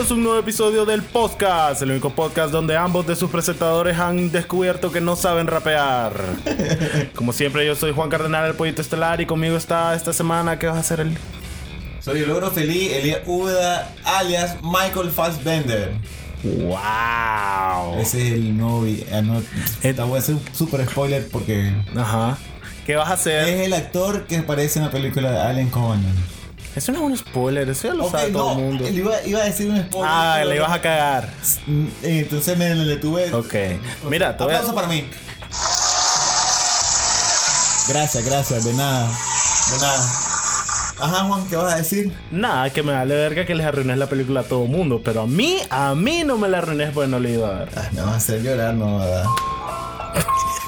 Bienvenidos 0.00 0.16
a 0.16 0.18
un 0.18 0.24
nuevo 0.24 0.40
episodio 0.40 0.86
del 0.86 1.02
podcast, 1.02 1.82
el 1.82 1.90
único 1.90 2.08
podcast 2.08 2.50
donde 2.50 2.74
ambos 2.74 3.06
de 3.06 3.14
sus 3.14 3.28
presentadores 3.30 3.98
han 3.98 4.32
descubierto 4.32 4.90
que 4.90 5.02
no 5.02 5.14
saben 5.14 5.46
rapear. 5.46 6.14
Como 7.14 7.34
siempre, 7.34 7.66
yo 7.66 7.76
soy 7.76 7.92
Juan 7.92 8.08
Cardenal, 8.08 8.48
el 8.48 8.54
pollito 8.54 8.80
estelar, 8.80 9.20
y 9.20 9.26
conmigo 9.26 9.58
está 9.58 9.94
esta 9.94 10.14
semana, 10.14 10.58
¿qué 10.58 10.68
vas 10.68 10.76
a 10.76 10.80
hacer 10.80 11.00
el? 11.00 11.18
Soy 12.00 12.20
el 12.20 12.28
logro 12.28 12.50
feliz, 12.50 12.90
Elías 12.94 13.20
Uda, 13.26 13.92
alias 14.02 14.56
Michael 14.62 15.10
Fassbender. 15.10 15.92
¡Wow! 16.44 18.00
Ese 18.00 18.26
es 18.26 18.32
el 18.32 18.56
nuevo 18.56 18.86
ah, 19.12 19.20
no, 19.20 19.42
Esta 19.82 20.04
voy 20.04 20.16
a 20.16 20.20
hacer 20.20 20.36
un 20.36 20.42
super 20.54 20.82
spoiler 20.88 21.28
porque 21.28 21.74
Ajá. 21.94 22.38
¿Qué 22.86 22.96
vas 22.96 23.10
a 23.10 23.12
hacer? 23.12 23.46
es 23.46 23.66
el 23.66 23.74
actor 23.74 24.26
que 24.26 24.38
aparece 24.38 24.78
en 24.78 24.86
la 24.86 24.90
película 24.90 25.30
de 25.30 25.40
Alien 25.40 25.68
Covenant. 25.68 26.39
Eso 26.76 26.92
no 26.92 26.98
es 26.98 27.04
un 27.04 27.16
spoiler, 27.16 27.68
eso 27.68 27.88
ya 27.88 27.94
lo 27.94 28.08
sabe 28.08 28.30
todo 28.30 28.54
no, 28.54 28.58
el 28.60 28.64
mundo. 28.64 28.84
le 28.84 28.90
iba, 28.90 29.22
iba 29.26 29.40
a 29.40 29.44
decir 29.44 29.68
un 29.70 29.82
spoiler. 29.82 30.08
Ah, 30.12 30.42
le 30.46 30.56
ibas 30.56 30.70
a 30.70 30.80
cagar. 30.80 31.28
Mm, 31.66 31.86
Entonces 32.02 32.56
me 32.56 32.74
le 32.74 32.96
tuve. 32.96 33.32
Ok. 33.34 33.54
Mira, 34.08 34.36
te 34.36 34.44
voy 34.44 34.54
a... 34.54 34.62
Para 34.62 34.86
mí. 34.86 35.04
Gracias, 37.88 38.24
gracias, 38.24 38.64
de 38.64 38.72
nada. 38.74 39.08
De 39.72 39.78
nada. 39.80 40.10
Ajá, 41.00 41.24
Juan, 41.24 41.46
¿qué 41.48 41.56
vas 41.56 41.72
a 41.72 41.76
decir? 41.78 42.12
Nada, 42.30 42.70
que 42.70 42.82
me 42.82 42.92
vale 42.92 43.14
verga 43.14 43.46
que 43.46 43.54
les 43.54 43.66
arruines 43.66 43.96
la 43.96 44.06
película 44.06 44.40
a 44.40 44.42
todo 44.44 44.64
el 44.64 44.70
mundo, 44.70 45.00
pero 45.04 45.22
a 45.22 45.26
mí, 45.26 45.58
a 45.70 45.94
mí 45.94 46.22
no 46.24 46.36
me 46.36 46.48
la 46.48 46.58
arruines 46.58 46.90
porque 46.92 47.08
no 47.08 47.18
le 47.18 47.32
iba 47.32 47.48
a 47.48 47.52
ver. 47.60 47.70
Ah, 47.76 47.88
me 47.92 48.02
vas 48.02 48.12
a 48.12 48.16
hacer 48.16 48.42
llorar, 48.42 48.74
no, 48.74 48.98
¿verdad? 48.98 49.24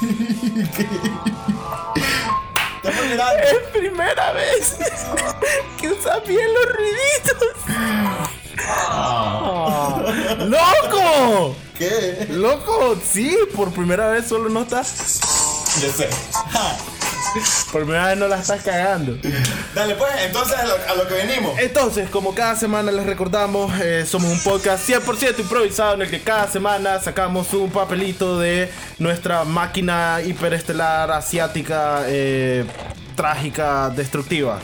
Es 2.84 3.68
primera 3.72 4.32
vez 4.32 4.77
que 5.80 5.88
usas 5.88 6.27
bien 6.27 6.46
los 6.52 6.66
ruiditos. 6.74 7.48
Ah. 8.59 10.02
¡Loco! 10.38 11.57
¿Qué? 11.79 12.26
¡Loco! 12.30 12.96
Sí, 13.04 13.37
por 13.54 13.73
primera 13.73 14.09
vez 14.09 14.29
solo 14.29 14.48
no 14.48 14.62
estás. 14.62 15.20
Yo 15.80 15.92
sé. 15.92 16.09
Por 17.73 17.82
primera 17.82 18.09
vez 18.09 18.18
no 18.18 18.28
la 18.28 18.38
estás 18.40 18.62
cagando. 18.62 19.16
Dale, 19.74 19.95
pues, 19.95 20.10
entonces 20.24 20.56
a 20.56 20.66
lo, 20.66 20.74
a 20.74 20.95
lo 20.96 21.09
que 21.09 21.15
venimos. 21.15 21.59
Entonces, 21.59 22.10
como 22.10 22.34
cada 22.34 22.56
semana 22.56 22.92
les 22.92 23.06
recordamos, 23.06 23.73
eh, 23.80 24.04
somos 24.06 24.30
un 24.30 24.42
podcast 24.42 24.88
100% 24.88 25.40
improvisado 25.40 25.95
en 25.95 26.02
el 26.02 26.10
que 26.10 26.20
cada 26.20 26.48
semana 26.48 27.01
sacamos 27.01 27.52
un 27.54 27.70
papelito 27.70 28.38
de 28.38 28.70
nuestra 28.98 29.45
máquina 29.45 30.20
hiperestelar 30.24 31.10
asiática 31.10 32.02
eh, 32.06 32.64
trágica 33.16 33.90
destructiva. 33.90 34.59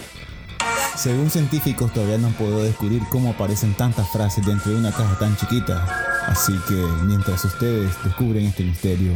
Según 0.97 1.31
científicos, 1.31 1.93
todavía 1.93 2.19
no 2.19 2.27
han 2.29 2.33
podido 2.33 2.63
descubrir 2.63 3.03
cómo 3.09 3.31
aparecen 3.31 3.75
tantas 3.75 4.11
frases 4.11 4.45
dentro 4.45 4.73
de 4.73 4.79
una 4.79 4.91
caja 4.91 5.17
tan 5.19 5.37
chiquita. 5.37 5.87
Así 6.27 6.53
que 6.67 6.75
mientras 7.05 7.45
ustedes 7.45 7.93
descubren 8.05 8.47
este 8.47 8.65
misterio, 8.65 9.13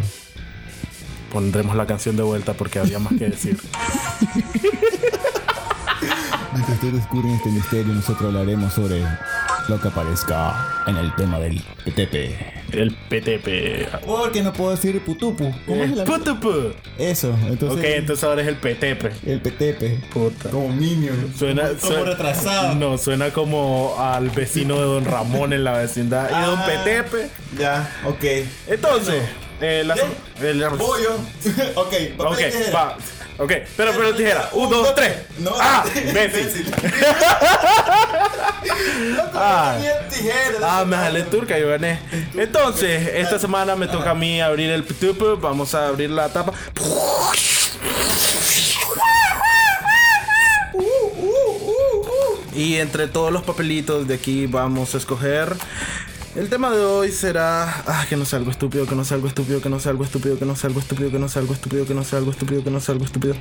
Pondremos 1.33 1.75
la 1.77 1.87
canción 1.87 2.17
de 2.17 2.23
vuelta 2.23 2.53
porque 2.53 2.79
había 2.79 2.99
más 2.99 3.15
que 3.19 3.29
decir. 3.31 3.57
mientras 6.53 6.75
ustedes 6.77 6.95
descubren 6.95 7.31
este 7.35 7.49
misterio, 7.49 7.93
nosotros 7.95 8.27
hablaremos 8.29 8.73
sobre 8.73 9.03
lo 9.69 9.81
que 9.81 9.89
aparezca 9.89 10.85
en 10.87 10.97
el 10.97 11.15
tema 11.15 11.39
del 11.39 11.61
PTP. 11.85 12.15
El 12.73 12.91
PTP. 13.09 14.05
Porque 14.05 14.43
no 14.43 14.53
puedo 14.53 14.71
decir 14.73 15.01
putupu. 15.05 15.53
¿Cómo 15.67 15.85
es 15.85 15.91
la- 15.97 16.05
PTP. 16.05 16.75
Eso, 16.99 17.35
entonces. 17.47 17.79
Ok, 17.79 17.85
entonces 17.85 18.25
ahora 18.25 18.43
es 18.43 18.49
el 18.49 18.57
PTP. 18.57 19.27
El 19.27 19.41
PTP. 19.41 20.11
Puta. 20.13 20.51
Como 20.51 20.69
niño. 20.75 21.13
Suena, 21.39 21.69
como, 21.69 21.81
suena- 21.81 22.05
retrasado. 22.11 22.75
No, 22.75 22.99
suena 22.99 23.31
como 23.31 23.95
al 23.99 24.31
vecino 24.31 24.77
de 24.77 24.83
Don 24.85 25.05
Ramón 25.05 25.53
en 25.53 25.65
la 25.65 25.73
vecindad. 25.79 26.29
Y 26.31 26.45
Don 26.47 26.59
Ah. 26.59 26.67
Petepe. 26.67 27.29
Ya, 27.59 27.91
ok. 28.07 28.25
Entonces, 28.69 29.23
eh, 29.63 29.83
la, 29.85 29.95
¿Qué? 30.41 30.51
el- 30.51 30.61
la- 30.61 30.71
Pollo. 30.71 31.15
ok, 31.75 31.95
papel 32.17 32.27
Ok, 32.27 32.41
y 32.41 32.45
tijera. 32.51 32.71
va. 32.73 32.97
Ok, 33.39 33.51
pero, 33.77 33.93
pero 33.93 34.15
tijera. 34.15 34.51
Un, 34.53 34.69
dos, 34.71 34.95
tres. 34.95 35.17
No, 35.39 35.53
Ah, 35.59 35.85
imbécil. 35.95 36.73
Ah. 39.35 39.77
Tijera. 40.11 40.85
Me 40.85 40.97
jalé 40.97 41.23
turca, 41.23 41.59
yo 41.59 41.69
gané. 41.69 41.99
Entonces, 42.37 43.09
esta 43.15 43.39
semana 43.39 43.75
me 43.75 43.89
toca 43.89 44.11
a 44.11 44.15
mí 44.15 44.41
abrir 44.41 44.71
el 44.71 44.85
PTP. 44.85 45.41
Vamos 45.41 45.75
a 45.75 45.89
abrir 45.89 46.11
la 46.11 46.29
tapa. 46.29 46.53
Y 52.55 52.77
entre 52.77 53.09
todos 53.09 53.33
los 53.33 53.43
papelitos 53.43 54.07
de 54.07 54.15
aquí 54.15 54.47
vamos 54.47 54.95
a 54.95 54.99
escoger. 54.99 55.55
El 56.35 56.49
tema 56.49 56.71
de 56.71 56.83
hoy 56.83 57.13
será. 57.13 57.83
Ah, 57.87 58.07
que 58.09 58.17
no 58.17 58.25
sea 58.25 58.39
algo 58.39 58.51
estúpido, 58.51 58.87
que 58.87 58.95
no 58.95 59.05
sea 59.05 59.17
algo 59.17 59.29
estúpido, 59.29 59.61
que 59.61 59.69
no 59.69 59.79
sea 59.79 59.91
algo 59.91 60.05
estúpido, 60.05 60.39
que 60.39 60.47
no 60.47 60.57
sea 60.57 60.69
algo 60.69 60.81
estúpido, 60.81 61.11
que 61.11 61.19
no 61.19 61.29
sea 61.29 61.41
algo 61.41 61.53
estúpido, 61.53 61.87
que 61.87 61.95
no 61.95 62.05
sea 62.05 62.19
algo 62.19 62.31
estúpido, 62.31 62.65
que 62.65 62.71
no 62.71 62.81
sea 62.81 62.93
algo 62.95 63.05
estúpido. 63.05 63.35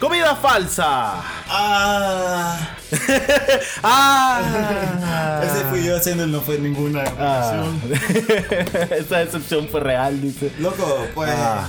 Comida 0.00 0.34
falsa. 0.34 1.22
Ah. 1.48 2.58
ah. 3.84 5.42
Ese 5.44 5.64
fui 5.66 5.84
yo 5.84 5.96
haciendo, 5.96 6.26
no 6.26 6.40
fue 6.40 6.58
ninguna 6.58 7.04
Ah. 7.16 7.64
Esa 8.90 9.18
decepción 9.18 9.68
fue 9.68 9.80
real, 9.80 10.20
dice. 10.20 10.50
Loco, 10.58 11.06
pues. 11.14 11.30
Ah. 11.32 11.68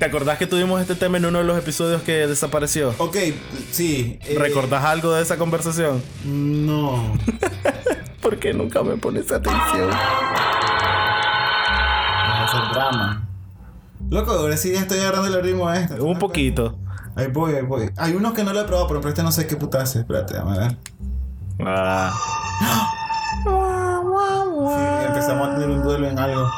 ¿Te 0.00 0.06
acordás 0.06 0.38
que 0.38 0.46
tuvimos 0.46 0.80
este 0.80 0.94
tema 0.94 1.18
en 1.18 1.26
uno 1.26 1.40
de 1.40 1.44
los 1.44 1.58
episodios 1.58 2.00
que 2.00 2.26
desapareció? 2.26 2.94
Ok, 2.96 3.18
sí. 3.70 4.18
eh, 4.22 4.36
¿Recordás 4.38 4.82
algo 4.82 5.12
de 5.12 5.20
esa 5.20 5.36
conversación? 5.36 6.02
No. 6.24 7.12
¿Por 8.22 8.38
qué 8.38 8.54
nunca 8.54 8.82
me 8.82 8.96
pones 8.96 9.30
atención? 9.30 9.90
Vas 9.90 10.00
a 12.30 12.44
hacer 12.46 12.72
drama. 12.72 13.28
Loco, 14.08 14.32
ahora 14.32 14.56
sí 14.56 14.72
estoy 14.72 15.00
agarrando 15.00 15.36
el 15.36 15.44
ritmo 15.44 15.68
a 15.68 15.78
esto. 15.78 16.02
Un 16.02 16.18
poquito. 16.18 16.78
Ahí 17.14 17.26
voy, 17.26 17.52
ahí 17.52 17.62
voy. 17.62 17.90
Hay 17.98 18.14
unos 18.14 18.32
que 18.32 18.42
no 18.42 18.54
lo 18.54 18.62
he 18.62 18.64
probado, 18.64 18.88
pero 18.88 19.06
este 19.06 19.22
no 19.22 19.32
sé 19.32 19.46
qué 19.46 19.56
puta 19.56 19.82
hace. 19.82 19.98
Espérate, 19.98 20.38
a 20.38 20.44
ver. 20.44 20.78
Ah. 21.62 22.10
Sí, 23.44 25.06
empezamos 25.08 25.46
a 25.48 25.54
tener 25.56 25.68
un 25.68 25.82
duelo 25.82 26.08
en 26.08 26.18
algo. 26.18 26.50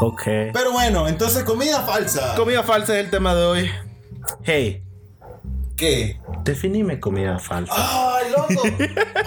Ok. 0.00 0.22
Pero 0.52 0.72
bueno, 0.72 1.08
entonces 1.08 1.44
comida 1.44 1.82
falsa. 1.82 2.34
Comida 2.36 2.62
falsa 2.62 2.98
es 2.98 3.04
el 3.04 3.10
tema 3.10 3.34
de 3.34 3.44
hoy. 3.44 3.70
Hey, 4.42 4.82
¿Qué? 5.76 6.20
definime 6.44 7.00
comida 7.00 7.38
falsa. 7.38 7.72
¡Ay, 7.76 8.26
loco! 8.30 8.62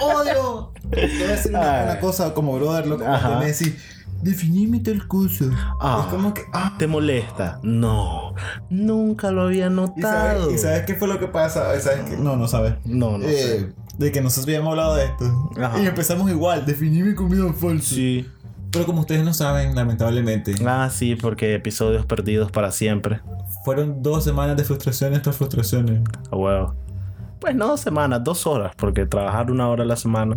¡Odio! 0.00 0.72
Te 0.90 1.06
voy 1.08 1.22
a 1.24 1.28
decir 1.28 1.50
una, 1.52 1.82
una 1.84 2.00
cosa 2.00 2.32
como 2.34 2.54
brother, 2.56 2.86
loco. 2.86 3.04
Ajá. 3.04 3.20
Cuando 3.20 3.40
me 3.40 3.46
decís, 3.52 3.74
definime 4.22 4.78
tal 4.80 5.06
cosa. 5.08 5.46
Ah. 5.80 6.02
Es 6.06 6.12
como 6.14 6.32
que, 6.34 6.42
ah. 6.52 6.74
¿Te 6.78 6.86
molesta? 6.86 7.58
No. 7.62 8.34
Nunca 8.70 9.30
lo 9.30 9.42
había 9.42 9.66
¿Y 9.66 9.70
notado. 9.70 10.42
sabes, 10.44 10.54
¿Y 10.54 10.58
sabes 10.58 10.82
qué 10.86 10.94
fue 10.94 11.08
lo 11.08 11.18
que 11.18 11.26
pasa? 11.28 11.78
¿Sabes 11.80 12.08
qué? 12.10 12.16
No, 12.16 12.36
no 12.36 12.46
sabes. 12.46 12.74
No, 12.84 13.18
no 13.18 13.24
sé. 13.26 13.56
Eh, 13.58 13.72
De 13.98 14.12
que 14.12 14.20
nosotros 14.20 14.46
habíamos 14.46 14.70
hablado 14.70 14.94
de 14.96 15.06
esto. 15.06 15.50
Ajá. 15.60 15.80
Y 15.80 15.86
empezamos 15.86 16.30
igual, 16.30 16.64
definime 16.66 17.14
comida 17.14 17.52
falsa. 17.52 17.94
Sí. 17.94 18.28
Pero 18.74 18.84
como 18.86 19.00
ustedes 19.00 19.24
no 19.24 19.32
saben, 19.32 19.74
lamentablemente, 19.74 20.52
Ah, 20.66 20.90
sí, 20.90 21.14
porque 21.16 21.54
episodios 21.54 22.04
perdidos 22.04 22.50
para 22.52 22.70
siempre. 22.72 23.20
fueron 23.64 24.02
dos 24.02 24.24
semanas 24.24 24.56
de 24.56 24.64
frustraciones 24.64 25.22
tras 25.22 25.36
frustraciones. 25.36 26.00
A 26.30 26.36
huevo. 26.36 26.74
Pues 27.40 27.54
no 27.54 27.68
dos 27.68 27.80
semanas, 27.80 28.22
dos 28.24 28.46
horas, 28.46 28.72
porque 28.76 29.06
trabajar 29.06 29.50
una 29.50 29.68
hora 29.68 29.84
a 29.84 29.86
la 29.86 29.96
semana. 29.96 30.36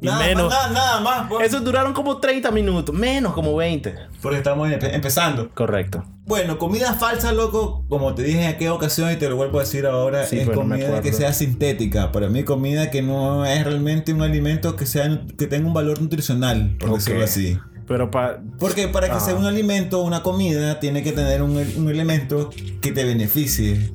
Y 0.00 0.06
nada 0.06 0.26
menos. 0.26 0.48
Más, 0.48 0.70
nada, 0.70 1.00
nada 1.00 1.00
más. 1.00 1.28
pues. 1.28 1.46
Esos 1.48 1.64
duraron 1.64 1.92
como 1.92 2.18
30 2.18 2.50
minutos, 2.52 2.94
menos 2.94 3.32
como 3.32 3.56
20. 3.56 3.94
Porque 4.22 4.38
estamos 4.38 4.68
empe- 4.68 4.94
empezando. 4.94 5.50
Correcto. 5.54 6.04
Bueno, 6.24 6.58
comida 6.58 6.92
falsa, 6.94 7.32
loco, 7.32 7.84
como 7.88 8.14
te 8.14 8.22
dije 8.22 8.42
en 8.42 8.48
aquella 8.48 8.74
ocasión 8.74 9.10
y 9.10 9.16
te 9.16 9.28
lo 9.28 9.36
vuelvo 9.36 9.58
a 9.58 9.62
decir 9.62 9.86
ahora, 9.86 10.24
Sí, 10.26 10.38
es 10.40 10.48
comida 10.50 11.00
que 11.00 11.12
sea 11.12 11.32
sintética. 11.32 12.12
Para 12.12 12.28
mí, 12.28 12.44
comida 12.44 12.90
que 12.90 13.02
no 13.02 13.44
es 13.46 13.64
realmente 13.64 14.12
un 14.12 14.22
alimento 14.22 14.76
que 14.76 14.86
sea 14.86 15.22
que 15.38 15.46
tenga 15.46 15.66
un 15.66 15.74
valor 15.74 16.00
nutricional, 16.02 16.76
por 16.78 16.94
decirlo 16.94 17.24
así. 17.24 17.58
Pero 17.88 18.10
para. 18.10 18.40
Porque 18.58 18.86
para 18.88 19.08
que 19.10 19.18
sea 19.18 19.34
un 19.34 19.46
alimento, 19.46 20.02
una 20.02 20.22
comida, 20.22 20.78
tiene 20.78 21.02
que 21.02 21.12
tener 21.12 21.42
un, 21.42 21.56
un 21.56 21.88
elemento 21.88 22.50
que 22.82 22.92
te 22.92 23.04
beneficie. 23.04 23.90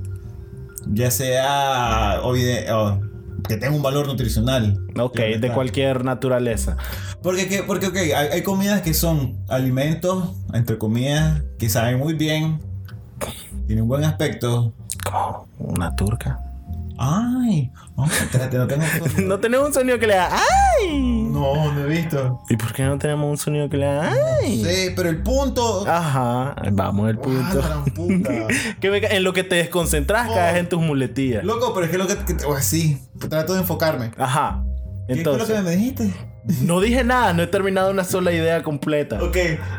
Ya 0.88 1.12
sea 1.12 2.20
o 2.24 2.36
ide- 2.36 2.70
o 2.72 3.00
que 3.48 3.58
tenga 3.58 3.76
un 3.76 3.82
valor 3.84 4.08
nutricional. 4.08 4.80
Ok, 4.98 5.16
de 5.18 5.52
cualquier 5.54 6.04
naturaleza. 6.06 6.78
Porque, 7.22 7.48
que- 7.48 7.64
porque 7.64 7.88
ok, 7.88 7.96
hay, 7.98 8.12
hay 8.32 8.42
comidas 8.44 8.82
que 8.82 8.94
son 8.94 9.38
alimentos, 9.50 10.30
entre 10.54 10.78
comillas, 10.78 11.42
que 11.60 11.70
saben 11.70 12.00
muy 12.00 12.14
bien, 12.14 12.60
tienen 13.68 13.84
un 13.84 13.90
buen 13.90 14.04
aspecto. 14.04 14.74
Como 15.04 15.48
una 15.60 15.96
turca. 15.96 16.40
Ay, 16.98 17.72
oh, 17.96 18.06
espérate, 18.06 18.58
no 18.58 18.68
tengo. 18.68 18.84
No 19.24 19.40
tenemos 19.40 19.68
un 19.68 19.74
sonido 19.74 19.98
que 20.00 20.08
le 20.08 20.16
haga 20.18 20.38
¡Ay! 20.80 21.24
No, 21.32 21.72
no 21.74 21.82
he 21.82 21.88
visto. 21.88 22.42
¿Y 22.50 22.56
por 22.58 22.72
qué 22.74 22.84
no 22.84 22.98
tenemos 22.98 23.30
un 23.30 23.38
sonido 23.38 23.68
que 23.70 23.78
le 23.78 23.88
haga 23.88 24.14
¡Ay! 24.42 24.64
Sí, 24.64 24.94
pero 24.96 25.10
el 25.10 25.22
punto. 25.24 25.86
Ajá, 25.88 26.56
vamos 26.72 27.10
al 27.10 27.18
Ah, 27.18 27.22
punto. 27.22 27.62
gran 27.62 27.86
puta. 27.86 28.48
que 28.80 28.90
me 28.92 28.98
en 28.98 29.24
lo 29.24 29.34
que 29.34 29.44
te 29.44 29.56
desconcentras 29.56 30.28
Oh. 30.30 30.34
caes 30.36 30.58
en 30.58 30.70
tus 30.70 30.80
muletillas. 30.82 31.44
Loco, 31.44 31.74
pero 31.74 31.86
es 31.86 31.92
que 31.92 31.98
lo 31.98 32.08
que. 32.08 32.16
que- 32.18 32.46
oh, 32.46 32.60
sí, 32.60 33.00
trato 33.30 33.54
de 33.54 33.62
enfocarme. 33.62 34.12
Ajá. 34.18 34.64
¿Qué 35.08 35.16
fue 35.16 35.24
lo 35.24 35.32
Entonces, 35.34 35.56
que 35.58 35.62
me 35.64 35.72
dijiste? 35.76 36.14
no 36.62 36.80
dije 36.80 37.04
nada, 37.04 37.34
no 37.34 37.42
he 37.44 37.48
terminado 37.48 37.90
una 37.92 38.04
sola 38.04 38.32
idea 38.32 38.62
completa. 38.64 39.22
Ok, 39.24 39.38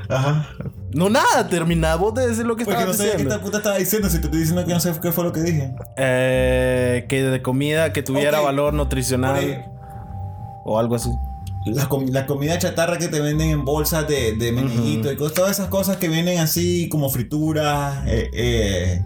ajá. 0.08 0.49
No 0.94 1.11
nada, 1.11 1.49
termina 1.49 1.96
vos 1.96 2.14
de 2.14 2.29
decir 2.29 2.46
lo 2.46 2.55
que 2.56 2.64
Porque 2.64 2.79
estabas 2.81 2.96
no 2.99 3.02
sé 3.05 3.11
qué 3.11 3.17
diciendo. 3.17 3.35
esta 3.35 3.44
puta 3.44 3.56
estaba 3.58 3.76
diciendo 3.79 4.08
si 4.08 4.19
te 4.20 4.26
estoy 4.26 4.41
diciendo 4.41 4.64
que 4.64 4.73
no 4.75 4.81
sé 4.81 4.93
qué 5.02 5.12
fue 5.12 5.25
lo 5.25 5.32
que 5.32 5.41
dije. 5.43 5.75
Eh, 5.96 7.06
que 7.08 7.23
de 7.23 7.43
comida 7.43 7.93
que 7.93 8.02
tuviera 8.02 8.38
Ok. 8.41 8.44
valor 8.46 8.75
nutricional 8.75 9.64
o 10.64 10.79
algo 10.79 10.94
así. 10.94 11.11
La, 11.67 11.88
com- 11.88 12.06
la 12.11 12.26
comida 12.26 12.58
chatarra 12.58 12.99
que 12.99 13.08
te 13.08 13.20
venden 13.20 13.49
en 13.50 13.64
bolsas 13.64 14.06
de, 14.06 14.35
de 14.37 14.49
y 14.50 15.17
cosas, 15.17 15.35
todas 15.35 15.50
esas 15.52 15.69
cosas 15.69 15.96
que 15.96 16.08
vienen 16.08 16.38
así 16.38 16.88
como 16.91 17.08
frituras, 17.08 18.05
eh, 18.06 18.31
eh, 18.35 19.02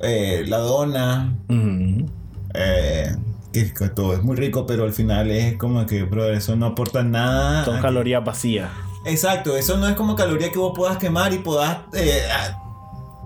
eh, 0.00 0.44
la 0.48 0.58
dona, 0.58 1.36
Ujú. 1.48 2.06
eh, 2.54 3.14
que, 3.52 3.72
que 3.72 3.88
todo 3.90 4.14
es 4.14 4.22
muy 4.22 4.34
rico, 4.36 4.66
pero 4.66 4.84
al 4.84 4.92
final 4.92 5.30
es 5.30 5.56
como 5.56 5.86
que, 5.86 6.02
bro, 6.02 6.30
eso 6.32 6.56
no 6.56 6.66
aporta 6.66 7.02
nada. 7.04 7.64
Son 7.64 7.76
a- 7.76 7.80
calorías 7.80 8.24
vacías. 8.24 8.68
Exacto, 9.04 9.56
eso 9.56 9.76
no 9.78 9.88
es 9.88 9.96
como 9.96 10.14
caloría 10.14 10.50
que 10.50 10.58
vos 10.58 10.72
puedas 10.76 10.96
quemar 10.98 11.32
y 11.32 11.38
puedas 11.38 11.78
eh, 11.94 12.22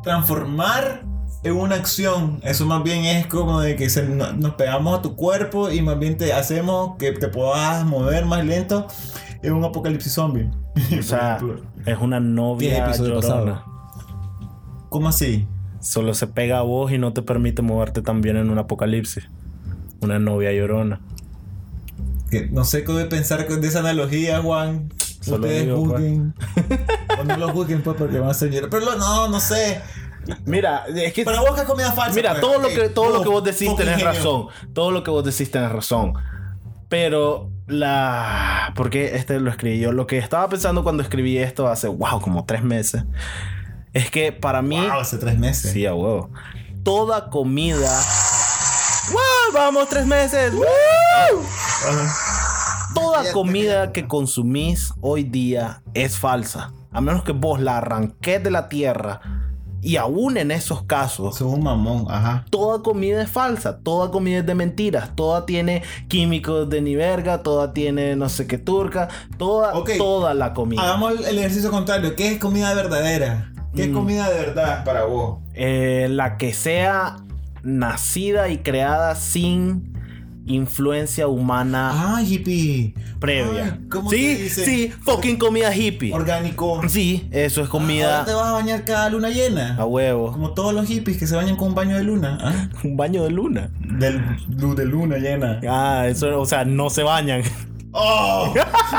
transformar 0.02 1.02
en 1.42 1.52
una 1.56 1.74
acción. 1.76 2.40
Eso 2.42 2.66
más 2.66 2.82
bien 2.82 3.04
es 3.04 3.26
como 3.26 3.60
de 3.60 3.76
que 3.76 3.88
se- 3.90 4.08
no- 4.08 4.32
nos 4.32 4.54
pegamos 4.54 4.98
a 4.98 5.02
tu 5.02 5.14
cuerpo 5.16 5.70
y 5.70 5.82
más 5.82 5.98
bien 5.98 6.16
te 6.16 6.32
hacemos 6.32 6.96
que 6.98 7.12
te 7.12 7.28
puedas 7.28 7.84
mover 7.84 8.24
más 8.26 8.44
lento 8.44 8.86
en 9.42 9.52
un 9.52 9.64
apocalipsis 9.64 10.12
zombie. 10.12 10.48
O 10.98 11.02
sea, 11.02 11.38
es 11.86 11.98
una 12.00 12.20
novia 12.20 12.78
llorona. 13.20 13.64
¿Cómo 14.88 15.08
así? 15.08 15.46
Solo 15.80 16.14
se 16.14 16.26
pega 16.26 16.58
a 16.58 16.62
vos 16.62 16.90
y 16.90 16.98
no 16.98 17.12
te 17.12 17.22
permite 17.22 17.62
moverte 17.62 18.02
tan 18.02 18.22
bien 18.22 18.36
en 18.36 18.50
un 18.50 18.58
apocalipsis. 18.58 19.28
Una 20.00 20.18
novia 20.18 20.52
llorona. 20.52 21.00
No 22.50 22.64
sé 22.64 22.82
cómo 22.84 22.98
pensar 23.08 23.46
con- 23.46 23.60
de 23.60 23.68
esa 23.68 23.80
analogía, 23.80 24.40
Juan. 24.42 24.88
Solo 25.20 25.36
Ustedes 25.46 25.64
digo, 25.64 25.76
pues. 25.84 25.92
juzguen. 25.92 26.34
o 27.20 27.24
no 27.24 27.36
lo 27.36 27.48
juzguen, 27.50 27.82
pues, 27.82 27.96
porque 27.96 28.18
van 28.18 28.30
a 28.30 28.34
ser. 28.34 28.68
Pero 28.70 28.84
lo- 28.84 28.96
no, 28.96 29.28
no 29.28 29.40
sé. 29.40 29.82
Mira, 30.44 30.84
es 30.94 31.12
que 31.12 31.24
Para 31.24 31.40
vos 31.40 31.54
que 31.54 31.60
es 31.60 31.66
comida 31.66 31.92
falsa. 31.92 32.14
Mira, 32.16 32.30
pues, 32.30 32.40
todo 32.40 32.58
lo 32.60 32.68
que, 32.68 32.88
todo 32.88 33.10
lo 33.10 33.22
que 33.22 33.28
vos 33.28 33.44
decís 33.44 33.74
tenés 33.76 33.96
genio. 33.96 34.12
razón. 34.12 34.46
Todo 34.72 34.90
lo 34.90 35.02
que 35.04 35.10
vos 35.10 35.24
decís 35.24 35.50
tenés 35.50 35.70
razón. 35.70 36.14
Pero 36.88 37.50
la... 37.66 38.72
Porque 38.76 39.16
este 39.16 39.38
lo 39.40 39.50
escribí 39.50 39.78
yo. 39.78 39.92
Lo 39.92 40.06
que 40.06 40.18
estaba 40.18 40.48
pensando 40.48 40.82
cuando 40.82 41.02
escribí 41.02 41.38
esto 41.38 41.68
hace, 41.68 41.88
wow, 41.88 42.20
como 42.20 42.44
tres 42.44 42.62
meses. 42.62 43.04
Es 43.92 44.10
que 44.10 44.32
para 44.32 44.62
mí... 44.62 44.78
Wow, 44.80 45.00
hace 45.00 45.16
tres 45.18 45.38
meses. 45.38 45.72
Sí, 45.72 45.86
a 45.86 45.94
huevo. 45.94 46.30
Toda 46.82 47.30
comida... 47.30 47.90
¡Wow! 49.12 49.54
¡Vamos, 49.54 49.88
tres 49.88 50.04
meses! 50.06 50.52
¡Woo! 50.52 50.64
Ajá. 51.88 52.14
Toda 52.96 53.32
comida 53.32 53.92
que 53.92 54.06
consumís 54.08 54.92
hoy 55.00 55.22
día 55.24 55.82
es 55.94 56.16
falsa. 56.18 56.72
A 56.92 57.00
menos 57.00 57.22
que 57.24 57.32
vos 57.32 57.60
la 57.60 57.78
arranques 57.78 58.42
de 58.42 58.50
la 58.50 58.68
tierra. 58.68 59.20
Y 59.82 59.96
aún 59.98 60.36
en 60.36 60.50
esos 60.50 60.82
casos, 60.82 61.36
Sos 61.36 61.52
un 61.52 61.62
mamón, 61.62 62.06
ajá. 62.08 62.44
toda 62.50 62.82
comida 62.82 63.22
es 63.22 63.30
falsa, 63.30 63.78
toda 63.78 64.10
comida 64.10 64.38
es 64.38 64.46
de 64.46 64.54
mentiras, 64.56 65.14
toda 65.14 65.46
tiene 65.46 65.82
químicos 66.08 66.68
de 66.68 66.80
ni 66.80 66.96
verga, 66.96 67.42
toda 67.44 67.72
tiene 67.72 68.16
no 68.16 68.28
sé 68.28 68.48
qué 68.48 68.58
turca, 68.58 69.08
toda, 69.38 69.72
toda 69.96 70.34
la 70.34 70.54
comida. 70.54 70.82
Hagamos 70.82 71.12
el- 71.20 71.24
el 71.26 71.38
ejercicio 71.38 71.70
contrario. 71.70 72.16
¿Qué 72.16 72.32
es 72.32 72.38
comida 72.38 72.74
verdadera? 72.74 73.52
¿Qué 73.76 73.82
es 73.84 73.88
Mm. 73.90 73.94
comida 73.94 74.28
de 74.30 74.40
verdad 74.40 74.84
para 74.84 75.04
vos? 75.04 75.38
Eh, 75.54 76.08
la 76.10 76.36
que 76.36 76.52
sea 76.52 77.18
nacida 77.62 78.48
y 78.48 78.58
creada 78.58 79.14
sin 79.14 79.95
influencia 80.46 81.28
humana 81.28 81.90
Ah, 82.16 82.22
hippie. 82.22 82.94
previa. 83.20 83.64
Ay, 83.80 83.86
¿cómo 83.90 84.10
sí, 84.10 84.34
dice? 84.34 84.64
sí, 84.64 84.92
fucking 85.02 85.36
comida 85.38 85.74
hippie. 85.74 86.12
Orgánico. 86.14 86.80
Sí, 86.88 87.28
eso 87.32 87.62
es 87.62 87.68
comida 87.68 88.24
te 88.24 88.32
vas 88.32 88.46
a 88.46 88.52
bañar 88.52 88.84
cada 88.84 89.10
luna 89.10 89.28
llena. 89.30 89.76
a 89.76 89.84
huevo. 89.84 90.32
Como 90.32 90.52
todos 90.54 90.72
los 90.72 90.86
hippies 90.86 91.18
que 91.18 91.26
se 91.26 91.34
bañan 91.36 91.56
con 91.56 91.68
un 91.68 91.74
baño 91.74 91.96
de 91.96 92.04
luna. 92.04 92.38
¿ah? 92.40 92.68
Un 92.84 92.96
baño 92.96 93.24
de 93.24 93.30
luna. 93.30 93.70
Del, 93.80 94.22
de 94.48 94.84
luna 94.84 95.16
llena. 95.18 95.60
Ah, 95.68 96.06
eso, 96.08 96.40
o 96.40 96.46
sea, 96.46 96.64
no 96.64 96.90
se 96.90 97.02
bañan. 97.02 97.42
¡Oh! 97.92 98.52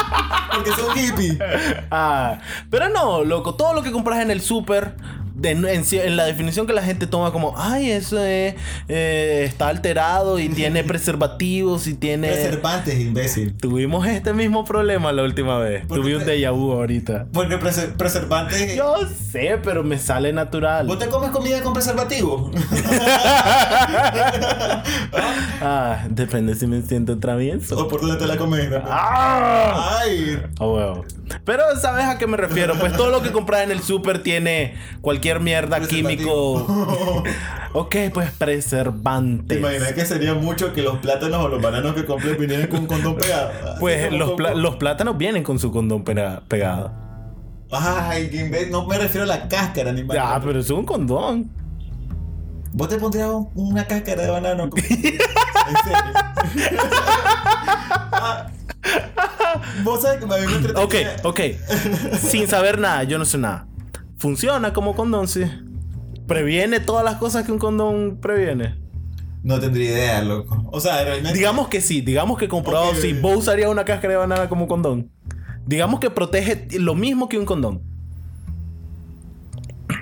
Porque 0.54 0.72
son 0.72 0.96
hippies. 0.98 1.38
Ah, 1.92 2.40
pero 2.70 2.90
no, 2.90 3.24
loco, 3.24 3.56
todo 3.56 3.74
lo 3.74 3.84
que 3.84 3.92
compras 3.92 4.20
en 4.22 4.32
el 4.32 4.42
súper, 4.42 4.96
de- 5.38 5.52
en, 5.52 5.66
en 5.66 6.16
la 6.18 6.26
definición 6.26 6.68
que 6.68 6.74
la 6.74 6.84
gente 6.84 7.08
toma 7.08 7.32
como, 7.32 7.54
ay, 7.58 7.92
eso 7.92 8.18
es, 8.24 8.56
eh, 8.88 9.44
está 9.46 9.68
alterado 9.70 10.40
y 10.40 10.50
tiene 10.50 10.84
preservativos 10.86 11.88
y 11.88 11.94
tiene... 11.94 12.30
Preservantes, 12.30 13.00
imbécil. 13.00 13.56
Tuvimos 13.56 14.06
este 14.08 14.34
mismo 14.34 14.66
problema 14.66 15.12
la 15.12 15.24
última 15.24 15.58
vez. 15.60 15.86
¿Por 15.86 16.00
Tuve 16.02 16.16
un 16.18 16.24
déjà 16.24 16.52
vu 16.52 16.72
ahorita. 16.72 17.28
Porque 17.34 17.60
preser- 17.60 17.94
preservantes. 17.96 18.76
Yo 18.76 18.96
sé, 19.32 19.60
pero 19.64 19.84
me 19.84 19.98
sale 19.98 20.34
natural. 20.34 20.88
¿Vos 20.88 21.00
te 21.00 21.08
comes 21.08 21.32
comida 21.32 21.62
con 21.62 21.74
preservativo? 21.74 22.52
Ah, 25.62 26.06
depende 26.10 26.56
si 26.56 26.68
me 26.68 26.82
siento 26.82 27.18
travieso. 27.20 27.78
¿O 27.78 27.88
por 27.88 28.02
dónde 28.02 28.16
te 28.18 28.28
la 28.28 28.38
comes? 28.38 28.70
¡Ah! 28.86 29.98
¡Ay! 30.02 30.40
Ah, 30.60 30.66
huevo. 30.68 31.06
Pero 31.44 31.64
¿sabes 31.82 32.06
a 32.06 32.18
qué 32.18 32.28
me 32.28 32.38
refiero? 32.38 32.76
Pues 32.80 32.94
todo 32.96 33.10
lo 33.10 33.22
que 33.22 33.32
compras 33.32 33.64
en 33.64 33.72
el 33.72 33.82
súper 33.82 34.24
tiene 34.24 34.76
cualquier 35.02 35.27
mierda 35.40 35.80
químico. 35.82 36.66
Ok, 37.74 37.96
pues 38.14 38.32
¿Te 38.32 38.38
preservantes. 38.46 39.58
imaginas 39.60 39.92
que 39.92 40.04
sería 40.06 40.34
mucho 40.34 40.74
que 40.74 40.82
los 40.82 40.98
plátanos 41.00 41.46
o 41.46 41.48
los 41.50 41.62
bananos 41.62 41.94
que 41.94 42.06
compré 42.06 42.34
vinieran 42.34 42.68
con 42.68 42.80
un 42.80 42.86
condón 42.88 43.18
pegado? 43.18 43.52
Pues 43.80 44.12
los, 44.12 44.76
plátanos 44.78 45.18
vienen 45.18 45.44
con 45.44 45.60
su 45.60 45.70
condón 45.72 46.04
pega- 46.04 46.42
pegado. 46.48 46.92
Ay, 47.72 48.30
que. 48.32 48.68
No 48.72 48.88
me 48.88 48.98
refiero 48.98 49.26
a 49.26 49.28
la 49.28 49.48
cáscara, 49.48 49.92
ni 49.92 50.04
más. 50.04 50.16
Ya, 50.16 50.40
pero 50.44 50.60
es 50.60 50.70
un 50.72 50.86
condón. 50.86 51.52
¿Vos 52.72 52.88
te 52.90 52.98
pondrías 52.98 53.28
un- 53.30 53.50
una 53.54 53.86
cáscara 53.86 54.24
de 54.24 54.30
banano? 54.32 54.70
con- 54.72 54.80
¿En 54.90 54.90
serio? 54.90 55.20
Ah, 58.12 58.48
Vos 59.84 60.02
sabés 60.02 60.20
que 60.20 60.26
me 60.26 60.36
entretenía- 60.38 61.16
Ok, 61.22 61.26
ok. 61.26 61.40
Sin 62.18 62.48
saber 62.48 62.80
nada, 62.80 63.04
yo 63.04 63.18
no 63.20 63.26
sé 63.26 63.38
nada. 63.38 63.67
Funciona 64.18 64.74
como 64.74 64.96
condón, 64.96 65.28
sí. 65.28 65.44
Previene 66.28 66.80
todas 66.80 67.06
las 67.06 67.16
cosas 67.16 67.46
que 67.46 67.52
un 67.52 67.60
condón 67.60 68.18
previene. 68.22 68.76
No 69.44 69.60
tendría 69.60 69.92
idea, 69.92 70.22
loco. 70.24 70.62
O 70.72 70.80
sea, 70.80 71.04
realmente. 71.04 71.38
Digamos 71.38 71.68
que 71.70 71.80
sí, 71.80 72.02
digamos 72.02 72.38
que 72.38 72.48
comprobado 72.50 72.90
Ok. 72.90 72.96
sí. 72.98 73.14
Vos 73.14 73.38
usarías 73.38 73.70
una 73.70 73.86
cáscara 73.86 74.14
de 74.14 74.18
banana 74.18 74.50
como 74.50 74.68
condón. 74.68 75.10
Digamos 75.66 76.00
que 76.00 76.10
protege 76.10 76.68
lo 76.80 76.96
mismo 76.96 77.30
que 77.30 77.38
un 77.38 77.46
condón. 77.46 77.82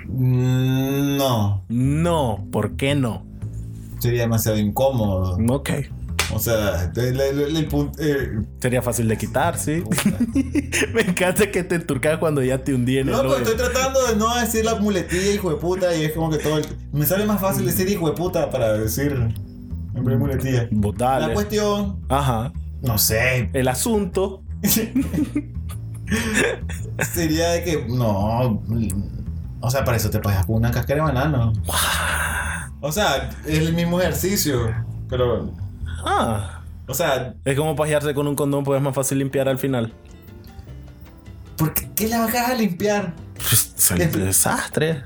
Mm, 0.08 1.16
No. 1.16 1.64
No, 1.68 2.46
¿por 2.50 2.76
qué 2.76 2.94
no? 2.94 3.24
Sería 3.98 4.22
demasiado 4.22 4.58
incómodo. 4.58 5.38
Ok. 5.54 5.70
O 6.32 6.38
sea, 6.40 6.90
el, 6.96 7.20
el- 7.20 7.40
el- 7.40 7.56
el 7.56 7.66
punto. 7.66 8.02
eh, 8.02 8.40
Sería 8.60 8.82
fácil 8.82 9.06
de 9.08 9.16
quitar, 9.16 9.58
sí. 9.58 9.82
Me 10.94 11.02
encanta 11.02 11.50
que 11.50 11.62
te 11.62 11.76
enturcas 11.76 12.18
cuando 12.18 12.42
ya 12.42 12.58
te 12.64 12.74
hundí 12.74 12.98
en 12.98 13.08
el 13.08 13.14
Loco, 13.14 13.28
hoyo. 13.28 13.36
estoy 13.38 13.56
tratando 13.56 14.04
de 14.06 14.16
no 14.16 14.34
decir 14.36 14.64
la 14.64 14.74
muletilla, 14.74 15.30
hijo 15.32 15.50
de 15.50 15.56
puta, 15.56 15.94
y 15.94 16.04
es 16.04 16.12
como 16.12 16.30
que 16.30 16.38
todo 16.38 16.58
el... 16.58 16.66
Me 16.92 17.06
sale 17.06 17.24
más 17.26 17.40
fácil 17.40 17.64
decir 17.64 17.88
hijo 17.88 18.08
de 18.08 18.14
puta 18.16 18.50
para 18.50 18.72
decir 18.72 19.12
en 19.12 20.04
vez 20.04 20.14
de 20.14 20.16
muletilla. 20.16 20.68
Vos 20.72 20.94
La 20.98 21.30
cuestión, 21.32 22.00
Ajá. 22.08 22.52
no 22.82 22.98
sé, 22.98 23.48
El 23.52 23.68
asunto. 23.68 24.42
sería 27.14 27.50
de 27.50 27.64
que 27.64 27.86
no, 27.88 28.62
o 29.60 29.70
sea, 29.70 29.84
para 29.84 29.96
eso 29.96 30.10
te 30.10 30.18
pagas 30.20 30.46
con 30.46 30.56
una 30.56 30.70
cáscara 30.70 31.04
de 31.06 31.12
banano. 31.12 31.52
O 32.80 32.92
sea, 32.92 33.30
es 33.46 33.58
el 33.58 33.74
mismo 33.74 34.00
ejercicio, 34.00 34.72
pero, 35.08 35.52
Ah. 36.06 36.62
o 36.86 36.94
sea, 36.94 37.34
Es 37.44 37.56
como 37.56 37.76
pajearse 37.76 38.14
con 38.14 38.26
un 38.26 38.36
condón, 38.36 38.64
pues 38.64 38.78
es 38.78 38.82
más 38.82 38.94
fácil 38.94 39.18
limpiar 39.18 39.48
al 39.48 39.58
final. 39.58 39.92
¿por 41.56 41.74
qué, 41.74 41.88
qué 41.94 42.08
la 42.08 42.20
vas 42.20 42.34
a 42.34 42.54
limpiar? 42.54 43.14
Pues, 43.34 43.74
desastre. 44.12 45.04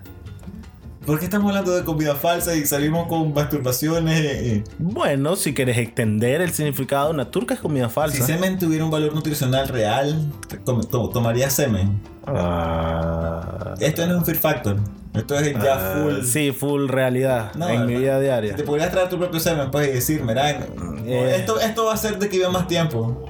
¿Por 1.07 1.19
qué 1.19 1.25
estamos 1.25 1.49
hablando 1.49 1.73
de 1.75 1.83
comida 1.85 2.15
falsa 2.15 2.55
y 2.55 2.67
salimos 2.67 3.09
con 3.09 3.33
masturbaciones? 3.33 4.21
eh, 4.21 4.57
eh? 4.57 4.65
Bueno, 4.79 5.35
si 5.35 5.55
quieres 5.55 5.79
extender 5.79 6.43
el 6.43 6.53
significado, 6.53 7.11
una 7.11 7.31
turca 7.31 7.55
es 7.55 7.61
comida 7.61 7.89
Si 7.89 7.95
falsa. 7.95 8.27
semen 8.27 8.59
tuviera 8.59 8.85
un 8.85 8.91
valor 8.91 9.15
nutricional 9.15 9.69
real, 9.69 10.31
te- 10.47 10.59
com- 10.59 10.83
to- 10.83 11.09
tomaría 11.09 11.49
semen. 11.49 12.01
Ah. 12.27 13.75
Esto 13.81 14.07
no 14.07 14.13
es 14.13 14.19
un 14.19 14.25
fear 14.27 14.37
factor. 14.39 14.77
Esto 15.15 15.37
es 15.39 15.53
ya 15.55 15.75
Ah, 15.75 15.95
full. 16.03 16.23
Sí, 16.25 16.53
full 16.53 16.87
realidad 16.89 17.53
No, 17.55 17.69
en 17.69 17.87
mi 17.87 17.97
vida 17.97 18.21
diaria. 18.21 18.55
Te 18.55 18.63
podrías 18.63 18.91
traer 18.93 19.09
tu 19.09 19.19
propio 19.19 19.41
semen 19.41 19.71
pues, 19.71 19.89
y 19.89 19.93
decir, 19.93 20.23
mira, 20.23 20.51
Eh. 20.51 21.35
esto, 21.39 21.59
esto 21.59 21.87
va 21.87 21.93
a 21.93 21.95
hacer 21.95 22.19
de 22.19 22.29
que 22.29 22.37
viva 22.37 22.51
más 22.51 22.69
tiempo. 22.69 23.25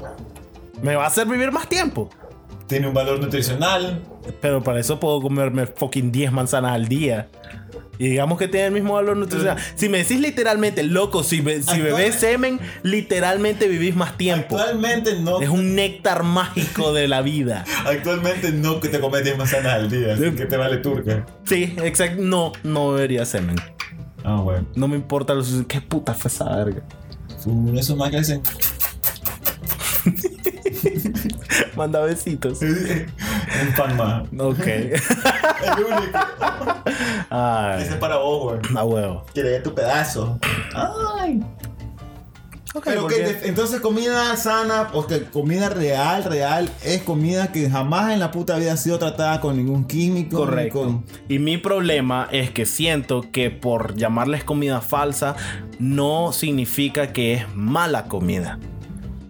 Me 0.83 0.97
va 0.97 1.05
a 1.05 1.07
hacer 1.07 1.27
vivir 1.27 1.53
más 1.53 1.69
tiempo. 1.69 2.11
Tiene 2.71 2.89
un 2.89 2.95
valor 2.95 3.21
nutricional. 3.21 4.01
Pero 4.41 4.63
para 4.63 4.81
eso 4.81 4.99
puedo 4.99 5.21
comerme 5.21 5.67
fucking 5.67 6.11
10 6.13 6.33
manzanas 6.33 6.73
al 6.73 6.89
día. 6.89 7.29
Y 7.99 8.09
digamos 8.09 8.39
que 8.39 8.49
tiene 8.49 8.69
el 8.69 8.73
mismo 8.73 8.95
valor 8.95 9.15
nutricional. 9.19 9.59
Si 9.75 9.91
me 9.91 9.99
decís 9.99 10.19
literalmente, 10.21 10.83
loco, 10.85 11.23
si, 11.23 11.43
be- 11.43 11.63
si 11.63 11.83
bebés 11.83 12.15
semen, 12.15 12.59
literalmente 12.83 13.69
vivís 13.69 13.95
más 13.95 14.17
tiempo. 14.17 14.57
Actualmente 14.57 15.21
no. 15.21 15.43
Es 15.43 15.51
un 15.51 15.75
néctar 15.75 16.23
mágico 16.23 16.95
de 16.95 17.09
la 17.09 17.21
vida. 17.21 17.67
Actualmente 17.85 18.53
no 18.53 18.81
que 18.81 18.89
te 18.89 19.01
comes 19.01 19.23
10 19.25 19.37
manzanas 19.37 19.75
al 19.75 19.91
día, 19.91 20.15
así 20.15 20.31
que 20.31 20.47
te 20.47 20.57
vale 20.57 20.79
turca. 20.79 21.27
Sí, 21.45 21.75
exacto. 21.85 22.23
No, 22.23 22.53
no 22.65 22.93
bebería 22.93 23.27
semen. 23.27 23.57
Ah, 24.25 24.41
bueno. 24.41 24.67
No 24.77 24.89
me 24.89 24.97
importa 24.97 25.35
lo 25.35 25.43
suficiente. 25.43 25.75
¿Qué 25.75 25.81
puta 25.83 26.15
fue 26.15 26.31
esa 26.31 26.57
verga? 26.57 26.83
Eso 27.77 27.97
más 27.97 28.11
que 28.11 28.17
hacen. 28.17 28.41
Manda 31.77 32.01
besitos. 32.01 32.61
Un 32.63 33.73
pan 33.77 33.97
más. 33.97 34.23
Ok. 34.39 34.67
El 34.67 35.85
único. 35.85 36.19
Ay, 37.31 37.83
Ese 37.83 37.91
es 37.93 37.97
para 37.97 38.17
vos, 38.17 38.61
güey. 38.61 38.77
a 38.79 38.85
huevo. 38.85 39.25
Quiere 39.35 39.61
tu 39.61 39.75
pedazo. 39.75 40.39
Ay. 40.75 41.41
Ok, 42.73 42.85
Pero 42.85 43.01
porque- 43.03 43.17
que 43.43 43.49
entonces 43.49 43.81
comida 43.81 44.37
sana, 44.37 44.91
porque 44.93 45.25
comida 45.25 45.71
real, 45.71 46.23
real, 46.23 46.71
es 46.85 47.03
comida 47.03 47.51
que 47.51 47.69
jamás 47.69 48.13
en 48.13 48.21
la 48.21 48.31
puta 48.31 48.57
vida 48.59 48.75
ha 48.75 48.77
sido 48.77 48.97
tratada 49.01 49.41
con 49.41 49.57
ningún 49.57 49.85
químico. 49.89 50.37
Correcto. 50.37 50.79
con- 50.85 51.05
Y 51.29 51.41
mi 51.41 51.59
problema 51.59 52.29
es 52.31 52.53
que 52.53 52.67
siento 52.67 53.25
que 53.33 53.51
por 53.51 53.97
llamarles 53.97 54.45
comida 54.45 54.81
falsa 54.81 55.35
no 55.81 56.33
significa 56.33 57.13
que 57.13 57.35
es 57.35 57.45
mala 57.57 58.05
comida. 58.05 58.61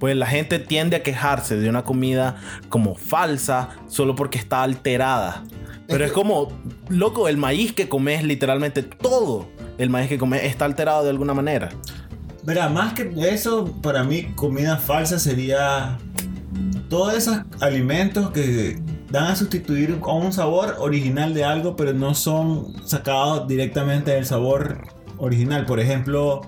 Pues 0.01 0.17
la 0.17 0.27
gente 0.27 0.59
tiende 0.59 0.97
a 0.97 1.03
quejarse 1.05 1.57
de 1.57 1.69
una 1.69 1.85
comida 1.85 2.37
como 2.69 2.97
falsa 2.97 3.69
solo 3.87 4.17
porque 4.17 4.39
está 4.39 4.65
alterada. 4.65 5.45
Pero 5.87 6.05
es 6.05 6.13
como, 6.13 6.49
loco, 6.89 7.29
el 7.29 7.37
maíz 7.37 7.73
que 7.73 7.89
comes, 7.89 8.25
literalmente 8.25 8.83
todo 8.83 9.49
el 9.79 9.91
maíz 9.91 10.09
que 10.09 10.19
comes 10.19 10.43
está 10.45 10.65
alterado 10.65 11.05
de 11.05 11.11
alguna 11.11 11.35
manera. 11.35 11.69
Verá, 12.43 12.69
más 12.69 12.95
que 12.95 13.13
eso, 13.29 13.67
para 13.83 14.03
mí 14.03 14.33
comida 14.35 14.77
falsa 14.79 15.19
sería 15.19 15.99
todos 16.89 17.15
esos 17.15 17.39
alimentos 17.61 18.31
que 18.31 18.81
dan 19.11 19.25
a 19.25 19.37
sustituir 19.37 19.99
a 20.03 20.13
un 20.13 20.33
sabor 20.33 20.77
original 20.79 21.35
de 21.35 21.45
algo, 21.45 21.77
pero 21.77 21.93
no 21.93 22.15
son 22.15 22.75
sacados 22.87 23.47
directamente 23.47 24.13
del 24.13 24.25
sabor 24.25 24.83
original. 25.19 25.67
Por 25.67 25.81
ejemplo, 25.81 26.43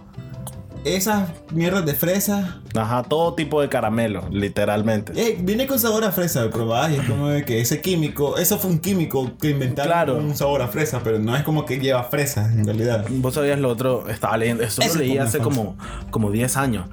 esas 0.85 1.31
mierdas 1.53 1.85
de 1.87 1.95
fresa, 1.95 2.61
Ajá, 2.75 3.03
todo 3.05 3.35
tipo 3.35 3.61
de 3.61 3.69
caramelo, 3.69 4.25
literalmente. 4.31 5.13
eh, 5.17 5.39
viene 5.41 5.67
con 5.67 5.79
sabor 5.79 6.05
a 6.05 6.13
fresa, 6.13 6.49
probás 6.51 6.91
y 6.93 6.97
es 6.97 7.09
como 7.09 7.29
de 7.29 7.45
que 7.45 7.61
ese 7.61 7.81
químico, 7.81 8.37
eso 8.39 8.59
fue 8.59 8.71
un 8.71 8.79
químico 8.79 9.33
que 9.41 9.51
inventaron 9.51 9.93
Claro. 9.93 10.17
un 10.17 10.37
sabor 10.37 10.63
a 10.63 10.69
fresa, 10.69 11.01
pero 11.05 11.19
no 11.19 11.37
es 11.37 11.43
como 11.43 11.65
que 11.65 11.79
lleva 11.79 12.03
fresa 12.05 12.47
en 12.53 12.65
realidad. 12.65 13.05
Vos 13.11 13.35
sabías 13.35 13.59
lo 13.59 13.69
otro, 13.69 14.09
estaba 14.09 14.37
leyendo, 14.37 14.63
eso 14.65 14.83
lo 14.87 14.95
leí 14.95 15.19
hace 15.19 15.39
como, 15.39 15.77
como 16.11 16.31
10 16.31 16.57
años, 16.57 16.87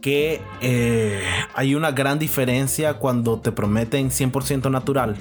que 0.00 0.40
eh, 0.60 1.20
hay 1.54 1.74
una 1.74 1.92
gran 1.92 2.18
diferencia 2.18 2.94
cuando 2.94 3.38
te 3.40 3.52
prometen 3.52 4.10
100% 4.10 4.70
natural, 4.70 5.16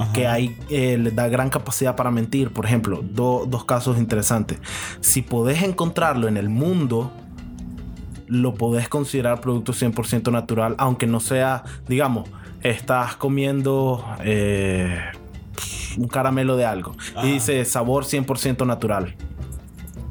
Ajá. 0.00 0.12
que 0.12 0.26
hay, 0.26 0.56
eh, 0.70 0.96
les 0.98 1.14
da 1.14 1.28
gran 1.28 1.50
capacidad 1.50 1.94
para 1.96 2.10
mentir. 2.10 2.50
Por 2.52 2.64
ejemplo, 2.66 3.00
do- 3.02 3.44
dos 3.46 3.64
casos 3.64 3.98
interesantes. 3.98 4.58
Si 5.00 5.22
podés 5.22 5.62
encontrarlo 5.62 6.26
en 6.28 6.36
el 6.36 6.48
mundo, 6.48 7.12
lo 8.26 8.54
podés 8.54 8.88
considerar 8.88 9.40
producto 9.40 9.72
100% 9.72 10.30
natural, 10.30 10.74
aunque 10.78 11.06
no 11.06 11.20
sea, 11.20 11.64
digamos, 11.88 12.28
estás 12.62 13.16
comiendo 13.16 14.04
eh, 14.24 14.98
un 15.98 16.06
caramelo 16.08 16.56
de 16.56 16.64
algo 16.64 16.94
Ajá. 17.16 17.26
y 17.26 17.32
dice 17.32 17.64
sabor 17.64 18.04
100% 18.04 18.64
natural. 18.66 19.14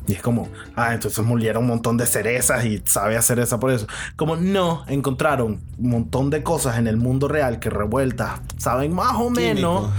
Y 0.09 0.13
es 0.13 0.23
como, 0.23 0.49
ah, 0.75 0.95
entonces 0.95 1.23
molieron 1.23 1.65
un 1.65 1.69
montón 1.69 1.95
de 1.95 2.07
cerezas 2.07 2.65
y 2.65 2.81
sabe 2.83 3.15
a 3.15 3.21
cereza 3.21 3.59
por 3.59 3.69
eso. 3.69 3.85
Como 4.15 4.37
no, 4.37 4.83
encontraron 4.87 5.61
un 5.77 5.89
montón 5.89 6.31
de 6.31 6.41
cosas 6.41 6.79
en 6.79 6.87
el 6.87 6.97
mundo 6.97 7.27
real 7.27 7.59
que 7.59 7.69
revueltas 7.69 8.41
saben 8.57 8.91
más 8.91 9.13
o 9.17 9.29
menos. 9.29 9.91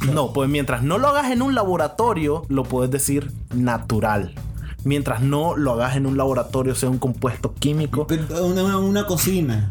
Químico. 0.00 0.12
No, 0.12 0.32
pues 0.32 0.50
mientras 0.50 0.82
no 0.82 0.98
lo 0.98 1.06
hagas 1.06 1.30
en 1.30 1.42
un 1.42 1.54
laboratorio, 1.54 2.44
lo 2.48 2.64
puedes 2.64 2.90
decir 2.90 3.30
natural. 3.54 4.34
Mientras 4.82 5.22
no 5.22 5.56
lo 5.56 5.74
hagas 5.74 5.94
en 5.94 6.06
un 6.06 6.16
laboratorio, 6.16 6.74
sea 6.74 6.90
un 6.90 6.98
compuesto 6.98 7.54
químico, 7.54 8.08
una 8.42 9.06
cocina. 9.06 9.70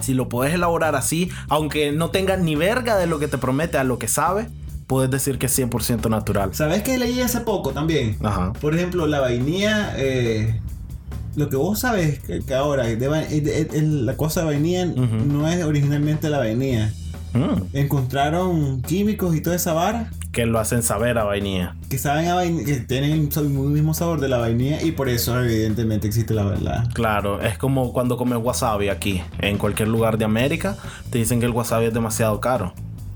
si 0.00 0.12
lo 0.12 0.28
puedes 0.28 0.52
elaborar 0.52 0.96
así, 0.96 1.30
aunque 1.48 1.92
no 1.92 2.10
tenga 2.10 2.36
ni 2.36 2.56
verga 2.56 2.98
de 2.98 3.06
lo 3.06 3.18
que 3.18 3.28
te 3.28 3.38
promete 3.38 3.78
a 3.78 3.84
lo 3.84 3.98
que 3.98 4.08
sabe, 4.08 4.48
puedes 4.86 5.10
decir 5.10 5.38
que 5.38 5.46
es 5.46 5.58
100% 5.58 6.08
natural. 6.10 6.54
¿Sabes 6.54 6.82
qué 6.82 6.98
leí 6.98 7.20
hace 7.20 7.40
poco 7.40 7.70
también? 7.72 8.16
Ajá. 8.22 8.52
Por 8.60 8.74
ejemplo, 8.74 9.06
la 9.06 9.20
vainilla. 9.20 9.94
eh, 9.96 10.60
lo 11.34 11.48
que 11.48 11.56
vos 11.56 11.80
sabes 11.80 12.18
que, 12.18 12.40
que 12.40 12.54
ahora 12.54 12.84
de 12.84 13.08
va- 13.08 13.20
de- 13.22 13.68
la 13.82 14.16
cosa 14.18 14.40
de 14.40 14.46
vainilla 14.46 14.84
no 14.84 15.48
es 15.48 15.64
originalmente 15.64 16.28
la 16.28 16.38
vainilla. 16.38 16.92
Mm, 17.32 17.74
Encontraron 17.74 18.82
químicos 18.82 19.34
y 19.34 19.40
toda 19.40 19.56
esa 19.56 19.72
vara 19.72 20.10
que 20.32 20.44
lo 20.46 20.58
hacen 20.58 20.82
saber 20.82 21.16
a 21.18 21.24
vainilla. 21.24 21.74
que 21.88 21.96
saben 21.98 22.26
a 22.28 22.34
vainilla, 22.34 22.64
que 22.66 22.80
tienen 22.80 23.30
el 23.34 23.48
mismo 23.48 23.94
sabor 23.94 24.20
de 24.20 24.28
la 24.28 24.38
vainilla 24.38 24.82
y 24.82 24.92
por 24.92 25.08
eso 25.08 25.38
evidentemente 25.42 26.06
existe 26.06 26.34
la 26.34 26.44
verdad. 26.44 26.88
Claro, 26.94 27.40
es 27.42 27.56
como 27.58 27.92
cuando 27.94 28.16
comes 28.18 28.38
wasabi 28.42 28.88
aquí. 28.88 29.22
En 29.40 29.56
cualquier 29.58 29.88
lugar 29.88 30.18
de 30.18 30.24
América 30.26 30.76
te 31.10 31.18
dicen 31.18 31.40
que 31.40 31.46
el 31.46 31.52
wasabi 31.52 31.86
es 31.86 31.94
demasiado 31.94 32.40
caro. 32.40 32.72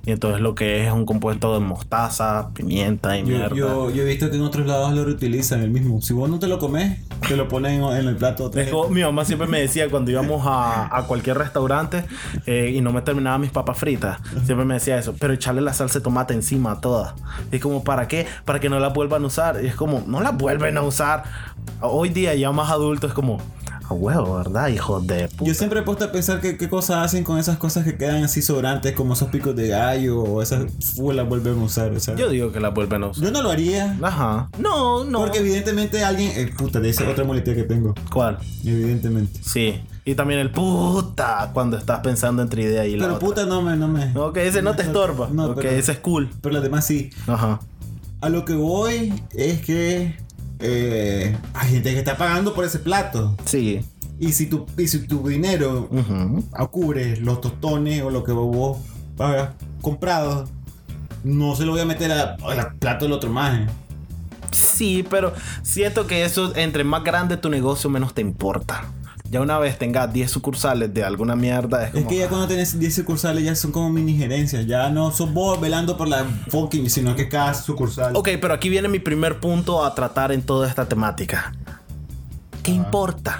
Y 0.07 0.13
entonces 0.13 0.41
lo 0.41 0.55
que 0.55 0.81
es 0.81 0.87
es 0.87 0.93
un 0.93 1.05
compuesto 1.05 1.53
de 1.53 1.61
mostaza, 1.61 2.51
pimienta 2.55 3.19
y 3.19 3.23
Yo, 3.23 3.27
mierda. 3.27 3.57
yo, 3.57 3.91
yo 3.91 4.03
he 4.03 4.07
visto 4.07 4.31
que 4.31 4.37
en 4.37 4.43
otros 4.43 4.65
lados 4.67 4.95
lo 4.95 5.05
reutilizan 5.05 5.63
el 5.63 5.71
mismo. 5.71 6.01
Si 6.01 6.15
vos 6.15 6.31
no 6.31 6.39
te 6.39 6.47
lo 6.47 6.59
comes, 6.61 7.01
te 7.27 7.37
lo 7.37 7.49
ponen 7.49 7.83
en 7.83 8.07
el 8.09 8.17
plato. 8.17 8.45
otra 8.45 8.63
Es 8.63 8.71
como 8.71 8.89
mi 8.89 9.03
mamá 9.03 9.25
siempre 9.25 9.49
me 9.49 9.61
decía 9.61 9.91
cuando 9.91 10.13
íbamos 10.13 10.47
a, 10.47 10.97
a 10.97 11.03
cualquier 11.07 11.39
restaurante 11.39 12.05
eh, 12.47 12.73
y 12.75 12.81
no 12.81 12.93
me 12.93 13.03
terminaba 13.03 13.37
mis 13.39 13.51
papas 13.51 13.79
fritas, 13.79 14.21
siempre 14.45 14.65
me 14.65 14.75
decía 14.75 14.97
eso, 14.97 15.15
pero 15.19 15.33
echarle 15.35 15.61
la 15.61 15.73
salsa 15.73 15.99
de 15.99 16.05
tomate 16.05 16.35
encima 16.35 16.73
a 16.73 16.81
todas. 16.81 17.15
Y 17.51 17.57
es 17.57 17.63
como, 17.63 17.83
¿para 17.83 18.07
qué? 18.07 18.27
Para 18.45 18.61
que 18.61 18.69
no 18.69 18.79
la 18.79 18.89
vuelvan 18.91 19.25
a 19.25 19.27
usar. 19.27 19.59
Y 19.63 19.67
es 19.67 19.75
como, 19.75 20.05
no 20.07 20.21
la 20.21 20.31
vuelven 20.31 20.77
a 20.79 20.83
usar. 20.83 21.25
Hoy 21.81 22.11
día 22.11 22.33
ya 22.37 22.53
más 22.53 22.71
adulto 22.71 23.09
es 23.09 23.13
como, 23.13 23.39
a 23.89 23.95
huevo, 23.95 24.37
¿verdad? 24.37 24.69
Hijo 24.69 25.01
de 25.01 25.29
puta. 25.29 25.45
Yo 25.45 25.55
siempre 25.55 25.81
he 25.81 25.83
puesto 25.83 26.05
a 26.05 26.13
pensar 26.13 26.41
que, 26.41 26.57
qué 26.57 26.69
cosas 26.69 27.05
hacen 27.05 27.25
con 27.25 27.39
esas 27.39 27.57
cosas 27.59 27.85
que 27.85 27.97
quedan 27.97 28.25
así 28.25 28.43
sobrantes, 28.43 28.93
como 28.95 29.15
esos 29.15 29.29
picos 29.29 29.55
de 29.57 29.69
gallo 29.69 30.21
o 30.23 30.43
esas 30.43 30.65
full 30.95 31.15
las 31.15 31.29
vuelven 31.29 31.61
a 31.61 31.65
usar. 31.65 31.93
O 31.93 32.01
sea, 32.01 32.15
Yo 32.17 32.29
digo 32.29 32.53
que 32.53 32.61
la 32.61 32.71
vuelven 32.71 33.03
a 33.05 33.07
usar. 33.09 33.25
yo 33.25 33.31
no 33.31 33.43
lo 33.43 33.51
haría. 33.51 33.97
Ajá. 34.03 34.49
No, 34.59 35.05
no. 35.05 35.19
Porque 35.21 35.39
evidentemente 35.39 36.05
alguien. 36.05 36.33
Eh, 36.35 36.53
puta, 36.57 36.79
esa 36.87 37.05
es 37.05 37.11
otra 37.11 37.25
molestia 37.25 37.55
que 37.55 37.63
tengo. 37.65 37.95
¿Cuál? 38.13 38.39
Evidentemente. 38.65 39.41
Sí. 39.43 39.81
Y 40.05 40.15
también 40.15 40.39
el 40.41 40.51
puta 40.53 41.51
cuando 41.53 41.77
estás 41.77 42.01
pensando 42.01 42.41
entre 42.43 42.63
idea 42.63 42.87
y 42.87 42.97
la 42.97 43.05
Pero 43.07 43.15
otra. 43.17 43.27
puta 43.29 43.47
no 43.47 43.63
me. 43.63 43.77
No, 43.77 43.89
me, 43.89 44.13
Ok, 44.17 44.37
ese 44.39 44.63
no 44.63 44.75
te 44.77 44.83
estorba. 44.83 45.29
No, 45.33 45.47
ok, 45.47 45.57
pero- 45.57 45.71
ese 45.71 45.93
es 45.93 45.99
cool. 45.99 46.31
pero 46.41 46.53
las 46.55 46.63
demás 46.63 46.87
sí. 46.87 47.11
Ajá. 47.27 47.61
A 48.21 48.29
lo 48.29 48.45
que 48.45 48.55
voy 48.55 49.13
es 49.35 49.61
que. 49.63 50.17
Eh, 50.61 51.37
hay 51.55 51.71
gente 51.71 51.93
que 51.93 51.99
está 51.99 52.17
pagando 52.17 52.55
por 52.55 52.65
ese 52.65 52.79
plato. 52.79 53.37
Sí. 53.45 53.81
Y 54.19 54.33
si 54.33 54.47
tu, 54.47 54.67
y 54.79 54.89
si 54.89 55.01
tu 55.07 55.27
dinero 55.29 55.89
Ujú. 55.91 56.43
cubre 56.71 57.17
los 57.19 57.41
tostones 57.41 58.03
o 58.03 58.11
lo 58.11 58.25
que 58.25 58.33
vos 58.33 58.79
comprado, 59.83 60.49
no 61.25 61.55
se 61.57 61.65
lo 61.67 61.73
voy 61.73 61.81
a 61.81 61.85
meter 61.85 62.13
a- 62.13 62.37
al 62.49 62.75
plato 62.77 63.05
del 63.05 63.13
otro 63.13 63.31
más. 63.31 63.71
Sí, 64.53 65.05
pero 65.11 65.35
siento 65.63 66.07
que 66.07 66.25
eso, 66.25 66.55
entre 66.57 66.85
más 66.85 67.05
grande 67.05 67.37
tu 67.37 67.51
negocio, 67.51 67.91
menos 67.91 68.15
te 68.15 68.23
importa. 68.23 68.85
Ya 69.31 69.41
una 69.41 69.59
vez 69.59 69.77
tengas 69.79 70.13
10 70.13 70.31
sucursales 70.31 70.95
de 70.95 71.03
alguna 71.03 71.35
mierda, 71.35 71.83
es 71.83 71.89
Es 71.89 71.95
como. 71.95 72.09
que 72.09 72.19
ya 72.19 72.29
cuando 72.29 72.47
tenés 72.47 72.79
10 72.79 72.95
sucursales 72.95 73.45
ya 73.45 73.55
son 73.57 73.73
como 73.73 73.91
mini 73.91 74.17
gerencias. 74.17 74.67
Ya 74.67 74.89
no 74.89 75.11
sos 75.11 75.33
vos 75.33 75.61
velando 75.61 75.97
por 75.97 76.07
la 76.09 76.25
fucking, 76.49 76.89
sino 76.91 77.17
que 77.17 77.29
cada 77.29 77.53
sucursal. 77.55 78.15
Ok, 78.17 78.29
pero 78.41 78.55
aquí 78.55 78.69
viene 78.69 78.89
mi 78.89 78.99
primer 79.01 79.41
punto 79.41 79.85
a 79.85 79.95
tratar 79.95 80.31
en 80.33 80.43
toda 80.43 80.69
esta 80.69 80.89
temática. 80.89 81.53
¿Qué 82.63 82.71
importa? 82.73 83.39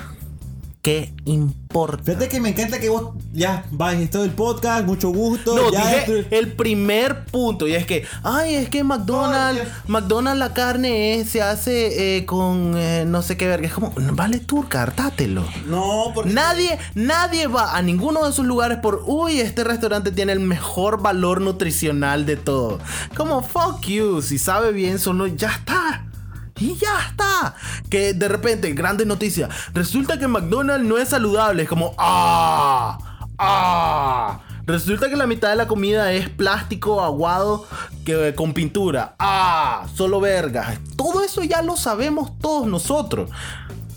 ¿Qué 0.87 1.13
importa? 1.25 2.05
Fíjate 2.05 2.29
que 2.29 2.41
me 2.41 2.51
encanta 2.51 2.79
que 2.79 2.89
vos 2.89 3.17
ya 3.33 3.65
vais 3.73 4.01
esto 4.01 4.23
del 4.23 4.31
podcast, 4.31 4.87
mucho 4.87 5.09
gusto. 5.09 5.57
No, 5.57 5.73
ya 5.73 5.85
dije 5.85 6.29
el 6.31 6.53
primer 6.53 7.25
punto. 7.25 7.67
Y 7.67 7.75
es 7.75 7.85
que, 7.87 8.07
ay, 8.23 8.55
es 8.55 8.69
que 8.69 8.85
McDonald's. 8.85 9.69
McDonald's 9.89 10.39
la 10.39 10.55
carne 10.55 11.25
se 11.29 11.43
hace 11.43 12.19
eh, 12.19 12.25
con 12.25 12.75
eh, 12.77 13.03
no 13.05 13.23
sé 13.23 13.37
qué 13.37 13.49
verga. 13.49 13.67
Es 13.67 13.75
como, 13.75 13.93
vale 14.13 14.39
turca, 14.39 14.83
hartátelo. 14.83 15.45
No, 15.67 16.13
porque. 16.15 16.33
Nadie, 16.33 16.79
nadie 16.95 17.49
va 17.49 17.77
a 17.77 17.83
ninguno 17.83 18.23
de 18.23 18.31
esos 18.31 18.47
lugares 18.47 18.79
por, 18.79 19.03
uy, 19.07 19.41
este 19.41 19.65
restaurante 19.65 20.13
tiene 20.13 20.35
el 20.35 20.39
mejor 20.39 21.03
valor 21.03 21.41
nutricional 21.41 22.27
de 22.27 22.37
todo. 22.37 22.79
Como, 23.17 23.43
fuck 23.43 23.81
you, 23.87 24.23
si 24.23 24.39
sabe 24.39 24.71
bien, 24.71 25.01
solo 25.01 25.27
ya 25.27 25.51
está. 25.51 26.05
Y 26.59 26.77
ya 26.77 27.09
está. 27.09 27.55
Que 27.91 28.15
de 28.15 28.29
repente, 28.29 28.73
grande 28.73 29.05
noticia, 29.05 29.49
resulta 29.75 30.19
que 30.19 30.29
McDonald's 30.29 30.87
no 30.87 30.99
es 30.99 31.09
saludable. 31.09 31.65
Es 31.65 31.69
como, 31.69 31.95
ah, 31.99 32.99
ah. 33.39 34.41
Resulta 34.67 35.09
que 35.09 35.15
la 35.15 35.29
mitad 35.29 35.51
de 35.51 35.57
la 35.57 35.69
comida 35.69 36.13
es 36.13 36.29
plástico 36.29 37.01
aguado 37.01 37.67
que, 38.05 38.35
con 38.35 38.53
pintura. 38.53 39.15
Ah, 39.21 39.87
solo 39.95 40.21
vergas. 40.21 40.81
Todo 40.97 41.23
eso 41.23 41.45
ya 41.45 41.63
lo 41.63 41.77
sabemos 41.77 42.37
todos 42.41 42.67
nosotros. 42.67 43.31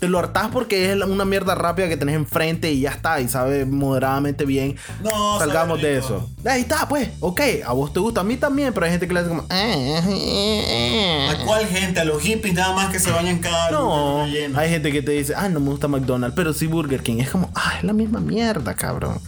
Te 0.00 0.08
lo 0.08 0.18
hartás 0.18 0.48
porque 0.48 0.90
es 0.90 0.96
una 1.02 1.26
mierda 1.26 1.54
rápida 1.54 1.86
que 1.86 1.96
tenés 1.98 2.16
enfrente 2.16 2.72
y 2.72 2.80
ya 2.80 2.90
está. 2.90 3.20
Y 3.20 3.28
sabe 3.28 3.66
moderadamente 3.66 4.46
bien. 4.46 4.76
No, 5.04 5.38
Salgamos 5.38 5.80
de 5.82 5.98
eso. 5.98 6.28
Ahí 6.46 6.62
está, 6.62 6.88
pues. 6.88 7.10
Ok, 7.20 7.40
a 7.66 7.74
vos 7.74 7.92
te 7.92 8.00
gusta, 8.00 8.22
a 8.22 8.24
mí 8.24 8.38
también, 8.38 8.72
pero 8.72 8.86
hay 8.86 8.92
gente 8.92 9.06
que 9.06 9.12
le 9.12 9.20
hace 9.20 9.28
como. 9.28 9.42
"Eh, 9.50 10.00
eh, 10.08 11.28
¿A 11.28 11.34
eh". 11.34 11.44
cuál 11.46 11.66
gente? 11.66 12.00
A 12.00 12.04
los 12.04 12.22
hippies 12.22 12.54
nada 12.54 12.74
más 12.74 12.90
que 12.90 12.98
se 12.98 13.10
bañan 13.10 13.40
cada 13.40 13.70
No, 13.70 14.24
hay 14.24 14.70
gente 14.70 14.90
que 14.90 15.02
te 15.02 15.12
dice, 15.12 15.34
ah, 15.36 15.50
no 15.50 15.60
me 15.60 15.68
gusta 15.68 15.86
McDonald's, 15.86 16.34
pero 16.34 16.54
sí 16.54 16.66
Burger 16.66 17.02
King. 17.02 17.18
Es 17.18 17.30
como, 17.30 17.50
ah, 17.54 17.74
es 17.76 17.84
la 17.84 17.92
misma 17.92 18.20
mierda, 18.20 18.74
cabrón. 18.74 19.18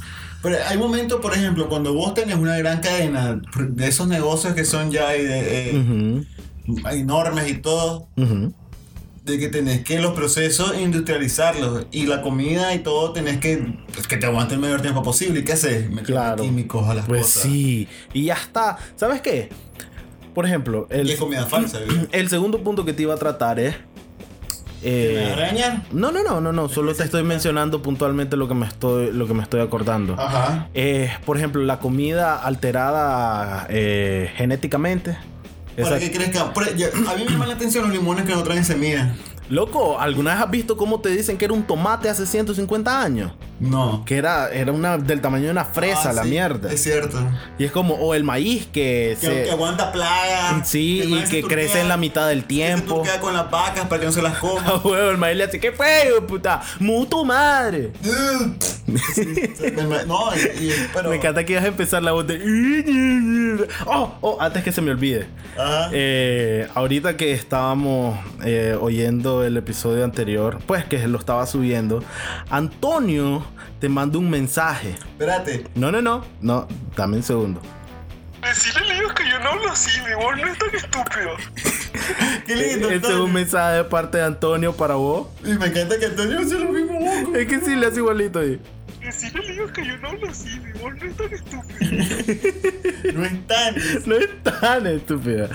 Pero 0.42 0.56
hay 0.66 0.76
momentos, 0.76 1.20
por 1.20 1.34
ejemplo, 1.34 1.68
cuando 1.68 1.94
vos 1.94 2.14
tenés 2.14 2.36
una 2.36 2.56
gran 2.56 2.80
cadena 2.80 3.40
de 3.58 3.86
esos 3.88 4.08
negocios 4.08 4.54
que 4.54 4.64
son 4.64 4.90
ya 4.90 5.14
eh, 5.14 5.70
eh, 5.76 6.24
enormes 6.92 7.48
y 7.48 7.54
todo, 7.54 8.08
ujú. 8.16 8.52
De 9.24 9.38
que 9.38 9.48
tenés 9.48 9.84
que 9.84 10.00
los 10.00 10.14
procesos 10.14 10.76
industrializarlos 10.78 11.86
y 11.92 12.06
la 12.06 12.22
comida 12.22 12.74
y 12.74 12.80
todo 12.80 13.12
tenés 13.12 13.38
que 13.38 13.74
pues, 13.94 14.06
que 14.08 14.16
te 14.16 14.26
aguante 14.26 14.54
el 14.54 14.60
mayor 14.60 14.82
tiempo 14.82 15.02
posible. 15.02 15.40
¿Y 15.40 15.44
qué 15.44 15.52
haces? 15.52 15.86
Claro. 16.04 16.42
químicos 16.42 16.88
a 16.88 16.94
las 16.94 17.06
Pues 17.06 17.22
cosas. 17.22 17.42
sí, 17.42 17.88
y 18.12 18.24
ya 18.24 18.34
está. 18.34 18.78
¿Sabes 18.96 19.20
qué? 19.20 19.48
Por 20.34 20.46
ejemplo, 20.46 20.86
el, 20.90 21.08
es 21.10 21.18
comida 21.20 21.46
falsa, 21.46 21.78
el 22.12 22.28
segundo 22.28 22.62
punto 22.64 22.84
que 22.84 22.92
te 22.94 23.02
iba 23.02 23.14
a 23.14 23.18
tratar 23.18 23.60
es. 23.60 23.76
eh, 24.82 25.36
no, 25.92 26.10
no, 26.10 26.22
no, 26.24 26.40
no, 26.40 26.52
no. 26.52 26.68
Solo 26.68 26.92
te 26.94 27.04
estoy 27.04 27.22
mencionando 27.22 27.80
puntualmente 27.82 28.36
lo 28.36 28.48
que 28.48 28.54
me 28.54 28.66
estoy, 28.66 29.12
lo 29.12 29.26
que 29.28 29.34
me 29.34 29.42
estoy 29.44 29.60
acordando. 29.60 30.14
Ajá. 30.18 30.68
Eh, 30.74 31.10
por 31.24 31.36
ejemplo, 31.36 31.62
la 31.62 31.78
comida 31.78 32.42
alterada 32.42 33.66
eh, 33.70 34.30
genéticamente. 34.36 35.16
¿Para 35.76 35.98
qué 35.98 36.10
crees 36.10 36.30
que.? 36.30 36.38
por- 36.54 36.76
yo- 36.76 36.88
a 37.08 37.14
mí 37.16 37.24
me 37.24 37.30
llaman 37.30 37.48
la 37.48 37.54
atención 37.54 37.84
los 37.84 37.92
limones 37.92 38.24
que 38.26 38.32
no 38.32 38.42
traen 38.42 38.64
semilla. 38.64 39.14
Loco, 39.48 39.98
¿alguna 40.00 40.32
vez 40.34 40.42
has 40.44 40.50
visto 40.50 40.76
cómo 40.76 41.00
te 41.00 41.10
dicen 41.10 41.36
que 41.36 41.44
era 41.44 41.52
un 41.52 41.62
tomate 41.64 42.08
hace 42.08 42.24
150 42.26 43.02
años? 43.02 43.32
No. 43.60 44.02
Que 44.04 44.16
era, 44.16 44.50
era 44.50 44.72
una, 44.72 44.96
del 44.98 45.20
tamaño 45.20 45.44
de 45.44 45.50
una 45.50 45.64
fresa, 45.64 46.10
Ah, 46.10 46.12
la 46.14 46.22
sí, 46.24 46.30
mierda. 46.30 46.72
Es 46.72 46.82
cierto. 46.82 47.18
Y 47.58 47.64
es 47.64 47.70
como, 47.70 47.94
o 47.94 48.14
el 48.14 48.24
maíz 48.24 48.66
que, 48.66 49.16
Que, 49.20 49.26
se. 49.26 49.42
que 49.44 49.50
aguanta 49.50 49.92
plagas. 49.92 50.68
Sí, 50.68 51.02
y 51.04 51.22
que 51.28 51.42
crece 51.42 51.80
en 51.80 51.88
la 51.88 51.96
mitad 51.96 52.28
del 52.28 52.38
que 52.44 52.54
se 52.54 52.54
tiempo. 52.54 53.02
con 53.20 53.34
las 53.34 53.50
vacas 53.50 53.86
para 53.88 54.00
que 54.00 54.06
no 54.06 54.12
se 54.12 54.22
las 54.22 54.38
coman. 54.38 54.64
huevo, 54.84 55.10
el 55.10 55.18
maíz 55.18 55.36
le 55.36 55.44
hace, 55.44 55.60
¿qué 55.60 55.70
fue, 55.72 55.86
puta? 56.26 56.62
¡Mu 56.80 57.04
tu 57.06 57.24
madre! 57.24 57.92
Sí, 59.14 59.24
no, 60.06 60.30
y- 60.36 60.64
y- 60.66 60.72
pero. 60.92 61.08
Me 61.08 61.16
encanta 61.16 61.44
que 61.44 61.52
ibas 61.52 61.64
a 61.64 61.68
empezar 61.68 62.02
la 62.02 62.12
voz 62.12 62.26
de. 62.26 63.66
Oh, 63.86 64.12
oh, 64.20 64.36
antes 64.40 64.62
que 64.64 64.70
se 64.72 64.82
me 64.82 64.90
olvide. 64.90 65.28
Ajá. 65.56 65.88
Eh, 65.92 66.68
ahorita 66.74 67.16
que 67.16 67.32
estábamos 67.32 68.18
eh, 68.44 68.76
oyendo 68.78 69.31
el 69.42 69.56
episodio 69.56 70.04
anterior, 70.04 70.58
pues 70.66 70.84
que 70.84 71.06
lo 71.08 71.18
estaba 71.18 71.46
subiendo, 71.46 72.04
Antonio 72.50 73.44
te 73.80 73.88
manda 73.88 74.18
un 74.18 74.28
mensaje. 74.28 74.90
Espérate. 74.90 75.64
No, 75.74 75.90
no, 75.90 76.02
no, 76.02 76.24
no, 76.40 76.68
dame 76.96 77.16
un 77.16 77.22
segundo. 77.22 77.60
Decirle 78.42 78.80
a 78.80 78.94
Lío 78.94 79.14
que 79.14 79.28
yo 79.30 79.38
no 79.38 79.50
hablo 79.50 79.70
así, 79.70 80.00
mi 80.02 80.12
amor, 80.12 80.38
no 80.38 80.46
es 80.48 80.58
tan 80.58 80.74
estúpido. 80.74 81.36
Qué 82.46 82.56
lindo. 82.56 82.90
Este 82.90 83.08
es 83.08 83.14
un 83.14 83.32
mensaje 83.32 83.76
de 83.76 83.84
parte 83.84 84.18
de 84.18 84.24
Antonio 84.24 84.72
para 84.72 84.94
vos. 84.94 85.28
Y 85.44 85.52
me 85.54 85.66
encanta 85.66 85.98
que 85.98 86.06
Antonio 86.06 86.40
hace 86.40 86.58
lo 86.58 86.70
mismo. 86.70 86.98
loco. 87.00 87.36
Es 87.36 87.46
que 87.46 87.60
sí, 87.60 87.76
le 87.76 87.86
hace 87.86 87.98
igualito 87.98 88.40
ahí. 88.40 88.60
A 89.04 89.38
Lío 89.40 89.72
que 89.72 89.84
yo 89.84 89.96
no 89.98 90.08
hablo 90.10 90.30
así, 90.30 90.48
mi 90.60 90.70
amor, 90.78 90.96
no 90.96 91.10
es 91.10 91.16
tan 91.16 91.32
estúpido. 91.32 93.12
No 93.14 93.24
es 93.24 93.46
tan. 93.46 93.74
No 94.06 94.14
es 94.16 94.42
tan 94.44 94.86
estúpida. 94.86 95.48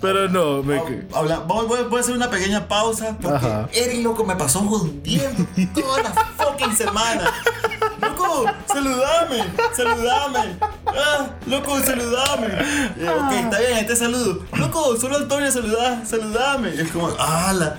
Pero 0.00 0.28
no, 0.30 0.62
me... 0.62 0.80
Habla- 1.14 1.40
voy, 1.40 1.66
voy- 1.66 1.82
voy 1.84 1.98
a 1.98 2.00
hacer 2.00 2.14
una 2.16 2.30
pequeña 2.30 2.66
pausa 2.66 3.18
porque 3.20 3.36
Ajá. 3.36 3.68
Eric, 3.74 4.02
loco, 4.02 4.24
me 4.24 4.34
pasó 4.34 4.60
jodiendo 4.60 5.46
toda 5.74 6.02
la 6.02 6.10
fucking 6.10 6.74
semana. 6.74 7.30
Loco, 8.00 8.44
saludame, 8.66 9.44
saludame. 9.76 10.56
Ah, 10.86 11.26
loco, 11.46 11.78
saludame. 11.80 12.46
Eh, 12.98 13.08
ok, 13.08 13.32
está 13.32 13.58
bien, 13.58 13.74
ahí 13.74 13.86
te 13.86 13.94
saludo. 13.96 14.44
Loco, 14.56 14.96
solo 14.96 15.16
Antonio 15.16 15.50
saluda, 15.50 16.04
saludame. 16.06 16.70
Y 16.74 16.80
es 16.80 16.90
como, 16.90 17.08
ala. 17.18 17.78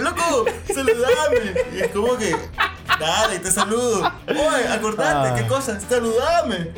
Loco, 0.00 0.46
saludame. 0.74 1.54
Y 1.74 1.80
es 1.80 1.88
como 1.88 2.16
que, 2.16 2.34
dale, 2.98 3.38
te 3.38 3.50
saludo. 3.50 4.10
Oye, 4.28 4.68
acordate, 4.72 5.28
Ah. 5.28 5.34
¿qué 5.36 5.46
cosa? 5.46 5.78
Saludame. 5.80 6.72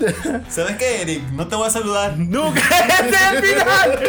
¿Sabes 0.49 0.77
qué, 0.77 1.03
Eric? 1.03 1.23
No 1.33 1.47
te 1.47 1.57
voy 1.57 1.67
a 1.69 1.71
saludar. 1.71 2.17
¡Nunca! 2.17 2.61
¡Ese 3.01 3.15
es 3.15 3.33
el 3.33 3.45
final! 3.45 4.01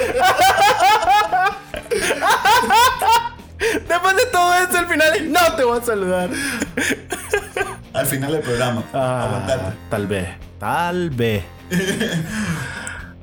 Después 3.88 4.15
de 4.15 4.25
todo 4.25 4.54
eso, 4.56 4.80
el 4.80 4.88
final 4.88 5.15
es 5.15 5.23
no 5.23 5.56
te 5.56 5.63
voy 5.63 5.80
a 5.80 5.84
saludar. 5.84 6.30
Al 7.93 8.06
final 8.06 8.32
del 8.32 8.41
programa. 8.41 8.84
Ah, 8.93 9.25
Aguantate. 9.25 9.77
tal 9.89 10.08
vez, 10.08 10.27
tal 10.60 11.10
vez. 11.10 11.43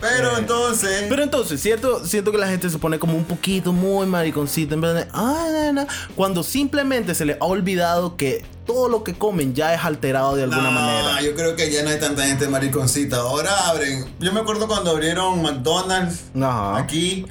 Pero 0.01 0.39
entonces. 0.39 1.07
Pero 1.09 1.23
entonces, 1.25 1.61
cierto, 1.61 2.05
siento 2.07 2.31
que 2.31 2.39
la 2.39 2.47
gente 2.47 2.71
se 2.71 2.79
pone 2.79 3.01
como 3.01 3.17
un 3.17 3.25
poquito 3.25 3.73
muy 3.73 4.07
mariconcita 4.07 4.75
en 4.75 4.81
vez 4.81 4.95
de, 4.95 5.09
"Ay, 5.13 5.53
na, 5.53 5.73
na", 5.73 5.87
cuando 6.15 6.45
simplemente 6.45 7.17
se 7.17 7.25
le 7.25 7.37
ha 7.41 7.45
olvidado 7.45 8.17
que 8.17 8.45
todo 8.65 8.89
lo 8.89 9.03
que 9.03 9.15
comen 9.15 9.55
ya 9.55 9.75
es 9.75 9.85
alterado 9.85 10.37
de 10.37 10.45
alguna 10.45 10.63
No, 10.63 10.71
manera. 10.71 11.21
yo 11.21 11.35
creo 11.35 11.57
que 11.57 11.73
ya 11.73 11.83
no 11.83 11.91
hay 11.91 11.99
tanta 11.99 12.23
gente 12.25 12.47
mariconcita. 12.47 13.17
Ahora 13.17 13.51
abren. 13.71 14.05
Yo 14.21 14.33
me 14.33 14.39
acuerdo 14.41 14.69
cuando 14.69 14.91
abrieron 14.93 15.43
McDonald's 15.43 16.27
Ajá. 16.37 16.77
aquí. 16.79 17.27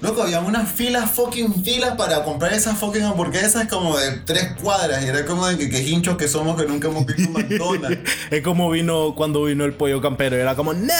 Loco, 0.00 0.22
había 0.22 0.40
unas 0.40 0.70
filas, 0.70 1.10
fucking 1.10 1.64
filas 1.64 1.96
para 1.96 2.22
comprar 2.24 2.52
esas 2.52 2.78
fucking 2.78 3.02
hamburguesas 3.02 3.66
como 3.68 3.96
de 3.96 4.18
tres 4.24 4.52
cuadras. 4.60 5.02
Y 5.02 5.06
era 5.08 5.24
como 5.24 5.46
de 5.46 5.56
que, 5.56 5.70
que 5.70 5.82
hinchos 5.82 6.16
que 6.16 6.28
somos 6.28 6.60
que 6.60 6.66
nunca 6.66 6.88
hemos 6.88 7.06
visto 7.06 7.30
McDonald's. 7.32 8.10
Es 8.30 8.42
como 8.42 8.70
vino 8.70 9.14
cuando 9.14 9.44
vino 9.44 9.64
el 9.64 9.72
pollo 9.72 10.00
campero. 10.00 10.36
Era 10.36 10.54
como, 10.54 10.74
no, 10.74 10.92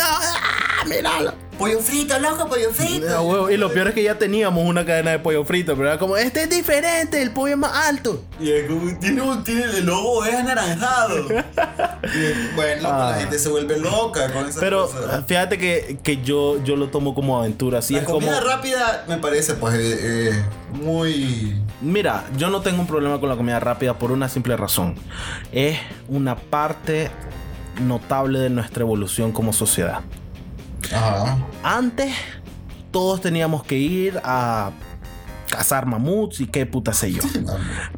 míralo. 0.87 1.33
pollo 1.59 1.79
frito, 1.81 2.19
loco, 2.19 2.49
pollo 2.49 2.71
frito. 2.73 3.07
Ah, 3.09 3.21
huevo, 3.21 3.49
Y 3.51 3.57
lo 3.57 3.73
peor 3.73 3.89
es 3.89 3.95
que 3.95 4.03
ya 4.03 4.19
teníamos 4.19 4.67
una 4.67 4.85
cadena 4.85 5.13
de 5.13 5.19
pollo 5.21 5.45
frito, 5.45 5.77
pero 5.77 5.89
era 5.89 5.99
como, 5.99 6.17
este 6.17 6.43
es 6.45 6.51
diferente, 6.51 7.23
el 7.23 7.31
pollo 7.31 7.53
es 7.55 7.59
más 7.59 7.89
alto. 7.89 8.23
Y 8.41 8.51
es 8.51 8.67
como, 8.69 8.99
tiene, 8.99 9.23
un- 9.23 9.45
tiene, 9.45 9.63
el 9.65 9.87
logo 9.87 10.25
es 10.25 10.35
anaranjado. 10.35 11.27
Y, 12.05 12.55
bueno, 12.55 12.89
Ah. 12.93 13.11
la 13.13 13.21
gente 13.21 13.39
se 13.39 13.49
vuelve 13.49 13.79
loca 13.79 14.31
con 14.33 14.47
esas 14.47 14.61
Pero 14.61 14.87
cosas. 14.87 15.25
fíjate 15.27 15.57
que, 15.59 15.99
que 16.03 16.23
yo, 16.23 16.63
yo 16.63 16.77
lo 16.77 16.89
tomo 16.89 17.15
como 17.15 17.39
aventura. 17.39 17.79
Así 17.79 17.95
la 17.95 18.01
es 18.01 18.05
como. 18.07 18.19
comida 18.19 18.41
rápida 18.41 19.05
me 19.09 19.17
parece, 19.19 19.55
pues, 19.55 19.75
eh, 19.75 19.99
eh, 20.31 20.45
muy. 20.73 21.57
Mira, 21.81 22.25
yo 22.37 22.51
no 22.51 22.61
tengo 22.61 22.81
un 22.81 22.87
problema 22.87 23.19
con 23.21 23.29
la 23.31 23.37
comida 23.37 23.59
rápida 23.59 23.99
por 23.99 24.13
una 24.13 24.29
simple 24.29 24.57
razón. 24.57 24.95
Es 25.53 25.79
una 26.09 26.37
parte 26.37 27.11
notable 27.81 28.39
de 28.39 28.51
nuestra 28.51 28.83
evolución 28.83 29.33
como 29.33 29.53
sociedad. 29.53 30.01
Ajá. 30.93 31.39
Antes, 31.63 32.15
todos 32.91 33.21
teníamos 33.21 33.65
que 33.65 33.77
ir 33.77 34.21
a 34.23 34.71
cazar 35.55 35.87
mamuts 35.87 36.41
y 36.41 36.47
qué 36.47 36.67
puta 36.67 36.93
sé 36.93 37.13
yo. 37.13 37.23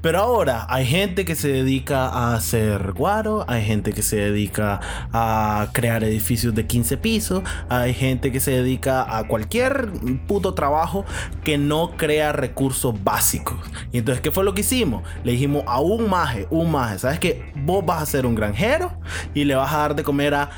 Pero 0.03 0.21
ahora 0.21 0.67
hay 0.69 0.85
gente 0.87 1.25
que 1.25 1.35
se 1.35 1.49
dedica 1.49 2.07
a 2.07 2.35
hacer 2.35 2.93
guaro, 2.93 3.45
hay 3.49 3.65
gente 3.65 3.93
que 3.93 4.03
se 4.03 4.17
dedica 4.17 4.81
a 5.13 5.69
crear 5.73 6.05
edificios 6.05 6.55
de 6.55 6.67
15 6.67 6.97
pisos, 6.99 7.43
hay 7.69 7.95
gente 7.95 8.31
que 8.31 8.41
se 8.41 8.51
dedica 8.51 9.17
a 9.17 9.27
cualquier 9.27 9.91
puto 10.27 10.55
trabajo 10.55 11.05
que 11.45 11.57
no 11.57 11.93
crea 11.97 12.33
recursos 12.33 12.95
básicos. 13.03 13.57
Y 13.93 13.99
entonces, 13.99 14.21
¿qué 14.21 14.31
fue 14.31 14.45
lo 14.45 14.55
que 14.55 14.61
hicimos? 14.61 15.03
Le 15.25 15.33
dijimos 15.33 15.65
a 15.67 15.81
un 15.81 16.11
maje, 16.11 16.47
un 16.51 16.71
maje, 16.71 16.99
¿sabes 16.99 17.19
qué? 17.19 17.53
Vos 17.55 17.85
vas 17.85 18.03
a 18.03 18.07
ser 18.07 18.27
un 18.27 18.35
granjero 18.35 18.93
y 19.35 19.45
le 19.45 19.55
vas 19.55 19.73
a 19.73 19.79
dar 19.79 19.97
de 19.97 20.03
comer 20.03 20.35
a 20.35 20.51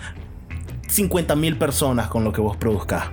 50 0.88 1.36
mil 1.36 1.56
personas 1.56 2.08
con 2.08 2.24
lo 2.24 2.32
que 2.32 2.40
vos 2.40 2.56
produzcas. 2.56 3.04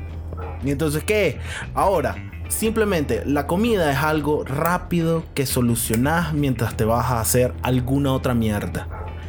Y 0.63 0.71
entonces, 0.71 1.03
¿qué? 1.03 1.39
Ahora, 1.73 2.15
simplemente 2.47 3.23
la 3.25 3.47
comida 3.47 3.91
es 3.91 3.97
algo 3.97 4.43
rápido 4.45 5.23
que 5.33 5.45
solucionás 5.45 6.33
mientras 6.33 6.75
te 6.75 6.85
vas 6.85 7.11
a 7.11 7.19
hacer 7.19 7.53
alguna 7.61 8.13
otra 8.13 8.33
mierda. 8.33 8.87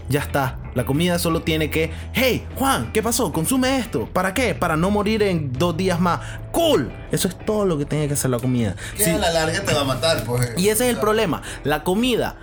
Ya 0.09 0.21
está. 0.21 0.59
La 0.75 0.85
comida 0.87 1.19
solo 1.19 1.43
tiene 1.43 1.69
que, 1.69 1.91
hey, 2.13 2.47
Juan, 2.55 2.93
¿qué 2.93 3.03
pasó? 3.03 3.33
Consume 3.33 3.79
esto. 3.79 4.09
¿Para 4.13 4.35
qué? 4.35 4.55
Para 4.55 4.77
no 4.77 4.91
morir 4.91 5.23
en 5.25 5.53
dos 5.53 5.77
días 5.77 5.99
más. 5.99 6.21
Cool. 6.53 6.93
Eso 7.11 7.27
es 7.27 7.37
todo 7.45 7.65
lo 7.65 7.77
que 7.77 7.87
tiene 7.87 8.07
que 8.07 8.15
hacer 8.15 8.31
la 8.31 8.39
comida. 8.39 8.77
Que 8.97 9.05
Sí. 9.05 9.11
a 9.11 9.19
la 9.19 9.33
larga 9.33 9.63
te 9.63 9.75
va 9.75 9.81
a 9.81 9.85
matar, 9.85 10.23
pues. 10.25 10.53
Y 10.57 10.69
ese 10.69 10.85
es 10.89 10.95
el 10.95 11.01
problema. 11.01 11.43
La 11.65 11.83
comida, 11.83 12.37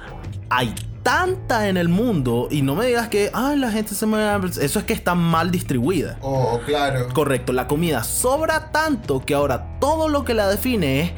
hay 0.50 0.76
tanta 1.04 1.68
en 1.68 1.78
el 1.78 1.90
mundo 1.90 2.48
y 2.50 2.62
no 2.62 2.76
me 2.76 2.86
digas 2.86 3.10
que, 3.10 3.30
ay, 3.34 3.58
la 3.58 3.72
gente 3.72 3.94
se 3.94 4.06
hambre". 4.06 4.52
Eso 4.60 4.80
es 4.80 4.86
que 4.86 4.94
está 4.94 5.16
mal 5.16 5.52
distribuida. 5.52 6.18
Oh, 6.22 6.60
claro. 6.66 7.10
Correcto, 7.14 7.54
la 7.54 7.68
comida 7.68 8.04
sobra 8.04 8.72
tanto 8.72 9.20
que 9.20 9.36
ahora 9.36 9.78
todo 9.80 10.08
lo 10.08 10.24
que 10.24 10.34
la 10.34 10.48
define 10.48 11.02
es 11.02 11.12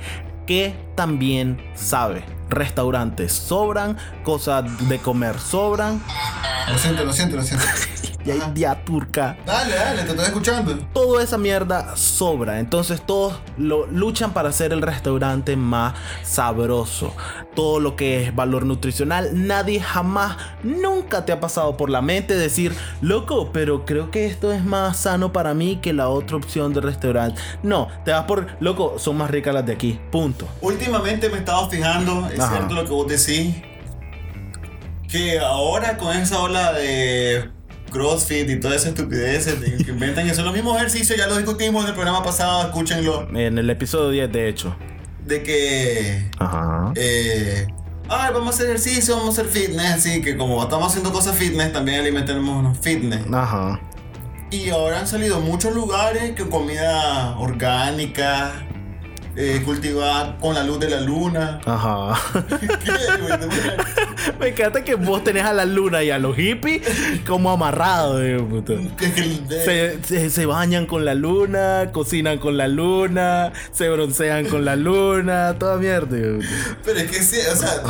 que 0.45 0.75
también 0.95 1.57
sabe. 1.75 2.34
Restaurantes 2.49 3.33
sobran, 3.33 3.97
cosas 4.23 4.65
de 4.87 4.99
comer 4.99 5.39
sobran. 5.39 6.01
Lo 6.69 6.77
siento, 6.77 7.05
lo 7.05 7.13
siento, 7.13 7.35
lo 7.35 7.43
siento. 7.43 7.65
y 8.25 8.31
hay 8.31 8.41
día 8.53 8.83
turca. 8.83 9.37
Dale, 9.45 9.75
dale, 9.75 10.03
te 10.03 10.09
estoy 10.09 10.25
escuchando. 10.25 10.77
Toda 10.93 11.23
esa 11.23 11.37
mierda 11.37 11.95
sobra. 11.95 12.59
Entonces 12.59 13.01
todos 13.05 13.39
lo 13.57 13.85
luchan 13.87 14.33
para 14.33 14.49
hacer 14.49 14.73
el 14.73 14.81
restaurante 14.81 15.55
más 15.55 15.93
sabroso. 16.23 17.13
Todo 17.55 17.79
lo 17.79 17.95
que 17.95 18.23
es 18.23 18.35
valor 18.35 18.65
nutricional, 18.65 19.29
nadie 19.47 19.79
jamás, 19.79 20.37
nunca 20.63 21.23
te 21.23 21.31
ha 21.31 21.39
pasado 21.39 21.77
por 21.77 21.89
la 21.89 22.01
mente 22.01 22.35
decir, 22.35 22.75
loco, 23.01 23.51
pero 23.53 23.85
creo 23.85 24.11
que 24.11 24.25
esto 24.25 24.51
es 24.51 24.65
más 24.65 24.97
sano 24.97 25.31
para 25.31 25.53
mí 25.53 25.77
que 25.77 25.93
la 25.93 26.09
otra 26.09 26.35
opción 26.35 26.73
de 26.73 26.81
restaurante. 26.81 27.39
No, 27.63 27.87
te 28.03 28.11
vas 28.11 28.25
por, 28.25 28.47
loco, 28.59 28.95
son 28.97 29.17
más 29.17 29.29
ricas 29.29 29.53
las 29.53 29.65
de 29.65 29.73
aquí. 29.73 29.99
Punto. 30.11 30.47
Últimamente 30.61 31.29
me 31.29 31.35
he 31.35 31.39
estado 31.39 31.69
fijando, 31.69 32.27
es 32.35 32.43
Ajá. 32.45 32.57
cierto 32.57 32.75
lo 32.75 32.83
que 32.85 32.91
vos 32.91 33.07
decís, 33.07 33.55
que 35.09 35.39
ahora 35.39 35.97
con 35.97 36.15
esa 36.15 36.39
ola 36.41 36.73
de 36.73 37.49
CrossFit 37.91 38.49
y 38.49 38.59
todas 38.59 38.77
esas 38.77 38.89
estupideces 38.89 39.61
de 39.61 39.77
que 39.83 39.91
inventan 39.91 40.27
que 40.27 40.33
son 40.33 40.45
los 40.45 40.53
mismos 40.53 40.75
ejercicios, 40.77 41.17
ya 41.17 41.27
lo 41.27 41.37
discutimos 41.37 41.83
en 41.83 41.89
el 41.89 41.93
programa 41.95 42.23
pasado, 42.23 42.63
escúchenlo, 42.63 43.27
En 43.29 43.57
el 43.57 43.69
episodio 43.69 44.09
10, 44.09 44.31
de 44.31 44.49
hecho. 44.49 44.75
de 45.25 45.41
que 45.43 46.29
Ajá. 46.39 46.91
eh, 46.95 47.65
ay, 48.09 48.33
vamos 48.33 48.47
a 48.47 48.49
hacer 48.49 48.65
ejercicio, 48.67 49.15
vamos 49.15 49.37
a 49.37 49.41
hacer 49.41 49.51
fitness, 49.51 49.93
así 49.93 50.21
que 50.21 50.35
como 50.35 50.61
estamos 50.61 50.87
haciendo 50.89 51.11
cosas 51.13 51.37
fitness, 51.37 51.71
también 51.71 51.99
alimentémonos 52.01 52.77
fitness. 52.79 53.21
Ajá. 53.31 53.79
Y 54.51 54.69
ahora 54.69 54.99
han 54.99 55.07
salido 55.07 55.39
muchos 55.39 55.73
lugares 55.73 56.33
que 56.35 56.47
comida 56.49 57.35
orgánica, 57.37 58.65
eh, 59.37 59.61
cultivada 59.65 60.37
con 60.39 60.55
la 60.55 60.63
luz 60.63 60.79
de 60.79 60.89
la 60.89 61.01
luna. 61.01 61.59
Ajá. 61.65 62.17
¿Qué, 62.49 64.33
Me 64.39 64.47
encanta 64.49 64.83
que 64.83 64.95
vos 64.95 65.23
tenés 65.23 65.43
a 65.45 65.53
la 65.53 65.65
luna 65.65 66.03
y 66.03 66.11
a 66.11 66.19
los 66.19 66.35
hippies 66.35 66.81
como 67.27 67.51
amarrados. 67.51 68.21
eh, 68.23 68.37
que- 68.97 69.45
Se, 69.65 70.03
se- 70.03 70.29
se 70.29 70.45
bañan 70.45 70.85
con 70.85 71.05
la 71.05 71.13
luna, 71.15 71.89
cocinan 71.91 72.37
con 72.39 72.57
la 72.57 72.67
luna, 72.67 73.51
se 73.71 73.89
broncean 73.89 74.45
con 74.45 74.65
la 74.65 74.75
luna, 74.75 75.55
toda 75.59 75.77
mierda. 75.77 76.17
eh. 76.17 76.39
Pero 76.83 76.99
es 76.99 77.11
que 77.11 77.21
sí, 77.23 77.37
o 77.51 77.55
sea, 77.55 77.81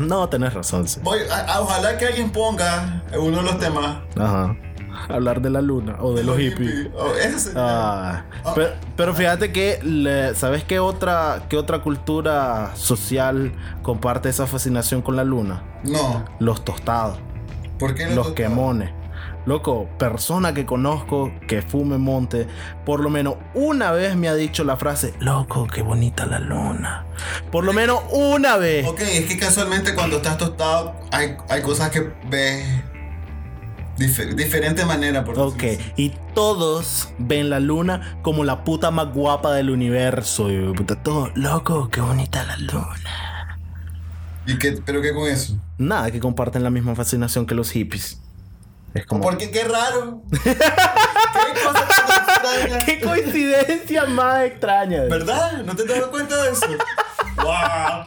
No, 0.00 0.28
tenés 0.28 0.52
razón. 0.54 0.86
sí. 0.88 1.00
voy, 1.02 1.20
a- 1.30 1.54
a- 1.54 1.60
ojalá 1.60 1.96
que 1.98 2.06
alguien 2.06 2.30
ponga 2.30 3.02
uno 3.18 3.38
de 3.38 3.42
los 3.42 3.58
temas. 3.58 3.96
Ajá. 4.16 4.56
Hablar 5.08 5.40
de 5.40 5.50
la 5.50 5.60
luna 5.62 5.96
o 6.00 6.14
de 6.14 6.24
los 6.24 6.38
hippies. 6.38 6.88
Oh, 6.96 7.12
Ah, 7.56 8.24
pero, 8.54 8.70
pero 8.96 9.14
fíjate 9.14 9.52
que, 9.52 9.78
le- 9.82 10.34
¿sabes 10.34 10.64
qué 10.64 10.78
otra, 10.78 11.42
qué 11.48 11.56
otra 11.56 11.80
cultura 11.80 12.70
social 12.74 13.52
comparte 13.82 14.28
esa 14.28 14.46
fascinación 14.46 15.02
con 15.02 15.16
la 15.16 15.24
luna? 15.24 15.62
No, 15.84 16.24
Los 16.38 16.64
tostados, 16.64 17.18
¿por 17.78 17.94
qué 17.94 18.06
los 18.14 18.28
toca? 18.28 18.34
quemones. 18.42 18.90
Loco, 19.46 19.88
persona 19.98 20.52
que 20.52 20.66
conozco 20.66 21.32
que 21.48 21.62
fume 21.62 21.96
monte, 21.96 22.46
por 22.84 23.00
lo 23.00 23.08
menos 23.08 23.36
una 23.54 23.90
vez 23.90 24.14
me 24.14 24.28
ha 24.28 24.34
dicho 24.34 24.64
la 24.64 24.76
frase, 24.76 25.14
loco, 25.18 25.66
qué 25.66 25.80
bonita 25.80 26.26
la 26.26 26.38
luna. 26.38 27.06
Por 27.50 27.64
lo 27.64 27.72
menos 27.72 28.00
una 28.12 28.58
vez. 28.58 28.86
Ok, 28.86 29.00
es 29.00 29.24
que 29.24 29.38
casualmente 29.38 29.94
cuando 29.94 30.16
estás 30.18 30.36
tostado 30.36 30.94
hay, 31.10 31.36
hay 31.48 31.62
cosas 31.62 31.88
que 31.90 32.12
ves 32.28 32.66
dif- 34.00 34.34
diferente 34.34 34.84
manera. 34.84 35.24
Por 35.24 35.38
Ok, 35.38 35.56
decirlo 35.62 35.92
y 35.96 36.10
todos 36.34 37.08
ven 37.18 37.50
la 37.50 37.60
luna 37.60 38.18
como 38.22 38.42
la 38.44 38.64
puta 38.64 38.90
más 38.90 39.12
guapa 39.12 39.52
del 39.54 39.70
universo. 39.70 40.50
y 40.50 40.72
puta, 40.74 41.02
todo, 41.02 41.30
loco, 41.34 41.88
qué 41.90 42.00
bonita 42.00 42.42
la 42.44 42.56
luna. 42.56 43.58
¿Y 44.46 44.58
qué, 44.58 44.80
pero 44.84 45.00
qué 45.02 45.14
con 45.14 45.28
eso? 45.28 45.56
Nada, 45.78 46.10
que 46.10 46.18
comparten 46.18 46.64
la 46.64 46.70
misma 46.70 46.94
fascinación 46.96 47.46
que 47.46 47.54
los 47.54 47.70
hippies. 47.70 48.20
Es 48.94 49.06
como... 49.06 49.20
Porque 49.22 49.50
qué 49.52 49.62
raro. 49.64 50.22
qué 50.42 50.54
cosa 51.64 51.86
tan 51.86 52.58
extraña. 52.58 52.84
¡Qué 52.84 53.00
coincidencia 53.00 54.06
más 54.06 54.42
extraña! 54.44 55.02
¿Verdad? 55.02 55.62
¿No 55.64 55.76
te 55.76 55.82
has 55.82 55.88
dado 55.88 56.10
cuenta 56.10 56.42
de 56.42 56.50
eso? 56.50 56.66
¡Wow! 57.36 58.04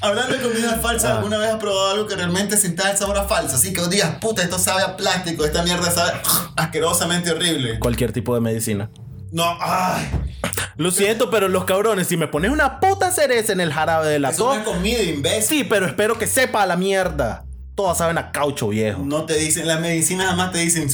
Hablando 0.00 0.36
de 0.36 0.42
comida 0.42 0.78
falsa, 0.80 1.12
Ah. 1.12 1.16
¿alguna 1.16 1.38
vez 1.38 1.50
has 1.50 1.58
probado 1.58 1.90
algo 1.92 2.06
que 2.06 2.14
realmente 2.16 2.56
sintas 2.56 2.86
el 2.92 2.96
sabor 2.98 3.16
a 3.18 3.24
falso? 3.24 3.56
Así 3.56 3.72
que 3.72 3.80
vos 3.80 3.90
digas, 3.90 4.16
puta, 4.20 4.42
esto 4.42 4.58
sabe 4.58 4.82
a 4.82 4.96
plástico, 4.96 5.44
esta 5.44 5.62
mierda 5.62 5.90
sabe 5.90 6.12
asquerosamente 6.56 7.30
horrible. 7.30 7.78
Cualquier 7.78 8.12
tipo 8.12 8.34
de 8.34 8.40
medicina. 8.40 8.90
No, 9.32 9.56
ay. 9.60 10.08
Lo 10.76 10.90
siento, 10.90 11.30
pero 11.30 11.48
los 11.48 11.64
cabrones, 11.64 12.06
si 12.06 12.16
me 12.18 12.28
pones 12.28 12.50
una 12.50 12.80
puta 12.80 13.10
cereza 13.10 13.52
en 13.52 13.60
el 13.60 13.72
jarabe 13.72 14.08
de 14.08 14.18
la 14.18 14.32
tos... 14.32 14.58
es 14.58 14.62
comida, 14.62 15.02
imbécil. 15.02 15.42
Sí, 15.60 15.64
pero 15.64 15.86
espero 15.86 16.18
que 16.18 16.26
sepa 16.26 16.62
a 16.62 16.66
la 16.66 16.76
mierda. 16.76 17.45
Todas 17.76 17.98
saben 17.98 18.16
a 18.16 18.32
caucho 18.32 18.68
viejo. 18.68 19.02
No 19.04 19.26
te 19.26 19.36
dicen, 19.36 19.66
las 19.66 19.78
medicinas 19.82 20.28
jamás 20.28 20.50
te 20.50 20.60
dicen. 20.60 20.88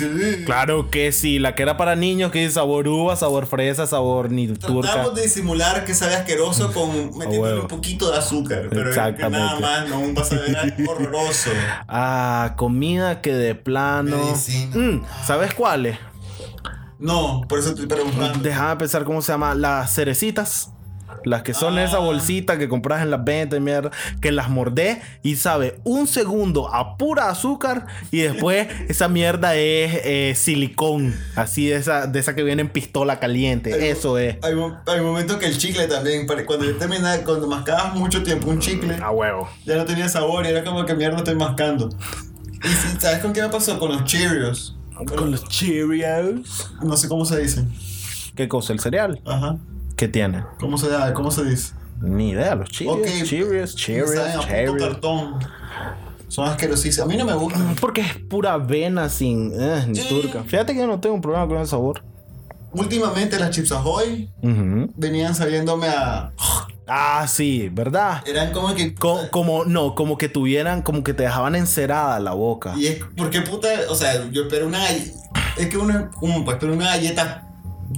Claro 0.45 0.91
que 0.91 1.13
sí, 1.13 1.39
la 1.39 1.55
que 1.55 1.63
era 1.63 1.77
para 1.77 1.95
niños 1.95 2.33
que 2.33 2.41
dice 2.41 2.55
sabor 2.55 2.89
uva, 2.89 3.15
sabor 3.15 3.47
fresa, 3.47 3.87
sabor 3.87 4.33
ni 4.33 4.49
turca. 4.49 4.91
Tratamos 4.91 5.15
de 5.15 5.23
disimular 5.23 5.85
que 5.85 5.95
sabe 5.95 6.17
asqueroso 6.17 6.73
con 6.73 6.91
metiéndole 7.19 7.61
un 7.61 7.69
poquito 7.69 8.11
de 8.11 8.19
azúcar, 8.19 8.67
pero 8.69 8.91
es 8.91 8.97
que 8.97 9.01
Exactamente. 9.01 9.39
nada 9.39 9.61
más 9.61 9.89
no 9.89 10.13
va 10.13 10.23
a 10.23 10.25
saber 10.25 10.75
horroroso. 10.89 11.51
Ah, 11.87 12.55
comida 12.57 13.21
que 13.21 13.33
de 13.33 13.55
plano. 13.55 14.17
Medicina. 14.17 14.77
Mm, 14.77 15.03
¿Sabes 15.25 15.55
cuáles? 15.55 15.97
No, 16.99 17.43
por 17.49 17.61
eso 17.61 17.71
estoy 17.71 17.87
preguntando. 17.87 18.41
Déjame 18.41 18.77
pensar 18.77 19.05
cómo 19.05 19.23
se 19.23 19.31
llama. 19.31 19.55
Las 19.55 19.95
cerecitas. 19.95 20.73
Las 21.25 21.43
que 21.43 21.55
son 21.55 21.79
Ah. 21.79 21.85
esa 21.85 21.99
bolsita 21.99 22.59
que 22.59 22.69
compras 22.69 23.03
en 23.03 23.11
las 23.11 23.25
ventas, 23.25 23.61
mierda, 23.61 23.91
que 24.21 24.33
las 24.33 24.49
mordés 24.51 24.99
y 25.23 25.37
sabe 25.37 25.81
un 25.85 26.07
segundo 26.07 26.73
a 26.75 26.97
pura 26.97 27.29
azúcar 27.29 27.87
y 28.11 28.19
después 28.21 28.69
esa 28.89 29.09
mierda 29.09 29.55
es 29.55 30.01
eh, 30.05 30.35
silicón, 30.37 31.15
así 31.37 31.67
de 31.67 31.77
esa, 31.77 32.07
de 32.07 32.19
esa 32.21 32.35
que 32.35 32.43
viene 32.43 32.63
en 32.63 32.69
pistola 32.69 33.21
caliente. 33.21 33.91
Eso 33.91 34.19
es. 34.19 34.37
Hay, 34.43 34.55
hay 34.87 35.01
momentos 35.01 35.37
que 35.39 35.47
el 35.47 35.59
chicle 35.59 35.87
también, 35.89 36.27
cuando 36.27 36.65
yo 36.65 36.77
terminaba, 36.77 37.17
cuando 37.25 37.47
mascabas 37.49 37.95
mucho 37.95 38.23
tiempo 38.23 38.51
un 38.51 38.59
chicle, 38.59 38.97
A 39.03 39.11
huevo. 39.11 39.49
ya 39.65 39.77
no 39.77 39.85
tenía 39.85 40.09
sabor 40.09 40.45
y 40.45 40.49
era 40.49 40.65
como 40.65 40.85
que 40.87 40.95
mierda 40.95 41.19
estoy 41.19 41.35
mascando. 41.37 41.89
Y 42.65 42.69
si- 42.69 43.01
¿sabes 43.01 43.19
con 43.19 43.33
qué 43.33 43.43
me 43.43 43.49
pasó? 43.49 43.79
Con 43.79 43.91
los 43.93 44.05
Cheerios. 44.05 44.77
Con 45.17 45.31
los 45.33 45.45
Cheerios. 45.49 46.73
No 46.83 46.97
sé 46.97 47.09
cómo 47.09 47.25
se 47.25 47.41
dicen. 47.41 47.73
¿Qué 48.37 48.47
cosa? 48.49 48.73
¿El 48.73 48.81
cereal? 48.81 49.21
Ajá. 49.27 49.57
¿Qué 49.97 50.09
tiene? 50.09 50.45
¿Cómo 50.59 50.79
se, 50.79 50.89
da? 50.89 51.13
¿Cómo 51.15 51.31
se 51.31 51.45
dice? 51.45 51.75
Ni 52.01 52.31
idea, 52.31 52.55
los 52.55 52.69
Cheerios. 52.71 52.97
Ok. 52.99 53.25
Cheerios, 53.25 53.77
Cheerios, 53.77 54.11
Cheerios. 54.47 54.77
cartón. 54.79 55.39
Son 56.29 56.49
asquerosísimos. 56.49 57.07
A 57.07 57.09
mí 57.13 57.17
no 57.17 57.25
me 57.27 57.35
gustan. 57.35 57.77
Porque 57.81 58.01
es 58.01 58.15
pura 58.29 58.55
avena 58.55 59.09
sin. 59.09 59.53
eh, 59.55 59.85
ni 59.87 59.97
Sí. 59.97 60.09
turca. 60.09 60.43
Fíjate 60.45 60.73
que 60.73 60.81
yo 60.81 60.87
no 60.87 60.99
tengo 60.99 61.15
un 61.15 61.21
problema 61.21 61.47
con 61.47 61.59
el 61.59 61.67
sabor. 61.67 62.03
Últimamente 62.73 63.39
las 63.39 63.51
Chips 63.51 63.71
Ahoy 63.73 64.31
Ujú. 64.43 64.91
venían 64.97 65.35
saliéndome 65.35 65.89
a... 65.89 66.33
Ah, 66.89 67.27
sí, 67.29 67.69
¿verdad? 67.71 68.23
Eran 68.27 68.51
como 68.53 68.75
que... 68.75 68.95
Co- 68.95 69.29
como, 69.31 69.65
no, 69.67 69.95
como 69.95 70.17
que 70.17 70.29
tuvieran, 70.31 70.81
como 70.83 71.05
que 71.05 71.13
te 71.13 71.23
dejaban 71.25 71.55
encerada 71.55 72.19
la 72.19 72.33
boca. 72.33 72.73
Y 72.77 72.87
es 72.87 73.05
porque 73.17 73.43
puta, 73.43 73.69
o 73.91 73.95
sea, 73.95 74.29
yo 74.31 74.43
espero 74.45 74.67
una. 74.67 74.89
Es 74.89 75.69
que 75.71 75.77
uno, 75.77 76.11
como, 76.19 76.45
pues, 76.47 76.57
espero 76.57 76.73
una 76.73 76.87
galleta. 76.87 77.47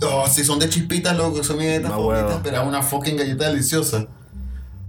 Oh, 0.03 0.27
si 0.27 0.45
son 0.45 0.59
de 0.59 0.69
chispitas, 0.69 1.17
loco, 1.17 1.43
son 1.45 1.59
mis 1.59 1.67
galletas 1.67 1.91
favoritas, 1.91 2.41
pero 2.43 2.67
una 2.67 2.83
fucking 2.83 3.17
galleta 3.17 3.49
deliciosa. 3.49 4.07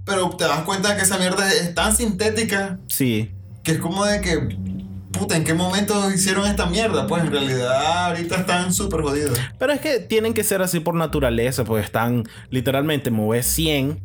Pero 0.05 0.29
te 0.29 0.45
das 0.45 0.61
cuenta 0.61 0.95
que 0.95 1.01
esa 1.03 1.17
mierda 1.17 1.51
es 1.51 1.73
tan 1.73 1.95
sintética 1.95 2.79
Sí. 2.87 3.31
que 3.63 3.73
es 3.73 3.79
como 3.79 4.05
de 4.05 4.21
que. 4.21 4.57
Puta, 5.11 5.37
¿en 5.37 5.45
qué 5.45 5.53
momento 5.53 6.11
hicieron 6.11 6.45
esta 6.45 6.65
mierda? 6.65 7.07
Pues 7.07 7.23
en 7.23 7.31
realidad 7.31 8.07
ahorita 8.07 8.35
están 8.35 8.73
súper 8.73 9.01
jodidos. 9.01 9.39
Pero 9.57 9.71
es 9.71 9.79
que 9.79 9.99
tienen 9.99 10.33
que 10.33 10.43
ser 10.43 10.61
así 10.61 10.81
por 10.81 10.93
naturaleza, 10.95 11.63
pues 11.63 11.85
están 11.85 12.23
literalmente 12.49 13.11
mover 13.11 13.43
100 13.45 14.01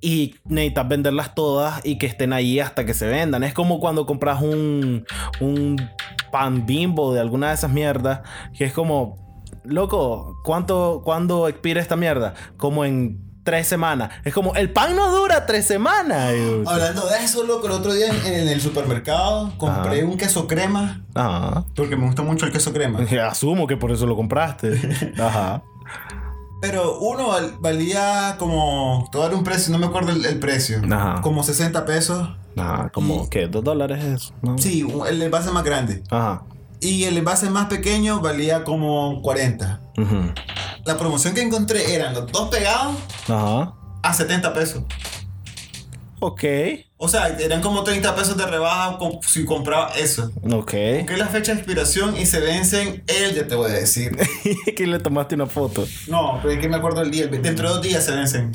y 0.00 0.34
necesitas 0.44 0.88
venderlas 0.88 1.34
todas 1.34 1.80
y 1.84 1.98
que 1.98 2.06
estén 2.06 2.32
ahí 2.32 2.58
hasta 2.60 2.84
que 2.84 2.94
se 2.94 3.06
vendan. 3.06 3.44
Es 3.44 3.54
como 3.54 3.78
cuando 3.80 4.06
compras 4.06 4.42
un, 4.42 5.06
un 5.40 5.88
pan 6.32 6.66
bimbo 6.66 7.14
de 7.14 7.20
alguna 7.20 7.48
de 7.48 7.54
esas 7.54 7.70
mierdas, 7.70 8.20
que 8.58 8.64
es 8.64 8.72
como, 8.72 9.25
loco, 9.66 10.40
¿cuánto, 10.44 11.02
¿cuándo 11.04 11.48
expira 11.48 11.80
esta 11.80 11.96
mierda? 11.96 12.34
Como 12.56 12.84
en 12.84 13.24
tres 13.44 13.68
semanas. 13.68 14.10
Es 14.24 14.34
como, 14.34 14.54
el 14.56 14.72
pan 14.72 14.96
no 14.96 15.10
dura 15.14 15.46
tres 15.46 15.66
semanas. 15.66 16.32
Y- 16.34 16.68
Hablando 16.68 17.06
de 17.06 17.18
eso, 17.24 17.44
loco, 17.44 17.66
el 17.66 17.72
otro 17.74 17.94
día 17.94 18.08
en, 18.08 18.26
en 18.40 18.48
el 18.48 18.60
supermercado 18.60 19.52
compré 19.58 19.98
Ajá. 20.00 20.06
un 20.08 20.16
queso 20.16 20.46
crema. 20.48 21.04
Ajá. 21.14 21.64
Porque 21.76 21.96
me 21.96 22.06
gusta 22.06 22.22
mucho 22.22 22.46
el 22.46 22.52
queso 22.52 22.72
crema. 22.72 22.98
Asumo 23.30 23.66
que 23.66 23.76
por 23.76 23.92
eso 23.92 24.06
lo 24.06 24.16
compraste. 24.16 25.12
Ajá. 25.20 25.62
Pero 26.60 26.98
uno 27.00 27.28
val- 27.28 27.54
valía 27.60 28.36
como. 28.38 29.08
Te 29.12 29.18
voy 29.18 29.26
a 29.26 29.28
dar 29.28 29.38
un 29.38 29.44
precio, 29.44 29.70
no 29.72 29.78
me 29.78 29.86
acuerdo 29.86 30.10
el, 30.12 30.24
el 30.24 30.38
precio. 30.40 30.80
Ajá. 30.90 31.20
Como 31.20 31.42
60 31.42 31.84
pesos. 31.84 32.28
Ajá, 32.56 32.88
como, 32.88 33.28
¿qué? 33.28 33.46
¿Dos 33.48 33.62
dólares 33.62 34.02
es? 34.02 34.32
¿No? 34.40 34.56
Sí, 34.56 34.84
el 35.08 35.20
envase 35.22 35.50
más 35.50 35.62
grande. 35.62 36.02
Ajá. 36.10 36.42
Y 36.80 37.04
el 37.04 37.16
envase 37.16 37.50
más 37.50 37.66
pequeño 37.66 38.20
valía 38.20 38.64
como 38.64 39.22
40. 39.22 39.80
Ujú. 39.96 40.32
La 40.84 40.96
promoción 40.96 41.34
que 41.34 41.42
encontré 41.42 41.94
eran 41.94 42.14
los 42.14 42.30
dos 42.30 42.48
pegados 42.48 42.96
a 43.28 44.12
70 44.12 44.52
pesos. 44.52 44.82
Ok. 46.20 46.44
O 46.96 47.08
sea, 47.08 47.28
eran 47.28 47.60
como 47.60 47.84
30 47.84 48.14
pesos 48.14 48.36
de 48.36 48.46
rebaja 48.46 48.98
si 49.26 49.44
compraba 49.44 49.90
eso. 49.96 50.32
Ok. 50.50 50.70
¿Qué 50.70 51.06
es 51.08 51.18
la 51.18 51.26
fecha 51.26 51.52
de 51.52 51.58
expiración 51.58 52.16
y 52.16 52.24
se 52.24 52.40
vencen? 52.40 53.04
Él 53.06 53.34
ya 53.34 53.46
te 53.46 53.54
voy 53.54 53.70
a 53.70 53.74
decir. 53.74 54.16
que 54.76 54.86
le 54.86 54.98
tomaste 54.98 55.34
una 55.34 55.46
foto. 55.46 55.86
No, 56.08 56.38
pero 56.40 56.54
es 56.54 56.60
que 56.60 56.68
me 56.68 56.76
acuerdo 56.76 57.02
el 57.02 57.10
día. 57.10 57.26
Dentro 57.26 57.68
de 57.68 57.74
dos 57.74 57.82
días 57.82 58.04
se 58.04 58.12
vencen. 58.12 58.52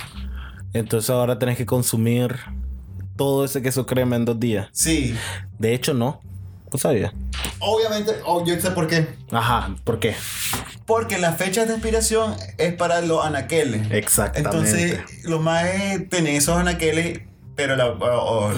Entonces 0.74 1.10
ahora 1.10 1.38
tenés 1.38 1.58
que 1.58 1.66
consumir 1.66 2.36
todo 3.16 3.46
ese 3.46 3.62
queso 3.62 3.86
crema 3.86 4.16
en 4.16 4.26
dos 4.26 4.40
días. 4.40 4.70
Sí. 4.72 5.16
De 5.60 5.74
hecho, 5.76 5.94
no. 5.94 6.22
¿No 6.72 6.78
sabía? 6.80 7.14
Obviamente, 7.60 8.14
oh, 8.26 8.46
yo 8.46 8.60
sé 8.60 8.72
por 8.72 8.88
qué. 8.88 9.08
Ajá. 9.32 9.76
¿Por 9.84 10.00
qué? 10.00 10.16
Porque 10.86 11.18
la 11.18 11.34
fecha 11.34 11.66
de 11.66 11.74
expiración 11.74 12.36
es 12.58 12.74
para 12.74 13.02
los 13.02 13.24
anaqueles. 13.26 13.92
Exactamente. 13.92 14.50
Entonces, 14.58 15.24
los 15.26 15.42
más 15.42 15.66
tienen 16.10 16.36
esos 16.36 16.58
anaqueles, 16.58 17.20
pero 17.56 17.76
la, 17.76 17.88
o- 17.88 18.48
o 18.50 18.54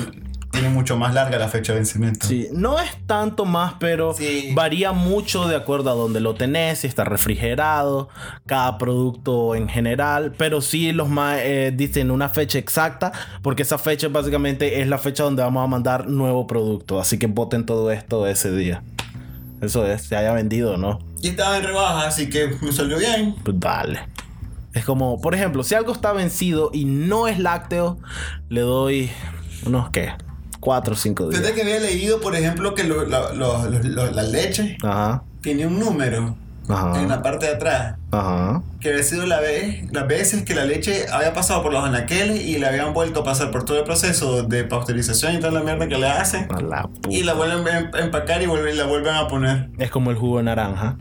tienen 0.53 0.71
mucho 0.73 0.95
más 0.97 1.13
larga 1.15 1.37
la 1.39 1.47
fecha 1.49 1.73
de 1.73 1.79
vencimiento. 1.79 2.27
Sí, 2.27 2.47
no 2.53 2.79
es 2.79 2.89
tanto 3.07 3.43
más, 3.43 3.73
pero 3.79 4.13
Sí. 4.13 4.51
varía 4.53 4.91
mucho 4.93 5.47
de 5.47 5.55
acuerdo 5.55 5.89
a 5.89 5.93
dónde 5.95 6.19
lo 6.21 6.35
tenés, 6.35 6.79
si 6.79 6.87
está 6.87 7.03
refrigerado, 7.03 8.07
cada 8.45 8.77
producto 8.77 9.55
en 9.55 9.67
general, 9.67 10.33
pero 10.37 10.61
sí 10.61 10.91
los 10.93 11.09
más 11.09 11.39
eh, 11.41 11.73
dicen 11.75 12.11
una 12.11 12.29
fecha 12.29 12.59
exacta, 12.59 13.11
porque 13.41 13.63
esa 13.63 13.77
fecha 13.79 14.07
básicamente 14.09 14.79
es 14.81 14.87
la 14.87 14.99
fecha 14.99 15.23
donde 15.23 15.41
vamos 15.41 15.63
a 15.63 15.67
mandar 15.67 16.07
nuevo 16.07 16.45
producto, 16.47 16.99
así 16.99 17.17
que 17.17 17.25
voten 17.27 17.65
todo 17.65 17.91
esto 17.91 18.27
ese 18.27 18.51
día. 18.55 18.83
Eso 19.61 19.85
es, 19.87 20.03
se 20.03 20.15
haya 20.15 20.33
vendido 20.33 20.75
o 20.75 20.77
no. 20.77 20.99
Y 21.21 21.29
estaba 21.29 21.57
en 21.57 21.63
rebaja, 21.63 22.07
así 22.07 22.29
que 22.29 22.55
me 22.61 22.71
salió 22.71 22.97
bien. 22.99 23.35
Pues 23.43 23.59
dale. 23.59 24.01
Es 24.73 24.85
como, 24.85 25.19
por 25.19 25.33
ejemplo, 25.35 25.63
si 25.63 25.73
algo 25.73 25.93
está 25.93 26.13
vencido 26.13 26.69
y 26.73 26.85
no 26.85 27.27
es 27.27 27.39
lácteo, 27.39 27.97
le 28.49 28.61
doy 28.61 29.09
unos, 29.65 29.89
¿qué? 29.91 30.11
Cuatro 30.63 30.93
o 30.93 30.97
cinco 30.97 31.28
días. 31.28 31.41
Fíjate 31.41 31.56
que 31.56 31.62
había 31.63 31.80
leído, 31.82 32.21
por 32.21 32.36
ejemplo, 32.38 32.73
que 32.73 32.86
lo- 32.86 33.04
lo- 33.04 33.34
lo- 33.34 34.12
la 34.12 34.23
leche 34.23 34.78
Ajá, 34.82 35.23
tiene 35.41 35.67
un 35.67 35.78
número 35.78 36.38
en 36.69 36.73
ajá, 36.73 37.06
la 37.06 37.21
parte 37.21 37.47
de 37.47 37.52
atrás. 37.56 37.97
ajá. 38.12 38.62
Que 38.80 38.91
había 38.91 39.04
sido 39.04 39.26
la 39.26 39.41
vez, 39.41 39.91
las 39.91 40.08
veces 40.08 40.43
que 40.43 40.56
la 40.56 40.63
leche 40.63 41.06
había 41.12 41.34
pasado 41.34 41.62
por 41.63 41.73
los 41.73 41.84
anaqueles 41.84 42.41
y 42.45 42.58
le 42.60 42.65
habían 42.65 42.93
vuelto 42.93 43.19
a 43.19 43.23
pasar 43.26 43.52
por 43.52 43.65
todo 43.65 43.78
el 43.80 43.84
proceso 43.84 44.43
de 44.43 44.63
pasteurización 44.63 45.36
y 45.36 45.39
toda 45.39 45.52
la 45.52 45.60
mierda 45.63 45.86
que 45.89 45.97
le 45.97 46.08
hacen. 46.08 46.47
A 46.49 46.62
la 46.62 46.84
puta. 46.84 47.10
Y 47.12 47.23
la 47.23 47.34
vuelven 47.34 47.67
a 47.67 47.80
em- 47.80 47.91
empacar 48.06 48.41
y 48.41 48.45
vuelven, 48.45 48.78
la 48.78 48.86
vuelven 48.86 49.15
a 49.15 49.28
poner. 49.28 49.69
Es 49.80 49.91
como 49.91 50.12
el 50.12 50.15
jugo 50.17 50.38
de 50.38 50.43
naranja. 50.43 50.95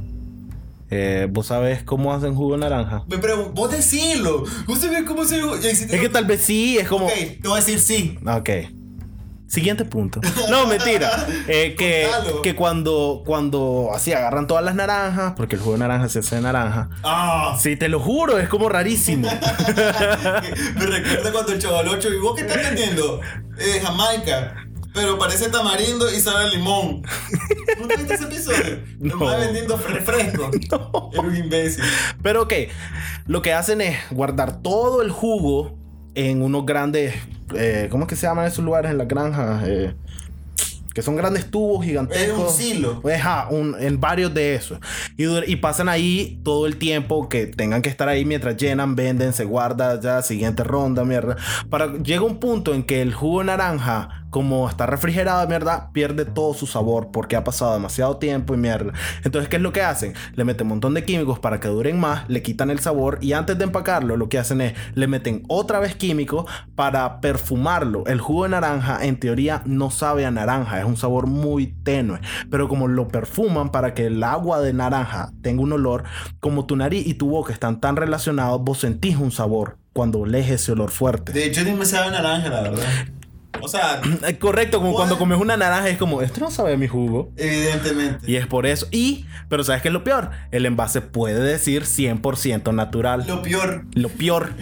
Eh, 0.90 1.28
¿Vos 1.30 1.46
sabés 1.46 1.84
cómo 1.84 2.12
hacen 2.12 2.34
jugo 2.34 2.52
de 2.54 2.58
naranja? 2.58 3.04
Pregunto, 3.08 3.52
vos 3.52 3.70
decilo. 3.70 4.44
¿Vos 4.66 4.80
sabés 4.80 5.04
cómo 5.04 5.24
se.? 5.24 5.38
Es 5.70 5.86
que 5.86 6.08
tal 6.08 6.24
vez 6.24 6.40
sí, 6.42 6.76
es 6.78 6.88
como... 6.88 7.06
Ok, 7.06 7.12
te 7.40 7.46
voy 7.48 7.52
a 7.52 7.60
decir 7.64 7.78
sí. 7.78 8.18
Ok. 8.26 8.50
Siguiente 9.52 9.84
punto. 9.84 10.18
No, 10.48 10.66
mentira. 10.66 11.26
Eh, 11.46 11.74
que, 11.78 12.08
que 12.42 12.54
cuando, 12.54 13.22
cuando 13.26 13.90
así 13.94 14.10
agarran 14.14 14.46
todas 14.46 14.64
las 14.64 14.74
naranjas, 14.74 15.34
porque 15.36 15.56
el 15.56 15.60
jugo 15.60 15.74
de 15.74 15.80
naranja 15.80 16.08
se 16.08 16.20
hace 16.20 16.36
de 16.36 16.40
naranja. 16.40 16.88
Ah, 17.04 17.54
Sí, 17.60 17.76
te 17.76 17.90
lo 17.90 18.00
juro, 18.00 18.38
es 18.38 18.48
como 18.48 18.70
rarísimo. 18.70 19.28
me 20.76 20.86
recuerda 20.86 21.32
cuando 21.32 21.52
el 21.52 21.58
chavalocho. 21.58 22.08
¿Y 22.08 22.18
vos 22.18 22.34
qué 22.34 22.46
estás 22.46 22.62
vendiendo? 22.62 23.20
Eh, 23.58 23.78
Jamaica. 23.82 24.54
Pero 24.94 25.18
parece 25.18 25.50
tamarindo 25.50 26.10
y 26.10 26.18
sabe 26.18 26.44
a 26.44 26.48
limón. 26.48 27.02
¿Nunca 27.78 27.96
viste 27.96 28.14
ese 28.14 28.24
episodio? 28.24 28.78
No. 29.00 29.16
Nomás 29.16 29.38
vendiendo 29.38 29.76
refresco. 29.76 30.50
Era 31.12 31.20
un 31.20 31.36
imbécil. 31.36 31.84
Pero 32.22 32.42
ok, 32.44 32.54
lo 33.26 33.42
que 33.42 33.52
hacen 33.52 33.82
es 33.82 33.98
guardar 34.12 34.62
todo 34.62 35.02
el 35.02 35.10
jugo 35.10 35.76
en 36.14 36.40
unos 36.40 36.64
grandes. 36.64 37.14
Eh, 37.56 37.88
¿Cómo 37.90 38.04
es 38.04 38.08
que 38.08 38.16
se 38.16 38.26
llaman 38.26 38.46
esos 38.46 38.64
lugares 38.64 38.90
en 38.90 38.98
las 38.98 39.08
granjas? 39.08 39.64
Eh, 39.66 39.94
que 40.94 41.00
son 41.02 41.16
grandes 41.16 41.50
tubos 41.50 41.84
gigantescos. 41.84 42.54
Es 42.58 42.68
un 42.68 42.74
silo. 42.74 43.02
Ajá, 43.14 43.48
un- 43.50 43.76
en 43.80 43.98
varios 43.98 44.32
de 44.34 44.54
esos. 44.54 44.78
Y, 45.16 45.56
pasan 45.56 45.88
ahí 45.88 46.40
todo 46.44 46.66
el 46.66 46.76
tiempo 46.76 47.28
que 47.28 47.46
tengan 47.46 47.80
que 47.82 47.88
estar 47.88 48.08
ahí 48.08 48.24
mientras 48.24 48.56
llenan, 48.56 48.94
venden, 48.94 49.32
se 49.32 49.44
guarda 49.44 49.98
ya, 50.00 50.20
siguiente 50.22 50.64
ronda, 50.64 51.04
mierda. 51.04 51.36
Para, 51.70 51.94
llega 51.96 52.22
un 52.22 52.38
punto 52.38 52.74
en 52.74 52.82
que 52.82 53.00
el 53.00 53.14
jugo 53.14 53.38
de 53.40 53.46
naranja, 53.46 54.21
como 54.32 54.66
está 54.66 54.86
refrigerado, 54.86 55.46
mierda, 55.46 55.90
pierde 55.92 56.24
todo 56.24 56.54
su 56.54 56.66
sabor 56.66 57.10
porque 57.12 57.36
ha 57.36 57.44
pasado 57.44 57.74
demasiado 57.74 58.16
tiempo 58.16 58.54
y 58.54 58.56
mierda. 58.56 58.94
Entonces, 59.24 59.50
¿qué 59.50 59.56
es 59.56 59.62
lo 59.62 59.74
que 59.74 59.82
hacen? 59.82 60.14
Le 60.34 60.44
meten 60.44 60.64
un 60.64 60.70
montón 60.70 60.94
de 60.94 61.04
químicos 61.04 61.38
para 61.38 61.60
que 61.60 61.68
duren 61.68 62.00
más, 62.00 62.26
le 62.30 62.42
quitan 62.42 62.70
el 62.70 62.78
sabor 62.78 63.18
y 63.20 63.34
antes 63.34 63.58
de 63.58 63.64
empacarlo, 63.64 64.16
lo 64.16 64.30
que 64.30 64.38
hacen 64.38 64.62
es 64.62 64.72
le 64.94 65.06
meten 65.06 65.42
otra 65.48 65.80
vez 65.80 65.94
químicos 65.96 66.50
para 66.74 67.20
perfumarlo. 67.20 68.06
El 68.06 68.22
jugo 68.22 68.44
de 68.44 68.48
naranja, 68.48 69.04
en 69.04 69.20
teoría, 69.20 69.60
no 69.66 69.90
sabe 69.90 70.24
a 70.24 70.30
naranja, 70.30 70.80
es 70.80 70.86
un 70.86 70.96
sabor 70.96 71.26
muy 71.26 71.66
tenue, 71.82 72.18
pero 72.50 72.68
como 72.68 72.88
lo 72.88 73.08
perfuman 73.08 73.70
para 73.70 73.92
que 73.92 74.06
el 74.06 74.22
agua 74.22 74.62
de 74.62 74.72
naranja 74.72 75.30
tenga 75.42 75.60
un 75.60 75.74
olor, 75.74 76.04
como 76.40 76.64
tu 76.64 76.74
nariz 76.74 77.06
y 77.06 77.14
tu 77.14 77.28
boca 77.28 77.52
están 77.52 77.82
tan 77.82 77.96
relacionados, 77.96 78.62
vos 78.62 78.78
sentís 78.78 79.18
un 79.18 79.30
sabor 79.30 79.76
cuando 79.92 80.20
olees 80.20 80.48
ese 80.48 80.72
olor 80.72 80.90
fuerte. 80.90 81.32
De 81.32 81.44
hecho, 81.44 81.60
sabe 81.84 82.06
a 82.06 82.10
naranja, 82.12 82.48
la 82.48 82.62
verdad. 82.62 82.82
O 83.60 83.68
sea, 83.68 84.00
Eh, 84.26 84.38
Correcto, 84.38 84.78
como 84.78 84.94
cuando 84.94 85.18
comes 85.18 85.38
una 85.38 85.56
naranja 85.56 85.88
es 85.88 85.98
como, 85.98 86.22
esto 86.22 86.40
no 86.40 86.50
sabe 86.50 86.74
a 86.74 86.76
mi 86.76 86.88
jugo. 86.88 87.32
evidentemente. 87.36 88.30
Y 88.30 88.36
es 88.36 88.46
por 88.46 88.66
eso. 88.66 88.86
Y, 88.90 89.26
pero 89.48 89.62
¿sabes 89.64 89.82
qué 89.82 89.88
es 89.88 89.94
lo 89.94 90.04
peor? 90.04 90.30
El 90.50 90.66
envase 90.66 91.00
puede 91.00 91.40
decir 91.40 91.84
100% 91.84 92.74
natural. 92.74 93.24
Lo 93.26 93.42
peor, 93.42 93.84
Lo 93.94 94.08
peor, 94.08 94.52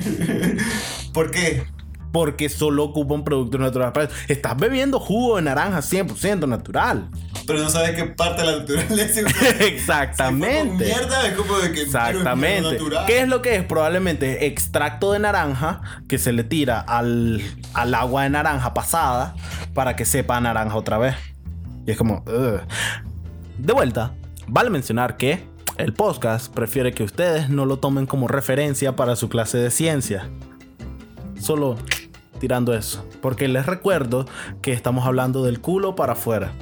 ¿por 1.12 1.30
qué? 1.30 1.64
Porque 2.12 2.48
solo 2.48 2.84
ocupa 2.84 3.14
un 3.14 3.24
producto 3.24 3.58
natural. 3.58 3.92
Estás 4.28 4.56
bebiendo 4.56 4.98
jugo 4.98 5.36
de 5.36 5.42
naranja 5.42 5.78
100% 5.78 6.48
natural. 6.48 7.08
Pero 7.46 7.60
no 7.60 7.70
sabes 7.70 7.92
qué 7.92 8.04
parte 8.04 8.42
de 8.42 8.46
la 8.46 8.58
naturaleza. 8.58 9.20
Exactamente. 9.60 10.84
Mierda, 10.84 11.26
es 11.26 11.34
como 11.34 11.58
de 11.58 11.72
que. 11.72 11.82
Exactamente. 11.82 12.72
natural. 12.72 13.06
¿Qué 13.06 13.20
es 13.20 13.28
lo 13.28 13.42
que 13.42 13.56
es? 13.56 13.64
Probablemente 13.64 14.46
extracto 14.46 15.12
de 15.12 15.18
naranja 15.18 15.80
que 16.08 16.18
se 16.18 16.32
le 16.32 16.44
tira 16.44 16.80
al, 16.80 17.42
al 17.74 17.94
agua 17.94 18.24
de 18.24 18.30
naranja 18.30 18.74
pasada 18.74 19.34
para 19.74 19.96
que 19.96 20.04
sepa 20.04 20.36
a 20.36 20.40
naranja 20.40 20.76
otra 20.76 20.98
vez. 20.98 21.16
Y 21.86 21.92
es 21.92 21.96
como... 21.96 22.24
"Ugh". 22.26 22.60
De 23.58 23.72
vuelta, 23.72 24.12
vale 24.46 24.70
mencionar 24.70 25.16
que 25.16 25.44
el 25.76 25.92
podcast 25.92 26.52
prefiere 26.52 26.92
que 26.92 27.02
ustedes 27.02 27.48
no 27.50 27.64
lo 27.66 27.78
tomen 27.78 28.06
como 28.06 28.28
referencia 28.28 28.96
para 28.96 29.16
su 29.16 29.28
clase 29.28 29.58
de 29.58 29.70
ciencia. 29.70 30.28
Solo 31.40 31.76
tirando 32.40 32.74
eso. 32.74 33.06
Porque 33.22 33.46
les 33.46 33.66
recuerdo 33.66 34.26
que 34.62 34.72
estamos 34.72 35.06
hablando 35.06 35.44
del 35.44 35.60
culo 35.60 35.94
para 35.94 36.14
afuera. 36.14 36.52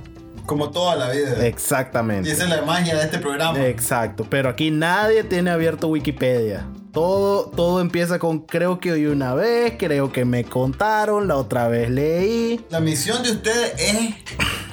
Como 0.44 0.70
toda 0.70 0.96
la 0.96 1.10
vida. 1.10 1.46
Exactamente. 1.46 2.28
Y 2.28 2.32
esa 2.32 2.44
es 2.44 2.50
la 2.50 2.62
magia 2.62 2.96
de 2.96 3.02
este 3.04 3.18
programa. 3.18 3.58
Exacto, 3.66 4.26
pero 4.28 4.48
aquí 4.50 4.70
nadie 4.70 5.22
tiene 5.24 5.50
abierto 5.50 5.88
Wikipedia. 5.88 6.66
Todo, 6.92 7.50
todo 7.54 7.80
empieza 7.82 8.18
con 8.18 8.40
creo 8.40 8.80
que 8.80 8.92
oí 8.92 9.06
una 9.06 9.34
vez, 9.34 9.74
creo 9.78 10.10
que 10.10 10.24
me 10.24 10.44
contaron, 10.44 11.28
la 11.28 11.36
otra 11.36 11.68
vez 11.68 11.90
leí. 11.90 12.64
La 12.70 12.80
misión 12.80 13.22
de 13.22 13.32
ustedes 13.32 13.74
es 13.78 14.14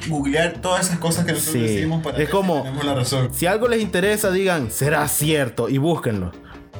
googlear 0.07 0.61
todas 0.61 0.87
esas 0.87 0.99
cosas 0.99 1.25
que 1.25 1.33
nosotros 1.33 1.53
Sí. 1.67 1.73
decimos 1.75 2.01
para 2.03 2.17
Es 2.19 2.25
si 2.27 2.31
como- 2.31 2.63
la 2.83 2.93
razón. 2.95 3.29
Si 3.33 3.45
algo 3.45 3.67
les 3.67 3.81
interesa, 3.81 4.31
digan, 4.31 4.71
será 4.71 5.05
cierto 5.09 5.67
y 5.67 5.77
búsquenlo. 5.77 6.31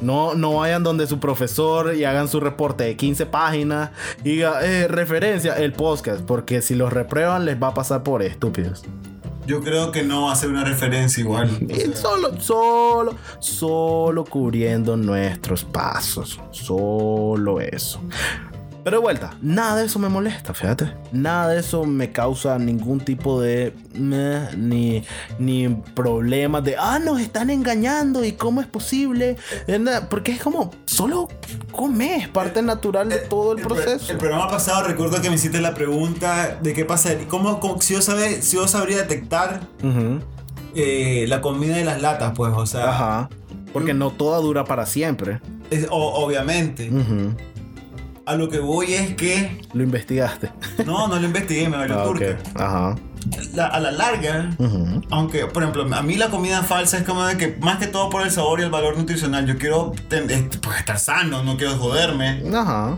No, 0.02 0.36
no 0.36 0.56
vayan 0.56 0.84
donde 0.84 1.08
su 1.08 1.20
profesor 1.20 1.96
y 1.96 2.04
hagan 2.04 2.28
su 2.28 2.40
reporte 2.40 2.84
de 2.84 2.96
15 2.98 3.26
páginas 3.28 3.92
y 4.24 4.32
diga, 4.32 4.60
eh, 4.64 4.88
referencia, 4.88 5.56
el 5.58 5.74
podcast, 5.74 6.22
porque 6.22 6.62
si 6.62 6.76
los 6.76 6.92
reprueban 6.92 7.46
les 7.46 7.62
va 7.62 7.68
a 7.68 7.74
pasar 7.74 8.04
por 8.04 8.22
estúpidos. 8.22 8.84
Yo 9.46 9.62
creo 9.62 9.92
que 9.92 10.02
no 10.02 10.24
va 10.24 10.34
a 10.34 10.36
ser 10.36 10.50
una 10.50 10.64
referencia 10.64 11.22
igual. 11.22 11.50
O 11.62 11.66
Y 11.72 11.76
sea, 11.76 11.96
solo, 11.96 12.42
solo, 12.42 13.16
solo 13.40 14.26
cubriendo 14.26 14.98
nuestros 14.98 15.64
pasos. 15.64 16.40
Solo 16.52 17.62
eso. 17.62 18.02
Pero 18.86 18.98
de 18.98 19.02
vuelta, 19.02 19.34
nada 19.42 19.78
de 19.78 19.88
eso 19.88 19.98
me 19.98 20.10
molesta, 20.10 20.54
fíjate. 20.54 20.92
Nada 21.12 21.48
de 21.50 21.60
eso 21.60 21.86
me 21.86 22.12
causa 22.12 22.60
ningún 22.60 23.00
tipo 23.00 23.42
de... 23.42 23.74
meh, 23.96 24.56
ni, 24.56 25.04
ni 25.40 25.68
problemas 25.96 26.64
de... 26.64 26.76
Ah, 26.78 27.00
nos 27.00 27.20
están 27.20 27.50
engañando 27.50 28.24
y 28.24 28.34
cómo 28.34 28.62
es 28.62 28.68
posible. 28.68 29.38
Eh, 29.66 29.84
Porque 30.08 30.34
es 30.34 30.40
como... 30.44 30.70
Solo 30.86 31.28
comes, 31.72 32.28
parte 32.30 32.62
natural 32.62 33.10
de 33.10 33.18
todo 33.18 33.54
el 33.54 33.62
pro- 33.64 33.74
proceso. 33.74 34.12
El 34.12 34.20
programa 34.20 34.48
pasado 34.50 34.84
recuerdo 34.88 35.20
que 35.20 35.30
me 35.30 35.36
hiciste 35.36 35.60
la 35.62 35.74
pregunta 35.74 36.60
de 36.62 36.74
qué 36.74 36.86
pasa, 36.86 37.10
cómo, 37.28 37.60
cómo- 37.60 37.82
si 37.82 37.96
yo 37.96 38.04
sabe, 38.04 38.44
si 38.44 38.56
yo 38.56 38.68
sabría 38.68 38.98
detectar 38.98 39.62
eh, 40.76 41.26
la 41.28 41.42
comida 41.42 41.76
de 41.78 41.86
las 41.86 42.04
latas, 42.04 42.34
pues, 42.36 42.54
o 42.56 42.68
sea, 42.68 42.90
Ajá. 42.92 43.30
Porque 43.74 43.96
no 43.96 44.12
toda 44.12 44.38
dura 44.40 44.64
para 44.64 44.86
siempre. 44.86 45.42
es- 45.72 45.88
o- 45.90 46.24
obviamente. 46.24 46.90
Ujú. 46.92 47.34
A 48.26 48.36
lo 48.36 48.50
que 48.50 48.60
voy 48.60 48.94
es 48.94 49.14
que 49.16 49.62
Lo 49.74 49.84
investigaste. 49.84 50.50
no, 50.86 51.08
no 51.08 51.20
lo 51.20 51.26
investigué, 51.26 51.70
me 51.70 51.78
valió 51.78 52.00
Ah, 52.00 52.06
ok. 52.06 52.18
turca. 52.18 52.38
Ajá. 52.56 52.96
La- 53.54 53.68
a 53.68 53.80
la 53.80 53.92
larga, 53.92 54.56
aunque, 55.10 55.46
por 55.48 55.64
ejemplo, 55.64 55.86
a 55.96 56.02
mí 56.04 56.16
la 56.16 56.30
comida 56.30 56.62
falsa 56.64 56.98
es 56.98 57.04
como 57.04 57.24
de 57.26 57.38
que 57.38 57.58
más 57.62 57.78
que 57.78 57.88
todo 57.88 58.10
por 58.10 58.22
el 58.24 58.32
sabor 58.32 58.60
y 58.60 58.64
el 58.64 58.70
valor 58.70 58.98
nutricional, 58.98 59.46
yo 59.48 59.58
quiero 59.58 59.94
ten- 60.10 60.50
pues, 60.62 60.78
estar 60.80 61.00
sano, 61.00 61.44
no 61.44 61.58
quiero 61.58 61.76
joderme. 61.78 62.44
Ajá. 62.54 62.98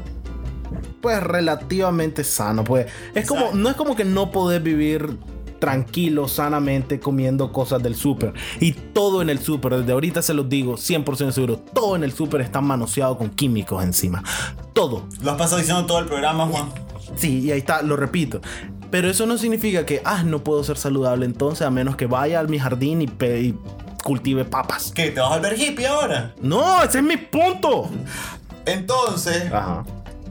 pues 1.01 1.21
relativamente 1.23 2.23
sano. 2.25 2.63
Pues 2.65 2.87
es 3.15 3.25
como, 3.27 3.51
no 3.53 3.69
es 3.69 3.75
como 3.75 3.95
que 3.95 4.03
no 4.03 4.31
podés 4.31 4.61
vivir 4.61 5.17
tranquilo, 5.59 6.27
sanamente, 6.27 6.99
comiendo 6.99 7.51
cosas 7.51 7.81
del 7.83 7.95
súper. 7.95 8.33
Y 8.59 8.73
todo 8.73 9.21
en 9.21 9.29
el 9.29 9.39
súper, 9.39 9.77
desde 9.77 9.91
ahorita 9.91 10.21
se 10.21 10.33
los 10.33 10.49
digo, 10.49 10.75
100% 10.75 11.31
seguro, 11.31 11.57
todo 11.57 11.95
en 11.95 12.03
el 12.03 12.13
súper 12.13 12.41
está 12.41 12.61
manoseado 12.61 13.17
con 13.17 13.29
químicos 13.29 13.83
encima. 13.83 14.23
Todo. 14.73 15.07
Lo 15.21 15.31
has 15.31 15.37
pasado 15.37 15.57
diciendo 15.57 15.85
todo 15.85 15.99
el 15.99 16.05
programa, 16.05 16.45
Juan. 16.45 16.69
Sí, 17.15 17.39
y 17.39 17.51
ahí 17.51 17.59
está, 17.59 17.81
lo 17.81 17.95
repito. 17.95 18.41
Pero 18.91 19.09
eso 19.09 19.25
no 19.25 19.37
significa 19.37 19.85
que, 19.85 20.01
ah, 20.05 20.23
no 20.23 20.43
puedo 20.43 20.63
ser 20.63 20.77
saludable 20.77 21.25
entonces, 21.25 21.65
a 21.65 21.69
menos 21.69 21.95
que 21.95 22.05
vaya 22.05 22.39
a 22.39 22.43
mi 22.43 22.59
jardín 22.59 23.01
y, 23.01 23.53
cultive 24.03 24.45
papas. 24.45 24.91
¿Qué? 24.95 25.11
¿Te 25.11 25.19
vas 25.19 25.31
a 25.31 25.35
volver 25.35 25.59
hippie 25.59 25.85
ahora? 25.85 26.33
No, 26.41 26.81
ese 26.81 26.99
es 26.99 27.03
mi 27.03 27.17
punto. 27.17 27.89
Entonces, 28.65 29.51
Ajá. 29.51 29.83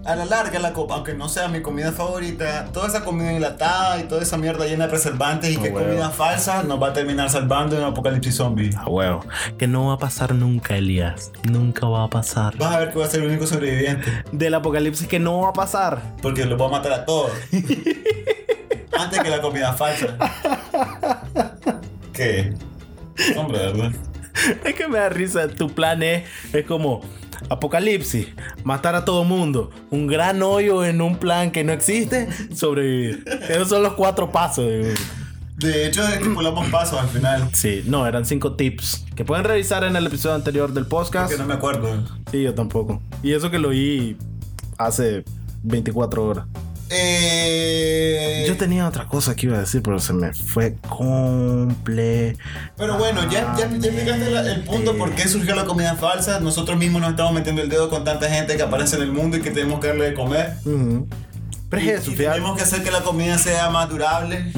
A 0.07 0.15
la 0.17 0.25
larga, 0.25 0.59
la 0.59 0.73
copa, 0.73 0.95
aunque 0.95 1.15
no 1.15 1.29
sea 1.29 1.49
mi 1.49 1.61
comida 1.63 1.93
favorita, 1.93 2.67
toda 2.73 2.89
esa 2.89 3.05
comida 3.05 3.33
enlatada 3.33 3.99
y 4.01 4.05
toda 4.05 4.23
esa 4.23 4.37
mierda 4.39 4.65
llena 4.67 4.85
de 4.85 4.91
preservantes 4.91 5.51
y 5.51 5.57
Ah, 5.57 5.63
que 5.63 5.71
huevo. 5.71 5.87
comida 5.89 6.11
falsa 6.11 6.63
nos 6.63 6.81
va 6.83 6.89
a 6.89 6.93
terminar 6.93 7.29
salvando 7.31 7.77
en 7.77 7.83
un 7.83 7.89
apocalipsis 7.89 8.35
zombie. 8.37 8.71
A 8.77 8.89
huevo. 8.89 9.25
Que 9.59 9.67
no 9.67 9.89
va 9.89 9.95
a 9.95 9.99
pasar 9.99 10.35
nunca, 10.35 10.77
Elías. 10.77 11.33
Nunca 11.45 11.87
va 11.87 12.05
a 12.05 12.09
pasar. 12.11 12.57
Vas 12.57 12.75
a 12.75 12.79
ver 12.79 12.93
que 12.93 12.99
va 12.99 13.05
a 13.07 13.09
ser 13.09 13.23
el 13.23 13.29
único 13.29 13.47
sobreviviente. 13.47 14.11
Del 14.33 14.55
apocalipsis 14.55 15.07
que 15.09 15.19
no 15.19 15.41
va 15.41 15.49
a 15.49 15.53
pasar. 15.53 16.01
Porque 16.23 16.45
los 16.45 16.57
voy 16.59 16.69
a 16.69 16.71
matar 16.71 16.93
a 16.93 17.05
todos. 17.05 17.31
Antes 18.99 19.21
que 19.21 19.29
la 19.31 19.41
comida 19.43 19.73
falsa. 19.75 20.17
¿Qué? 22.13 22.55
Hombre, 23.37 23.59
¿verdad? 23.59 23.93
Es 24.65 24.75
que 24.75 24.89
me 24.89 24.99
da 24.99 25.09
risa. 25.09 25.49
Tu 25.49 25.69
plan 25.71 26.03
es, 26.03 26.25
es 26.53 26.65
como 26.67 27.03
apocalipsis, 27.49 28.29
matar 28.65 28.95
a 28.95 29.05
todo 29.05 29.25
mundo, 29.25 29.71
un 29.91 30.07
gran 30.07 30.43
hoyo 30.43 30.85
en 30.85 31.01
un 31.01 31.17
plan 31.17 31.51
que 31.51 31.65
no 31.65 31.73
existe, 31.73 32.29
sobrevivir. 32.55 33.25
Esos 33.49 33.69
son 33.69 33.83
los 33.83 33.95
cuatro 33.95 34.31
pasos. 34.33 34.65
de- 34.67 34.95
De 35.57 35.87
hecho, 35.87 36.07
estipulamos 36.07 36.69
pasos 36.69 37.01
al 37.01 37.09
final. 37.09 37.49
Sí, 37.55 37.83
no, 37.87 38.07
eran 38.07 38.27
cinco 38.27 38.53
tips 38.57 39.07
que 39.15 39.25
pueden 39.25 39.45
revisar 39.45 39.85
en 39.85 39.97
el 39.97 40.07
episodio 40.07 40.35
anterior 40.35 40.73
del 40.75 40.85
podcast. 40.87 41.33
Que 41.33 41.39
no 41.39 41.47
me 41.47 41.55
acuerdo. 41.55 42.05
Sí, 42.31 42.43
yo 42.43 42.53
tampoco. 42.55 43.01
Y 43.23 43.33
eso 43.33 43.51
que 43.51 43.59
lo 43.59 43.71
oí 43.71 44.19
hace 44.77 45.25
24 45.63 46.25
horas. 46.27 46.47
Eh... 46.91 48.45
Yo 48.47 48.57
tenía 48.57 48.87
otra 48.89 49.07
cosa 49.07 49.35
que 49.35 49.47
iba 49.47 49.57
a 49.57 49.61
decir, 49.61 49.83
pero 49.83 49.99
se 49.99 50.13
me 50.13 50.33
fue 50.33 50.77
comple. 50.89 52.37
Pero 52.77 52.97
bueno, 52.99 53.23
ya, 53.31 53.55
ya, 53.59 53.69
ya 53.69 53.89
explicaste 53.89 54.31
la- 54.31 54.53
el 54.53 54.63
punto 54.63 54.97
por 54.97 55.13
qué 55.15 55.29
surgió 55.29 55.55
la 55.55 55.65
comida 55.65 55.97
falsa. 55.97 56.41
Nosotros 56.41 56.79
mismos 56.79 57.01
nos 57.03 57.11
estamos 57.11 57.33
metiendo 57.33 57.63
el 57.63 57.69
dedo 57.69 57.91
con 57.91 58.05
tanta 58.05 58.29
gente 58.29 58.57
que 58.57 58.63
aparece 58.63 58.97
en 58.97 59.03
el 59.03 59.13
mundo 59.13 59.37
y 59.37 59.43
que 59.43 59.51
tenemos 59.51 59.81
que 59.81 59.89
darle 59.89 60.11
de 60.11 60.15
comer. 60.15 60.55
Pero 61.69 61.83
es 61.83 62.01
eso, 62.03 62.13
y 62.13 62.17
fíjate. 62.17 62.37
tenemos 62.37 62.57
que 62.57 62.63
hacer 62.63 62.83
que 62.85 62.91
la 62.91 63.01
comida 63.03 63.37
sea 63.39 63.69
más 63.71 63.89
durable. 63.89 64.53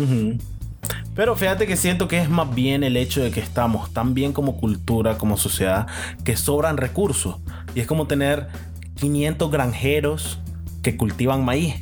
Pero 1.14 1.35
fíjate 1.35 1.67
que 1.67 1.77
siento 1.77 2.07
que 2.07 2.21
es 2.21 2.29
más 2.29 2.55
bien 2.55 2.85
el 2.85 2.97
hecho 2.97 3.23
de 3.23 3.31
que 3.31 3.41
estamos 3.41 3.93
tan 3.93 4.14
bien 4.14 4.33
como 4.33 4.57
cultura, 4.59 5.19
como 5.19 5.37
sociedad, 5.37 5.87
que 6.25 6.37
sobran 6.37 6.77
recursos. 6.77 7.37
Y 7.75 7.81
es 7.81 7.87
como 7.87 8.07
tener 8.07 8.47
500 8.97 9.51
granjeros 9.51 10.38
que 10.83 10.97
cultivan 10.97 11.45
maíz. 11.45 11.75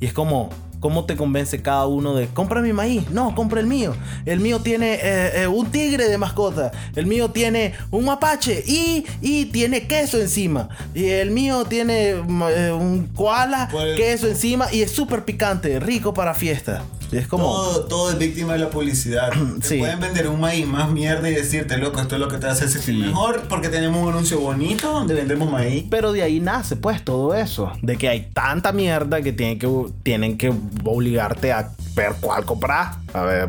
Y 0.00 0.06
es 0.06 0.12
como, 0.12 0.50
¿cómo 0.80 1.04
te 1.04 1.16
convence 1.16 1.62
cada 1.62 1.86
uno 1.86 2.14
de, 2.14 2.28
compra 2.28 2.60
mi 2.60 2.72
maíz? 2.72 3.08
No, 3.10 3.34
compra 3.34 3.60
el 3.60 3.66
mío. 3.66 3.94
El 4.24 4.40
mío 4.40 4.60
tiene 4.60 4.94
eh, 4.94 5.42
eh, 5.42 5.46
un 5.46 5.70
tigre 5.70 6.08
de 6.08 6.18
mascota. 6.18 6.72
El 6.94 7.06
mío 7.06 7.30
tiene 7.30 7.74
un 7.90 8.04
mapache 8.04 8.62
y, 8.66 9.04
y 9.20 9.46
tiene 9.46 9.86
queso 9.86 10.20
encima. 10.20 10.68
Y 10.94 11.06
el 11.06 11.30
mío 11.30 11.64
tiene 11.64 12.10
eh, 12.10 12.72
un 12.72 13.08
koala, 13.14 13.68
queso 13.96 14.28
encima 14.28 14.72
y 14.72 14.82
es 14.82 14.90
súper 14.90 15.24
picante, 15.24 15.80
rico 15.80 16.12
para 16.14 16.34
fiesta. 16.34 16.82
Y 17.12 17.16
es 17.18 17.26
como... 17.28 17.44
Todo, 17.44 17.84
todo 17.86 18.10
es 18.10 18.18
víctima 18.18 18.54
de 18.54 18.58
la 18.60 18.70
publicidad. 18.70 19.30
Te 19.60 19.68
Sí. 19.68 19.78
pueden 19.78 20.00
vender 20.00 20.28
un 20.28 20.40
maíz 20.40 20.66
más 20.66 20.90
mierda 20.90 21.28
y 21.30 21.34
decirte, 21.34 21.76
loco, 21.78 22.00
esto 22.00 22.16
es 22.16 22.20
lo 22.20 22.28
que 22.28 22.38
te 22.38 22.46
hacer 22.46 22.68
sentir 22.68 22.94
Sí. 22.94 23.00
mejor 23.00 23.42
porque 23.48 23.68
tenemos 23.68 24.02
un 24.02 24.08
anuncio 24.12 24.40
bonito 24.40 24.90
donde 24.92 25.14
vendemos 25.14 25.50
maíz. 25.50 25.84
Pero 25.90 26.12
de 26.12 26.22
ahí 26.22 26.40
nace 26.40 26.76
pues 26.76 27.04
todo 27.04 27.34
eso. 27.34 27.72
De 27.82 27.96
que 27.96 28.08
hay 28.08 28.28
tanta 28.32 28.72
mierda 28.72 29.22
que 29.22 29.32
tienen 29.32 29.58
que, 29.58 29.68
tienen 30.02 30.36
que 30.38 30.52
obligarte 30.84 31.52
a 31.52 31.70
ver 31.94 32.14
cuál 32.20 32.44
comprar. 32.44 32.96
A 33.14 33.22
ver, 33.22 33.48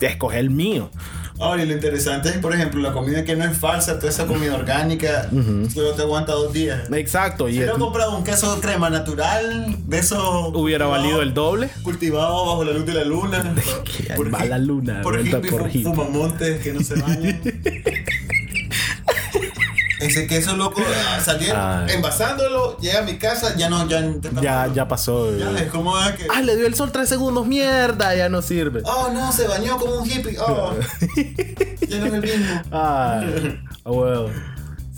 escoger 0.00 0.40
el 0.40 0.50
mío. 0.50 0.90
Ahora, 1.40 1.62
y 1.62 1.66
lo 1.66 1.72
interesante 1.74 2.30
es, 2.30 2.38
por 2.38 2.52
ejemplo, 2.52 2.80
la 2.80 2.92
comida 2.92 3.22
que 3.24 3.36
no 3.36 3.44
es 3.44 3.56
falsa, 3.56 3.98
toda 3.98 4.10
esa 4.10 4.26
comida 4.26 4.54
orgánica, 4.56 5.28
solo 5.72 5.92
te 5.92 6.02
aguanta 6.02 6.32
dos 6.32 6.52
días. 6.52 6.90
Exacto. 6.92 7.48
Y 7.48 7.52
Si 7.52 7.58
hubiera 7.58 7.74
comprado 7.74 8.16
un 8.16 8.24
queso 8.24 8.60
crema 8.60 8.90
natural, 8.90 9.76
de 9.86 9.98
eso. 9.98 10.48
hubiera 10.48 10.86
valido 10.86 11.22
el 11.22 11.34
doble. 11.34 11.70
Cultivado 11.84 12.44
bajo 12.46 12.64
la 12.64 12.72
luz 12.72 12.86
de 12.86 12.94
la 12.94 13.04
luna. 13.04 13.54
Va 14.34 14.44
la 14.44 14.58
luna, 14.58 15.00
Por 15.02 15.18
por 15.30 15.48
fu- 15.48 15.66
hippie. 15.68 15.84
fumamontes 15.84 16.60
que 16.62 16.72
no 16.72 16.80
se 16.80 16.94
bañan. 17.00 17.40
Ese 20.00 20.26
queso 20.26 20.56
loco, 20.56 20.80
ah, 20.80 21.20
salieron, 21.20 21.60
Ay. 21.60 21.94
envasándolo, 21.94 22.78
llega 22.78 23.00
a 23.00 23.02
mi 23.02 23.18
casa, 23.18 23.56
ya 23.56 23.68
no, 23.68 23.88
ya 23.88 24.02
Ya, 24.40 24.66
ya 24.72 24.88
pasó. 24.88 25.36
Ya 25.36 25.50
es 25.58 25.70
como 25.70 25.98
es 26.00 26.14
que. 26.16 26.26
Ah, 26.34 26.40
le 26.42 26.56
dio 26.56 26.66
el 26.66 26.74
sol 26.74 26.92
tres 26.92 27.08
segundos. 27.08 27.46
Mierda, 27.46 28.14
ya 28.14 28.28
no 28.28 28.42
sirve. 28.42 28.82
Oh 28.84 29.10
no, 29.12 29.32
se 29.32 29.46
bañó 29.48 29.76
como 29.76 30.00
un 30.00 30.08
hippie. 30.10 30.38
Oh, 30.38 30.72
ya 31.88 31.98
no 31.98 32.06
es 32.06 32.12
el 32.12 32.22
mismo. 32.22 32.62
Ah, 32.72 33.22
huevo. 33.84 34.30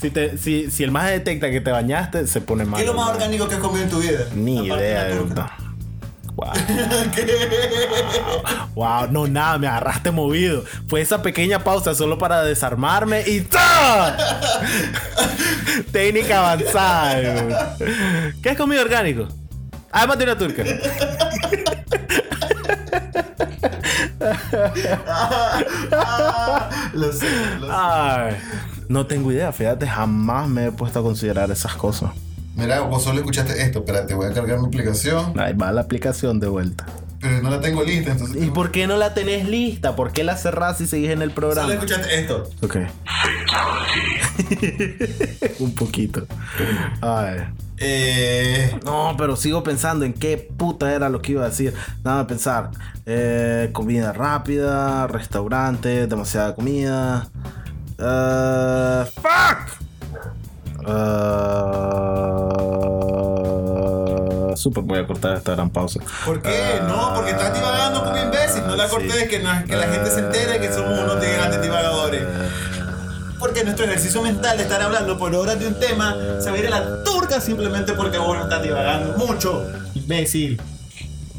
Si, 0.00 0.10
te, 0.10 0.38
si, 0.38 0.70
si 0.70 0.82
el 0.82 0.90
más 0.90 1.10
detecta 1.10 1.50
que 1.50 1.60
te 1.60 1.70
bañaste, 1.70 2.26
se 2.26 2.40
pone 2.40 2.64
mal. 2.64 2.76
¿Qué 2.76 2.86
es 2.86 2.92
lo 2.92 2.94
más 2.98 3.10
orgánico 3.10 3.48
que 3.48 3.56
has 3.56 3.60
comido 3.60 3.84
en 3.84 3.90
tu 3.90 3.98
vida? 3.98 4.20
Ni 4.34 4.68
de 4.68 4.74
idea. 4.74 5.10
turca. 5.10 5.56
Wow. 6.40 6.52
wow, 8.74 9.06
no, 9.10 9.26
nada, 9.26 9.58
me 9.58 9.66
agarraste 9.66 10.10
movido. 10.10 10.64
Fue 10.88 11.02
esa 11.02 11.20
pequeña 11.20 11.62
pausa 11.62 11.94
solo 11.94 12.16
para 12.16 12.42
desarmarme 12.44 13.22
y 13.26 13.42
¡ta! 13.42 14.16
Técnica 15.92 16.38
avanzada. 16.38 17.42
güey. 17.42 17.54
¿Qué 18.42 18.50
has 18.50 18.56
comido 18.56 18.80
orgánico? 18.80 19.28
Además 19.92 20.18
de 20.18 20.24
una 20.24 20.38
turca. 20.38 20.64
Lo 26.92 27.12
sé, 27.12 27.26
lo 27.58 27.66
sé. 27.66 27.72
Ay, 27.72 28.36
no 28.88 29.06
tengo 29.06 29.32
idea, 29.32 29.52
fíjate, 29.52 29.86
jamás 29.86 30.48
me 30.48 30.66
he 30.66 30.72
puesto 30.72 31.00
a 31.00 31.02
considerar 31.02 31.50
esas 31.50 31.74
cosas. 31.74 32.10
Mira, 32.54 32.80
vos 32.80 33.02
solo 33.04 33.18
escuchaste 33.20 33.60
esto. 33.62 33.80
Espérate, 33.80 34.14
voy 34.14 34.30
a 34.30 34.32
cargar 34.32 34.58
mi 34.60 34.66
aplicación. 34.66 35.38
Ahí 35.38 35.52
va 35.54 35.72
la 35.72 35.82
aplicación 35.82 36.40
de 36.40 36.48
vuelta. 36.48 36.86
Pero 37.20 37.42
no 37.42 37.50
la 37.50 37.60
tengo 37.60 37.82
lista, 37.84 38.12
entonces. 38.12 38.42
¿Y 38.42 38.50
por 38.50 38.70
qué 38.70 38.86
no 38.86 38.96
la 38.96 39.12
tenés 39.12 39.46
lista? 39.46 39.94
¿Por 39.94 40.12
qué 40.12 40.24
la 40.24 40.36
cerrás 40.36 40.80
y 40.80 40.86
seguís 40.86 41.10
en 41.10 41.20
el 41.22 41.30
Solo 41.30 41.34
programa? 41.34 41.72
escuchaste 41.74 42.18
esto. 42.18 42.48
Ok. 42.62 42.76
Un 45.60 45.74
poquito. 45.74 46.26
Ay. 47.02 47.38
Eh. 47.78 48.78
No, 48.84 49.14
pero 49.18 49.36
sigo 49.36 49.62
pensando 49.62 50.04
en 50.04 50.12
qué 50.12 50.36
puta 50.56 50.92
era 50.94 51.08
lo 51.08 51.20
que 51.20 51.32
iba 51.32 51.44
a 51.44 51.48
decir. 51.50 51.74
Nada 52.04 52.26
pensar. 52.26 52.70
Eh, 53.06 53.70
comida 53.72 54.12
rápida, 54.12 55.06
restaurante, 55.06 56.06
demasiada 56.06 56.54
comida. 56.54 57.28
Eh, 57.98 59.04
¡Fuck! 59.16 59.89
Eh, 63.30 64.56
super, 64.56 64.82
voy 64.82 64.98
a 64.98 65.06
cortar 65.06 65.36
esta 65.36 65.52
gran 65.52 65.70
pausa. 65.70 66.00
¿Por 66.24 66.40
qué? 66.42 66.80
No, 66.86 67.12
porque 67.14 67.30
estás 67.32 67.54
divagando 67.54 68.02
como 68.04 68.16
imbécil. 68.16 68.66
No 68.66 68.76
la 68.76 68.84
Sí. 68.88 68.90
cortes, 68.90 69.28
que, 69.28 69.38
no- 69.40 69.64
que 69.66 69.76
la 69.76 69.86
gente 69.88 70.10
se 70.10 70.20
entere 70.20 70.60
que 70.60 70.72
somos 70.72 70.98
unos 70.98 71.20
de 71.20 71.32
grandes 71.32 71.62
divagadores. 71.62 72.22
Porque 73.38 73.64
nuestro 73.64 73.86
ejercicio 73.86 74.20
mental 74.22 74.56
de 74.58 74.64
estar 74.64 74.82
hablando 74.82 75.16
por 75.18 75.34
horas 75.34 75.58
de 75.58 75.66
un 75.66 75.74
tema 75.74 76.14
se 76.40 76.50
va 76.50 76.56
a 76.56 76.58
ir 76.58 76.66
a 76.66 76.70
la 76.80 77.02
turca 77.04 77.40
simplemente 77.40 77.94
porque 77.94 78.18
vos 78.18 78.36
no 78.36 78.42
estás 78.44 78.62
divagando 78.62 79.16
mucho. 79.16 79.64
Imbécil. 79.94 80.60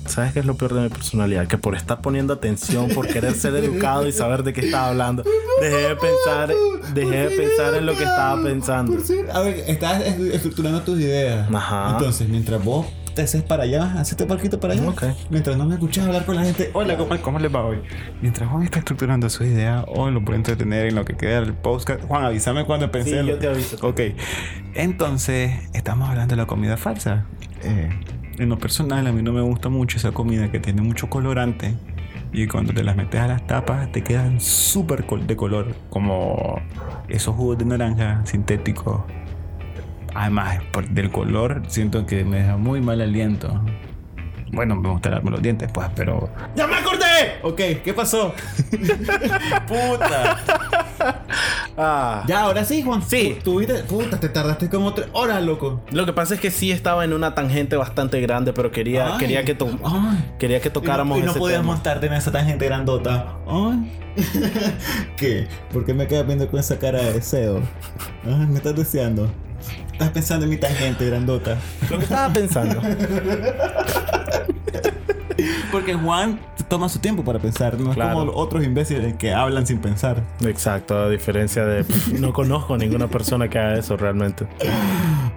¿Sabes 0.05 0.33
qué 0.33 0.39
es 0.39 0.45
lo 0.45 0.55
peor 0.55 0.73
de 0.73 0.81
mi 0.81 0.89
personalidad? 0.89 1.47
Que 1.47 1.57
por 1.57 1.75
estar 1.75 2.01
poniendo 2.01 2.33
atención, 2.33 2.89
por 2.89 3.07
querer 3.07 3.33
ser 3.33 3.55
educado 3.55 4.07
y 4.07 4.11
saber 4.11 4.43
de 4.43 4.53
qué 4.53 4.61
estaba 4.61 4.89
hablando, 4.89 5.23
dejé 5.61 5.75
de 5.75 5.95
pensar, 5.95 6.53
dejé 6.93 7.29
de 7.29 7.37
pensar 7.37 7.75
en 7.75 7.85
lo 7.85 7.93
que 7.95 8.03
estaba 8.03 8.41
pensando. 8.41 8.97
A 9.33 9.39
ver, 9.41 9.63
estás 9.67 10.01
estructurando 10.01 10.81
tus 10.81 10.99
ideas. 10.99 11.47
Ajá. 11.53 11.91
Entonces, 11.91 12.27
mientras 12.27 12.63
vos 12.63 12.87
te 13.13 13.21
haces 13.21 13.43
para 13.43 13.63
allá, 13.63 13.99
hacete 13.99 14.25
parquito 14.25 14.59
para 14.59 14.73
allá. 14.73 14.87
Ok. 14.89 15.03
Mientras 15.29 15.57
no 15.57 15.65
me 15.65 15.75
escuchas 15.75 16.05
hablar 16.05 16.25
con 16.25 16.35
la 16.35 16.43
gente, 16.43 16.71
hola, 16.73 16.97
¿cómo, 16.97 17.19
cómo 17.21 17.39
les 17.39 17.53
va 17.53 17.63
hoy? 17.63 17.79
Mientras 18.21 18.49
Juan 18.49 18.63
está 18.63 18.79
estructurando 18.79 19.29
su 19.29 19.43
idea, 19.43 19.85
hoy 19.87 20.11
lo 20.11 20.23
puedo 20.23 20.37
entretener 20.37 20.87
en 20.87 20.95
lo 20.95 21.05
que 21.05 21.15
queda 21.15 21.41
del 21.41 21.53
podcast. 21.53 22.03
Juan, 22.05 22.25
avísame 22.25 22.65
cuando 22.65 22.91
pensé. 22.91 23.21
Sí, 23.21 23.27
yo 23.27 23.37
te 23.37 23.47
aviso. 23.47 23.77
Ok. 23.81 24.01
Entonces, 24.73 25.51
estamos 25.73 26.09
hablando 26.09 26.35
de 26.35 26.41
la 26.41 26.47
comida 26.47 26.77
falsa. 26.77 27.25
Eh, 27.63 27.89
en 28.41 28.49
lo 28.49 28.57
personal, 28.57 29.05
a 29.07 29.11
mí 29.11 29.21
no 29.21 29.31
me 29.33 29.41
gusta 29.41 29.69
mucho 29.69 29.97
esa 29.97 30.11
comida 30.11 30.51
que 30.51 30.59
tiene 30.59 30.81
mucho 30.81 31.09
colorante. 31.09 31.75
Y 32.33 32.47
cuando 32.47 32.73
te 32.73 32.83
las 32.83 32.95
metes 32.95 33.19
a 33.19 33.27
las 33.27 33.45
tapas, 33.45 33.91
te 33.91 34.03
quedan 34.03 34.39
súper 34.39 35.05
de 35.05 35.35
color. 35.35 35.75
Como 35.89 36.61
esos 37.09 37.35
jugos 37.35 37.57
de 37.57 37.65
naranja 37.65 38.21
sintéticos 38.25 39.01
Además, 40.13 40.59
por- 40.73 40.89
del 40.89 41.09
color, 41.09 41.61
siento 41.67 42.05
que 42.05 42.25
me 42.25 42.37
deja 42.41 42.57
muy 42.57 42.81
mal 42.81 42.99
aliento. 42.99 43.61
Bueno, 44.51 44.75
me 44.75 44.89
gusta 44.89 45.09
lavarme 45.09 45.31
los 45.31 45.41
dientes, 45.41 45.71
pues, 45.73 45.87
pero. 45.95 46.29
¡Ya 46.53 46.67
me 46.67 46.75
acordé! 46.75 47.00
Ok, 47.43 47.57
¿qué 47.83 47.93
pasó? 47.95 48.33
Puta. 49.67 50.37
Ah. 51.77 52.23
Ya, 52.27 52.41
ahora 52.41 52.63
sí, 52.65 52.81
Juan. 52.83 53.01
Sí. 53.01 53.37
Tuviste. 53.43 53.75
Puta, 53.83 54.19
te 54.19 54.29
tardaste 54.29 54.69
como 54.69 54.93
tres 54.93 55.07
horas, 55.13 55.41
loco. 55.43 55.81
Lo 55.91 56.05
que 56.05 56.13
pasa 56.13 56.35
es 56.35 56.39
que 56.39 56.51
sí 56.51 56.71
estaba 56.71 57.03
en 57.05 57.13
una 57.13 57.33
tangente 57.33 57.75
bastante 57.75 58.21
grande, 58.21 58.53
pero 58.53 58.71
quería, 58.71 59.13
Ay. 59.13 59.17
quería 59.19 59.43
que 59.43 59.55
to- 59.55 59.79
Ay. 59.83 60.33
quería 60.37 60.59
que 60.61 60.69
tocáramos 60.69 61.17
y 61.17 61.21
no, 61.21 61.23
y 61.23 61.25
no 61.27 61.31
ese 61.31 61.39
podías 61.39 61.61
tema. 61.61 61.73
montarte 61.73 62.05
en 62.07 62.13
esa 62.13 62.31
tangente 62.31 62.65
grandota. 62.65 63.35
Ay. 63.47 63.91
¿Qué? 65.17 65.47
¿Por 65.71 65.85
qué 65.85 65.93
me 65.93 66.05
quedas 66.07 66.27
viendo 66.27 66.47
con 66.49 66.59
esa 66.59 66.77
cara 66.77 66.99
de 67.01 67.13
deseo? 67.13 67.61
Me 68.23 68.57
estás 68.57 68.75
deseando. 68.75 69.29
Estás 69.93 70.09
pensando 70.09 70.45
en 70.45 70.49
mi 70.51 70.57
tangente 70.57 71.05
grandota. 71.05 71.57
Lo 71.89 71.97
que 71.97 72.03
estaba 72.03 72.31
pensando. 72.33 72.81
Porque 75.71 75.93
Juan 75.93 76.39
toma 76.67 76.89
su 76.89 76.99
tiempo 76.99 77.23
para 77.23 77.39
pensar, 77.39 77.79
no 77.79 77.91
Claro. 77.91 78.09
es 78.11 78.15
como 78.15 78.25
los 78.27 78.35
otros 78.37 78.63
imbéciles 78.63 79.15
que 79.15 79.33
hablan 79.33 79.65
sin 79.67 79.79
pensar. 79.79 80.21
Exacto, 80.45 80.97
a 80.97 81.09
diferencia 81.09 81.65
de 81.65 81.85
no 82.19 82.33
conozco 82.33 82.77
ninguna 82.77 83.07
persona 83.07 83.49
que 83.49 83.59
haga 83.59 83.77
eso 83.77 83.97
realmente. 83.97 84.47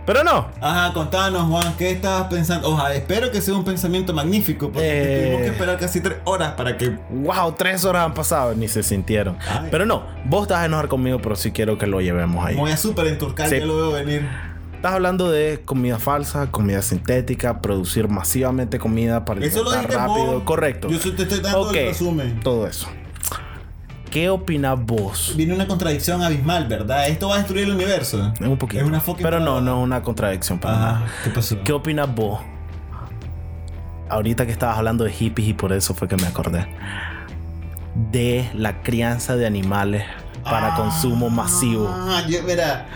Pero 0.06 0.22
no. 0.22 0.48
Ajá, 0.60 0.92
contanos, 0.92 1.48
Juan, 1.48 1.74
¿qué 1.78 1.90
estabas 1.92 2.28
pensando? 2.28 2.68
Ojalá, 2.68 2.94
espero 2.94 3.30
que 3.30 3.40
sea 3.40 3.54
un 3.54 3.64
pensamiento 3.64 4.12
magnífico, 4.12 4.70
porque 4.70 4.82
Eh. 4.86 5.22
tuvimos 5.22 5.40
que 5.42 5.48
esperar 5.48 5.78
casi 5.78 6.00
tres 6.00 6.18
horas 6.24 6.52
para 6.52 6.76
que. 6.76 6.96
Wow, 7.10 7.52
tres 7.56 7.84
horas 7.84 8.04
han 8.04 8.14
pasado, 8.14 8.54
ni 8.54 8.68
se 8.68 8.82
sintieron. 8.82 9.36
Ay. 9.48 9.68
Pero 9.70 9.86
no, 9.86 10.02
vos 10.26 10.42
estás 10.42 10.58
a 10.58 10.66
enojar 10.66 10.88
conmigo, 10.88 11.18
pero 11.22 11.36
sí 11.36 11.52
quiero 11.52 11.78
que 11.78 11.86
lo 11.86 12.00
llevemos 12.00 12.44
ahí. 12.44 12.54
Voy 12.54 12.70
a 12.70 12.76
súper 12.76 13.06
enturcar, 13.06 13.48
Sí. 13.48 13.58
ya 13.60 13.64
lo 13.66 13.76
veo 13.76 13.92
venir. 13.92 14.28
Estás 14.84 14.96
hablando 14.96 15.30
de 15.30 15.62
comida 15.64 15.98
falsa, 15.98 16.50
comida 16.50 16.82
sintética, 16.82 17.62
producir 17.62 18.06
masivamente 18.06 18.78
comida 18.78 19.24
para 19.24 19.42
Eso 19.42 19.64
lo 19.64 19.70
dijiste 19.72 19.94
rápido. 19.96 20.26
vos. 20.34 20.42
Correcto. 20.42 20.90
Yo 20.90 20.98
te 21.00 21.22
estoy 21.22 21.40
dando 21.40 21.60
Ok, 21.62 21.74
el 21.74 21.86
resumen. 21.86 22.40
Todo 22.40 22.66
eso. 22.66 22.86
¿Qué 24.10 24.28
opinas 24.28 24.78
vos? 24.78 25.32
Viene 25.38 25.54
una 25.54 25.66
contradicción 25.66 26.22
abismal, 26.22 26.68
¿verdad? 26.68 27.08
Esto 27.08 27.30
va 27.30 27.36
a 27.36 27.38
destruir 27.38 27.64
el 27.64 27.70
universo. 27.70 28.30
Un 28.38 28.58
poquito. 28.58 28.82
Es 28.82 28.86
una 28.86 29.02
Pero 29.22 29.40
no, 29.40 29.62
no 29.62 29.78
es 29.78 29.84
una 29.84 30.02
contradicción 30.02 30.58
para 30.58 30.76
nada. 30.76 30.96
Ajá, 30.96 31.06
¿qué 31.24 31.30
pasó? 31.30 31.56
¿Qué 31.64 31.72
opinas 31.72 32.14
vos? 32.14 32.40
Ahorita 34.10 34.44
que 34.44 34.52
estabas 34.52 34.76
hablando 34.76 35.04
de 35.04 35.12
hippies 35.12 35.48
y 35.48 35.54
por 35.54 35.72
eso 35.72 35.94
fue 35.94 36.08
que 36.08 36.16
me 36.16 36.26
acordé. 36.26 36.66
De 38.12 38.50
la 38.52 38.82
crianza 38.82 39.34
de 39.34 39.46
animales 39.46 40.04
para 40.44 40.74
Ah, 40.74 40.76
consumo 40.76 41.30
masivo. 41.30 41.88
yo, 42.28 42.42
mira. 42.44 42.86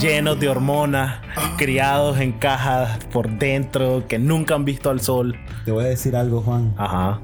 Llenos 0.00 0.40
de 0.40 0.48
hormonas, 0.48 1.16
criados 1.58 2.18
en 2.18 2.32
cajas 2.32 2.98
por 3.12 3.28
dentro, 3.38 4.04
que 4.08 4.18
nunca 4.18 4.54
han 4.54 4.64
visto 4.64 4.88
al 4.88 5.00
sol. 5.00 5.36
Te 5.66 5.72
voy 5.72 5.84
a 5.84 5.88
decir 5.88 6.16
algo, 6.16 6.40
Juan. 6.40 6.74
Ajá. 6.78 7.20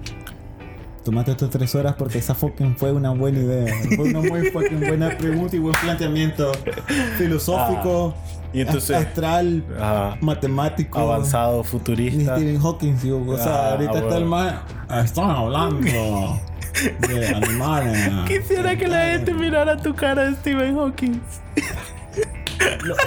Tomaste 1.04 1.30
estas 1.30 1.48
tres 1.48 1.74
horas 1.74 1.94
porque 1.96 2.18
esa 2.18 2.34
fucking 2.34 2.76
fue 2.76 2.92
una 2.92 3.10
buena 3.12 3.38
idea. 3.38 3.74
Fue 3.96 4.10
una 4.10 4.20
muy 4.20 4.50
fucking 4.50 4.80
buena 4.80 5.08
pregunta 5.16 5.56
y 5.56 5.58
buen 5.58 5.74
planteamiento 5.80 6.52
filosófico, 7.16 8.14
Y 8.52 8.60
entonces- 8.60 8.94
ast- 8.96 9.08
astral, 9.08 9.64
Ajá. 9.80 10.18
matemático. 10.20 10.98
Avanzado, 10.98 11.58
Ni 11.58 11.64
futurista. 11.64 12.36
Stephen 12.36 12.60
Hawking, 12.60 12.96
digo, 13.00 13.24
o 13.26 13.38
sea, 13.38 13.46
Ah, 13.54 13.70
ahorita 13.72 13.92
está 13.92 14.02
bueno. 14.02 14.16
el 14.18 14.24
más. 14.26 14.54
Están 15.04 15.30
hablando 15.30 15.80
de 17.08 17.28
animales. 17.28 18.08
Quisiera 18.26 18.76
que 18.76 18.86
la 18.88 19.06
gente 19.12 19.32
mirara 19.34 19.76
tu 19.76 19.94
cara 19.94 20.24
de 20.30 20.36
Stephen 20.36 20.76
Hawking. 20.76 21.20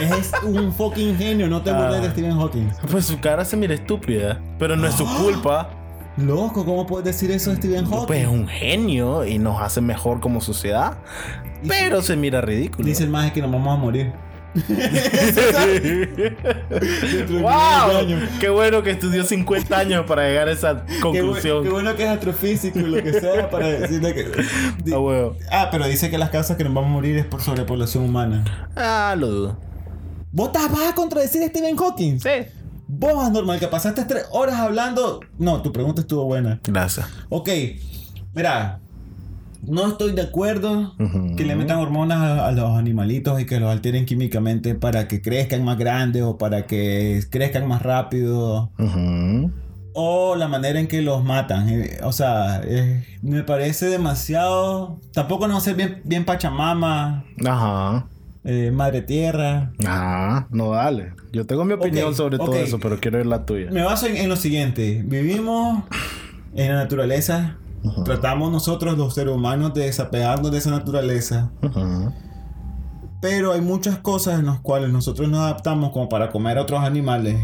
Es 0.02 0.32
un 0.44 0.74
fucking 0.74 1.16
genio, 1.18 1.48
no 1.48 1.62
te 1.62 1.70
Ah. 1.70 1.78
burles 1.82 2.02
de 2.02 2.10
Stephen 2.12 2.38
Hawking. 2.38 2.70
Pues 2.90 3.06
su 3.06 3.20
cara 3.20 3.46
se 3.46 3.56
mira 3.56 3.74
estúpida, 3.74 4.40
pero 4.58 4.76
no 4.76 4.88
es 4.88 4.96
su 4.96 5.06
culpa. 5.18 5.70
Loco, 6.18 6.64
¿cómo 6.66 6.86
puedes 6.86 7.06
decir 7.06 7.32
eso 7.32 7.50
de 7.52 7.58
Stephen 7.58 7.86
Hawking? 7.86 8.06
Pues 8.08 8.22
es 8.22 8.28
un 8.28 8.48
genio 8.48 9.26
y 9.26 9.40
nos 9.40 9.62
hace 9.62 9.82
mejor 9.82 10.20
como 10.20 10.42
sociedad, 10.42 10.98
pero 11.68 12.02
se 12.02 12.16
mira 12.16 12.42
ridículo. 12.42 12.88
Dice 12.88 13.04
el 13.04 13.10
más 13.10 13.32
que 13.32 13.42
nos 13.42 13.52
vamos 13.52 13.78
a 13.78 13.80
morir. 13.80 14.12
¡Wow! 14.54 14.62
500 17.52 17.96
años. 17.96 18.30
Qué 18.40 18.50
bueno 18.50 18.84
que 18.84 18.92
estudió 18.92 19.24
50 19.24 19.78
años 19.78 20.06
para 20.06 20.28
llegar 20.28 20.48
a 20.48 20.52
esa 20.52 20.86
Qué, 20.86 20.94
bu- 21.00 21.02
conclusión. 21.02 21.64
qué 21.64 21.70
bueno 21.70 21.96
que 21.96 22.04
es 22.04 22.10
astrofísico 22.10 22.80
y 22.80 22.84
lo 22.84 23.04
que 23.04 23.20
sea 23.20 23.50
para 23.50 23.68
decirle 23.68 24.14
que. 24.14 24.24
di- 24.84 24.94
Ah. 24.94 25.32
Ah, 25.52 25.68
pero 25.72 25.88
dice 25.88 26.10
que 26.10 26.18
las 26.18 26.30
causas 26.30 26.58
que 26.58 26.64
nos 26.64 26.74
vamos 26.74 26.90
a 26.90 26.94
morir 26.94 27.18
es 27.18 27.26
por 27.26 27.42
sobrepoblación 27.42 28.04
humana. 28.04 28.70
Ah, 28.76 29.16
lo 29.18 29.28
dudo. 29.28 29.58
¿Vos 30.32 30.48
estás- 30.48 30.72
vas 30.72 30.92
a 30.92 30.96
contradecir 30.96 31.44
a 31.44 31.48
Stephen 31.48 31.76
Hawking? 31.78 32.20
Sí. 32.20 32.30
Vos, 32.88 33.32
normal, 33.32 33.60
que 33.60 33.68
pasaste 33.68 34.04
tres 34.06 34.26
horas 34.32 34.56
hablando. 34.56 35.20
No, 35.40 35.62
tu 35.62 35.72
pregunta 35.72 36.02
estuvo 36.02 36.26
buena. 36.26 36.60
Gracias. 36.64 37.08
Ok, 37.30 37.50
mira. 38.34 38.80
No 39.66 39.88
estoy 39.88 40.12
de 40.12 40.22
acuerdo 40.24 40.94
que 41.38 41.46
le 41.46 41.56
metan 41.56 41.78
hormonas 41.80 42.18
a, 42.20 42.48
a 42.48 42.52
los 42.52 42.78
animalitos 42.78 43.40
y 43.42 43.46
que 43.46 43.60
los 43.60 43.70
alteren 43.72 44.06
químicamente 44.06 44.76
para 44.76 45.08
que 45.08 45.22
crezcan 45.22 45.64
más 45.64 45.78
grandes 45.78 46.22
o 46.24 46.38
para 46.38 46.66
que 46.68 47.22
crezcan 47.30 47.68
más 47.68 47.82
rápido. 47.82 48.72
Ujú. 48.78 49.52
O 49.94 50.36
la 50.36 50.48
manera 50.48 50.80
en 50.80 50.88
que 50.88 51.02
los 51.02 51.24
matan. 51.24 51.70
eh, 51.70 52.00
O 52.04 52.12
sea, 52.12 52.62
eh, 52.66 53.06
me 53.22 53.44
parece 53.44 53.86
demasiado. 53.88 55.00
Tampoco 55.14 55.48
no 55.48 55.60
ser 55.62 55.76
bien, 55.76 56.02
bien 56.04 56.26
Pachamama, 56.26 57.24
Ajá. 57.46 58.08
eh, 58.44 58.72
Madre 58.74 59.02
Tierra. 59.04 59.72
Ajá. 59.86 60.48
No, 60.50 60.72
dale. 60.72 61.14
Yo 61.32 61.46
tengo 61.46 61.64
mi 61.64 61.74
opinión 61.74 62.14
sobre 62.16 62.38
todo 62.38 62.56
eso, 62.56 62.80
pero 62.80 63.00
quiero 63.00 63.18
ver 63.20 63.28
la 63.28 63.46
tuya. 63.46 63.70
Me 63.72 63.84
baso 63.84 64.08
en, 64.08 64.18
en 64.18 64.30
lo 64.30 64.36
siguiente: 64.36 65.04
vivimos 65.06 65.84
en 66.56 66.70
la 66.70 66.76
naturaleza. 66.84 67.58
Ujú. 67.84 68.04
Tratamos 68.04 68.52
nosotros, 68.52 68.98
los 68.98 69.14
seres 69.14 69.34
humanos, 69.34 69.74
de 69.74 69.86
desapegarnos 69.86 70.52
de 70.52 70.58
esa 70.58 70.72
naturaleza. 70.72 71.52
Ujú. 71.62 72.12
Pero 73.22 73.54
hay 73.54 73.62
muchas 73.62 74.00
cosas 74.00 74.40
en 74.40 74.48
las 74.48 74.60
cuales 74.60 74.90
nosotros 74.92 75.30
nos 75.30 75.40
adaptamos 75.42 75.92
como 75.92 76.10
para 76.10 76.32
comer 76.32 76.58
a 76.58 76.64
otros 76.64 76.82
animales. 76.82 77.38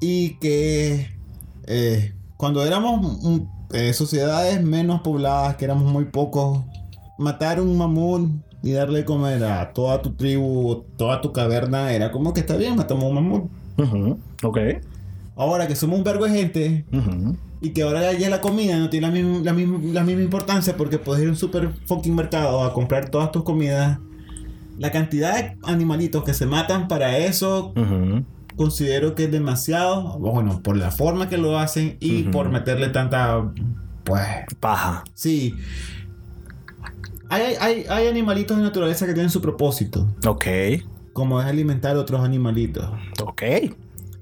Y 0.00 0.38
que 0.38 1.08
eh, 1.66 2.14
cuando 2.36 2.64
éramos 2.64 3.22
mm, 3.22 3.38
eh, 3.72 3.92
sociedades 3.92 4.62
menos 4.62 5.02
pobladas, 5.02 5.56
que 5.56 5.64
éramos 5.64 5.92
muy 5.92 6.06
pocos, 6.06 6.60
matar 7.18 7.60
un 7.60 7.76
mamut 7.76 8.30
y 8.62 8.72
darle 8.72 9.00
de 9.00 9.04
comer 9.04 9.44
a 9.44 9.72
toda 9.72 10.02
tu 10.02 10.14
tribu, 10.14 10.84
toda 10.96 11.20
tu 11.20 11.32
caverna, 11.32 11.92
era 11.92 12.10
como 12.10 12.32
que 12.32 12.40
está 12.40 12.56
bien, 12.56 12.76
matamos 12.76 13.04
un 13.04 13.14
mamut. 13.14 13.50
Ujú. 13.76 14.18
Ok. 14.42 14.58
Ahora 15.36 15.68
que 15.68 15.76
somos 15.76 15.98
un 15.98 16.04
vergo 16.04 16.24
de 16.24 16.30
gente 16.32 16.84
Ujú. 16.92 17.36
Y 17.60 17.70
que 17.70 17.82
ahora 17.82 18.12
ya 18.12 18.30
la 18.30 18.40
comida 18.40 18.78
no 18.78 18.88
tiene 18.88 19.06
la 19.08 19.12
misma, 19.12 19.40
la 19.42 19.52
misma, 19.52 19.78
la 19.92 20.04
misma 20.04 20.22
importancia 20.22 20.76
porque 20.76 20.98
puedes 20.98 21.22
ir 21.22 21.28
a 21.28 21.32
un 21.32 21.36
super 21.36 21.70
fucking 21.86 22.14
mercado 22.14 22.62
a 22.62 22.72
comprar 22.72 23.10
todas 23.10 23.32
tus 23.32 23.42
comidas. 23.44 23.98
La 24.78 24.92
cantidad 24.92 25.34
de 25.36 25.56
animalitos 25.64 26.22
que 26.22 26.34
se 26.34 26.46
matan 26.46 26.86
para 26.86 27.18
eso 27.18 27.74
considero 28.54 29.14
que 29.16 29.24
es 29.24 29.32
demasiado. 29.32 30.18
Bueno, 30.18 30.60
por 30.62 30.76
la 30.76 30.90
forma 30.92 31.28
que 31.28 31.36
lo 31.36 31.58
hacen 31.58 31.96
y 32.00 32.24
por 32.24 32.48
meterle 32.50 32.88
tanta. 32.90 33.50
Pues. 34.04 34.22
Paja. 34.60 35.02
Sí. 35.14 35.54
Hay, 37.30 37.54
hay, 37.60 37.84
hay 37.90 38.06
animalitos 38.06 38.56
de 38.56 38.62
naturaleza 38.62 39.06
que 39.06 39.12
tienen 39.12 39.30
su 39.30 39.42
propósito, 39.42 40.06
Ok. 40.26 40.46
como 41.12 41.40
es 41.40 41.46
alimentar 41.46 41.96
a 41.96 42.00
otros 42.00 42.22
animalitos. 42.22 42.88
Ok. 43.22 43.42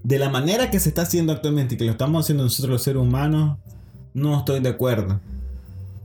De 0.07 0.21
la 0.21 0.29
manera 0.29 0.71
que 0.71 0.79
se 0.79 0.91
está 0.91 1.03
haciendo 1.03 1.33
actualmente 1.33 1.75
y 1.75 1.79
que 1.79 1.85
lo 1.85 1.91
estamos 1.91 2.25
haciendo 2.25 2.45
nosotros 2.45 2.71
los 2.71 2.83
seres 2.85 3.03
humanos, 3.03 3.59
no 4.15 4.39
estoy 4.39 4.61
de 4.61 4.69
acuerdo. 4.69 5.19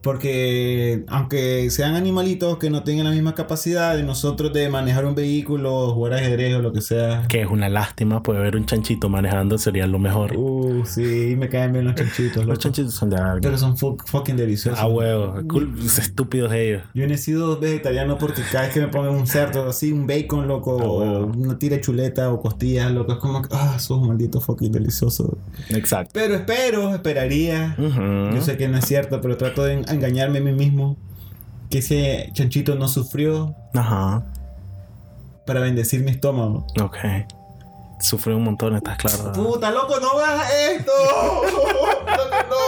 Porque 0.02 1.04
aunque 1.08 1.70
sean 1.70 1.96
animalitos 1.96 2.58
que 2.58 2.70
no 2.70 2.84
tengan 2.84 3.06
la 3.06 3.12
misma 3.12 3.36
capacidad 3.36 3.96
de 3.96 4.04
nosotros 4.04 4.52
de 4.54 4.70
manejar 4.70 5.06
un 5.06 5.16
vehículo, 5.16 5.94
jugar 5.94 6.14
ajedrez 6.16 6.56
o 6.56 6.62
lo 6.62 6.74
que 6.74 6.82
sea. 6.82 7.26
Que 7.28 7.42
es 7.42 7.48
una 7.48 7.70
lástima, 7.70 8.24
puede 8.24 8.40
ver 8.42 8.56
un 8.56 8.66
chanchito 8.66 9.10
manejando 9.10 9.58
sería 9.58 9.88
lo 9.88 10.00
mejor. 10.00 10.36
Uh, 10.36 10.86
sí, 10.86 11.36
me 11.38 11.50
caen 11.50 11.74
bien 11.74 11.86
los 11.86 11.96
chanchitos. 11.96 12.46
Los 12.46 12.60
chanchitos 12.60 12.94
son 12.94 13.10
de 13.10 13.18
algo. 13.18 13.42
Pero 13.42 13.58
son 13.58 13.78
fu- 13.78 13.98
fucking 14.06 14.36
deliciosos. 14.38 14.80
A 14.80 14.88
huevo. 14.88 15.36
Cool, 15.48 15.74
estúpidos 15.86 16.52
ellos. 16.54 16.84
Yo 16.94 17.06
he 17.06 17.18
sido 17.18 17.60
vegetariano 17.60 18.18
porque 18.18 18.42
cada 18.52 18.66
vez 18.66 18.74
que 18.74 18.80
me 18.82 18.88
ponen 18.88 19.12
un 19.14 19.28
cerdo 19.28 19.70
así, 19.70 19.92
un 19.92 20.08
bacon, 20.08 20.48
loco, 20.48 20.72
Ah, 20.82 20.84
o 20.86 21.26
una 21.28 21.60
tira 21.60 21.76
de 21.76 21.82
chuleta 21.82 22.32
o 22.32 22.42
costillas, 22.42 22.92
loco, 22.92 23.14
es 23.14 23.18
como 23.20 23.42
que, 23.42 23.50
ah, 23.52 23.78
sos 23.80 24.02
maldito 24.06 24.42
fucking 24.42 24.72
delicioso. 24.72 25.38
Exacto. 25.70 26.12
Pero 26.14 26.36
espero, 26.36 26.94
esperaría. 26.96 27.76
Yo 27.78 28.42
sé 28.42 28.58
que 28.58 28.68
no 28.68 28.78
es 28.78 28.86
cierto, 28.86 29.22
pero 29.22 29.38
trato 29.38 29.64
de 29.64 29.84
en- 29.92 29.98
engañarme 29.98 30.40
a 30.40 30.42
mí 30.42 30.52
mismo. 30.52 30.98
Que 31.70 31.78
ese 31.80 32.30
chanchito 32.34 32.76
no 32.76 32.88
sufrió 32.90 33.56
Ajá. 33.74 34.26
para 35.46 35.62
bendecir 35.62 36.04
mi 36.04 36.12
estómago. 36.12 36.66
Ok. 36.82 36.98
Sufre 38.02 38.34
un 38.34 38.44
montón, 38.44 38.76
estás 38.76 38.98
claro. 38.98 39.32
Puta, 39.32 39.70
loco, 39.72 40.00
no 40.00 40.18
veas 40.18 40.52
esto. 40.78 40.92
no. 42.50 42.62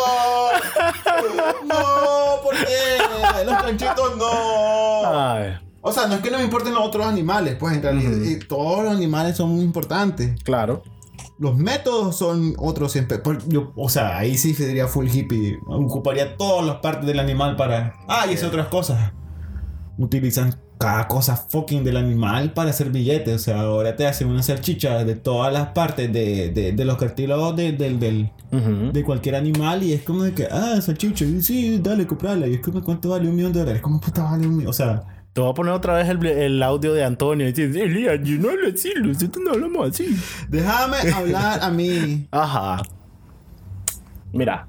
No, 1.68 2.42
¿por 2.44 2.54
qué? 2.56 3.44
Los 3.46 3.62
chanchitos 3.62 4.18
no. 4.18 5.06
Ay. 5.06 5.54
O 5.82 5.92
sea, 5.92 6.08
no 6.08 6.16
es 6.16 6.22
que 6.22 6.32
no 6.32 6.38
me 6.38 6.44
importen 6.46 6.74
los 6.74 6.86
otros 6.86 7.06
animales, 7.06 7.56
pues 7.60 7.76
en 7.76 7.82
realidad 7.82 8.12
todos 8.48 8.84
los 8.86 8.94
animales 8.96 9.36
son 9.36 9.50
muy 9.50 9.64
importantes. 9.64 10.42
Claro. 10.44 10.84
Los 11.44 11.58
métodos 11.58 12.16
son 12.16 12.54
otros 12.58 12.94
siempre. 12.94 13.20
Yo- 13.48 13.74
o 13.76 13.90
sea, 13.90 14.18
ahí 14.18 14.38
sí 14.38 14.54
sería 14.54 14.88
full 14.88 15.08
hippie. 15.14 15.60
Ocuparía 15.68 16.38
todas 16.38 16.66
las 16.66 16.78
partes 16.78 17.06
del 17.06 17.20
animal 17.20 17.58
para. 17.58 17.96
Ah, 18.08 18.26
y 18.30 18.34
es 18.34 18.44
otras 18.46 18.68
cosas. 18.68 19.12
Utilizan 19.98 20.56
cada 20.80 21.08
cosa 21.08 21.36
fucking 21.38 21.84
del 21.84 21.98
animal 21.98 22.54
para 22.54 22.70
hacer 22.72 22.90
billetes. 22.92 23.36
O 23.36 23.40
sea, 23.40 23.62
ahora 23.62 23.96
te 23.96 24.08
hacen 24.08 24.28
una 24.28 24.42
salchicha 24.42 25.04
de 25.04 25.16
todas 25.16 25.54
las 25.54 25.68
partes 25.70 26.12
de, 26.12 26.50
de, 26.50 26.72
de 26.72 26.86
los 26.86 26.98
cartílagos 26.98 27.56
de, 27.56 27.74
del- 27.74 28.00
del- 28.00 28.32
Ujú. 28.52 28.92
de 28.92 29.04
cualquier 29.04 29.36
animal. 29.36 29.84
Y 29.84 29.94
es 29.94 30.02
como 30.04 30.24
de 30.24 30.34
que, 30.34 30.48
ah, 30.50 30.80
salchicha, 30.82 31.26
y 31.26 31.42
sí, 31.42 31.80
dale, 31.82 32.08
comprala. 32.08 32.48
Y 32.48 32.56
es 32.56 32.60
como, 32.62 32.82
¿cuánto 32.82 33.10
vale 33.10 33.28
un 33.30 33.36
millón 33.36 33.54
de 33.54 33.60
dólares? 33.60 33.82
¿Cómo 33.82 34.00
puta 34.00 34.24
vale 34.24 34.48
un 34.48 34.56
millón? 34.58 34.70
O 34.70 34.74
sea, 34.74 35.04
Te 35.34 35.42
voy 35.42 35.50
a 35.50 35.54
poner 35.54 35.74
otra 35.74 35.96
vez 35.96 36.08
el, 36.10 36.24
el 36.26 36.62
audio 36.62 36.94
de 36.94 37.04
Antonio. 37.04 37.48
Y 37.48 37.52
dice, 37.52 37.84
Elías, 37.84 38.20
yo 38.24 38.38
no 38.38 38.50
hablo 38.50 38.70
así, 38.74 38.94
nosotros 39.02 39.44
no 39.44 39.52
hablamos 39.54 39.90
así. 39.90 40.16
déjame 40.48 40.98
hablar 41.12 41.60
a 41.64 41.70
mí. 41.72 42.28
Ajá. 42.32 42.84
Mira. 44.32 44.68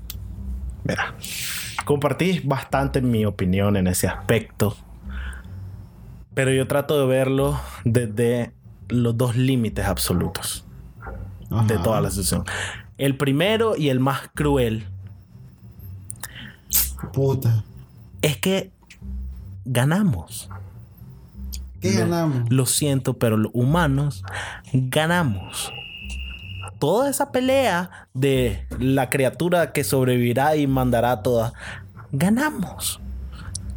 Mira. 0.85 1.15
Compartís 1.85 2.47
bastante 2.47 3.03
mi 3.03 3.27
opinión 3.27 3.77
en 3.77 3.87
ese 3.87 4.09
aspecto. 4.09 4.75
Pero 6.33 6.51
yo 6.51 6.67
trato 6.67 6.99
de 6.99 7.07
verlo 7.07 7.61
desde 7.85 8.53
los 8.89 9.17
dos 9.17 9.37
límites 9.37 9.85
absolutos 9.87 10.65
de 11.67 11.79
toda 11.79 12.01
la 12.01 12.11
situación. 12.11 12.45
El 12.99 13.17
primero 13.17 13.77
y 13.77 13.89
el 13.89 14.01
más 14.01 14.31
cruel 14.35 14.87
Puta. 17.13 17.65
es 18.23 18.37
que 18.39 18.73
ganamos. 19.65 20.49
¿Qué 21.81 21.93
Lo- 21.93 21.99
ganamos? 22.01 22.51
Lo 22.51 22.67
siento, 22.67 23.15
pero 23.15 23.37
los 23.37 23.53
humanos 23.55 24.25
ganamos. 24.73 25.73
Toda 26.79 27.09
esa 27.09 27.31
pelea 27.33 28.09
de 28.15 28.67
la 28.79 29.09
criatura 29.11 29.73
que 29.73 29.85
sobrevivirá 29.85 30.57
y 30.57 30.67
mandará 30.67 31.13
a 31.13 31.23
todas, 31.23 31.53
ganamos. 32.13 33.01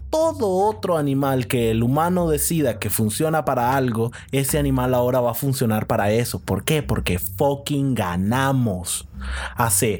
Todo 0.09 0.49
otro 0.67 0.97
animal 0.97 1.47
que 1.47 1.69
el 1.71 1.83
humano 1.83 2.29
decida 2.29 2.79
que 2.79 2.89
funciona 2.89 3.43
para 3.45 3.75
algo, 3.75 4.11
ese 4.31 4.57
animal 4.57 4.93
ahora 4.93 5.19
va 5.19 5.31
a 5.31 5.35
funcionar 5.35 5.85
para 5.85 6.11
eso. 6.11 6.39
¿Por 6.39 6.63
qué? 6.63 6.81
Porque 6.81 7.19
fucking 7.19 7.93
ganamos. 7.93 9.07
Hace 9.55 9.99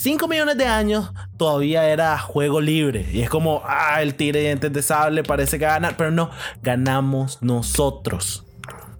5 0.00 0.28
millones 0.28 0.56
de 0.56 0.64
años 0.64 1.12
todavía 1.36 1.86
era 1.90 2.16
juego 2.16 2.62
libre. 2.62 3.06
Y 3.12 3.20
es 3.20 3.28
como, 3.28 3.60
ah, 3.66 4.00
el 4.00 4.14
tigre 4.14 4.38
de 4.38 4.46
dientes 4.46 4.72
de 4.72 4.80
sable 4.80 5.22
parece 5.22 5.58
que 5.58 5.66
va 5.66 5.72
a 5.72 5.74
ganar. 5.74 5.94
Pero 5.98 6.10
no, 6.10 6.30
ganamos 6.62 7.36
nosotros. 7.42 8.46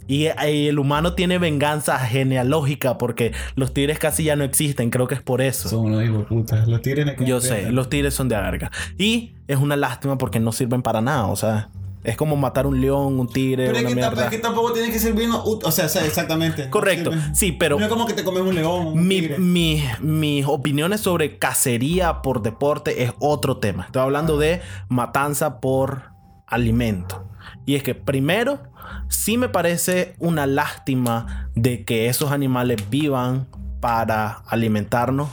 Y, 0.07 0.27
y 0.27 0.69
el 0.69 0.79
humano 0.79 1.15
tiene 1.15 1.39
venganza 1.39 1.99
genealógica 1.99 2.99
porque 2.99 3.33
los 3.55 3.73
tigres 3.73 3.99
casi 3.99 4.25
ya 4.25 4.37
no 4.37 4.45
existen. 4.45 4.91
Creo 4.91 5.09
que 5.09 5.15
es 5.15 5.23
por 5.23 5.41
eso. 5.41 5.71
Son 5.71 5.87
unos 5.87 6.05
hijos. 6.05 6.27
Los 6.69 6.83
tigres 6.83 7.17
Yo 7.21 7.41
sé, 7.41 7.73
los 7.73 7.89
tigres 7.89 8.13
son 8.13 8.29
de 8.29 8.37
verga. 8.37 8.71
Y 8.99 9.33
es 9.49 9.57
una 9.57 9.77
lástima 9.77 10.19
porque 10.19 10.39
no 10.39 10.53
sirven 10.53 10.83
para 10.83 11.01
nada. 11.01 11.29
O 11.29 11.37
sea, 11.37 11.71
es 12.03 12.17
como 12.17 12.37
matar 12.37 12.67
un 12.67 12.81
león, 12.81 13.21
un 13.21 13.29
tigre, 13.29 13.67
Pero 13.67 13.77
es 13.79 13.85
que, 13.85 13.89
tampoco, 13.95 14.11
mierda. 14.11 14.25
es 14.25 14.31
que 14.31 14.39
tampoco 14.39 14.73
tiene 14.73 14.91
que 14.91 14.99
ser 14.99 15.13
bien. 15.13 15.31
O 15.33 15.71
sea, 15.71 15.85
exactamente. 15.85 16.71
Correcto. 16.71 17.11
Sí, 17.35 17.53
pero 17.53 17.79
No 17.79 17.85
es 17.85 17.91
como 17.91 18.07
que 18.07 18.15
te 18.15 18.25
comes 18.25 18.43
un 18.43 18.55
león. 18.55 18.87
Un 18.89 19.07
mi- 19.07 19.21
tigre. 19.21 19.39
mi- 19.39 19.85
mis 20.01 20.47
opiniones 20.47 21.01
sobre 21.03 21.39
cacería 21.39 22.23
por 22.23 22.43
deporte 22.43 23.03
es 23.03 23.13
otro 23.19 23.59
tema. 23.59 23.85
Estoy 23.85 24.03
hablando 24.03 24.39
de 24.39 24.61
matanza 24.89 25.61
por 25.61 26.05
alimento. 26.47 27.27
Y 27.67 27.75
es 27.77 27.83
que 27.83 27.95
primero, 27.95 28.61
sí 29.09 29.37
me 29.37 29.49
parece 29.49 30.15
una 30.19 30.47
lástima 30.47 31.51
de 31.55 31.85
que 31.85 32.09
esos 32.09 32.33
animales 32.33 32.89
vivan 32.91 33.47
para 33.81 34.43
alimentarnos. 34.49 35.29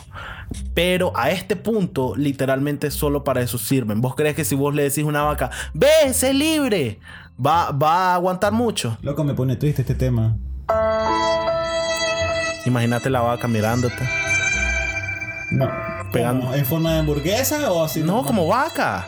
Pero 0.73 1.11
a 1.15 1.31
este 1.31 1.55
punto, 1.55 2.13
literalmente 2.15 2.91
solo 2.91 3.23
para 3.23 3.41
eso 3.41 3.57
sirven. 3.57 4.01
¿Vos 4.01 4.15
crees 4.15 4.35
que 4.35 4.45
si 4.45 4.55
vos 4.55 4.73
le 4.75 4.83
decís 4.83 5.03
a 5.03 5.07
una 5.07 5.23
vaca, 5.23 5.49
ve, 5.73 6.13
sé 6.13 6.33
libre, 6.33 6.99
va, 7.43 7.71
va 7.71 8.11
a 8.11 8.15
aguantar 8.15 8.51
mucho? 8.51 8.97
Loco, 9.01 9.23
me 9.23 9.33
pone 9.33 9.55
triste 9.55 9.81
este 9.81 9.95
tema. 9.95 10.35
Imagínate 12.65 13.09
la 13.09 13.21
vaca 13.21 13.47
mirándote. 13.47 14.07
No. 15.51 15.69
Pegando. 16.11 16.53
¿En 16.53 16.65
forma 16.65 16.93
de 16.93 16.99
hamburguesa 16.99 17.71
o 17.71 17.83
así? 17.83 18.01
No, 18.03 18.23
como 18.23 18.47
vaca. 18.47 19.05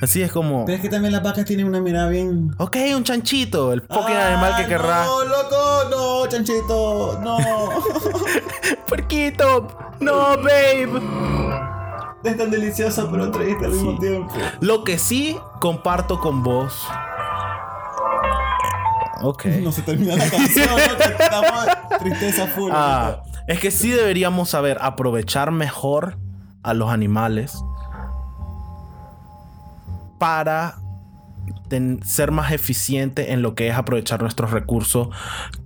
Así 0.00 0.20
es 0.22 0.30
como. 0.30 0.64
Pero 0.66 0.76
es 0.76 0.82
que 0.82 0.88
también 0.90 1.12
las 1.12 1.22
vacas 1.22 1.44
tienen 1.46 1.66
una 1.66 1.80
mirada 1.80 2.08
bien. 2.08 2.50
Ok, 2.58 2.76
un 2.94 3.02
chanchito, 3.02 3.72
el 3.72 3.80
fucking 3.80 4.14
Ah, 4.16 4.32
animal 4.32 4.56
que 4.62 4.66
querrá. 4.68 5.04
No, 5.06 5.24
loco, 5.24 5.88
no, 5.90 6.26
chanchito, 6.26 7.20
no. 7.22 7.38
Puerquito, 8.86 9.68
no, 10.00 10.36
babe. 10.36 11.00
es 12.24 12.36
tan 12.36 12.50
deliciosa, 12.50 13.08
pero 13.10 13.30
triste 13.30 13.64
al 13.64 13.72
mismo 13.72 13.98
tiempo. 13.98 14.32
Lo 14.60 14.84
que 14.84 14.98
sí 14.98 15.38
comparto 15.60 16.20
con 16.20 16.42
vos. 16.42 16.86
Ok. 19.22 19.46
No 19.62 19.72
se 19.72 19.82
termina 19.82 20.16
la 20.16 20.28
canción, 20.28 20.68
estamos 21.18 21.66
tristeza 22.00 22.46
full. 22.48 22.70
Ah, 22.74 23.22
es 23.46 23.60
que 23.60 23.70
sí 23.70 23.90
deberíamos 23.90 24.50
saber 24.50 24.78
aprovechar 24.80 25.50
mejor 25.50 26.18
a 26.62 26.74
los 26.74 26.90
animales 26.90 27.62
para 30.18 30.78
ten- 31.68 32.00
ser 32.04 32.30
más 32.30 32.52
eficiente 32.52 33.32
en 33.32 33.42
lo 33.42 33.54
que 33.54 33.68
es 33.68 33.74
aprovechar 33.76 34.20
nuestros 34.22 34.50
recursos 34.50 35.08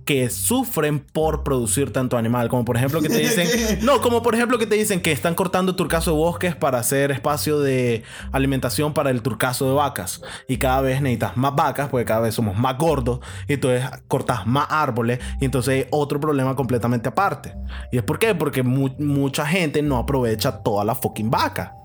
que 0.05 0.29
sufren 0.29 0.99
por 0.99 1.43
producir 1.43 1.93
tanto 1.93 2.17
animal. 2.17 2.49
Como 2.49 2.65
por 2.65 2.75
ejemplo 2.77 3.01
que 3.01 3.09
te 3.09 3.19
dicen... 3.19 3.47
No, 3.83 4.01
como 4.01 4.21
por 4.21 4.35
ejemplo 4.35 4.57
que 4.57 4.65
te 4.65 4.75
dicen 4.75 5.01
que 5.01 5.11
están 5.11 5.35
cortando 5.35 5.75
turcaso 5.75 6.11
de 6.11 6.17
bosques 6.17 6.55
para 6.55 6.79
hacer 6.79 7.11
espacio 7.11 7.59
de 7.59 8.03
alimentación 8.31 8.93
para 8.93 9.09
el 9.09 9.21
turcaso 9.21 9.67
de 9.69 9.73
vacas. 9.75 10.21
Y 10.47 10.57
cada 10.57 10.81
vez 10.81 11.01
necesitas 11.01 11.37
más 11.37 11.55
vacas 11.55 11.89
porque 11.89 12.05
cada 12.05 12.21
vez 12.21 12.35
somos 12.35 12.57
más 12.57 12.77
gordos. 12.77 13.19
Y 13.47 13.53
entonces 13.53 13.85
cortas 14.07 14.45
más 14.47 14.67
árboles. 14.69 15.19
Y 15.39 15.45
entonces 15.45 15.73
hay 15.83 15.87
otro 15.91 16.19
problema 16.19 16.55
completamente 16.55 17.09
aparte. 17.09 17.53
¿Y 17.91 17.97
es 17.97 18.03
por 18.03 18.19
qué? 18.19 18.35
Porque 18.35 18.63
mu- 18.63 18.95
mucha 18.99 19.45
gente 19.45 19.81
no 19.81 19.97
aprovecha 19.97 20.61
toda 20.63 20.83
la 20.83 20.95
fucking 20.95 21.29
vaca. 21.29 21.75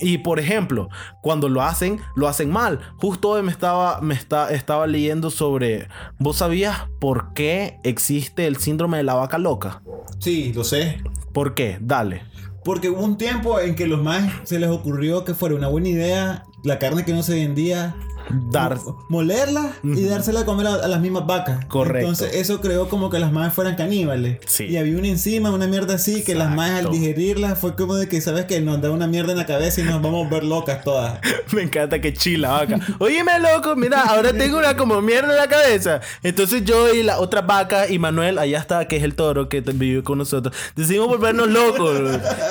Y 0.00 0.18
por 0.18 0.38
ejemplo, 0.38 0.88
cuando 1.22 1.48
lo 1.48 1.62
hacen, 1.62 2.00
lo 2.14 2.28
hacen 2.28 2.50
mal. 2.50 2.80
Justo 2.98 3.30
hoy 3.30 3.42
me 3.42 3.50
estaba, 3.50 4.00
me 4.00 4.14
está, 4.14 4.50
estaba 4.50 4.86
leyendo 4.86 5.30
sobre. 5.30 5.88
¿Vos 6.18 6.38
sabías 6.38 6.86
por 6.98 7.32
qué 7.34 7.78
existe 7.82 8.46
el 8.46 8.56
síndrome 8.56 8.98
de 8.98 9.04
la 9.04 9.14
vaca 9.14 9.38
loca? 9.38 9.82
Sí, 10.18 10.52
lo 10.52 10.64
sé. 10.64 11.02
¿Por 11.32 11.54
qué? 11.54 11.78
Dale. 11.80 12.22
Porque 12.64 12.90
hubo 12.90 13.02
un 13.02 13.16
tiempo 13.16 13.58
en 13.58 13.74
que 13.74 13.86
los 13.86 14.02
más 14.02 14.30
se 14.44 14.58
les 14.58 14.68
ocurrió 14.68 15.24
que 15.24 15.32
fuera 15.32 15.54
una 15.54 15.68
buena 15.68 15.88
idea 15.88 16.44
la 16.64 16.78
carne 16.78 17.04
que 17.04 17.12
no 17.12 17.22
se 17.22 17.34
vendía. 17.34 17.96
Dar. 18.32 18.78
Molerla 19.08 19.72
y 19.82 20.04
dársela 20.04 20.40
a 20.40 20.44
comer 20.44 20.66
a, 20.66 20.74
a 20.74 20.88
las 20.88 21.00
mismas 21.00 21.26
vacas. 21.26 21.64
Correcto. 21.66 22.08
Entonces 22.08 22.34
eso 22.34 22.60
creó 22.60 22.88
como 22.88 23.10
que 23.10 23.18
las 23.18 23.32
madres 23.32 23.54
fueran 23.54 23.76
caníbales. 23.76 24.38
Sí. 24.46 24.64
Y 24.64 24.76
había 24.76 24.96
una 24.96 25.08
enzima, 25.08 25.50
una 25.50 25.66
mierda 25.66 25.94
así, 25.94 26.22
que 26.22 26.34
las 26.34 26.54
madres 26.54 26.86
al 26.86 26.92
digerirla 26.92 27.56
fue 27.56 27.74
como 27.74 27.94
de 27.96 28.08
que, 28.08 28.20
¿sabes 28.20 28.46
que 28.46 28.60
Nos 28.60 28.80
da 28.80 28.90
una 28.90 29.06
mierda 29.06 29.32
en 29.32 29.38
la 29.38 29.46
cabeza 29.46 29.80
y 29.80 29.84
nos 29.84 30.02
vamos 30.02 30.26
a 30.26 30.30
ver 30.30 30.44
locas 30.44 30.84
todas. 30.84 31.20
Me 31.52 31.62
encanta 31.62 32.00
que 32.00 32.12
chila 32.12 32.50
vaca. 32.50 32.78
Óyeme, 32.98 33.32
loco, 33.40 33.74
mira, 33.76 34.02
ahora 34.02 34.32
tengo 34.32 34.58
una 34.58 34.76
como 34.76 35.00
mierda 35.00 35.30
en 35.30 35.36
la 35.38 35.48
cabeza. 35.48 36.00
Entonces 36.22 36.64
yo 36.64 36.92
y 36.92 37.02
la 37.02 37.18
otra 37.18 37.40
vaca 37.40 37.88
y 37.88 37.98
Manuel, 37.98 38.38
allá 38.38 38.58
está, 38.58 38.86
que 38.86 38.96
es 38.96 39.02
el 39.02 39.14
toro 39.14 39.48
que 39.48 39.60
vive 39.60 40.02
con 40.02 40.18
nosotros, 40.18 40.54
decidimos 40.76 41.08
volvernos 41.08 41.48
locos. 41.48 42.00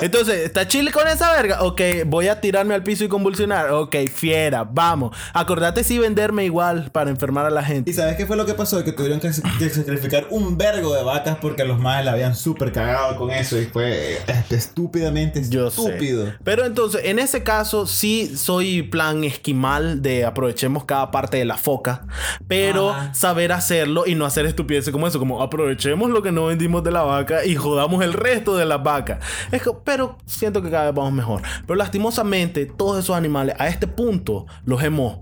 Entonces, 0.02 0.40
¿está 0.44 0.66
chile 0.66 0.90
con 0.90 1.06
esa 1.06 1.32
verga? 1.32 1.62
Ok, 1.62 1.80
voy 2.06 2.28
a 2.28 2.40
tirarme 2.40 2.74
al 2.74 2.82
piso 2.82 3.04
y 3.04 3.08
convulsionar. 3.08 3.70
Ok, 3.70 3.96
fiera, 4.12 4.64
vamos. 4.64 5.16
Acordate 5.32 5.69
si 5.84 5.98
venderme 5.98 6.44
igual 6.44 6.90
para 6.92 7.10
enfermar 7.10 7.46
a 7.46 7.50
la 7.50 7.62
¿Y 7.62 7.64
gente. 7.64 7.92
sabes 7.92 8.16
qué 8.16 8.26
fue 8.26 8.36
lo 8.36 8.46
que 8.46 8.54
pasó? 8.54 8.82
Que 8.84 8.92
tuvieron 8.92 9.20
que, 9.20 9.30
que 9.58 9.70
sacrificar 9.70 10.26
un 10.30 10.58
vergo 10.58 10.94
de 10.94 11.02
vacas 11.02 11.38
porque 11.40 11.64
los 11.64 11.78
madres 11.78 12.04
la 12.06 12.12
habían 12.12 12.34
súper 12.34 12.72
cagado 12.72 13.16
con 13.16 13.30
eso 13.30 13.58
y 13.58 13.66
fue 13.66 14.18
este, 14.26 14.54
estúpidamente 14.56 15.42
Yo 15.48 15.68
estúpido. 15.68 16.26
sé. 16.26 16.32
Pero 16.44 16.64
entonces, 16.64 17.02
en 17.04 17.18
ese 17.18 17.42
caso, 17.42 17.86
sí 17.86 18.36
soy 18.36 18.82
plan 18.82 19.24
esquimal 19.24 20.02
de 20.02 20.24
aprovechemos 20.24 20.84
cada 20.84 21.10
parte 21.10 21.36
de 21.36 21.44
la 21.44 21.56
foca, 21.56 22.06
pero 22.48 22.90
Ajá. 22.90 23.14
saber 23.14 23.52
hacerlo 23.52 24.04
y 24.06 24.14
no 24.14 24.26
hacer 24.26 24.46
estupideces 24.46 24.92
como 24.92 25.06
eso, 25.06 25.18
como 25.18 25.42
aprovechemos 25.42 26.10
lo 26.10 26.22
que 26.22 26.32
no 26.32 26.46
vendimos 26.46 26.82
de 26.84 26.90
la 26.90 27.02
vaca 27.02 27.44
y 27.44 27.54
jodamos 27.56 28.02
el 28.04 28.12
resto 28.12 28.56
de 28.56 28.64
las 28.66 28.82
vacas. 28.82 29.18
Es 29.52 29.62
que- 29.62 29.70
pero 29.84 30.18
siento 30.26 30.62
que 30.62 30.70
cada 30.70 30.86
vez 30.86 30.94
vamos 30.94 31.12
mejor. 31.12 31.42
Pero 31.66 31.76
lastimosamente, 31.76 32.66
todos 32.66 32.98
esos 33.02 33.16
animales 33.16 33.54
a 33.58 33.68
este 33.68 33.86
punto 33.86 34.46
los 34.64 34.82
hemos. 34.82 35.18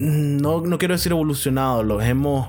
No, 0.00 0.62
no 0.62 0.78
quiero 0.78 0.94
decir 0.94 1.12
evolucionado, 1.12 1.82
los 1.82 2.02
hemos 2.02 2.48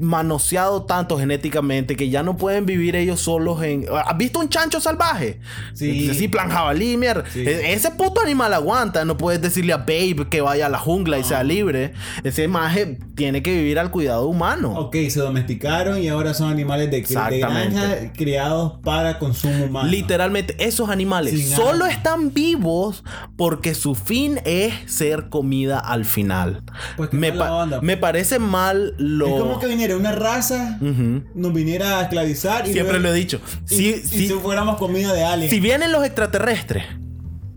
manoseado 0.00 0.82
tanto 0.84 1.18
genéticamente 1.18 1.94
que 1.96 2.08
ya 2.10 2.22
no 2.22 2.36
pueden 2.36 2.66
vivir 2.66 2.96
ellos 2.96 3.20
solos 3.20 3.62
en... 3.62 3.86
¿Has 4.06 4.16
visto 4.16 4.38
un 4.40 4.48
chancho 4.48 4.80
salvaje? 4.80 5.40
Sí. 5.74 6.12
Sí, 6.14 6.28
plan 6.28 6.48
jabalí, 6.50 6.96
mierda. 6.96 7.24
Sí. 7.32 7.40
E- 7.40 7.72
Ese 7.72 7.90
puto 7.92 8.20
animal 8.20 8.52
aguanta. 8.54 9.04
No 9.04 9.16
puedes 9.16 9.40
decirle 9.40 9.72
a 9.72 9.78
Babe 9.78 10.26
que 10.30 10.40
vaya 10.40 10.66
a 10.66 10.68
la 10.68 10.78
jungla 10.78 11.18
y 11.18 11.24
sea 11.24 11.42
libre. 11.42 11.92
Ese 12.24 12.48
maje 12.48 12.98
tiene 13.14 13.42
que 13.42 13.52
vivir 13.54 13.78
al 13.78 13.90
cuidado 13.90 14.26
humano. 14.26 14.72
Ok, 14.76 14.96
se 15.10 15.20
domesticaron 15.20 16.02
y 16.02 16.08
ahora 16.08 16.34
son 16.34 16.50
animales 16.50 16.90
de, 16.90 17.00
de 17.02 17.38
granja 17.38 18.12
criados 18.14 18.78
para 18.82 19.18
consumo 19.18 19.66
humano. 19.66 19.88
Literalmente, 19.88 20.56
esos 20.58 20.88
animales 20.88 21.34
Sin 21.38 21.54
solo 21.56 21.80
nada. 21.80 21.90
están 21.92 22.32
vivos 22.32 23.04
porque 23.36 23.74
su 23.74 23.94
fin 23.94 24.40
es 24.44 24.72
ser 24.86 25.28
comida 25.28 25.78
al 25.78 26.04
final. 26.04 26.62
Pues 26.96 27.12
me, 27.12 27.32
pa- 27.32 27.52
onda. 27.52 27.80
me 27.80 27.96
parece 27.96 28.38
mal 28.38 28.94
lo. 28.98 29.26
Es 29.26 29.32
como 29.42 29.58
que 29.60 29.66
una 29.94 30.12
raza, 30.12 30.78
nos 30.80 31.52
viniera 31.52 31.98
a 31.98 32.02
esclavizar 32.02 32.68
y 32.68 32.72
Siempre 32.72 32.98
luego- 32.98 33.08
lo 33.08 33.14
he 33.14 33.18
dicho. 33.18 33.40
y- 33.70 33.74
Si, 33.76 33.88
y 33.90 33.98
si- 34.02 34.28
fuéramos 34.28 34.76
comida 34.76 35.12
de 35.12 35.24
alien. 35.24 35.50
si 35.50 35.60
vienen 35.60 35.92
los 35.92 36.04
extraterrestres 36.04 36.84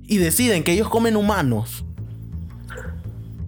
y 0.07 0.17
deciden 0.17 0.63
que 0.63 0.71
ellos 0.73 0.89
comen 0.89 1.15
humanos, 1.15 1.85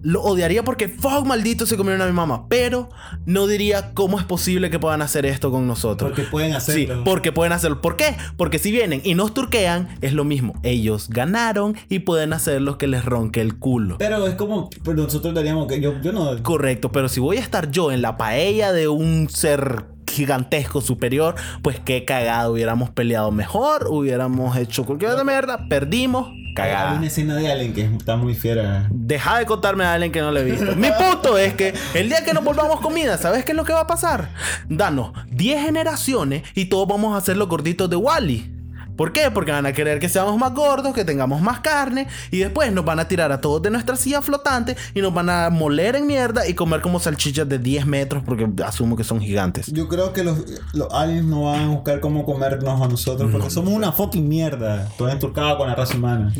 lo 0.06 0.22
odiaría 0.22 0.62
porque 0.62 0.88
fuck 0.88 1.26
maldito 1.26 1.66
se 1.66 1.76
comieron 1.76 2.00
a 2.00 2.06
mi 2.06 2.12
mamá. 2.12 2.46
Pero 2.48 2.88
no 3.24 3.48
diría 3.48 3.92
cómo 3.92 4.20
es 4.20 4.24
posible 4.24 4.70
que 4.70 4.78
puedan 4.78 5.02
hacer 5.02 5.26
esto 5.26 5.50
con 5.50 5.66
nosotros. 5.66 6.10
Porque 6.10 6.22
pueden 6.30 6.52
Sí, 6.52 6.56
hacerlo. 6.84 7.02
porque 7.04 7.32
pueden 7.32 7.52
hacerlo. 7.52 7.80
¿Por 7.80 7.96
qué? 7.96 8.16
Porque 8.36 8.60
si 8.60 8.70
vienen 8.70 9.00
y 9.02 9.14
nos 9.14 9.34
turquean, 9.34 9.88
es 10.02 10.12
lo 10.12 10.22
mismo. 10.24 10.54
Ellos 10.62 11.08
ganaron 11.10 11.74
y 11.88 11.98
pueden 12.00 12.32
hacer 12.32 12.62
lo 12.62 12.78
que 12.78 12.86
les 12.86 13.04
ronque 13.04 13.40
el 13.40 13.58
culo. 13.58 13.96
Pero 13.98 14.24
es 14.28 14.36
como, 14.36 14.70
pero 14.84 15.02
nosotros 15.02 15.34
daríamos 15.34 15.66
que 15.66 15.80
yo, 15.80 16.00
yo 16.00 16.12
no. 16.12 16.40
Correcto, 16.42 16.92
pero 16.92 17.08
si 17.08 17.18
voy 17.18 17.38
a 17.38 17.40
estar 17.40 17.72
yo 17.72 17.90
en 17.90 18.00
la 18.00 18.16
paella 18.16 18.72
de 18.72 18.86
un 18.86 19.28
ser 19.28 19.86
gigantesco 20.16 20.80
superior, 20.80 21.34
pues 21.62 21.78
qué 21.80 22.04
cagado, 22.04 22.52
hubiéramos 22.52 22.90
peleado 22.90 23.30
mejor, 23.30 23.86
hubiéramos 23.88 24.56
hecho 24.56 24.84
cualquier 24.84 25.12
otra 25.12 25.24
mierda, 25.24 25.68
perdimos, 25.68 26.28
Hay 26.30 26.54
cagada. 26.54 26.94
una 26.94 27.06
escena 27.06 27.36
de 27.36 27.52
Alien 27.52 27.74
que 27.74 27.84
está 27.84 28.16
muy 28.16 28.34
fiera. 28.34 28.88
Deja 28.90 29.38
de 29.38 29.46
contarme 29.46 29.84
a 29.84 29.92
alguien 29.92 30.10
que 30.10 30.20
no 30.20 30.32
le 30.32 30.40
he 30.40 30.44
visto. 30.44 30.74
Mi 30.74 30.88
punto 30.90 31.36
es 31.38 31.54
que 31.54 31.74
el 31.94 32.08
día 32.08 32.24
que 32.24 32.32
nos 32.32 32.42
volvamos 32.42 32.80
comida, 32.80 33.18
¿sabes 33.18 33.44
qué 33.44 33.52
es 33.52 33.56
lo 33.56 33.64
que 33.64 33.72
va 33.74 33.80
a 33.82 33.86
pasar? 33.86 34.30
Danos 34.68 35.12
10 35.30 35.62
generaciones 35.62 36.42
y 36.54 36.66
todos 36.66 36.88
vamos 36.88 37.14
a 37.14 37.18
hacer 37.18 37.36
los 37.36 37.48
gorditos 37.48 37.88
de 37.90 37.96
Wally. 37.96 38.52
¿Por 38.96 39.12
qué? 39.12 39.30
Porque 39.30 39.52
van 39.52 39.66
a 39.66 39.72
querer 39.72 39.98
que 39.98 40.08
seamos 40.08 40.36
más 40.38 40.52
gordos, 40.54 40.94
que 40.94 41.04
tengamos 41.04 41.40
más 41.40 41.60
carne 41.60 42.06
y 42.30 42.38
después 42.38 42.72
nos 42.72 42.84
van 42.84 42.98
a 42.98 43.08
tirar 43.08 43.30
a 43.32 43.40
todos 43.40 43.62
de 43.62 43.70
nuestra 43.70 43.96
silla 43.96 44.22
flotante 44.22 44.76
y 44.94 45.00
nos 45.00 45.12
van 45.12 45.28
a 45.30 45.50
moler 45.50 45.96
en 45.96 46.06
mierda 46.06 46.46
y 46.48 46.54
comer 46.54 46.80
como 46.80 46.98
salchichas 47.00 47.48
de 47.48 47.58
10 47.58 47.86
metros 47.86 48.22
porque 48.24 48.48
asumo 48.64 48.96
que 48.96 49.04
son 49.04 49.20
gigantes. 49.20 49.66
Yo 49.72 49.88
creo 49.88 50.12
que 50.12 50.24
los, 50.24 50.38
los 50.72 50.92
aliens 50.92 51.24
no 51.26 51.44
van 51.44 51.60
a 51.64 51.68
buscar 51.68 52.00
cómo 52.00 52.24
comernos 52.24 52.80
a 52.80 52.88
nosotros 52.88 53.30
porque 53.30 53.50
somos 53.50 53.72
una 53.74 53.92
fucking 53.92 54.26
mierda. 54.28 54.88
Todo 54.96 55.08
enturcado 55.10 55.58
con 55.58 55.68
la 55.68 55.74
raza 55.74 55.96
humana. 55.96 56.32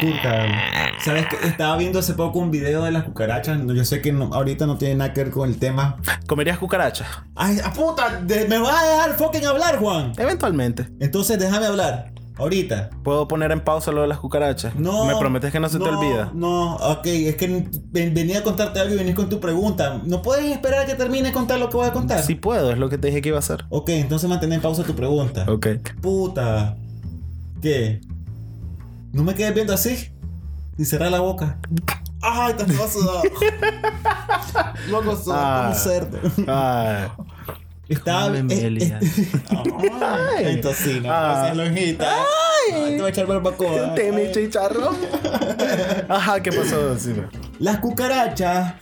Turca. 0.00 0.46
¿Sabes 1.04 1.26
qué? 1.28 1.46
Estaba 1.46 1.76
viendo 1.76 1.98
hace 1.98 2.14
poco 2.14 2.38
un 2.38 2.50
video 2.50 2.84
de 2.84 2.90
las 2.92 3.04
cucarachas. 3.04 3.58
Yo 3.66 3.84
sé 3.84 4.00
que 4.00 4.12
no- 4.12 4.32
ahorita 4.32 4.66
no 4.66 4.76
tiene 4.78 4.94
nada 4.96 5.12
que 5.12 5.24
ver 5.24 5.32
con 5.32 5.48
el 5.48 5.58
tema. 5.58 5.96
¿Comerías 6.26 6.58
cucarachas? 6.58 7.06
Ay, 7.34 7.58
a 7.64 7.72
puta, 7.72 8.20
de- 8.22 8.46
me 8.48 8.58
vas 8.58 8.82
a 8.82 8.86
dejar 8.86 9.12
fucking 9.14 9.44
hablar, 9.46 9.78
Juan. 9.78 10.12
Eventualmente. 10.18 10.86
Entonces 11.02 11.38
déjame 11.38 11.66
hablar. 11.66 12.12
Ahorita. 12.38 12.88
¿Puedo 13.04 13.28
poner 13.28 13.52
en 13.52 13.60
pausa 13.60 13.92
lo 13.92 14.00
de 14.00 14.06
las 14.08 14.18
cucarachas? 14.18 14.74
No. 14.74 15.04
¿Me 15.04 15.14
prometes 15.16 15.52
que 15.52 15.60
no 15.60 15.68
se 15.68 15.78
te 15.78 15.84
olvida? 15.84 16.30
No, 16.32 16.76
ok, 16.76 17.04
es 17.06 17.36
que 17.36 17.68
ven- 17.90 18.14
venía 18.14 18.38
a 18.38 18.42
contarte 18.42 18.80
algo 18.80 18.94
y 18.94 18.96
venís 18.98 19.14
con 19.14 19.28
tu 19.28 19.38
pregunta. 19.38 20.00
¿No 20.06 20.22
puedes 20.22 20.46
esperar 20.50 20.80
a 20.80 20.86
que 20.86 20.94
termine 20.94 21.28
de 21.28 21.34
contar 21.34 21.58
lo 21.58 21.68
que 21.68 21.76
voy 21.76 21.86
a 21.86 21.92
contar? 21.92 22.22
Sí 22.22 22.34
puedo, 22.34 22.72
es 22.72 22.78
lo 22.78 22.88
que 22.88 22.96
te 22.96 23.08
dije 23.08 23.20
que 23.20 23.28
iba 23.28 23.36
a 23.36 23.40
hacer. 23.40 23.66
Ok, 23.68 23.90
entonces 23.90 24.30
mantén 24.30 24.50
en 24.52 24.62
pausa 24.62 24.82
tu 24.82 24.94
pregunta. 24.94 25.44
Ok. 25.46 25.66
Puta. 26.00 26.76
¿Qué? 27.60 28.00
¿No 29.12 29.22
me 29.24 29.34
quedes 29.34 29.54
viendo 29.54 29.74
así? 29.74 30.08
Y 30.78 30.84
cerrar 30.86 31.10
la 31.10 31.20
boca. 31.20 31.58
Ay, 32.22 32.54
te 32.54 32.64
vas 32.64 32.92
sudado. 32.92 33.22
Loco, 34.90 35.16
soy 35.16 35.34
Ah. 35.36 35.66
un 35.72 35.74
cerdo. 35.78 36.18
Ay. 36.46 37.08
Estaba. 37.92 38.32
Ay, 40.36 40.44
el 40.44 40.60
tocino. 40.60 41.08
Ah. 41.10 41.44
Esa 41.46 41.54
lonjita. 41.54 42.08
Ay, 42.10 42.90
te 42.92 42.96
voy 42.96 43.06
a 43.06 43.08
echar 43.08 43.26
barbacoa. 43.26 43.94
Te 43.94 44.12
mi 44.12 44.30
chicharrón. 44.32 44.96
Ajá, 46.08 46.42
¿qué 46.42 46.52
pasó? 46.52 46.96
Las 47.58 47.78
cucarachas 47.78 48.74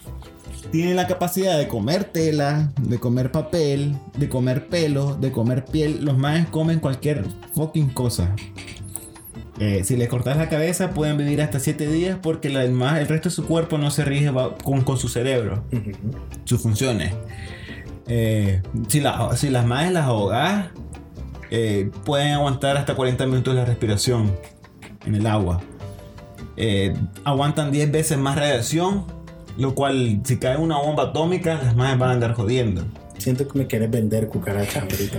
tienen 0.70 0.96
la 0.96 1.06
capacidad 1.06 1.58
de 1.58 1.66
comer 1.66 2.04
tela, 2.04 2.72
de 2.80 2.98
comer 2.98 3.32
papel, 3.32 3.96
de 4.16 4.28
comer 4.28 4.68
pelo, 4.68 5.16
de 5.16 5.32
comer 5.32 5.64
piel. 5.64 6.04
Los 6.04 6.16
maes 6.16 6.46
comen 6.48 6.78
cualquier 6.80 7.24
fucking 7.54 7.90
cosa. 7.90 8.34
Eh, 9.58 9.84
si 9.84 9.96
les 9.96 10.08
cortas 10.08 10.38
la 10.38 10.48
cabeza 10.48 10.90
pueden 10.90 11.18
vivir 11.18 11.42
hasta 11.42 11.60
7 11.60 11.86
días 11.86 12.18
porque 12.22 12.48
la- 12.48 12.64
el, 12.64 13.08
resto 13.08 13.28
de 13.28 13.34
su 13.34 13.44
cuerpo 13.44 13.76
no 13.76 13.90
se 13.90 14.06
rige 14.06 14.32
con, 14.64 14.82
con 14.84 14.96
su 14.96 15.08
cerebro, 15.08 15.64
sus 16.44 16.62
funciones. 16.62 17.12
Eh, 18.12 18.60
si, 18.88 19.00
la- 19.00 19.36
si 19.36 19.50
las 19.50 19.64
maes 19.64 19.92
las 19.92 20.04
ahogas, 20.06 20.66
eh, 21.52 21.90
pueden 22.04 22.32
aguantar 22.32 22.76
hasta 22.76 22.96
40 22.96 23.24
minutos 23.26 23.54
la 23.54 23.64
respiración 23.64 24.36
en 25.06 25.14
el 25.14 25.26
agua. 25.28 25.60
Eh, 26.56 26.92
aguantan 27.24 27.70
10 27.70 27.90
veces 27.92 28.18
más 28.18 28.36
radiación, 28.36 29.04
lo 29.56 29.74
cual 29.76 30.20
si 30.24 30.38
cae 30.38 30.56
una 30.56 30.78
bomba 30.78 31.04
atómica, 31.04 31.54
las 31.62 31.76
maes 31.76 31.96
van 31.98 32.10
a 32.10 32.12
andar 32.14 32.34
jodiendo. 32.34 32.82
Siento 33.18 33.46
que 33.46 33.58
me 33.58 33.66
quieres 33.68 33.90
vender 33.90 34.26
cucarachas 34.28 34.82
ahorita. 34.82 35.18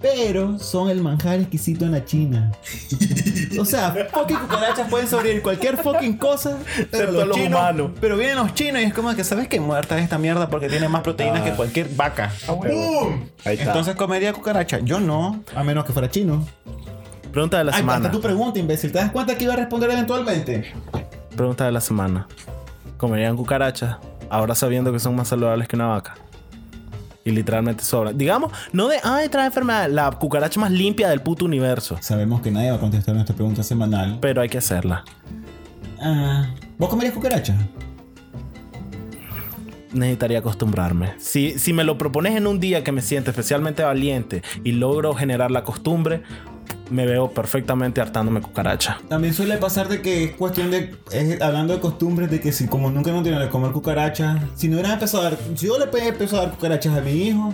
Pero 0.00 0.58
son 0.58 0.90
el 0.90 1.00
manjar 1.00 1.40
exquisito 1.40 1.84
en 1.84 1.92
la 1.92 2.04
China. 2.04 2.52
O 3.58 3.64
sea, 3.64 3.90
fucking 4.12 4.36
cucarachas 4.36 4.88
pueden 4.90 5.08
sobrevivir 5.08 5.42
cualquier 5.42 5.76
fucking 5.78 6.18
cosa. 6.18 6.58
Pero 6.74 6.82
Excepto 6.82 7.12
los 7.12 7.28
los 7.28 7.36
chinos. 7.36 7.60
humanos. 7.60 7.90
Pero 8.00 8.16
vienen 8.16 8.36
los 8.36 8.54
chinos 8.54 8.82
y 8.82 8.84
es 8.84 8.94
como 8.94 9.14
que, 9.14 9.24
¿sabes 9.24 9.48
qué? 9.48 9.58
Muerta 9.60 9.98
esta 9.98 10.18
mierda 10.18 10.48
porque 10.50 10.68
tiene 10.68 10.88
más 10.88 11.02
proteínas 11.02 11.42
que 11.42 11.52
cualquier 11.52 11.88
vaca. 11.94 12.30
Está. 13.44 13.52
Entonces 13.52 13.94
comería 13.96 14.32
cucaracha. 14.32 14.80
Yo 14.80 15.00
no, 15.00 15.42
a 15.54 15.64
menos 15.64 15.84
que 15.84 15.92
fuera 15.92 16.10
chino. 16.10 16.46
Pregunta 17.32 17.58
de 17.58 17.64
la 17.64 17.72
Ay, 17.72 17.78
semana. 17.78 18.10
tu 18.10 18.20
pregunta, 18.20 18.58
imbécil. 18.58 18.92
¿Te 18.92 18.98
das 18.98 19.10
cuenta 19.10 19.36
que 19.36 19.44
iba 19.44 19.52
a 19.54 19.56
responder 19.56 19.90
eventualmente? 19.90 20.72
Pregunta 21.36 21.64
de 21.66 21.72
la 21.72 21.80
semana. 21.80 22.26
¿Comerían 22.96 23.36
cucarachas 23.36 23.96
ahora 24.30 24.54
sabiendo 24.54 24.90
que 24.92 24.98
son 24.98 25.14
más 25.16 25.28
saludables 25.28 25.68
que 25.68 25.76
una 25.76 25.86
vaca? 25.86 26.14
Y 27.26 27.32
literalmente 27.32 27.82
sobran. 27.82 28.16
Digamos, 28.16 28.52
no 28.72 28.86
de, 28.86 28.98
ay, 29.02 29.28
trae 29.28 29.46
enfermedad. 29.46 29.90
La 29.90 30.12
cucaracha 30.12 30.60
más 30.60 30.70
limpia 30.70 31.08
del 31.08 31.20
puto 31.20 31.44
universo. 31.44 31.98
Sabemos 32.00 32.40
que 32.40 32.52
nadie 32.52 32.70
va 32.70 32.76
a 32.76 32.80
contestar 32.80 33.16
nuestra 33.16 33.34
pregunta 33.34 33.64
semanal. 33.64 34.18
Pero 34.20 34.40
hay 34.40 34.48
que 34.48 34.58
hacerla. 34.58 35.04
Ah, 36.00 36.46
¿Vos 36.78 36.88
comerías 36.88 37.12
cucaracha? 37.12 37.56
Necesitaría 39.92 40.38
acostumbrarme. 40.38 41.14
Si, 41.18 41.58
si 41.58 41.72
me 41.72 41.82
lo 41.82 41.98
propones 41.98 42.36
en 42.36 42.46
un 42.46 42.60
día 42.60 42.84
que 42.84 42.92
me 42.92 43.02
siento 43.02 43.30
especialmente 43.30 43.82
valiente 43.82 44.42
y 44.62 44.72
logro 44.72 45.12
generar 45.14 45.50
la 45.50 45.64
costumbre, 45.64 46.22
me 46.90 47.04
veo 47.06 47.30
perfectamente 47.30 48.00
hartándome 48.00 48.40
cucaracha. 48.40 48.98
También 49.08 49.34
suele 49.34 49.56
pasar 49.58 49.88
de 49.88 50.02
que 50.02 50.24
es 50.24 50.30
cuestión 50.32 50.70
de, 50.70 50.94
es- 51.12 51.40
hablando 51.40 51.74
de 51.74 51.80
costumbres, 51.80 52.30
de 52.30 52.40
que 52.40 52.52
si 52.52 52.66
como 52.66 52.90
nunca 52.90 53.10
no 53.12 53.22
tienen 53.22 53.40
que 53.42 53.48
comer 53.48 53.72
cucarachas, 53.72 54.40
si 54.54 54.68
no 54.68 54.74
hubieran 54.74 54.92
empezado 54.92 55.22
a 55.26 55.30
dar, 55.30 55.38
si 55.56 55.66
yo 55.66 55.78
le 55.78 55.86
pe- 55.86 56.06
empezado 56.08 56.42
a 56.42 56.46
dar 56.46 56.54
cucarachas 56.54 56.96
a 56.96 57.00
mi 57.00 57.10
hijo. 57.12 57.52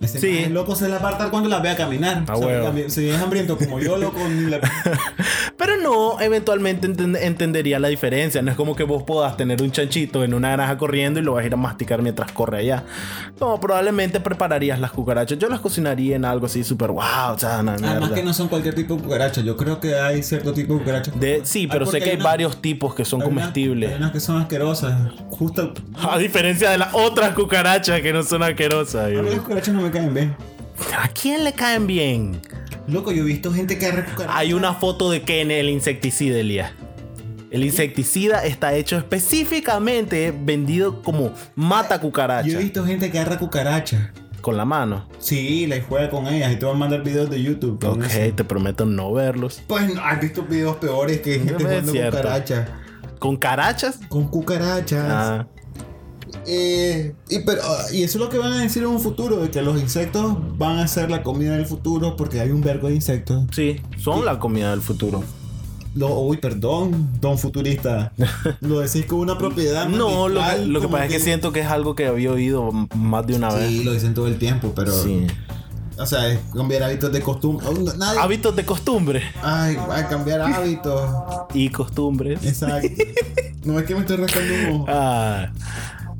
Ese 0.00 0.18
Sí. 0.18 0.30
maje 0.32 0.50
loco 0.50 0.74
se 0.74 0.88
la 0.88 0.96
va 0.98 1.04
a 1.04 1.08
apartar 1.08 1.30
cuando 1.30 1.48
las 1.48 1.62
vea 1.62 1.76
caminar. 1.76 2.24
A 2.28 2.34
O 2.36 2.42
sea, 2.42 2.62
también- 2.62 2.90
si 2.90 3.08
es 3.08 3.20
hambriento 3.20 3.56
como 3.58 3.78
yo, 3.80 3.96
loco, 3.98 4.18
Pero 5.56 5.76
no, 5.76 6.20
eventualmente 6.20 6.88
enten- 6.88 7.18
entendería 7.20 7.78
la 7.78 7.88
diferencia. 7.88 8.40
No 8.42 8.50
es 8.50 8.56
como 8.56 8.74
que 8.74 8.84
vos 8.84 9.02
puedas 9.02 9.36
tener 9.36 9.62
un 9.62 9.70
chanchito 9.70 10.24
en 10.24 10.32
una 10.34 10.52
granja 10.52 10.78
corriendo 10.78 11.20
y 11.20 11.22
lo 11.22 11.34
vas 11.34 11.42
a 11.44 11.46
ir 11.46 11.52
a 11.54 11.56
masticar 11.58 12.00
mientras 12.02 12.32
corre 12.32 12.58
allá. 12.58 12.84
No, 13.38 13.60
probablemente 13.60 14.20
prepararías 14.20 14.80
las 14.80 14.90
cucarachas. 14.90 15.38
Yo 15.38 15.48
las 15.48 15.60
cocinaría 15.60 16.16
en 16.16 16.24
algo 16.24 16.46
así 16.46 16.64
súper 16.64 16.90
wow, 16.90 17.34
o 17.34 17.38
sea, 17.38 17.58
Además 17.60 18.10
que 18.12 18.22
no 18.22 18.32
son 18.32 18.48
cualquier 18.48 18.74
tipo 18.74 18.94
de 18.96 19.02
cucaracha. 19.02 19.42
Yo 19.42 19.56
creo 19.56 19.80
que 19.80 19.94
hay 19.96 20.22
cierto 20.22 20.52
tipo 20.54 20.74
de 20.74 20.78
cucarachas. 20.80 21.18
De- 21.20 21.40
sí, 21.44 21.66
pero 21.66 21.84
sé 21.86 22.00
que 22.00 22.10
hay 22.10 22.16
varios 22.16 22.60
tipos 22.62 22.94
que 22.94 23.04
son 23.04 23.20
hay 23.20 23.28
comestibles. 23.28 23.90
Hay 23.90 23.96
unas 23.96 24.12
que 24.12 24.20
son 24.20 24.40
asquerosas. 24.40 24.94
Justo. 25.30 25.74
A 26.10 26.16
diferencia 26.18 26.70
de 26.70 26.78
las 26.78 26.94
otras 26.94 27.34
cucarachas 27.34 28.00
que 28.00 28.12
no 28.12 28.22
son 28.22 28.42
asquerosas. 28.42 29.06
A 29.06 29.22
mí 29.22 29.28
las 29.30 29.40
cucarachas 29.40 29.74
no 29.74 29.82
me 29.82 29.89
caen 29.90 30.14
bien. 30.14 30.36
¿A 30.98 31.08
quién 31.08 31.44
le 31.44 31.52
caen 31.52 31.86
bien? 31.86 32.40
Loco, 32.86 33.12
yo 33.12 33.22
he 33.22 33.26
visto 33.26 33.52
gente 33.52 33.78
que 33.78 33.86
agarra 33.86 34.04
cucarachas. 34.06 34.36
Hay 34.36 34.52
una 34.52 34.74
foto 34.74 35.10
de 35.10 35.22
Ken, 35.22 35.50
el 35.50 35.68
insecticida, 35.68 36.38
Elías. 36.38 36.72
El 37.50 37.64
insecticida 37.64 38.44
está 38.44 38.74
hecho 38.74 38.96
específicamente 38.96 40.32
vendido 40.36 41.02
como 41.02 41.32
mata 41.56 41.96
Yo 41.96 42.02
cucaracha. 42.02 42.48
he 42.48 42.56
visto 42.56 42.84
gente 42.84 43.10
que 43.10 43.18
agarra 43.18 43.38
cucarachas. 43.38 44.00
Con 44.40 44.56
la 44.56 44.64
mano. 44.64 45.06
Sí, 45.18 45.66
la 45.66 45.76
juega 45.86 46.08
con 46.08 46.26
ellas 46.26 46.50
y 46.52 46.56
te 46.56 46.64
van 46.64 46.76
a 46.76 46.78
mandar 46.78 47.02
videos 47.02 47.28
de 47.28 47.42
YouTube. 47.42 47.84
Ok, 47.84 48.04
eso. 48.04 48.34
te 48.34 48.44
prometo 48.44 48.86
no 48.86 49.12
verlos. 49.12 49.62
Pues 49.66 49.92
no, 49.94 50.00
has 50.02 50.18
visto 50.20 50.44
videos 50.44 50.76
peores 50.76 51.20
que 51.20 51.34
gente 51.38 51.54
jugando 51.62 51.92
cierto. 51.92 52.16
cucarachas. 52.16 52.68
¿Con 53.18 53.36
carachas? 53.36 54.00
Con 54.08 54.28
cucarachas. 54.28 55.04
Ah, 55.06 55.46
Eh, 56.46 57.14
y, 57.28 57.40
pero, 57.40 57.62
y 57.92 58.02
eso 58.02 58.18
es 58.18 58.24
lo 58.24 58.28
que 58.30 58.38
van 58.38 58.52
a 58.52 58.60
decir 58.60 58.82
en 58.82 58.88
un 58.88 59.00
futuro, 59.00 59.36
de 59.42 59.50
que 59.50 59.62
los 59.62 59.80
insectos 59.80 60.36
van 60.58 60.78
a 60.78 60.88
ser 60.88 61.10
la 61.10 61.22
comida 61.22 61.56
del 61.56 61.66
futuro 61.66 62.16
porque 62.16 62.40
hay 62.40 62.50
un 62.50 62.60
vergo 62.60 62.88
de 62.88 62.94
insectos. 62.94 63.44
Sí, 63.52 63.80
son 63.98 64.24
la 64.24 64.38
comida 64.38 64.70
del 64.70 64.80
futuro. 64.80 65.22
Lo, 65.94 66.20
uy, 66.20 66.36
perdón, 66.36 67.10
don 67.20 67.36
futurista. 67.36 68.12
Lo 68.60 68.78
decís 68.78 69.06
con 69.06 69.18
una 69.18 69.36
propiedad. 69.36 69.88
No, 69.88 70.28
lo 70.28 70.40
que, 70.40 70.66
lo 70.66 70.80
que 70.80 70.88
pasa 70.88 71.06
es 71.06 71.12
que 71.12 71.20
siento 71.20 71.52
que 71.52 71.60
es 71.60 71.66
algo 71.66 71.96
que 71.96 72.06
había 72.06 72.30
oído 72.30 72.70
más 72.94 73.26
de 73.26 73.34
una 73.34 73.52
vez. 73.52 73.68
Sí, 73.68 73.82
lo 73.82 73.92
dicen 73.92 74.14
todo 74.14 74.28
el 74.28 74.38
tiempo, 74.38 74.72
pero. 74.74 74.92
Sí. 74.92 75.26
O 75.98 76.06
sea, 76.06 76.28
es 76.28 76.38
cambiar 76.54 76.84
hábitos 76.84 77.12
de 77.12 77.20
costumbre. 77.20 77.66
Oh, 77.68 77.96
Nadie. 77.96 78.20
Hábitos 78.20 78.56
de 78.56 78.64
costumbre 78.64 79.22
Ay, 79.42 79.76
ay, 79.90 80.04
cambiar 80.08 80.40
hábitos. 80.40 81.10
y 81.52 81.68
costumbres. 81.68 82.42
Exacto. 82.44 82.88
No 83.62 83.78
es 83.78 83.84
que 83.84 83.94
me 83.94 84.00
estoy 84.00 84.16
rascando 84.16 84.54
un 84.54 84.74
ojo. 84.76 84.86
Ah. 84.88 85.52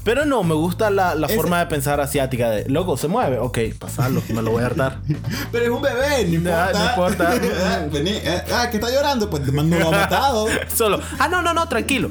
Pero 0.03 0.25
no, 0.25 0.43
me 0.43 0.55
gusta 0.55 0.91
la, 0.91 1.15
la 1.15 1.29
forma 1.29 1.59
de 1.61 1.67
pensar 1.67 2.01
asiática 2.01 2.51
de, 2.51 2.69
loco, 2.69 2.97
se 2.97 3.07
mueve, 3.09 3.39
ok, 3.39 3.59
pasarlo, 3.79 4.23
me 4.29 4.41
lo 4.43 4.51
voy 4.53 4.63
a 4.63 4.67
hartar. 4.67 5.01
Pero 5.53 5.65
es 5.65 5.71
un 5.71 5.83
bebé, 5.83 6.25
no 6.27 6.35
importa. 6.37 6.73
no 6.73 6.85
importa. 6.91 7.35
Ah, 7.63 7.87
Vení, 7.93 8.11
eh, 8.13 8.43
ah, 8.55 8.69
que 8.71 8.79
está 8.79 8.91
llorando, 8.91 9.29
pues 9.29 9.43
no 9.53 9.63
lo 9.63 9.89
ha 9.89 9.91
matado. 9.91 10.47
Solo, 10.75 11.01
ah, 11.19 11.29
no, 11.29 11.43
no, 11.43 11.53
no, 11.53 11.69
tranquilo. 11.69 12.11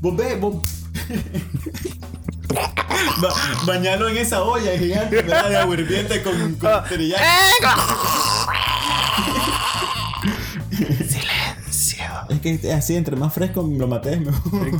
Vos 0.00 0.16
ves, 0.16 0.40
vos. 0.40 0.56
Ba- 3.20 3.34
bañalo 3.66 4.08
en 4.08 4.16
esa 4.16 4.42
olla 4.42 4.76
gigante, 4.78 5.16
¿verdad? 5.16 5.50
De 5.50 5.56
agua 5.58 5.74
hirviente 5.74 6.22
con, 6.22 6.54
con 6.54 6.70
Ah. 6.70 6.84
Silencio. 10.78 12.04
Es 12.28 12.40
que 12.40 12.72
así, 12.72 12.96
entre 12.96 13.16
más 13.16 13.32
fresco 13.32 13.68
lo 13.70 13.86
maté 13.86 14.16
mejor. 14.18 14.70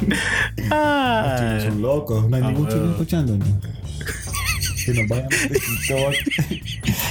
Ah. 0.72 1.58
Son 1.62 1.82
locos, 1.82 2.28
no 2.28 2.36
hay 2.36 2.42
Ah, 2.42 2.48
ningún 2.48 2.66
chino 2.68 2.78
bueno. 2.80 2.92
escuchando. 2.92 3.38
Que 4.84 4.92
nos 4.94 5.08
vayan. 5.08 5.28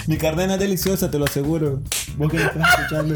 Mi 0.07 0.17
carne 0.17 0.45
es 0.51 0.59
deliciosa, 0.59 1.11
te 1.11 1.19
lo 1.19 1.25
aseguro. 1.25 1.81
Vos 2.17 2.31
que 2.31 2.37
me 2.37 2.43
estás 2.43 2.79
escuchando. 2.79 3.15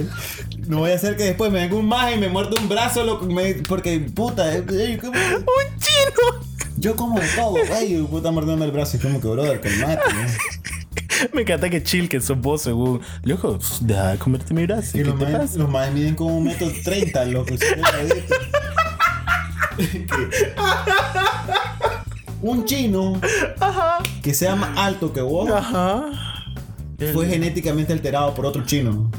No 0.68 0.80
voy 0.80 0.92
a 0.92 0.96
hacer 0.96 1.16
que 1.16 1.24
después 1.24 1.52
me 1.52 1.60
venga 1.60 1.76
un 1.76 1.88
maje 1.88 2.16
y 2.16 2.20
me 2.20 2.30
muerda 2.30 2.60
un 2.62 2.70
brazo 2.70 3.04
loco, 3.04 3.26
me- 3.26 3.56
porque 3.68 4.00
puta, 4.00 4.56
eh, 4.56 4.64
eh, 4.72 4.98
¿cómo? 5.02 5.14
¡Un 5.14 5.80
chino! 5.80 6.54
yo 6.78 6.96
como 6.96 7.20
de 7.20 7.28
todo, 7.36 7.52
güey, 7.68 8.02
puta 8.08 8.32
mordiendo 8.32 8.66
el 8.66 8.72
brazo 8.72 8.98
y 8.98 9.00
como 9.00 9.22
que 9.22 9.28
brother, 9.28 9.62
calmate, 9.62 10.02
¿no? 10.14 11.30
Me 11.34 11.42
encanta 11.44 11.70
que 11.70 11.82
chill 11.84 12.10
que 12.10 12.20
sos 12.20 12.38
vos, 12.40 12.62
según. 12.64 13.00
Loco, 13.24 13.58
deja 13.82 14.12
de 14.12 14.18
comerte 14.18 14.54
mi 14.54 14.66
brazo. 14.66 14.98
Y 14.98 15.04
¿Qué 15.04 15.10
los 15.10 15.18
te 15.20 15.26
pasa? 15.26 15.58
los 15.58 15.70
majes 15.70 15.94
miden 15.94 16.16
como 16.16 16.38
un 16.38 16.44
metro 16.46 16.70
treinta, 16.84 17.24
loco. 17.26 17.56
un 22.42 22.66
chino 22.66 23.20
que 24.22 24.34
sea 24.34 24.56
más 24.56 24.78
alto 24.78 25.14
que 25.14 25.22
vos 25.22 25.50
Ajá. 25.50 26.04
fue 27.14 27.28
genéticamente 27.28 27.94
alterado 27.94 28.34
por 28.34 28.46
otro 28.46 28.64
chino. 28.66 29.10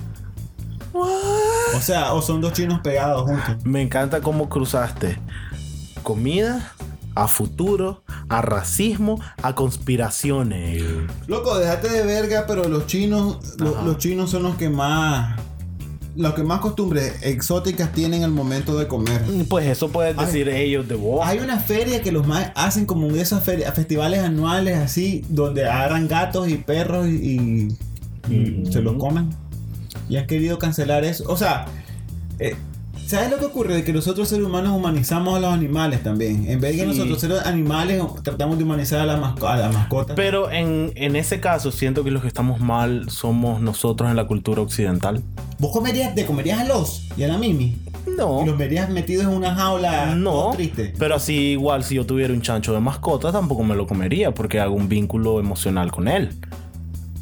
O 0.92 1.80
sea, 1.80 2.12
o 2.14 2.22
son 2.22 2.40
dos 2.40 2.52
chinos 2.52 2.80
pegados 2.80 3.22
juntos. 3.22 3.64
Me 3.64 3.82
encanta 3.82 4.20
cómo 4.20 4.48
cruzaste 4.48 5.18
comida 6.02 6.72
a 7.16 7.26
futuro, 7.28 8.02
a 8.28 8.42
racismo, 8.42 9.20
a 9.42 9.54
conspiraciones. 9.54 10.82
Loco, 11.26 11.58
déjate 11.58 11.88
de 11.88 12.04
verga, 12.04 12.44
pero 12.46 12.68
los 12.68 12.86
chinos, 12.86 13.38
lo- 13.58 13.82
los 13.82 13.98
chinos 13.98 14.30
son 14.30 14.42
los 14.44 14.56
que 14.56 14.68
más, 14.68 15.38
los 16.16 16.34
que 16.34 16.42
más 16.42 16.60
costumbres 16.60 17.14
exóticas 17.22 17.92
tienen 17.92 18.22
al 18.22 18.30
momento 18.30 18.76
de 18.76 18.86
comer. 18.86 19.22
Pues 19.48 19.66
eso 19.66 19.88
pueden 19.88 20.18
Ay. 20.18 20.26
decir 20.26 20.48
ellos 20.48 20.88
de 20.88 20.94
vos. 20.94 21.20
Hay 21.24 21.38
una 21.38 21.58
feria 21.58 22.02
que 22.02 22.12
los 22.12 22.26
más 22.26 22.52
hacen 22.54 22.86
como 22.86 23.08
de 23.08 23.20
esos 23.20 23.42
festivales 23.42 24.20
anuales 24.20 24.78
así, 24.78 25.24
donde 25.28 25.68
agarran 25.68 26.08
gatos 26.08 26.48
y 26.48 26.56
perros 26.56 27.08
y, 27.08 27.68
se 28.70 28.80
los 28.80 28.96
comen. 28.96 29.30
Y 30.08 30.16
han 30.16 30.26
querido 30.26 30.58
cancelar 30.58 31.04
eso. 31.04 31.24
O 31.28 31.36
sea, 31.36 31.66
eh, 32.38 32.56
¿sabes 33.14 33.30
lo 33.30 33.38
que 33.38 33.44
ocurre? 33.46 33.74
De 33.74 33.84
que 33.84 33.92
nosotros 33.92 34.28
seres 34.28 34.44
humanos 34.46 34.76
humanizamos 34.76 35.36
a 35.36 35.40
los 35.40 35.52
animales 35.52 36.02
también. 36.02 36.46
En 36.48 36.60
vez 36.60 36.72
de 36.76 36.84
que 36.84 36.92
Sí. 36.92 36.98
nosotros 36.98 37.20
seres 37.20 37.46
animales 37.46 38.02
tratamos 38.22 38.58
de 38.58 38.64
humanizar 38.64 39.00
a 39.00 39.06
la, 39.06 39.16
masco- 39.16 39.46
a 39.48 39.56
la 39.56 39.68
mascota. 39.70 40.14
Pero 40.14 40.50
en, 40.50 40.92
en 40.96 41.16
ese 41.16 41.40
caso 41.40 41.70
siento 41.72 42.04
que 42.04 42.10
los 42.10 42.22
que 42.22 42.28
estamos 42.28 42.60
mal 42.60 43.08
somos 43.10 43.60
nosotros 43.60 44.10
en 44.10 44.16
la 44.16 44.26
cultura 44.26 44.62
occidental. 44.62 45.22
¿Vos 45.58 45.72
comerías, 45.72 46.14
te 46.14 46.26
comerías 46.26 46.60
a 46.60 46.64
los 46.64 47.08
y 47.16 47.22
a 47.22 47.28
la 47.28 47.38
Mimi? 47.38 47.76
No. 48.18 48.42
Y 48.42 48.46
los 48.46 48.58
verías 48.58 48.90
metidos 48.90 49.24
en 49.24 49.30
una 49.30 49.54
jaula 49.54 50.14
No, 50.14 50.50
triste. 50.54 50.92
pero 50.98 51.14
así 51.14 51.52
igual 51.52 51.84
si 51.84 51.94
yo 51.94 52.04
tuviera 52.04 52.34
un 52.34 52.42
chancho 52.42 52.74
de 52.74 52.80
mascota 52.80 53.32
tampoco 53.32 53.64
me 53.64 53.74
lo 53.74 53.86
comería 53.86 54.32
porque 54.34 54.60
hago 54.60 54.74
un 54.74 54.88
vínculo 54.90 55.40
emocional 55.40 55.90
con 55.90 56.06
él. 56.08 56.30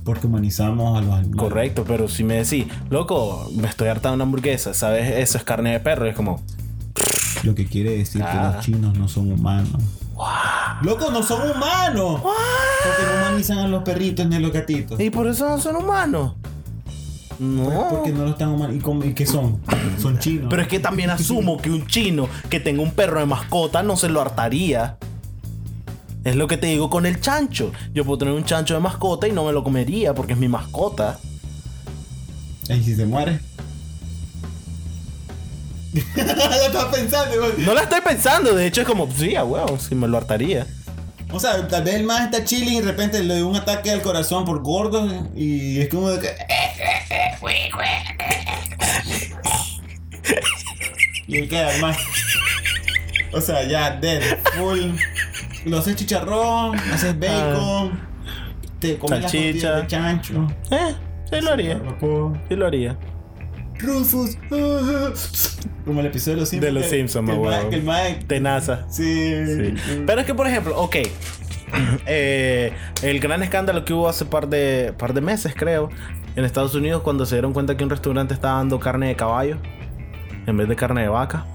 Porque 0.05 0.27
humanizamos 0.27 0.99
a 0.99 1.01
los 1.03 1.15
animales. 1.15 1.37
Correcto, 1.41 1.85
pero 1.87 2.09
si 2.09 2.25
me 2.25 2.35
decís, 2.43 2.67
loco, 2.91 3.49
me 3.55 3.69
estoy 3.69 3.89
hartando 3.89 4.11
de 4.11 4.15
una 4.17 4.25
hamburguesa, 4.25 4.75
¿sabes? 4.75 5.09
Eso 5.17 5.39
es 5.39 5.45
carne 5.45 5.71
de 5.73 5.81
perro, 5.81 6.07
es 6.07 6.15
como, 6.17 6.43
Lo 7.45 7.55
que 7.57 7.67
quiere 7.67 7.97
decir 7.97 8.21
que 8.23 8.29
Ah. 8.29 8.53
los 8.55 8.65
chinos 8.65 8.97
no 8.97 9.09
son 9.09 9.33
humanos. 9.33 9.83
¡Loco, 10.83 11.11
no 11.11 11.23
son 11.23 11.51
humanos! 11.51 12.21
Porque 12.23 13.03
no 13.13 13.19
humanizan 13.29 13.59
a 13.59 13.67
los 13.69 13.83
perritos 13.83 14.27
ni 14.27 14.37
a 14.37 14.41
los 14.41 14.53
gatitos. 14.53 15.01
¿y 15.01 15.11
por 15.11 15.27
eso 15.27 15.49
no 15.49 15.59
son 15.59 15.77
humanos? 15.77 16.35
No. 17.39 17.89
Porque 17.91 18.13
no 18.13 18.25
lo 18.25 18.31
están 18.31 18.49
humanizando. 18.51 18.77
¿Y, 18.77 18.81
cómo- 18.81 19.05
y 19.05 19.15
qué 19.15 19.27
son? 19.27 19.61
Son 19.99 20.19
chinos. 20.19 20.47
Pero 20.51 20.63
es 20.63 20.69
que 20.69 20.79
también 20.79 21.11
asumo 21.11 21.57
que 21.57 21.71
un 21.71 21.87
chino 21.87 22.29
que 22.49 22.61
tenga 22.61 22.83
un 22.83 22.93
perro 22.93 23.19
de 23.19 23.27
mascota 23.27 23.83
no 23.83 23.97
se 23.97 24.09
lo 24.09 24.21
hartaría. 24.21 24.97
Es 26.25 26.37
lo 26.37 26.47
que 26.47 26.57
te 26.57 26.69
digo 26.69 26.89
con 26.89 27.05
el 27.07 27.21
chancho. 27.21 27.73
Yo 27.93 28.05
puedo 28.05 28.19
tener 28.19 28.35
un 28.35 28.45
chancho 28.45 28.75
de 28.75 28.81
mascota 28.81 29.27
y 29.27 29.33
no 29.33 29.45
me 29.45 29.53
lo 29.53 29.65
comería 29.65 30.15
porque 30.15 30.35
es 30.35 30.39
mi 30.39 30.49
mascota. 30.49 31.19
¿Y 32.69 32.83
si 32.83 32.95
se 32.95 33.07
muere? 33.07 33.41
ya 36.17 36.67
estás 36.67 36.85
pensando. 36.87 37.39
güey. 37.39 37.67
No 37.67 37.75
la 37.75 37.83
estoy 37.83 38.01
pensando, 38.01 38.55
de 38.55 38.67
hecho 38.67 38.81
es 38.83 38.87
como, 38.87 39.11
sí, 39.13 39.35
a 39.35 39.45
huevo, 39.45 39.79
sí 39.79 39.95
me 39.95 40.09
lo 40.09 40.17
hartaría. 40.17 40.67
O 41.33 41.41
sea, 41.41 41.67
tal 41.67 41.83
vez 41.83 41.95
el 41.97 42.05
más 42.05 42.27
está 42.27 42.45
chilling 42.45 42.75
y 42.75 42.81
de 42.81 42.87
repente 42.87 43.23
le 43.23 43.37
dio 43.37 43.49
un 43.49 43.57
ataque 43.57 43.91
al 43.91 44.03
corazón 44.03 44.45
por 44.45 44.63
gordo 44.63 45.29
y 45.35 45.81
es 45.81 45.89
como 45.89 46.11
de 46.11 46.21
que... 46.21 46.29
y 51.27 51.39
él 51.39 51.49
queda 51.49 51.77
más. 51.79 51.97
O 53.33 53.41
sea, 53.41 53.65
ya, 53.65 53.93
dead, 53.93 54.23
full. 54.55 54.93
Lo 55.65 55.79
haces 55.79 55.97
chicharrón, 55.97 56.77
haces 56.79 57.19
bacon, 57.19 57.93
te 58.79 58.99
comes 58.99 59.21
Salchicha. 59.21 59.77
de 59.77 59.87
chancho. 59.87 60.47
Eh, 60.71 60.95
sí 61.31 61.41
lo 61.41 61.53
haría. 61.53 61.81
Sí 62.49 62.57
lo 62.57 62.67
haría. 62.67 62.97
Rufus. 63.79 64.37
Como 65.85 66.01
el 66.01 66.07
episodio 66.07 66.37
de 66.37 66.41
los 66.41 66.49
Simpsons. 66.49 66.61
De 66.61 66.73
los 66.73 66.83
que- 66.85 66.89
Simpsons, 66.91 67.29
que 67.29 67.35
el 67.35 67.41
huevo. 67.41 67.71
Que 67.71 67.77
el. 68.17 68.25
Tenaza. 68.27 68.87
Sí. 68.91 69.47
Sí. 69.47 69.75
Pero 70.07 70.21
es 70.21 70.27
que, 70.27 70.35
por 70.35 70.47
ejemplo, 70.47 70.79
ok. 70.81 70.97
eh, 72.07 72.73
el 73.03 73.19
gran 73.21 73.43
escándalo 73.43 73.85
que 73.85 73.93
hubo 73.93 74.09
hace 74.09 74.25
par 74.25 74.49
de, 74.49 74.93
par 74.99 75.15
de 75.15 75.21
meses, 75.21 75.55
creo, 75.57 75.89
en 76.37 76.45
Estados 76.45 76.75
Unidos, 76.75 77.03
cuando 77.03 77.25
se 77.27 77.35
dieron 77.37 77.53
cuenta 77.53 77.77
que 77.77 77.85
un 77.85 77.91
restaurante 77.91 78.35
estaba 78.35 78.59
dando 78.59 78.79
carne 78.79 79.09
de 79.09 79.17
caballo 79.17 79.57
en 80.47 80.57
vez 80.57 80.69
de 80.69 80.77
carne 80.77 81.03
de 81.03 81.09
vaca. 81.09 81.47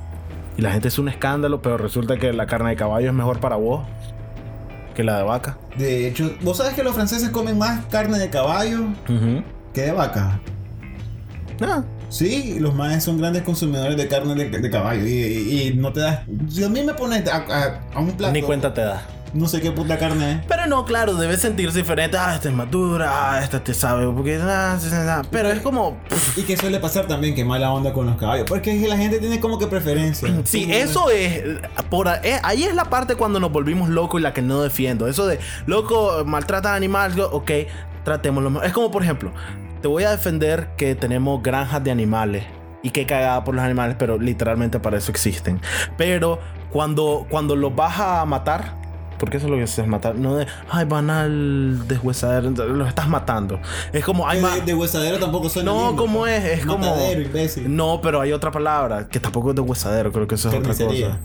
Y 0.57 0.61
la 0.61 0.71
gente 0.71 0.87
es 0.87 0.97
un 0.97 1.07
escándalo, 1.07 1.61
pero 1.61 1.77
resulta 1.77 2.17
que 2.17 2.33
la 2.33 2.47
carne 2.47 2.71
de 2.71 2.75
caballo 2.75 3.07
es 3.07 3.13
mejor 3.13 3.39
para 3.39 3.55
vos 3.57 3.85
que 4.95 5.03
la 5.03 5.17
de 5.19 5.23
vaca. 5.23 5.57
De 5.77 6.07
hecho, 6.07 6.31
¿vos 6.41 6.57
sabes 6.57 6.73
que 6.73 6.83
los 6.83 6.95
franceses 6.95 7.29
comen 7.29 7.57
más 7.57 7.85
carne 7.85 8.17
de 8.17 8.29
caballo 8.31 8.85
que 9.73 9.81
de 9.81 9.91
vaca? 9.91 10.39
Ah, 11.61 11.83
Sí, 12.09 12.55
los 12.59 12.73
maes 12.73 13.03
son 13.03 13.17
grandes 13.17 13.43
consumidores 13.43 13.97
de 13.97 14.07
carne 14.07 14.33
de, 14.33 14.49
de 14.49 14.69
caballo 14.69 15.05
y, 15.05 15.09
y- 15.11 15.61
y 15.67 15.73
no 15.75 15.91
te 15.91 15.99
das... 15.99 16.21
Si 16.49 16.63
a 16.63 16.69
mí 16.69 16.81
me 16.81 16.93
pones 16.93 17.27
a, 17.27 17.35
a- 17.35 17.81
a 17.93 17.99
un 17.99 18.11
plato... 18.13 18.31
ni 18.33 18.41
cuenta 18.41 18.73
te 18.73 18.79
da. 18.79 19.01
No 19.33 19.47
sé 19.47 19.61
qué 19.61 19.71
puta 19.71 19.97
carne 19.97 20.31
es. 20.31 20.45
Pero 20.47 20.67
no, 20.67 20.85
claro, 20.85 21.13
debes 21.15 21.41
sentirse 21.41 21.79
diferente. 21.79 22.17
Ah, 22.17 22.35
esta 22.35 22.49
es 22.49 22.55
más 22.55 22.69
dura, 22.71 23.09
ah, 23.33 23.43
esta 23.43 23.63
te 23.63 23.73
sabe, 23.73 24.07
porque... 24.11 24.39
ah. 24.41 24.77
Pero 25.29 25.49
es 25.49 25.59
como... 25.61 25.97
pff, 26.09 26.37
Y 26.37 26.43
que 26.43 26.57
suele 26.57 26.79
pasar 26.79 27.05
también 27.07 27.35
que 27.35 27.43
mala 27.45 27.71
onda 27.71 27.93
con 27.93 28.05
los 28.05 28.17
caballos. 28.17 28.45
Porque 28.47 28.73
la 28.87 28.97
gente 28.97 29.19
tiene 29.19 29.39
como 29.39 29.57
que 29.59 29.67
preferencia. 29.67 30.27
Sí, 30.45 30.61
Como- 30.63 30.73
eso 30.75 31.09
es. 31.09 31.43
Por, 31.89 32.07
eh, 32.07 32.39
ahí 32.43 32.63
es 32.63 32.73
la 32.75 32.85
parte 32.85 33.15
cuando 33.15 33.39
nos 33.39 33.51
volvimos 33.51 33.89
locos 33.89 34.19
y 34.19 34.23
la 34.23 34.33
que 34.33 34.41
no 34.41 34.61
defiendo. 34.61 35.07
Eso 35.07 35.25
de, 35.27 35.39
loco, 35.65 36.23
maltrata 36.25 36.73
animales, 36.73 37.17
ok, 37.31 37.51
tratémoslo. 38.03 38.63
Es 38.63 38.71
como, 38.71 38.91
por 38.91 39.03
ejemplo, 39.03 39.31
te 39.81 39.87
voy 39.87 40.03
a 40.03 40.11
defender 40.11 40.69
que 40.77 40.95
tenemos 40.95 41.43
granjas 41.43 41.83
de 41.83 41.91
animales 41.91 42.45
y 42.81 42.91
que 42.91 43.05
cagada 43.05 43.43
por 43.43 43.55
los 43.55 43.63
animales, 43.63 43.95
pero 43.99 44.17
literalmente 44.17 44.79
para 44.79 44.97
eso 44.97 45.11
existen. 45.11 45.59
Pero 45.97 46.39
cuando, 46.71 47.25
cuando 47.29 47.55
los 47.55 47.75
vas 47.75 47.99
a 47.99 48.23
matar, 48.25 48.75
porque 49.19 49.37
eso 49.37 49.47
es 49.47 49.51
lo 49.51 49.57
que 49.57 49.63
es 49.63 49.87
matar, 49.87 50.15
no 50.15 50.35
de, 50.35 50.47
ay, 50.69 50.85
van 50.85 51.09
al 51.09 51.87
deshuesadero, 51.87 52.49
los 52.51 52.87
estás 52.87 53.07
matando. 53.07 53.59
Es 53.93 54.03
como, 54.03 54.25
más. 54.25 54.55
de, 54.55 54.61
de 54.61 54.73
huesadero 54.73 55.19
tampoco 55.19 55.49
suena 55.49 55.71
No, 55.71 55.87
lindo, 55.87 56.03
¿cómo 56.03 56.19
pues. 56.19 56.43
es? 56.43 56.59
Es 56.59 56.65
como. 56.65 56.79
Matadero, 56.79 57.21
imbécil. 57.21 57.75
No, 57.75 57.99
pero 58.01 58.21
hay 58.21 58.31
otra 58.31 58.51
palabra 58.51 59.07
que 59.07 59.19
tampoco 59.19 59.49
es 59.51 59.55
de 59.55 59.61
huesadero, 59.61 60.11
creo 60.11 60.27
que 60.27 60.35
eso 60.35 60.49
es 60.49 60.55
otra 60.55 60.73
cosa. 60.73 61.19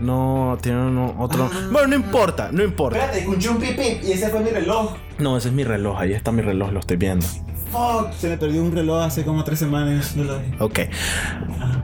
No, 0.00 0.56
tiene 0.60 0.80
uno, 0.80 1.16
otro. 1.18 1.50
Bueno, 1.72 1.88
no 1.88 1.96
importa, 1.96 2.50
no 2.52 2.62
importa. 2.62 2.98
Espérate, 2.98 3.20
escuché 3.20 3.48
un 3.48 3.58
pipí 3.58 3.98
y 4.02 4.12
ese 4.12 4.28
fue 4.28 4.40
mi 4.40 4.50
reloj. 4.50 4.94
No, 5.18 5.36
ese 5.36 5.48
es 5.48 5.54
mi 5.54 5.64
reloj. 5.64 5.98
Ahí 5.98 6.12
está 6.12 6.30
mi 6.30 6.42
reloj, 6.42 6.70
lo 6.70 6.78
estoy 6.80 6.96
viendo. 6.96 7.26
Fuck, 7.70 8.12
se 8.14 8.28
me 8.30 8.38
perdió 8.38 8.62
un 8.62 8.72
reloj 8.72 9.02
hace 9.04 9.24
como 9.24 9.44
tres 9.44 9.58
semanas. 9.58 10.16
No 10.16 10.24
lo 10.24 10.38
vi. 10.38 10.44
Ok. 10.58 10.78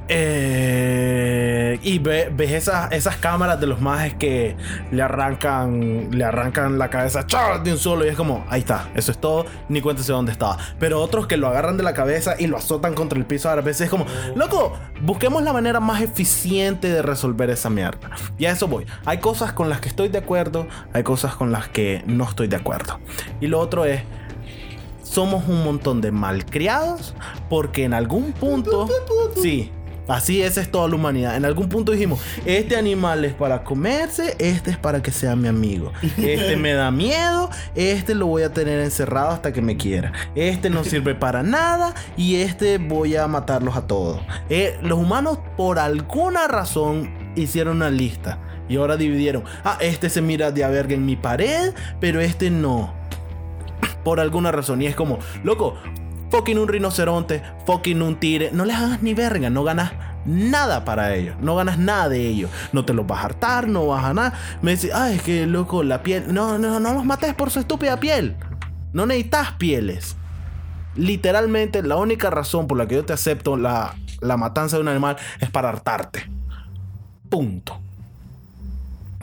Eh, 0.08 1.78
y 1.82 1.98
ve- 1.98 2.30
ves 2.34 2.52
esas, 2.52 2.92
esas 2.92 3.16
cámaras 3.16 3.58
de 3.60 3.66
los 3.66 3.80
majes 3.80 4.14
que 4.14 4.56
le 4.90 5.02
arrancan, 5.02 6.08
le 6.10 6.24
arrancan 6.24 6.78
la 6.78 6.88
cabeza 6.90 7.24
de 7.62 7.72
un 7.72 7.78
solo 7.78 8.04
y 8.04 8.08
es 8.08 8.16
como, 8.16 8.44
ahí 8.48 8.60
está, 8.60 8.88
eso 8.94 9.10
es 9.12 9.18
todo, 9.18 9.46
ni 9.68 9.80
cuéntese 9.80 10.12
dónde 10.12 10.32
estaba. 10.32 10.58
Pero 10.78 11.00
otros 11.00 11.26
que 11.26 11.36
lo 11.36 11.48
agarran 11.48 11.76
de 11.76 11.82
la 11.82 11.94
cabeza 11.94 12.34
y 12.38 12.46
lo 12.46 12.56
azotan 12.58 12.94
contra 12.94 13.18
el 13.18 13.24
piso 13.24 13.48
a 13.50 13.54
veces 13.56 13.82
es 13.82 13.90
como, 13.90 14.06
loco, 14.34 14.72
busquemos 15.02 15.42
la 15.42 15.52
manera 15.52 15.80
más 15.80 16.00
eficiente 16.02 16.88
de 16.88 17.02
resolver 17.02 17.50
esa 17.50 17.70
mierda. 17.70 18.10
Y 18.38 18.46
a 18.46 18.52
eso 18.52 18.68
voy. 18.68 18.86
Hay 19.04 19.18
cosas 19.18 19.52
con 19.52 19.68
las 19.68 19.80
que 19.80 19.88
estoy 19.88 20.08
de 20.08 20.18
acuerdo, 20.18 20.66
hay 20.92 21.02
cosas 21.02 21.34
con 21.34 21.52
las 21.52 21.68
que 21.68 22.02
no 22.06 22.24
estoy 22.24 22.48
de 22.48 22.56
acuerdo. 22.56 22.98
Y 23.40 23.46
lo 23.46 23.58
otro 23.60 23.84
es, 23.84 24.02
somos 25.14 25.46
un 25.46 25.62
montón 25.62 26.00
de 26.00 26.10
malcriados 26.10 27.14
porque 27.48 27.84
en 27.84 27.94
algún 27.94 28.32
punto, 28.32 28.88
sí, 29.40 29.70
así 30.08 30.42
esa 30.42 30.60
es 30.60 30.72
toda 30.72 30.88
la 30.88 30.96
humanidad. 30.96 31.36
En 31.36 31.44
algún 31.44 31.68
punto 31.68 31.92
dijimos, 31.92 32.20
este 32.44 32.76
animal 32.76 33.24
es 33.24 33.32
para 33.32 33.62
comerse, 33.62 34.34
este 34.40 34.72
es 34.72 34.76
para 34.76 35.02
que 35.02 35.12
sea 35.12 35.36
mi 35.36 35.46
amigo. 35.46 35.92
Este 36.18 36.56
me 36.56 36.72
da 36.72 36.90
miedo, 36.90 37.48
este 37.76 38.16
lo 38.16 38.26
voy 38.26 38.42
a 38.42 38.52
tener 38.52 38.80
encerrado 38.80 39.30
hasta 39.30 39.52
que 39.52 39.62
me 39.62 39.76
quiera. 39.76 40.12
Este 40.34 40.68
no 40.68 40.82
sirve 40.82 41.14
para 41.14 41.44
nada 41.44 41.94
y 42.16 42.36
este 42.36 42.78
voy 42.78 43.14
a 43.14 43.28
matarlos 43.28 43.76
a 43.76 43.86
todos. 43.86 44.20
Eh, 44.50 44.76
los 44.82 44.98
humanos 44.98 45.38
por 45.56 45.78
alguna 45.78 46.48
razón 46.48 47.14
hicieron 47.36 47.76
una 47.76 47.90
lista. 47.90 48.40
Y 48.66 48.76
ahora 48.76 48.96
dividieron. 48.96 49.44
Ah, 49.62 49.76
este 49.80 50.08
se 50.08 50.22
mira 50.22 50.50
de 50.50 50.64
a 50.64 50.68
verga 50.68 50.94
en 50.94 51.04
mi 51.04 51.16
pared, 51.16 51.74
pero 52.00 52.20
este 52.20 52.50
no 52.50 52.94
por 54.04 54.20
alguna 54.20 54.52
razón. 54.52 54.82
Y 54.82 54.86
es 54.86 54.94
como, 54.94 55.18
loco, 55.42 55.76
fucking 56.30 56.58
un 56.58 56.68
rinoceronte, 56.68 57.42
fucking 57.66 58.02
un 58.02 58.16
tigre, 58.16 58.50
no 58.52 58.64
les 58.64 58.76
hagas 58.76 59.02
ni 59.02 59.14
verga, 59.14 59.50
no 59.50 59.64
ganas 59.64 59.92
nada 60.26 60.84
para 60.84 61.14
ellos, 61.14 61.36
no 61.40 61.54
ganas 61.56 61.78
nada 61.78 62.08
de 62.08 62.26
ellos, 62.26 62.50
no 62.72 62.84
te 62.84 62.94
los 62.94 63.06
vas 63.06 63.20
a 63.20 63.24
hartar, 63.26 63.68
no 63.68 63.86
vas 63.86 64.04
a 64.04 64.14
nada. 64.14 64.34
Me 64.62 64.72
dice, 64.72 64.90
ay, 64.94 65.16
es 65.16 65.22
que 65.22 65.46
loco, 65.46 65.82
la 65.82 66.02
piel, 66.02 66.32
no, 66.32 66.58
no, 66.58 66.80
no 66.80 66.94
los 66.94 67.04
mates 67.04 67.34
por 67.34 67.50
su 67.50 67.60
estúpida 67.60 67.98
piel, 67.98 68.36
no 68.92 69.06
necesitas 69.06 69.52
pieles. 69.52 70.16
Literalmente, 70.96 71.82
la 71.82 71.96
única 71.96 72.30
razón 72.30 72.68
por 72.68 72.78
la 72.78 72.86
que 72.86 72.94
yo 72.94 73.04
te 73.04 73.12
acepto 73.12 73.56
la, 73.56 73.94
la 74.20 74.36
matanza 74.36 74.76
de 74.76 74.82
un 74.82 74.88
animal 74.88 75.16
es 75.40 75.50
para 75.50 75.68
hartarte. 75.68 76.30
Punto. 77.28 77.80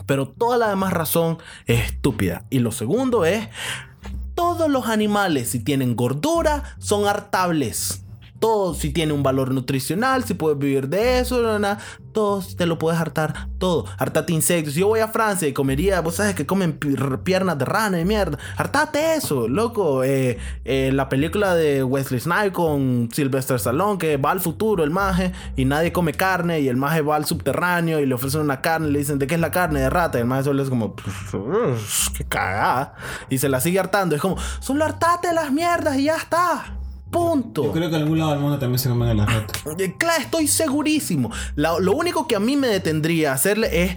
Pero 0.06 0.28
toda 0.28 0.58
la 0.58 0.68
demás 0.68 0.92
razón 0.92 1.38
es 1.66 1.86
estúpida. 1.86 2.44
Y 2.50 2.58
lo 2.58 2.72
segundo 2.72 3.24
es, 3.24 3.48
todos 4.34 4.70
los 4.70 4.86
animales, 4.86 5.50
si 5.50 5.58
tienen 5.60 5.96
gordura, 5.96 6.62
son 6.78 7.06
hartables. 7.06 8.01
Todos, 8.42 8.78
si 8.78 8.90
tiene 8.90 9.12
un 9.12 9.22
valor 9.22 9.52
nutricional, 9.52 10.24
si 10.24 10.34
puedes 10.34 10.58
vivir 10.58 10.88
de 10.88 11.20
eso, 11.20 11.40
na, 11.42 11.60
na, 11.60 11.78
todos 12.12 12.56
te 12.56 12.66
lo 12.66 12.76
puedes 12.76 13.00
hartar. 13.00 13.46
Todo. 13.58 13.84
Hartate 13.98 14.32
insectos. 14.32 14.74
Yo 14.74 14.88
voy 14.88 14.98
a 14.98 15.06
Francia 15.06 15.46
y 15.46 15.52
comería, 15.52 16.00
vos 16.00 16.16
sabes 16.16 16.34
que 16.34 16.44
comen 16.44 16.72
pi- 16.72 16.96
piernas 17.22 17.56
de 17.56 17.64
rana 17.64 18.00
y 18.00 18.04
mierda. 18.04 18.38
Hartate 18.56 19.14
eso, 19.14 19.46
loco. 19.46 20.02
Eh, 20.02 20.38
eh, 20.64 20.90
la 20.92 21.08
película 21.08 21.54
de 21.54 21.84
Wesley 21.84 22.18
Snipes 22.18 22.50
con 22.50 23.08
Sylvester 23.12 23.54
Stallone, 23.58 23.96
que 23.98 24.16
va 24.16 24.32
al 24.32 24.40
futuro 24.40 24.82
el 24.82 24.90
maje 24.90 25.30
y 25.54 25.64
nadie 25.64 25.92
come 25.92 26.12
carne 26.12 26.58
y 26.60 26.66
el 26.68 26.76
maje 26.76 27.00
va 27.00 27.14
al 27.14 27.24
subterráneo 27.26 28.00
y 28.00 28.06
le 28.06 28.14
ofrecen 28.14 28.40
una 28.40 28.60
carne 28.60 28.88
y 28.88 28.90
le 28.90 28.98
dicen, 28.98 29.20
¿de 29.20 29.28
qué 29.28 29.36
es 29.36 29.40
la 29.40 29.52
carne? 29.52 29.78
De 29.78 29.88
rata. 29.88 30.18
Y 30.18 30.22
el 30.22 30.26
maje 30.26 30.42
solo 30.42 30.64
es 30.64 30.68
como, 30.68 30.96
"Uf, 31.32 32.08
qué 32.18 32.24
cagada. 32.24 32.94
Y 33.30 33.38
se 33.38 33.48
la 33.48 33.60
sigue 33.60 33.78
hartando. 33.78 34.16
Es 34.16 34.20
como, 34.20 34.36
solo 34.58 34.84
hartate 34.84 35.32
las 35.32 35.52
mierdas 35.52 35.96
y 35.96 36.04
ya 36.06 36.16
está. 36.16 36.78
Punto. 37.12 37.64
Yo 37.64 37.72
creo 37.72 37.90
que 37.90 37.96
en 37.96 38.02
algún 38.02 38.18
lado 38.18 38.30
del 38.32 38.40
mundo 38.40 38.58
también 38.58 38.78
se 38.78 38.88
comen 38.88 39.08
a 39.10 39.14
las 39.14 39.26
ratas. 39.32 39.62
Eh, 39.78 39.94
Claro, 39.98 40.22
estoy 40.22 40.48
segurísimo. 40.48 41.30
La- 41.54 41.78
lo 41.78 41.92
único 41.92 42.26
que 42.26 42.34
a 42.36 42.40
mí 42.40 42.56
me 42.56 42.66
detendría 42.68 43.30
a 43.32 43.34
hacerle 43.34 43.84
es 43.84 43.96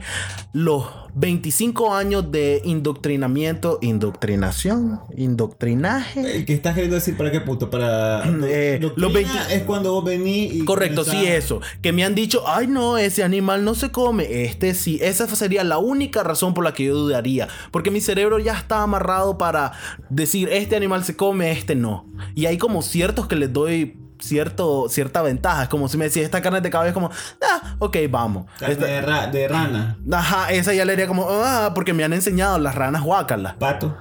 los 0.54 0.86
25 1.18 1.94
años 1.96 2.30
de 2.32 2.62
indoctrinamiento, 2.66 3.80
indoctrinación, 3.82 5.00
indoctrinaje. 5.16 6.44
¿Qué 6.46 6.54
estás 6.54 6.74
queriendo 6.74 6.96
decir 6.96 7.16
para 7.18 7.32
qué 7.32 7.42
punto? 7.42 7.70
Para. 7.70 8.24
Eh, 8.48 8.80
los 8.96 9.14
20 9.14 9.32
es 9.52 9.64
cuando 9.64 9.94
vos 9.94 10.04
venís 10.04 10.54
y. 10.54 10.66
Correcto, 10.66 11.04
sí, 11.04 11.26
eso. 11.26 11.62
Que 11.82 11.92
me 11.94 12.04
han 12.04 12.16
dicho, 12.16 12.44
ay 12.46 12.68
no, 12.68 12.98
ese 12.98 13.24
animal 13.24 13.64
no 13.64 13.76
se 13.76 13.92
come. 13.92 14.44
Este 14.44 14.74
sí. 14.74 15.00
Esa 15.02 15.28
sería 15.36 15.64
la 15.64 15.78
única 15.78 16.22
razón 16.24 16.54
por 16.54 16.64
la 16.64 16.74
que 16.74 16.86
yo 16.86 16.96
dudaría. 16.96 17.48
Porque 17.72 17.92
mi 17.92 18.02
cerebro 18.02 18.40
ya 18.40 18.54
está 18.54 18.84
amarrado 18.84 19.38
para 19.38 19.72
decir, 20.10 20.50
este 20.52 20.76
animal 20.76 21.04
se 21.06 21.16
come, 21.16 21.52
este 21.52 21.76
no. 21.76 22.06
Y 22.36 22.46
hay 22.46 22.58
como 22.58 22.82
ciertos 23.06 23.28
que 23.28 23.36
les 23.36 23.54
doy 23.54 24.00
cierto, 24.20 24.88
cierta 24.90 25.22
ventaja. 25.22 25.64
Es 25.64 25.70
como 25.70 25.88
si 25.88 25.98
me 25.98 26.06
decís, 26.06 26.24
esta 26.24 26.42
carne 26.42 26.60
de 26.62 26.70
caballo, 26.72 26.88
es 26.88 26.94
como, 26.96 27.12
ah, 27.44 27.76
ok, 27.80 27.98
vamos. 28.10 28.46
Carne 28.58 28.74
Esta- 28.74 28.86
de, 28.88 29.02
ra- 29.02 29.28
de 29.28 29.48
rana. 29.48 29.98
Ajá, 30.12 30.52
esa 30.52 30.74
ya 30.74 30.86
le 30.86 30.94
haría 30.94 31.06
como, 31.08 31.28
ah, 31.30 31.72
porque 31.76 31.94
me 31.94 32.04
han 32.04 32.14
enseñado 32.14 32.58
las 32.58 32.74
ranas 32.74 33.04
guácalas. 33.04 33.54
Pato. 33.56 33.96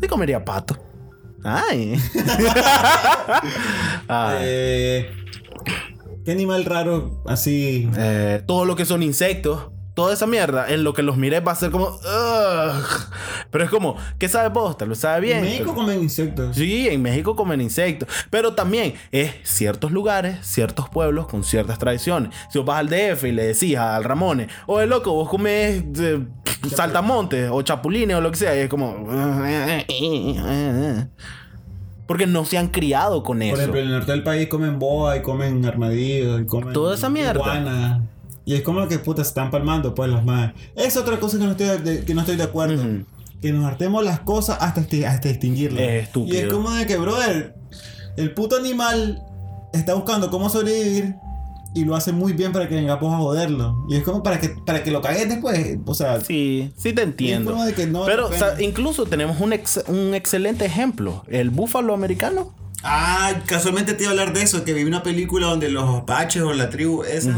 Sí 0.00 0.06
comería 0.06 0.44
pato. 0.44 0.76
Ay. 1.42 2.00
Ay. 4.08 4.36
Eh, 4.40 5.10
¿Qué 6.24 6.32
animal 6.32 6.64
raro 6.64 7.22
así? 7.26 7.88
Eh, 7.96 8.42
todo 8.46 8.64
lo 8.64 8.76
que 8.76 8.84
son 8.84 9.02
insectos, 9.02 9.70
toda 9.98 10.14
esa 10.14 10.28
mierda, 10.28 10.72
en 10.72 10.84
lo 10.84 10.94
que 10.94 11.02
los 11.02 11.16
mires 11.16 11.42
va 11.44 11.50
a 11.50 11.54
ser 11.56 11.72
como, 11.72 11.86
"Ugh". 11.86 13.10
pero 13.50 13.64
es 13.64 13.68
como, 13.70 13.96
¿qué 14.16 14.28
sabe 14.28 14.48
vos? 14.48 14.78
Tal 14.78 14.90
vez 14.90 14.98
sabe 14.98 15.22
bien. 15.22 15.38
En 15.38 15.44
México 15.44 15.74
comen 15.74 16.00
insectos. 16.00 16.54
Sí, 16.54 16.86
en 16.88 17.02
México 17.02 17.34
comen 17.34 17.60
insectos, 17.60 18.08
pero 18.30 18.54
también 18.54 18.94
es 19.10 19.32
ciertos 19.42 19.90
lugares, 19.90 20.46
ciertos 20.46 20.88
pueblos 20.88 21.26
con 21.26 21.42
ciertas 21.42 21.80
tradiciones. 21.80 22.32
Si 22.48 22.58
vos 22.58 22.66
vas 22.68 22.78
al 22.78 22.88
DF 22.88 23.24
y 23.24 23.32
le 23.32 23.46
decís 23.46 23.76
al 23.76 24.04
Ramones, 24.04 24.46
oye 24.68 24.86
loco, 24.86 25.12
vos 25.14 25.28
comes 25.28 25.82
eh, 25.98 26.24
saltamontes 26.72 27.50
o 27.52 27.60
chapulines 27.62 28.16
o 28.16 28.20
lo 28.20 28.30
que 28.30 28.36
sea, 28.36 28.54
y 28.54 28.60
es 28.60 28.68
como... 28.68 29.04
Porque 32.06 32.28
no 32.28 32.44
se 32.44 32.56
han 32.56 32.68
criado 32.68 33.24
con 33.24 33.42
eso. 33.42 33.50
Por 33.50 33.58
ejemplo, 33.58 33.80
en 33.80 33.86
el 33.88 33.92
norte 33.94 34.12
del 34.12 34.22
país 34.22 34.46
comen 34.46 34.78
boa 34.78 35.16
y 35.16 35.22
comen 35.22 35.66
armadillo 35.66 36.38
y 36.38 36.46
comen. 36.46 36.72
Toda 36.72 36.94
esa 36.94 37.10
mierda. 37.10 37.32
iguana. 37.40 38.08
Y 38.48 38.54
es 38.54 38.62
como 38.62 38.88
que 38.88 38.98
puta 38.98 39.22
se 39.24 39.28
están 39.28 39.50
palmando, 39.50 39.94
pues 39.94 40.08
los 40.10 40.24
más. 40.24 40.54
Es 40.74 40.96
otra 40.96 41.20
cosa 41.20 41.36
que 41.36 41.44
no 41.44 41.50
estoy 41.50 41.66
de, 41.82 42.04
que 42.06 42.14
no 42.14 42.20
estoy 42.22 42.36
de 42.36 42.44
acuerdo. 42.44 42.82
Que 43.42 43.52
nos 43.52 43.66
hartemos 43.66 44.02
las 44.02 44.20
cosas 44.20 44.56
hasta, 44.62 44.80
hasta 45.06 45.28
extinguirlas. 45.28 45.82
Es 45.82 46.04
estúpido. 46.04 46.34
Y 46.34 46.38
es 46.40 46.46
como 46.50 46.70
de 46.72 46.86
que, 46.86 46.96
brother, 46.96 47.54
el 48.16 48.32
puto 48.32 48.56
animal 48.56 49.22
está 49.74 49.92
buscando 49.92 50.30
cómo 50.30 50.48
sobrevivir 50.48 51.14
y 51.74 51.84
lo 51.84 51.94
hace 51.94 52.12
muy 52.12 52.32
bien 52.32 52.52
para 52.52 52.70
que 52.70 52.74
vengamos 52.76 53.12
a 53.12 53.18
joderlo. 53.18 53.84
Y 53.90 53.96
es 53.96 54.02
como 54.02 54.22
para 54.22 54.40
que, 54.40 54.48
para 54.48 54.82
que 54.82 54.90
lo 54.92 55.02
cagues 55.02 55.28
después. 55.28 55.76
O 55.84 55.92
sea, 55.94 56.18
Sí, 56.22 56.72
sí 56.78 56.94
te 56.94 57.02
entiendo. 57.02 57.50
Es 57.50 57.54
como 57.54 57.66
de 57.66 57.74
que 57.74 57.86
no 57.86 58.00
vale 58.00 58.12
Pero 58.14 58.28
o 58.28 58.32
sea, 58.32 58.58
incluso 58.62 59.04
tenemos 59.04 59.38
un, 59.42 59.52
ex- 59.52 59.84
un 59.88 60.14
excelente 60.14 60.64
ejemplo. 60.64 61.22
El 61.28 61.50
búfalo 61.50 61.92
americano. 61.92 62.54
Ah, 62.82 63.42
casualmente 63.44 63.92
te 63.92 64.04
iba 64.04 64.10
a 64.10 64.12
hablar 64.12 64.32
de 64.32 64.40
eso, 64.40 64.64
que 64.64 64.72
vi 64.72 64.84
una 64.84 65.02
película 65.02 65.48
donde 65.48 65.68
los 65.68 65.84
apaches 66.02 66.40
o 66.42 66.54
la 66.54 66.70
tribu 66.70 67.02
esa 67.02 67.34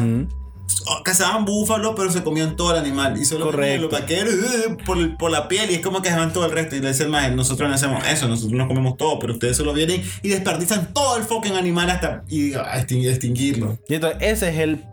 cazaban 1.05 1.45
búfalos, 1.45 1.95
pero 1.97 2.11
se 2.11 2.23
comían 2.23 2.57
todo 2.57 2.73
el 2.73 2.79
animal. 2.81 3.17
Y 3.21 3.25
solo 3.25 3.47
Correcto. 3.47 3.83
los 3.83 3.91
vaqueros 3.93 4.35
eh, 4.35 4.77
por, 4.85 5.17
por 5.17 5.31
la 5.31 5.49
piel 5.49 5.71
y 5.71 5.75
es 5.75 5.81
como 5.81 6.03
que 6.03 6.09
se 6.11 6.17
van 6.17 6.33
todo 6.33 6.47
el 6.47 6.53
resto. 6.53 6.77
Y 6.77 6.81
le 6.81 6.89
dicen 6.89 7.11
más, 7.11 7.31
nosotros 7.33 7.69
no 7.69 7.75
hacemos 7.75 8.07
eso, 8.07 8.29
nosotros 8.29 8.57
nos 8.57 8.69
comemos 8.69 8.97
todo, 8.97 9.19
pero 9.19 9.33
ustedes 9.35 9.57
solo 9.57 9.73
vienen 9.73 10.03
y 10.23 10.29
desperdician 10.29 10.93
todo 10.93 11.17
el 11.17 11.23
fucking 11.25 11.55
animal 11.55 11.91
hasta 11.91 12.23
y 12.29 12.55
a 12.55 12.75
extin- 12.81 13.07
extinguirlo. 13.09 13.79
Y 13.89 13.95
entonces 13.95 14.19
ese 14.23 14.49
es 14.51 14.59
el 14.59 14.85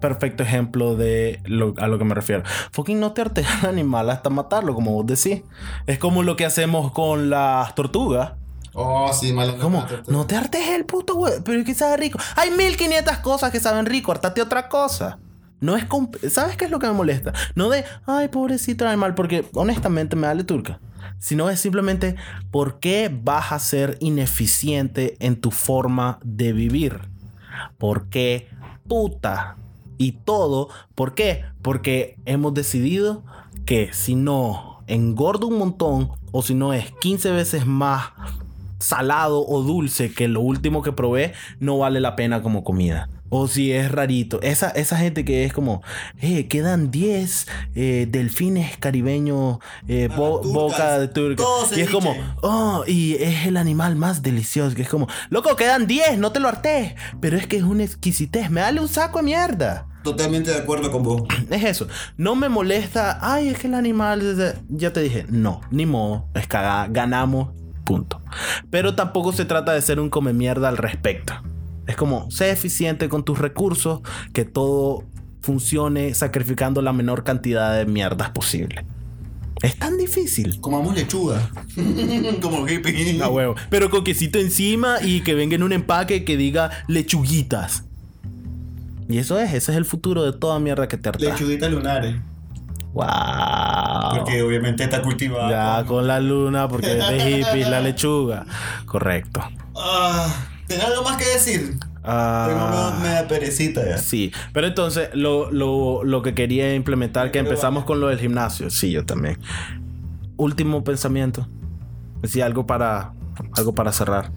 perfecto 0.00 0.42
ejemplo 0.42 0.94
de 0.96 1.40
lo, 1.44 1.74
a 1.78 1.86
lo 1.88 1.98
que 1.98 2.04
me 2.04 2.14
refiero. 2.14 2.42
Fucking 2.72 3.00
no 3.00 3.12
te 3.12 3.22
artes 3.22 3.46
al 3.62 3.70
animal 3.70 4.10
hasta 4.10 4.30
matarlo, 4.30 4.74
como 4.74 4.92
vos 4.92 5.06
decís. 5.06 5.42
Es 5.86 5.98
como 5.98 6.22
lo 6.22 6.36
que 6.36 6.44
hacemos 6.44 6.92
con 6.92 7.30
las 7.30 7.74
tortugas. 7.74 8.32
Oh, 8.78 9.10
sí, 9.14 9.32
malo. 9.32 9.56
Como, 9.58 9.86
no 10.06 10.26
te 10.26 10.36
hartes 10.36 10.68
el 10.68 10.84
puto 10.84 11.14
güey, 11.14 11.32
pero 11.42 11.58
es 11.58 11.64
que 11.64 11.74
sabe 11.74 11.96
rico. 11.96 12.18
Hay 12.36 12.50
1500 12.50 13.16
cosas 13.18 13.50
que 13.50 13.58
saben 13.58 13.86
rico, 13.86 14.12
hartate 14.12 14.42
otra 14.42 14.68
cosa. 14.68 15.18
No 15.60 15.78
es 15.78 15.86
¿Sabes 16.30 16.58
qué 16.58 16.66
es 16.66 16.70
lo 16.70 16.78
que 16.78 16.86
me 16.86 16.92
molesta? 16.92 17.32
No 17.54 17.70
de, 17.70 17.86
ay, 18.04 18.28
pobrecito 18.28 18.86
animal, 18.86 19.14
porque 19.14 19.46
honestamente 19.54 20.14
me 20.14 20.26
vale 20.26 20.44
turca. 20.44 20.78
Sino 21.18 21.48
es 21.48 21.58
simplemente, 21.58 22.16
¿por 22.50 22.78
qué 22.78 23.10
vas 23.10 23.52
a 23.52 23.58
ser 23.58 23.96
ineficiente 24.00 25.16
en 25.20 25.40
tu 25.40 25.50
forma 25.50 26.18
de 26.22 26.52
vivir? 26.52 27.00
¿Por 27.78 28.10
qué 28.10 28.50
puta? 28.86 29.56
Y 29.96 30.12
todo, 30.12 30.68
¿por 30.94 31.14
qué? 31.14 31.46
Porque 31.62 32.18
hemos 32.26 32.52
decidido 32.52 33.24
que 33.64 33.94
si 33.94 34.14
no 34.14 34.84
engordo 34.86 35.46
un 35.46 35.56
montón 35.58 36.10
o 36.30 36.42
si 36.42 36.54
no 36.54 36.74
es 36.74 36.92
15 37.00 37.30
veces 37.30 37.66
más 37.66 38.10
salado 38.78 39.46
o 39.46 39.62
dulce 39.62 40.12
que 40.12 40.28
lo 40.28 40.40
último 40.40 40.82
que 40.82 40.92
probé, 40.92 41.32
no 41.60 41.78
vale 41.78 42.00
la 42.00 42.16
pena 42.16 42.42
como 42.42 42.64
comida. 42.64 43.08
O 43.28 43.48
si 43.48 43.72
es 43.72 43.90
rarito. 43.90 44.40
Esa, 44.42 44.68
esa 44.70 44.96
gente 44.98 45.24
que 45.24 45.44
es 45.44 45.52
como, 45.52 45.82
eh, 46.20 46.46
quedan 46.46 46.92
10 46.92 47.48
eh, 47.74 48.06
delfines 48.08 48.76
caribeños, 48.76 49.58
eh, 49.88 50.08
bo- 50.16 50.40
turcas. 50.40 50.52
boca 50.62 50.98
de 51.00 51.08
turca. 51.08 51.42
Y 51.74 51.80
es 51.80 51.90
como, 51.90 52.14
oh, 52.42 52.84
y 52.86 53.14
es 53.14 53.46
el 53.46 53.56
animal 53.56 53.96
más 53.96 54.22
delicioso. 54.22 54.76
Que 54.76 54.82
es 54.82 54.88
como, 54.88 55.08
loco, 55.28 55.56
quedan 55.56 55.88
10, 55.88 56.18
no 56.18 56.30
te 56.30 56.38
lo 56.38 56.46
harté. 56.46 56.94
Pero 57.20 57.36
es 57.36 57.48
que 57.48 57.56
es 57.56 57.64
una 57.64 57.82
exquisitez. 57.82 58.48
Me 58.48 58.60
dale 58.60 58.80
un 58.80 58.86
saco 58.88 59.18
de 59.18 59.24
mierda. 59.24 59.88
Totalmente 60.04 60.52
de 60.52 60.58
acuerdo 60.58 60.92
con 60.92 61.02
vos. 61.02 61.22
Es 61.50 61.64
eso. 61.64 61.88
No 62.16 62.36
me 62.36 62.48
molesta. 62.48 63.18
Ay, 63.20 63.48
es 63.48 63.58
que 63.58 63.66
el 63.66 63.74
animal. 63.74 64.54
Ya 64.68 64.92
te 64.92 65.00
dije. 65.00 65.26
No, 65.28 65.62
ni 65.72 65.84
modo. 65.84 66.28
Es 66.34 66.46
cagada. 66.46 66.86
Ganamos. 66.88 67.48
Punto. 67.86 68.20
Pero 68.68 68.96
tampoco 68.96 69.32
se 69.32 69.44
trata 69.44 69.72
de 69.72 69.80
ser 69.80 70.00
un 70.00 70.10
come 70.10 70.32
mierda 70.32 70.68
al 70.68 70.76
respecto. 70.76 71.34
Es 71.86 71.96
como, 71.96 72.30
sé 72.32 72.50
eficiente 72.50 73.08
con 73.08 73.24
tus 73.24 73.38
recursos. 73.38 74.00
Que 74.32 74.44
todo 74.44 75.04
funcione 75.40 76.12
sacrificando 76.12 76.82
la 76.82 76.92
menor 76.92 77.22
cantidad 77.22 77.78
de 77.78 77.86
mierdas 77.86 78.30
posible. 78.30 78.84
Es 79.62 79.76
tan 79.76 79.96
difícil. 79.96 80.60
Comamos 80.60 80.94
lechuga. 80.96 81.50
como 82.42 82.68
hippie. 82.68 83.22
A 83.22 83.28
huevo. 83.28 83.54
Pero 83.70 83.88
con 83.88 84.02
quesito 84.02 84.40
encima 84.40 84.96
y 85.00 85.20
que 85.20 85.34
venga 85.34 85.54
en 85.54 85.62
un 85.62 85.72
empaque 85.72 86.24
que 86.24 86.36
diga 86.36 86.70
lechuguitas. 86.88 87.84
Y 89.08 89.18
eso 89.18 89.38
es, 89.38 89.54
ese 89.54 89.70
es 89.70 89.78
el 89.78 89.84
futuro 89.84 90.24
de 90.24 90.36
toda 90.36 90.58
mierda 90.58 90.88
que 90.88 90.96
te 90.96 91.08
harta. 91.08 91.24
Lechuguitas 91.24 91.70
lunares. 91.70 92.16
Wow. 92.96 94.16
Porque 94.18 94.40
obviamente 94.42 94.82
está 94.84 95.02
cultivada. 95.02 95.50
Ya 95.50 95.84
con- 95.84 95.96
con 95.98 96.06
la 96.08 96.18
luna, 96.20 96.66
porque 96.66 96.98
es 96.98 97.08
de 97.08 97.20
hippies 97.20 97.68
la 97.68 97.80
lechuga. 97.80 98.46
Correcto. 98.86 99.40
Ah, 99.74 100.26
¿Tenés 100.66 100.84
algo 100.86 101.02
más 101.04 101.16
que 101.18 101.26
decir? 101.28 101.76
Ah, 102.02 102.46
Tengo 102.48 103.04
da 103.10 103.28
perecita 103.28 103.86
ya. 103.86 103.98
sí, 103.98 104.32
pero 104.52 104.68
entonces 104.68 105.10
lo, 105.12 105.50
lo- 105.50 106.04
lo 106.04 106.22
que 106.22 106.34
quería 106.34 106.74
implementar, 106.74 107.30
que 107.32 107.38
empezamos 107.40 107.84
con 107.84 108.00
lo 108.00 108.06
del 108.08 108.18
gimnasio. 108.18 108.70
Sí, 108.70 108.90
yo 108.92 109.04
también. 109.04 109.38
Último 110.38 110.82
pensamiento. 110.84 111.46
Sí, 112.24 112.40
algo 112.40 112.66
para, 112.66 113.12
algo 113.56 113.74
para 113.74 113.92
cerrar. 113.92 114.30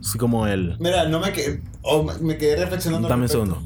Así 0.00 0.18
como 0.18 0.46
el... 0.48 0.76
Mira, 0.80 1.06
no 1.08 1.20
me 1.20 1.32
quedé. 1.32 1.62
oh, 1.82 2.02
me- 2.20 2.36
quedé 2.36 2.56
reflexionando. 2.56 3.06
Dame 3.08 3.22
un 3.24 3.28
segundo. 3.28 3.62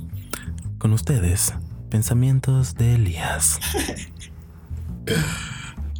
Con 0.79 0.93
ustedes, 0.93 1.55
pensamientos 1.89 2.75
de 2.75 2.97
Elías. 2.97 3.59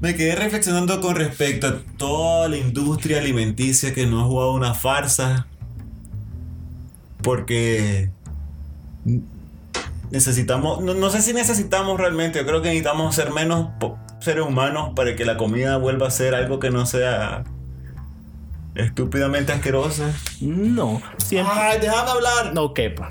Me 0.01 0.15
quedé 0.15 0.37
reflexionando 0.37 1.01
con 1.01 1.17
respecto 1.17 1.67
a 1.67 1.79
toda 1.97 2.49
la 2.49 2.59
industria 2.59 3.19
alimenticia 3.19 3.95
que 3.95 4.07
nos 4.07 4.25
ha 4.25 4.27
jugado 4.27 4.53
una 4.53 4.75
farsa. 4.75 5.47
Porque 7.23 8.11
necesitamos, 10.11 10.83
no, 10.83 10.95
no 10.95 11.11
sé 11.11 11.23
si 11.23 11.33
necesitamos 11.33 11.99
realmente, 11.99 12.39
yo 12.39 12.47
creo 12.47 12.63
que 12.63 12.69
necesitamos 12.69 13.15
ser 13.15 13.33
menos 13.33 13.71
seres 14.21 14.45
humanos 14.45 14.93
para 14.95 15.17
que 15.17 15.25
la 15.25 15.37
comida 15.37 15.77
vuelva 15.79 16.09
a 16.09 16.11
ser 16.11 16.35
algo 16.35 16.59
que 16.59 16.71
no 16.71 16.87
sea 16.87 17.45
estúpidamente 18.75 19.53
asquerosa. 19.53 20.13
No, 20.41 21.01
siempre... 21.19 21.55
Ay, 21.57 21.79
déjame 21.81 22.11
hablar. 22.11 22.55
No 22.55 22.75
quepa. 22.75 23.09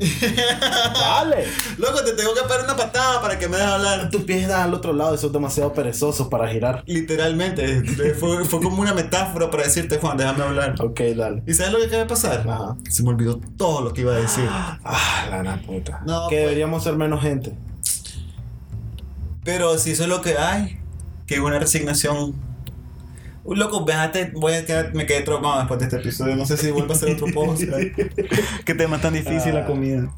Dale. 0.94 1.44
Loco, 1.76 2.02
te 2.02 2.12
tengo 2.12 2.34
que 2.34 2.42
pegar 2.42 2.64
una 2.64 2.76
patada 2.76 3.20
para 3.20 3.38
que 3.38 3.48
me 3.48 3.58
dejes 3.58 3.72
hablar. 3.72 4.10
Tus 4.10 4.22
pies 4.24 4.48
dan 4.48 4.62
al 4.62 4.74
otro 4.74 4.92
lado, 4.92 5.14
esos 5.14 5.32
demasiado 5.32 5.72
perezosos 5.74 6.28
para 6.28 6.48
girar. 6.48 6.82
Literalmente, 6.86 7.82
fue, 8.14 8.44
fue 8.44 8.60
como 8.60 8.80
una 8.80 8.94
metáfora 8.94 9.50
para 9.50 9.64
decirte, 9.64 9.98
Juan, 9.98 10.16
déjame 10.16 10.44
hablar. 10.44 10.74
Ok, 10.80 11.00
dale. 11.16 11.42
¿Y 11.46 11.54
sabes 11.54 11.72
lo 11.72 11.78
que 11.78 11.86
acaba 11.86 12.02
de 12.02 12.08
pasar? 12.08 12.48
Ajá. 12.48 12.76
Se 12.88 13.02
me 13.02 13.10
olvidó 13.10 13.40
todo 13.56 13.82
lo 13.82 13.92
que 13.92 14.00
iba 14.00 14.12
a 14.14 14.16
decir. 14.16 14.46
Ah, 14.48 15.26
la 15.30 15.38
gran 15.38 15.62
puta. 15.62 16.02
No, 16.06 16.28
que 16.28 16.36
pues. 16.36 16.42
deberíamos 16.42 16.82
ser 16.82 16.96
menos 16.96 17.20
gente. 17.20 17.54
Pero 19.44 19.78
si 19.78 19.92
eso 19.92 20.04
es 20.04 20.08
lo 20.08 20.20
que 20.20 20.38
hay, 20.38 20.80
que 21.26 21.34
es 21.34 21.40
una 21.40 21.58
resignación. 21.58 22.34
Uy, 23.44 23.56
loco, 23.56 23.84
véjate, 23.84 24.32
voy 24.34 24.52
a 24.54 24.64
quedar, 24.66 24.94
me 24.94 25.06
quedé 25.06 25.22
traumado 25.22 25.58
después 25.58 25.80
de 25.80 25.86
este 25.86 25.96
episodio. 25.96 26.36
No 26.36 26.44
sé 26.46 26.56
si 26.56 26.70
vuelvo 26.70 26.92
a 26.92 26.96
hacer 26.96 27.12
otro 27.14 27.26
post. 27.32 27.62
Qué 28.64 28.74
tema 28.74 29.00
tan 29.00 29.14
difícil 29.14 29.54
la 29.54 29.66
comida. 29.66 30.10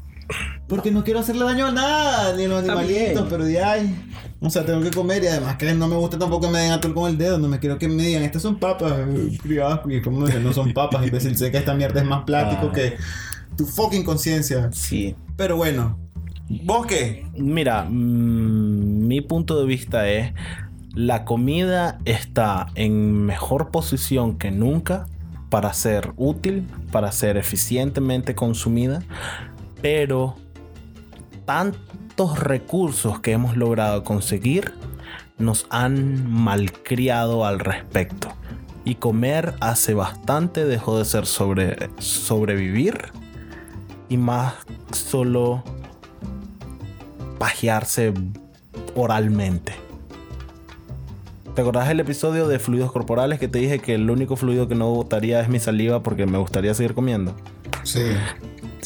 Porque 0.67 0.91
no 0.91 1.03
quiero 1.03 1.19
hacerle 1.19 1.43
daño 1.45 1.67
a 1.67 1.71
nada, 1.71 2.35
ni 2.35 2.45
a 2.45 2.47
los 2.47 2.63
animalitos, 2.63 3.27
pero 3.29 3.43
de 3.45 3.61
ay. 3.63 3.95
O 4.39 4.49
sea, 4.49 4.65
tengo 4.65 4.81
que 4.81 4.91
comer 4.91 5.23
y 5.23 5.27
además 5.27 5.57
que 5.57 5.73
no 5.73 5.87
me 5.87 5.95
gusta 5.95 6.17
tampoco 6.17 6.47
que 6.47 6.53
me 6.53 6.59
den 6.59 6.71
atol 6.71 6.93
con 6.93 7.09
el 7.09 7.17
dedo. 7.17 7.37
No 7.37 7.47
me 7.47 7.59
quiero 7.59 7.77
que 7.77 7.87
me 7.87 8.03
digan, 8.03 8.23
estas 8.23 8.41
son 8.41 8.59
papas 8.59 8.93
eh, 8.97 9.37
criadas. 9.41 9.81
Y 9.87 10.01
como 10.01 10.25
dicen, 10.25 10.43
no 10.43 10.51
son 10.53 10.73
papas, 10.73 11.03
imbécil. 11.07 11.37
Sé 11.37 11.51
que 11.51 11.57
esta 11.57 11.73
mierda 11.73 12.01
es 12.01 12.07
más 12.07 12.23
plástico 12.23 12.69
Ah. 12.71 12.73
que 12.73 12.95
tu 13.57 13.65
fucking 13.65 14.03
conciencia. 14.03 14.69
Sí. 14.73 15.15
Pero 15.37 15.55
bueno, 15.57 15.97
¿vos 16.63 16.87
qué? 16.87 17.25
Mira, 17.37 17.83
mm, 17.85 19.07
mi 19.07 19.21
punto 19.21 19.59
de 19.59 19.65
vista 19.65 20.09
es, 20.09 20.33
la 20.93 21.25
comida 21.25 21.97
está 22.05 22.67
en 22.75 23.25
mejor 23.25 23.71
posición 23.71 24.37
que 24.37 24.51
nunca 24.51 25.07
para 25.49 25.73
ser 25.73 26.13
útil, 26.17 26.67
para 26.91 27.11
ser 27.11 27.37
eficientemente 27.37 28.35
consumida, 28.35 29.01
pero 29.81 30.35
tantos 31.45 32.39
recursos 32.39 33.19
que 33.19 33.31
hemos 33.31 33.57
logrado 33.57 34.03
conseguir 34.03 34.73
nos 35.37 35.65
han 35.69 36.31
malcriado 36.31 37.45
al 37.45 37.59
respecto. 37.59 38.31
Y 38.85 38.95
comer 38.95 39.55
hace 39.61 39.93
bastante 39.93 40.65
dejó 40.65 40.99
de 40.99 41.05
ser 41.05 41.25
sobre 41.25 41.89
sobrevivir 41.99 43.11
y 44.09 44.17
más 44.17 44.53
solo 44.91 45.63
pajearse 47.39 48.13
oralmente. 48.95 49.82
¿Te 51.55 51.61
acordás 51.61 51.87
del 51.87 51.99
episodio 51.99 52.47
de 52.47 52.57
fluidos 52.57 52.91
corporales 52.91 53.37
que 53.39 53.47
te 53.47 53.59
dije 53.59 53.77
que 53.77 53.93
el 53.93 54.09
único 54.09 54.35
fluido 54.35 54.67
que 54.67 54.73
no 54.73 54.89
botaría 54.89 55.39
es 55.39 55.49
mi 55.49 55.59
saliva 55.59 56.01
porque 56.01 56.25
me 56.25 56.39
gustaría 56.39 56.73
seguir 56.73 56.95
comiendo? 56.95 57.35
Sí. 57.83 58.01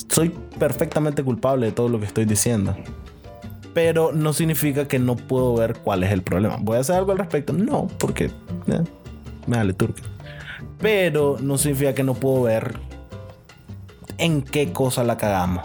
Soy 0.09 0.33
perfectamente 0.59 1.23
culpable 1.23 1.67
de 1.67 1.71
todo 1.71 1.87
lo 1.87 1.97
que 1.97 2.05
estoy 2.05 2.25
diciendo. 2.25 2.75
Pero 3.73 4.11
no 4.11 4.33
significa 4.33 4.85
que 4.85 4.99
no 4.99 5.15
puedo 5.15 5.55
ver 5.55 5.77
cuál 5.77 6.03
es 6.03 6.11
el 6.11 6.23
problema. 6.23 6.57
¿Voy 6.59 6.75
a 6.75 6.81
hacer 6.81 6.97
algo 6.97 7.13
al 7.13 7.19
respecto? 7.19 7.53
No, 7.53 7.87
porque 7.99 8.25
eh, 8.25 8.83
me 9.45 9.57
vale 9.57 9.71
turco. 9.71 10.01
Pero 10.79 11.37
no 11.39 11.57
significa 11.57 11.93
que 11.93 12.03
no 12.03 12.15
puedo 12.15 12.43
ver 12.43 12.73
en 14.17 14.41
qué 14.41 14.73
cosa 14.73 15.05
la 15.05 15.15
cagamos. 15.15 15.63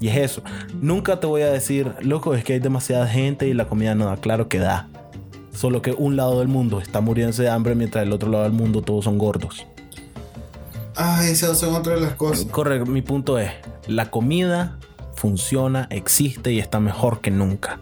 Y 0.00 0.08
es 0.08 0.16
eso. 0.16 0.42
Nunca 0.80 1.20
te 1.20 1.28
voy 1.28 1.42
a 1.42 1.52
decir, 1.52 1.92
loco, 2.00 2.34
es 2.34 2.42
que 2.42 2.54
hay 2.54 2.58
demasiada 2.58 3.06
gente 3.06 3.46
y 3.46 3.54
la 3.54 3.68
comida 3.68 3.94
no 3.94 4.06
da. 4.06 4.16
Claro 4.16 4.48
que 4.48 4.58
da. 4.58 4.88
Solo 5.58 5.82
que 5.82 5.90
un 5.90 6.14
lado 6.14 6.38
del 6.38 6.46
mundo 6.46 6.78
está 6.80 7.00
muriéndose 7.00 7.42
de 7.42 7.50
hambre 7.50 7.74
mientras 7.74 8.04
el 8.06 8.12
otro 8.12 8.30
lado 8.30 8.44
del 8.44 8.52
mundo 8.52 8.80
todos 8.82 9.04
son 9.06 9.18
gordos. 9.18 9.66
Ay, 10.94 11.30
esas 11.32 11.58
son 11.58 11.74
otras 11.74 11.96
de 11.98 12.06
las 12.06 12.14
cosas. 12.14 12.44
Correcto, 12.46 12.88
mi 12.88 13.02
punto 13.02 13.40
es, 13.40 13.50
la 13.88 14.08
comida 14.08 14.78
funciona, 15.16 15.88
existe 15.90 16.52
y 16.52 16.60
está 16.60 16.78
mejor 16.78 17.20
que 17.20 17.32
nunca. 17.32 17.80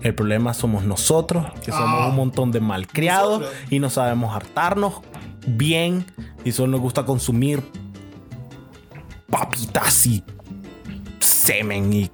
El 0.00 0.14
problema 0.14 0.54
somos 0.54 0.84
nosotros, 0.84 1.46
que 1.64 1.72
somos 1.72 2.00
Ah. 2.02 2.06
un 2.10 2.14
montón 2.14 2.52
de 2.52 2.60
malcriados 2.60 3.40
Nosotros. 3.40 3.62
y 3.72 3.78
no 3.80 3.90
sabemos 3.90 4.32
hartarnos 4.36 4.94
bien 5.48 6.06
y 6.44 6.52
solo 6.52 6.70
nos 6.72 6.80
gusta 6.80 7.04
consumir 7.04 7.60
papitas 9.28 10.06
y 10.06 10.22
semen 11.18 11.92
y, 11.92 12.10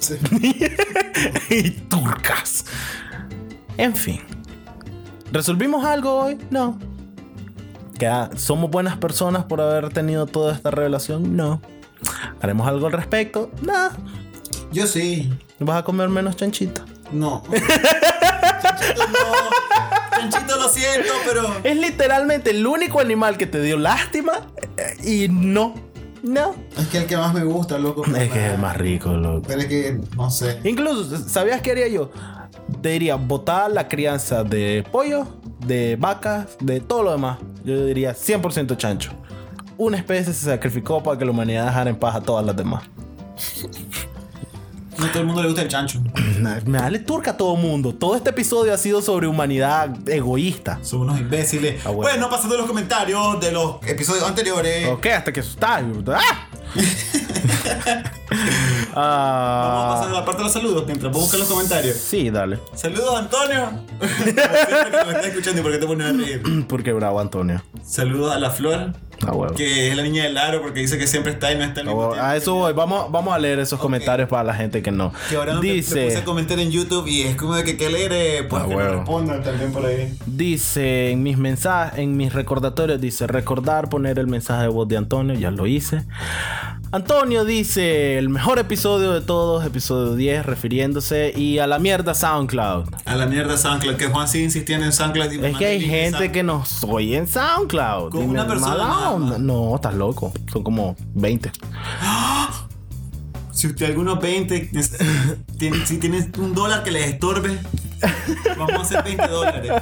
y 1.50 1.70
turcas. 1.70 2.64
En 3.76 3.94
fin. 3.94 4.20
¿Resolvimos 5.32 5.84
algo 5.84 6.14
hoy? 6.14 6.38
No. 6.50 6.78
¿Queda- 7.98 8.30
¿Somos 8.36 8.70
buenas 8.70 8.96
personas 8.98 9.44
por 9.44 9.60
haber 9.60 9.90
tenido 9.92 10.26
toda 10.26 10.54
esta 10.54 10.70
revelación? 10.70 11.36
No. 11.36 11.60
¿Haremos 12.40 12.66
algo 12.68 12.86
al 12.86 12.92
respecto? 12.92 13.50
No. 13.62 13.90
Yo 14.72 14.86
sí. 14.86 15.32
¿Vas 15.60 15.78
a 15.78 15.84
comer 15.84 16.08
menos 16.08 16.36
chanchito? 16.36 16.82
No. 17.12 17.42
Chanchito 18.62 19.06
no. 19.08 20.20
Chanchito 20.30 20.56
lo 20.56 20.68
siento, 20.68 21.12
pero. 21.26 21.54
Es 21.62 21.76
literalmente 21.76 22.50
el 22.50 22.66
único 22.66 23.00
animal 23.00 23.36
que 23.36 23.46
te 23.46 23.60
dio 23.62 23.76
lástima 23.78 24.32
eh, 24.76 24.96
y 25.04 25.28
no. 25.28 25.74
No. 26.22 26.54
Es 26.78 26.88
que 26.88 26.98
el 26.98 27.06
que 27.06 27.16
más 27.16 27.34
me 27.34 27.44
gusta, 27.44 27.78
loco. 27.78 28.04
Es 28.06 28.30
que 28.32 28.46
es 28.46 28.52
el 28.54 28.58
más 28.58 28.76
rico, 28.76 29.12
loco. 29.12 29.42
Pero 29.46 29.60
es 29.60 29.66
que, 29.66 30.00
no 30.16 30.30
sé. 30.30 30.58
Incluso, 30.64 31.16
¿sabías 31.28 31.60
qué 31.60 31.72
haría 31.72 31.88
yo? 31.88 32.10
Te 32.80 32.90
diría, 32.90 33.16
botar 33.16 33.70
la 33.70 33.88
crianza 33.88 34.44
de 34.44 34.84
pollo, 34.90 35.26
de 35.66 35.96
vacas, 35.96 36.56
de 36.60 36.80
todo 36.80 37.02
lo 37.02 37.12
demás. 37.12 37.38
Yo 37.64 37.84
diría 37.86 38.14
100% 38.14 38.76
chancho. 38.76 39.12
Una 39.76 39.96
especie 39.96 40.32
se 40.32 40.44
sacrificó 40.46 41.02
para 41.02 41.18
que 41.18 41.24
la 41.24 41.30
humanidad 41.32 41.66
dejara 41.66 41.90
en 41.90 41.96
paz 41.96 42.16
a 42.16 42.20
todas 42.20 42.44
las 42.44 42.56
demás. 42.56 42.84
No 44.98 45.06
a 45.06 45.08
todo 45.08 45.20
el 45.20 45.26
mundo 45.26 45.42
le 45.42 45.48
gusta 45.48 45.62
el 45.62 45.68
chancho. 45.68 46.00
Me 46.66 46.78
dale 46.78 47.00
turca 47.00 47.32
a 47.32 47.36
todo 47.36 47.56
mundo. 47.56 47.92
Todo 47.94 48.14
este 48.14 48.30
episodio 48.30 48.72
ha 48.72 48.78
sido 48.78 49.02
sobre 49.02 49.26
humanidad 49.26 50.08
egoísta. 50.08 50.78
Son 50.82 51.00
unos 51.00 51.18
imbéciles. 51.18 51.84
Ah, 51.84 51.90
bueno. 51.90 52.10
bueno. 52.10 52.30
pasando 52.30 52.56
los 52.56 52.66
comentarios 52.66 53.40
de 53.40 53.50
los 53.50 53.76
episodios 53.86 54.24
anteriores. 54.24 54.88
Ok, 54.88 55.06
hasta 55.06 55.32
que 55.32 55.40
está. 55.40 55.82
¡Ah! 56.08 56.48
Ah, 58.94 59.68
Vamos 59.74 59.84
a 59.84 59.96
pasar 59.96 60.08
a 60.14 60.20
la 60.20 60.24
parte 60.24 60.38
de 60.38 60.44
los 60.44 60.52
saludos 60.52 60.84
mientras 60.86 61.12
vos 61.12 61.22
buscas 61.22 61.40
los 61.40 61.48
comentarios. 61.48 61.96
Sí, 61.96 62.30
dale. 62.30 62.58
Saludos, 62.74 63.18
Antonio. 63.18 63.70
Como 63.98 64.10
siempre 64.10 64.90
que 64.90 65.04
me 65.06 65.12
estás 65.12 65.26
escuchando, 65.26 65.60
¿y 65.60 65.62
por 65.62 65.72
qué 65.72 65.78
te 65.78 65.86
pones 65.86 66.06
a 66.06 66.12
reír? 66.12 66.66
Porque 66.68 66.92
bravo, 66.92 67.20
Antonio. 67.20 67.62
Saludos 67.84 68.34
a 68.34 68.38
la 68.38 68.50
Flor, 68.50 68.92
Que 69.56 69.88
es 69.90 69.96
la 69.96 70.02
niña 70.02 70.24
del 70.24 70.36
aro, 70.38 70.62
porque 70.62 70.80
dice 70.80 70.98
que 70.98 71.06
siempre 71.06 71.32
está 71.32 71.52
y 71.52 71.56
no 71.58 71.64
está 71.64 71.80
al 71.80 71.86
A 71.88 71.90
mismo 71.90 72.00
huevo. 72.00 72.12
tiempo. 72.14 72.28
A 72.30 72.36
eso 72.36 72.54
voy. 72.54 72.72
Vamos, 72.72 73.10
vamos 73.10 73.34
a 73.34 73.38
leer 73.38 73.58
esos 73.58 73.78
comentarios 73.80 74.28
para 74.28 74.44
la 74.44 74.54
gente 74.54 74.82
que 74.82 74.90
no. 74.90 75.12
Que 75.28 75.36
ahora 75.36 75.54
me- 75.54 75.60
me, 75.60 75.82
puse 75.82 76.04
Dice. 76.04 76.18
a 76.18 76.24
comentar 76.24 76.58
en 76.58 76.70
YouTube 76.70 77.06
y 77.06 77.22
es 77.22 77.36
como 77.36 77.54
de 77.54 77.64
que 77.64 77.76
qué 77.76 77.88
leer, 77.90 78.48
pues 78.48 78.62
Ah, 78.64 78.68
que 78.68 78.74
no 78.74 78.80
respondan 78.80 79.42
también 79.42 79.72
por 79.72 79.84
ahí. 79.86 80.16
Dice 80.26 81.10
en 81.10 81.22
mis 81.22 81.36
mensajes, 81.38 81.98
en 81.98 82.16
mis 82.16 82.32
recordatorios, 82.32 83.00
dice 83.00 83.26
recordar 83.26 83.88
poner 83.88 84.18
el 84.18 84.26
mensaje 84.26 84.62
de 84.62 84.68
voz 84.68 84.88
de 84.88 84.96
Antonio, 84.96 85.34
ya 85.34 85.50
lo 85.50 85.66
hice. 85.66 86.02
Antonio 86.92 87.44
dice 87.44 88.18
el 88.18 88.28
mejor 88.28 88.60
episodio 88.60 89.12
de 89.12 89.20
todos, 89.20 89.64
episodio 89.66 90.14
10, 90.14 90.46
refiriéndose 90.46 91.32
y 91.34 91.58
a 91.58 91.66
la 91.66 91.80
mierda 91.80 92.14
SoundCloud. 92.14 92.84
A 93.04 93.16
la 93.16 93.26
mierda 93.26 93.56
SoundCloud, 93.56 93.96
que 93.96 94.06
Juan 94.06 94.28
sigue 94.28 94.44
insistiendo 94.44 94.86
en 94.86 94.92
SoundCloud. 94.92 95.32
y 95.32 95.38
me 95.38 95.50
Es 95.50 95.56
que 95.56 95.66
hay 95.66 95.76
el 95.84 95.90
gente 95.90 96.30
que 96.30 96.44
nos 96.44 96.84
oye 96.84 97.16
en 97.16 97.26
SoundCloud. 97.26 98.10
Con 98.10 98.20
Dime, 98.20 98.32
una 98.34 98.46
persona 98.46 98.74
más. 99.18 99.38
No, 99.40 99.74
estás 99.76 99.94
loco. 99.94 100.32
Son 100.52 100.62
como 100.62 100.96
20. 101.14 101.50
Si 103.52 103.68
usted 103.68 103.86
algunos 103.86 104.20
20, 104.20 104.70
es- 104.74 104.96
tiene- 105.58 105.86
si 105.86 105.98
tienes 105.98 106.26
un 106.38 106.54
dólar 106.54 106.82
que 106.82 106.90
les 106.90 107.06
estorbe, 107.12 107.58
vamos 108.58 108.72
a 108.78 108.80
hacer 108.82 109.04
20 109.04 109.28
dólares. 109.28 109.72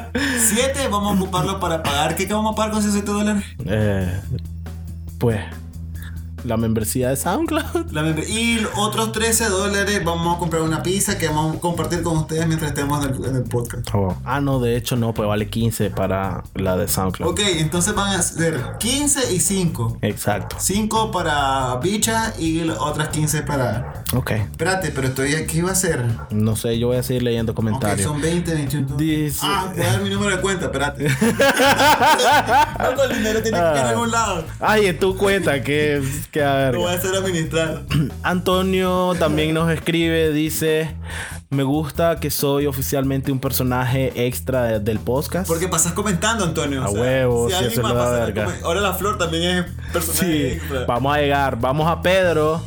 7 0.50 0.88
vamos 0.88 1.12
a 1.16 1.20
ocuparlo 1.20 1.58
para 1.58 1.82
pagar. 1.82 2.14
¿Qué 2.14 2.26
vamos 2.26 2.52
a 2.52 2.56
pagar 2.56 2.72
con 2.72 2.80
esos 2.80 2.92
7 2.92 3.10
dólares? 3.10 3.44
Eh, 3.64 4.20
pues 5.18 5.40
la 6.44 6.56
membresía 6.56 7.08
de 7.10 7.16
SoundCloud. 7.16 7.90
La 7.92 8.02
membresía. 8.02 8.34
y 8.40 8.66
otros 8.76 9.12
13 9.12 9.48
dólares 9.48 10.02
vamos 10.04 10.36
a 10.36 10.38
comprar 10.38 10.62
una 10.62 10.82
pizza 10.82 11.18
que 11.18 11.28
vamos 11.28 11.56
a 11.56 11.60
compartir 11.60 12.02
con 12.02 12.16
ustedes 12.18 12.46
mientras 12.46 12.70
estemos 12.72 13.04
en 13.06 13.14
el, 13.14 13.24
en 13.24 13.36
el 13.36 13.42
podcast. 13.44 13.88
Ah, 14.24 14.40
no, 14.40 14.58
de 14.60 14.76
hecho 14.76 14.96
no, 14.96 15.12
pues 15.14 15.28
vale 15.28 15.48
15 15.48 15.90
para 15.90 16.42
la 16.54 16.76
de 16.76 16.88
SoundCloud. 16.88 17.30
Ok, 17.30 17.40
entonces 17.58 17.94
van 17.94 18.18
a 18.18 18.22
ser 18.22 18.60
15 18.78 19.32
y 19.34 19.40
5. 19.40 19.98
Exacto. 20.02 20.56
5 20.58 21.10
para 21.10 21.76
bicha 21.76 22.32
y 22.38 22.68
otras 22.68 23.08
15 23.08 23.42
para... 23.42 24.04
Ok. 24.14 24.30
Espérate, 24.32 24.90
pero 24.90 25.08
estoy 25.08 25.34
aquí, 25.34 25.52
¿qué 25.58 25.62
va 25.62 25.72
a 25.72 25.74
ser? 25.74 26.04
No 26.30 26.56
sé, 26.56 26.78
yo 26.78 26.88
voy 26.88 26.96
a 26.96 27.02
seguir 27.02 27.22
leyendo 27.22 27.54
comentarios. 27.54 28.08
son 28.08 28.20
20, 28.20 28.54
21. 28.54 28.96
Dice- 28.96 29.40
Ah, 29.42 29.70
voy 29.74 29.84
a 29.84 29.92
dar 29.92 30.02
mi 30.02 30.10
número 30.10 30.34
de 30.36 30.40
cuenta, 30.42 30.66
espérate. 30.66 31.08
Loco, 32.82 33.02
el 33.04 33.16
dinero 33.16 33.42
tiene 33.42 33.58
que 33.58 33.64
ir 33.64 33.84
a 33.84 33.88
algún 33.90 34.10
lado. 34.10 34.44
Ay, 34.60 34.86
en 34.86 34.98
tu 34.98 35.16
cuenta, 35.16 35.62
que, 35.62 36.02
ver. 36.40 36.74
Lo 36.74 36.80
voy 36.80 36.92
a 36.92 36.96
hacer 36.96 37.14
administrar. 37.14 37.82
Antonio 38.22 39.14
también 39.18 39.52
nos 39.54 39.70
escribe, 39.70 40.32
dice, 40.32 40.94
me 41.50 41.62
gusta 41.62 42.18
que 42.20 42.30
soy 42.30 42.66
oficialmente 42.66 43.30
un 43.32 43.38
personaje 43.40 44.12
extra 44.26 44.64
de- 44.64 44.80
del 44.80 44.98
podcast. 44.98 45.46
Porque 45.48 45.68
pasas 45.68 45.92
comentando, 45.92 46.44
Antonio. 46.44 46.82
A 46.82 46.90
huevo, 46.90 47.48
sí, 47.48 47.54
alguien 47.54 47.72
eso 47.72 47.82
más 47.82 47.92
le 47.92 47.98
da 47.98 48.04
pasa 48.04 48.18
la 48.18 48.24
verga. 48.24 48.44
come- 48.46 48.56
Ahora 48.64 48.80
la 48.80 48.94
flor 48.94 49.18
también 49.18 49.58
es 49.58 49.64
personaje 49.92 50.24
Sí, 50.26 50.42
extra. 50.56 50.84
vamos 50.86 51.14
a 51.14 51.18
llegar, 51.20 51.58
vamos 51.60 51.86
a 51.90 52.00
Pedro, 52.00 52.62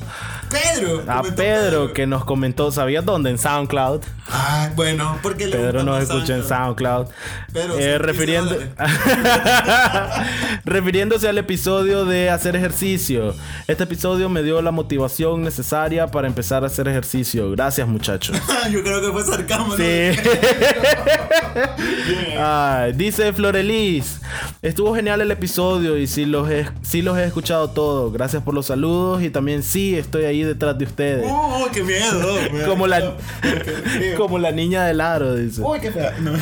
Pedro. 0.55 1.03
a 1.07 1.21
comentó 1.21 1.35
Pedro 1.35 1.93
que 1.93 2.07
nos 2.07 2.25
comentó, 2.25 2.71
¿sabías 2.71 3.03
dónde? 3.05 3.29
En 3.29 3.37
SoundCloud. 3.37 4.01
Ah, 4.29 4.69
bueno, 4.75 5.19
porque 5.21 5.47
Pedro 5.47 5.83
nos 5.83 6.01
escucha 6.03 6.35
en 6.35 6.43
SoundCloud. 6.43 7.07
Pedro, 7.53 7.77
Eh, 7.77 7.97
refiriendo... 7.97 8.57
15 8.57 8.71
refiriéndose 10.65 11.27
al 11.29 11.37
episodio 11.37 12.05
de 12.05 12.29
hacer 12.29 12.55
ejercicio. 12.55 13.35
Este 13.67 13.83
episodio 13.83 14.29
me 14.29 14.43
dio 14.43 14.61
la 14.61 14.71
motivación 14.71 15.43
necesaria 15.43 16.07
para 16.07 16.27
empezar 16.27 16.63
a 16.63 16.67
hacer 16.67 16.87
ejercicio. 16.87 17.51
Gracias, 17.51 17.87
muchachos. 17.87 18.37
Yo 18.71 18.83
creo 18.83 19.01
que 19.01 19.11
fue. 19.11 19.77
Sí. 19.77 20.19
Dice 22.95 23.33
Florelis, 23.33 24.19
estuvo 24.61 24.93
genial 24.95 25.21
el 25.21 25.31
episodio 25.31 25.97
y 25.97 26.07
sí 26.07 26.25
los, 26.25 26.49
he, 26.49 26.65
sí 26.81 27.01
los 27.01 27.17
he 27.17 27.23
escuchado 27.25 27.69
todos. 27.69 28.11
Gracias 28.13 28.43
por 28.43 28.53
los 28.53 28.65
saludos 28.67 29.23
y 29.23 29.29
también 29.29 29.63
sí 29.63 29.95
estoy 29.95 30.25
ahí 30.25 30.43
detrás 30.43 30.77
de 30.77 30.85
ustedes. 30.85 31.25
Uy, 31.31 31.69
qué 31.73 31.83
miedo. 31.83 32.35
Como 32.67 32.87
la, 32.87 33.15
como 34.17 34.39
la 34.39 34.51
niña 34.51 34.85
del 34.85 35.01
aro, 35.01 35.35
dice. 35.35 35.61
Uy, 35.61 35.79
qué 35.79 35.91
fea. 35.91 36.13
No. 36.19 36.33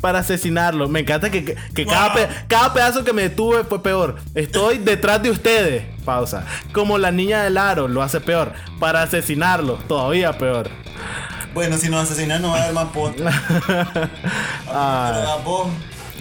Para 0.00 0.20
asesinarlo. 0.20 0.88
Me 0.88 1.00
encanta 1.00 1.30
que, 1.30 1.44
que- 1.44 1.56
que 1.74 1.86
cada, 1.86 2.14
pe- 2.14 2.28
cada 2.48 2.72
pedazo 2.72 3.04
que 3.04 3.12
me 3.12 3.22
detuve 3.22 3.64
fue 3.64 3.82
peor. 3.82 4.16
Estoy 4.34 4.78
detrás 4.78 5.22
de 5.22 5.30
ustedes. 5.30 5.84
Pausa. 6.04 6.44
Como 6.72 6.98
la 6.98 7.10
niña 7.10 7.42
del 7.44 7.56
aro 7.58 7.88
lo 7.88 8.02
hace 8.02 8.20
peor. 8.20 8.52
Para 8.78 9.02
asesinarlo, 9.02 9.74
todavía 9.88 10.32
peor. 10.38 10.68
Bueno, 11.54 11.76
si 11.78 11.88
nos 11.88 12.02
asesinan 12.10 12.42
no 12.42 12.50
va 12.50 12.58
a 12.58 12.62
haber 12.62 12.74
más 12.74 12.88
podcast. 12.88 13.36
Ah. 14.72 15.38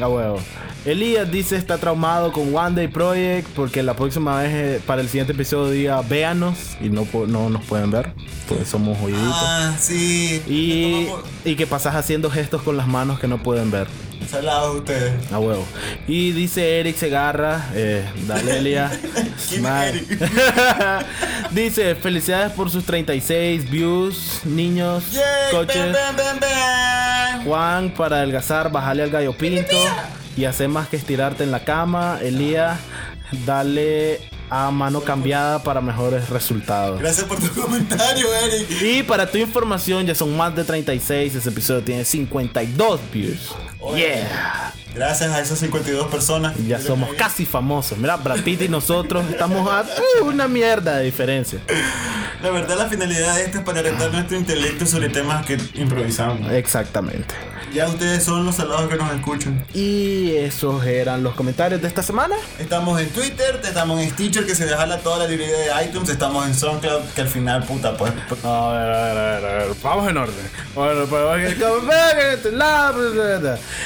A 0.01 0.07
huevo. 0.07 0.39
Elías 0.86 1.30
dice 1.30 1.55
está 1.57 1.77
traumado 1.77 2.32
con 2.32 2.55
One 2.55 2.75
Day 2.75 2.88
Project 2.88 3.47
porque 3.49 3.84
la 3.84 3.93
próxima 3.95 4.39
vez 4.41 4.51
eh, 4.53 4.82
para 4.86 5.01
el 5.01 5.09
siguiente 5.09 5.34
episodio 5.34 5.69
diga 5.71 6.01
véanos 6.01 6.77
y 6.82 6.89
no, 6.89 7.05
no 7.27 7.49
nos 7.49 7.63
pueden 7.65 7.91
ver 7.91 8.13
porque 8.47 8.65
somos 8.65 8.97
oíditos. 9.01 9.36
Ah, 9.36 9.75
sí. 9.77 10.41
y, 10.47 11.07
y 11.47 11.55
que 11.55 11.67
pasas 11.67 11.95
haciendo 11.95 12.32
gestos 12.32 12.63
con 12.63 12.77
las 12.77 12.88
manos 12.88 13.19
que 13.19 13.27
no 13.27 13.43
pueden 13.43 13.69
ver. 13.71 13.88
Salados 14.28 14.78
ustedes. 14.78 15.13
A 15.32 15.39
huevo. 15.39 15.65
Y 16.07 16.32
dice 16.32 16.80
Eric 16.80 16.95
Segarra, 16.97 17.70
eh, 17.74 18.05
dale 18.28 18.57
Elías. 18.57 18.97
¿Quién 19.49 19.59
es 19.59 19.61
Mae. 19.61 19.89
Eric? 19.89 20.20
dice 21.51 21.95
felicidades 21.95 22.51
por 22.53 22.70
sus 22.70 22.84
36 22.86 23.70
views, 23.70 24.41
niños, 24.45 25.11
Yay, 25.11 25.24
coches. 25.51 25.95
Juan, 27.45 27.91
para 27.91 28.17
adelgazar, 28.17 28.72
bajarle 28.72 29.03
al 29.03 29.09
gallo 29.09 29.38
pinto 29.38 29.78
y 30.36 30.45
hacer 30.45 30.70
más 30.70 30.88
que 30.88 30.97
estirarte 30.97 31.43
en 31.43 31.51
la 31.51 31.63
cama. 31.63 32.20
Elías, 32.22 32.80
dale 33.45 34.22
a 34.49 34.72
mano 34.72 35.01
cambiada 35.01 35.61
para 35.63 35.82
mejores 35.82 36.30
resultados. 36.30 36.99
Gracias 36.99 37.26
por 37.26 37.39
tu 37.39 37.49
comentario, 37.61 38.28
Eric. 38.45 38.82
Y 38.82 39.03
para 39.03 39.30
tu 39.30 39.38
información, 39.38 40.05
ya 40.05 40.15
son 40.15 40.36
más 40.36 40.55
de 40.55 40.63
36. 40.63 41.36
Ese 41.36 41.49
episodio 41.49 41.82
tiene 41.82 42.03
52 42.03 42.99
views. 43.11 43.51
Yeah. 43.95 44.73
Gracias 44.93 45.32
a 45.32 45.39
esas 45.39 45.59
52 45.59 46.07
personas. 46.07 46.55
Ya 46.67 46.80
somos 46.80 47.13
casi 47.13 47.45
famosos. 47.45 47.97
Mira, 47.97 48.17
Brad 48.17 48.41
Pitt 48.41 48.63
y 48.63 48.67
nosotros 48.67 49.25
estamos 49.30 49.67
a 49.71 49.84
uh, 50.21 50.25
una 50.25 50.47
mierda 50.47 50.97
de 50.97 51.05
diferencia. 51.05 51.59
La 52.41 52.49
verdad, 52.51 52.77
la 52.77 52.88
finalidad 52.88 53.36
de 53.36 53.45
esto 53.45 53.59
es 53.59 53.63
para 53.63 53.82
retar 53.82 54.11
nuestro 54.11 54.38
intelecto 54.38 54.86
sobre 54.86 55.09
temas 55.09 55.45
que 55.45 55.57
improvisamos. 55.75 56.51
Exactamente. 56.51 57.36
Ya 57.74 57.88
ustedes 57.88 58.24
son 58.24 58.45
los 58.45 58.55
salados 58.55 58.89
que 58.89 58.95
nos 58.95 59.11
escuchan. 59.13 59.63
Y 59.74 60.32
esos 60.32 60.84
eran 60.86 61.24
los 61.24 61.36
comentarios 61.36 61.82
de 61.82 61.88
esta 61.88 62.01
semana. 62.01 62.36
Estamos 62.57 62.99
en 62.99 63.09
Twitter, 63.09 63.59
estamos 63.63 64.01
en 64.01 64.09
Stitcher, 64.09 64.45
que 64.45 64.55
se 64.55 64.65
dejala 64.65 64.99
toda 64.99 65.20
la 65.20 65.28
librería 65.28 65.76
de 65.78 65.86
iTunes. 65.86 66.09
Estamos 66.09 66.45
en 66.47 66.55
SoundCloud, 66.55 67.01
que 67.15 67.22
al 67.22 67.28
final, 67.28 67.63
puta, 67.63 67.95
pues. 67.95 68.11
pues, 68.28 68.43
A 68.43 68.72
ver, 68.72 68.82
a 68.91 69.03
ver, 69.03 69.17
a 69.17 69.22
ver, 69.22 69.45
a 69.45 69.65
ver. 69.65 69.67
Vamos 69.84 70.09
en 70.09 70.17
orden. 70.17 70.51
Bueno, 70.74 71.05
pues, 71.05 71.55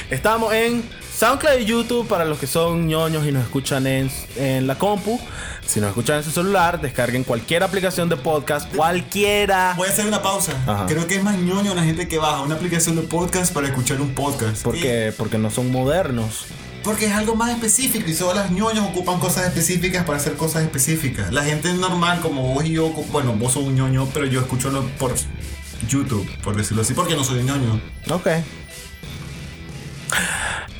Estamos 0.09 0.53
en 0.53 0.83
SoundCloud 1.17 1.59
y 1.59 1.65
YouTube 1.65 2.07
para 2.07 2.25
los 2.25 2.39
que 2.39 2.47
son 2.47 2.87
ñoños 2.87 3.25
y 3.25 3.31
nos 3.31 3.43
escuchan 3.43 3.85
en, 3.85 4.09
en 4.37 4.65
la 4.65 4.75
compu. 4.75 5.19
Si 5.65 5.79
nos 5.79 5.89
escuchan 5.89 6.17
en 6.17 6.23
su 6.23 6.31
celular, 6.31 6.79
descarguen 6.81 7.23
cualquier 7.23 7.63
aplicación 7.63 8.07
de 8.09 8.15
podcast, 8.17 8.73
cualquiera. 8.75 9.73
Voy 9.75 9.87
a 9.87 9.91
hacer 9.91 10.05
una 10.05 10.21
pausa. 10.21 10.51
Ajá. 10.67 10.85
Creo 10.87 11.07
que 11.07 11.15
es 11.15 11.23
más 11.23 11.35
ñoño 11.37 11.73
la 11.73 11.83
gente 11.83 12.07
que 12.07 12.17
baja 12.19 12.41
una 12.41 12.55
aplicación 12.55 12.95
de 12.95 13.01
podcast 13.03 13.51
para 13.53 13.67
escuchar 13.67 13.99
un 14.01 14.13
podcast. 14.13 14.61
¿Por 14.61 14.75
Y- 14.77 14.81
qué? 14.81 15.13
Porque 15.17 15.37
no 15.39 15.49
son 15.49 15.71
modernos. 15.71 16.45
Porque 16.83 17.05
es 17.05 17.13
algo 17.13 17.35
más 17.35 17.49
específico 17.51 18.09
y 18.09 18.13
solo 18.13 18.33
las 18.35 18.51
ñoños 18.51 18.85
ocupan 18.89 19.17
cosas 19.19 19.47
específicas 19.47 20.03
para 20.05 20.17
hacer 20.17 20.33
cosas 20.33 20.63
específicas. 20.63 21.31
La 21.31 21.43
gente 21.43 21.73
normal 21.73 22.19
como 22.19 22.53
vos 22.53 22.65
y 22.65 22.73
yo, 22.73 22.89
bueno, 23.11 23.33
vos 23.33 23.53
sos 23.53 23.63
un 23.63 23.75
ñoño, 23.75 24.07
pero 24.13 24.25
yo 24.25 24.41
escucho 24.41 24.69
lo 24.69 24.83
por 24.99 25.15
YouTube, 25.87 26.29
por 26.43 26.55
decirlo 26.57 26.81
así, 26.83 26.93
porque 26.93 27.15
no 27.15 27.23
soy 27.23 27.39
un 27.39 27.45
ñoño. 27.45 27.81
Ok. 28.11 28.27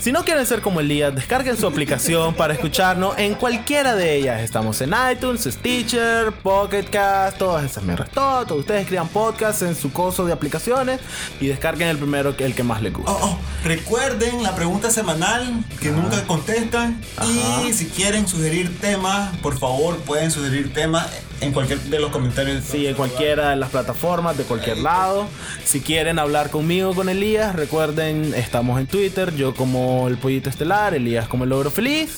Si 0.03 0.11
no 0.11 0.25
quieren 0.25 0.45
ser 0.45 0.59
como 0.59 0.81
Elías, 0.81 1.15
descarguen 1.15 1.55
su 1.55 1.65
aplicación 1.65 2.33
para 2.33 2.53
escucharnos 2.53 3.17
en 3.17 3.35
cualquiera 3.35 3.95
de 3.95 4.17
ellas. 4.17 4.41
Estamos 4.41 4.81
en 4.81 4.93
iTunes, 5.09 5.45
Stitcher, 5.45 6.33
Pocket 6.33 6.83
Cast, 6.91 7.37
todas 7.37 7.63
esas 7.63 7.85
mierdas. 7.85 8.09
Todo, 8.11 8.45
todo. 8.45 8.59
Ustedes 8.59 8.85
crean 8.85 9.07
podcasts 9.07 9.61
en 9.61 9.75
su 9.75 9.93
coso 9.93 10.25
de 10.25 10.33
aplicaciones 10.33 10.99
y 11.39 11.47
descarguen 11.47 11.87
el 11.87 11.97
primero, 11.97 12.35
que 12.35 12.43
el 12.43 12.53
que 12.53 12.63
más 12.63 12.81
les 12.81 12.91
guste. 12.91 13.09
Oh, 13.09 13.17
oh, 13.21 13.37
recuerden 13.63 14.43
la 14.43 14.53
pregunta 14.53 14.91
semanal 14.91 15.63
que 15.79 15.91
nunca 15.91 16.21
contestan. 16.25 16.99
Ajá. 17.15 17.63
Y 17.65 17.71
si 17.71 17.85
quieren 17.85 18.27
sugerir 18.27 18.77
temas, 18.81 19.33
por 19.37 19.57
favor 19.57 19.95
pueden 19.99 20.31
sugerir 20.31 20.73
temas 20.73 21.07
en 21.43 21.51
cualquier 21.51 21.79
de 21.79 21.99
los 21.99 22.11
comentarios. 22.11 22.63
Sí, 22.63 22.87
en 22.87 22.95
cualquiera 22.95 23.49
de 23.49 23.55
las 23.55 23.69
plataformas, 23.69 24.37
de 24.37 24.43
cualquier 24.43 24.77
lado. 24.77 25.27
Si 25.63 25.81
quieren 25.81 26.19
hablar 26.19 26.49
conmigo, 26.49 26.93
con 26.93 27.09
Elías, 27.09 27.55
recuerden, 27.55 28.33
estamos 28.35 28.79
en 28.79 28.87
Twitter, 28.87 29.35
yo 29.35 29.53
como 29.53 30.07
el 30.07 30.17
Pollito 30.17 30.49
Estelar, 30.49 30.93
Elías 30.93 31.27
como 31.27 31.43
el 31.43 31.49
Logro 31.49 31.71
Feliz. 31.71 32.17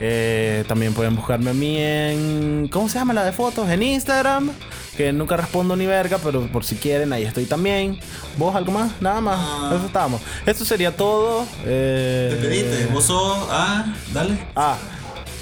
Eh, 0.00 0.64
también 0.68 0.94
pueden 0.94 1.16
buscarme 1.16 1.50
a 1.50 1.54
mí 1.54 1.76
en... 1.78 2.68
¿Cómo 2.70 2.88
se 2.88 2.98
llama 2.98 3.14
la 3.14 3.24
de 3.24 3.32
fotos? 3.32 3.68
En 3.70 3.82
Instagram, 3.82 4.50
que 4.96 5.12
nunca 5.12 5.36
respondo 5.36 5.76
ni 5.76 5.86
verga, 5.86 6.18
pero 6.22 6.46
por 6.48 6.64
si 6.64 6.76
quieren, 6.76 7.12
ahí 7.12 7.24
estoy 7.24 7.46
también. 7.46 7.98
¿Vos 8.36 8.54
algo 8.54 8.72
más? 8.72 8.92
Nada 9.00 9.20
más. 9.20 9.38
Ah. 9.40 9.72
Eso 9.76 9.86
estamos. 9.86 10.20
Esto 10.46 10.64
sería 10.64 10.94
todo. 10.96 11.46
Eh, 11.64 12.28
Te 12.30 12.46
pediste, 12.46 12.86
vos 12.92 13.04
sos. 13.04 13.38
Ah, 13.50 13.94
dale. 14.12 14.38
Ah, 14.54 14.76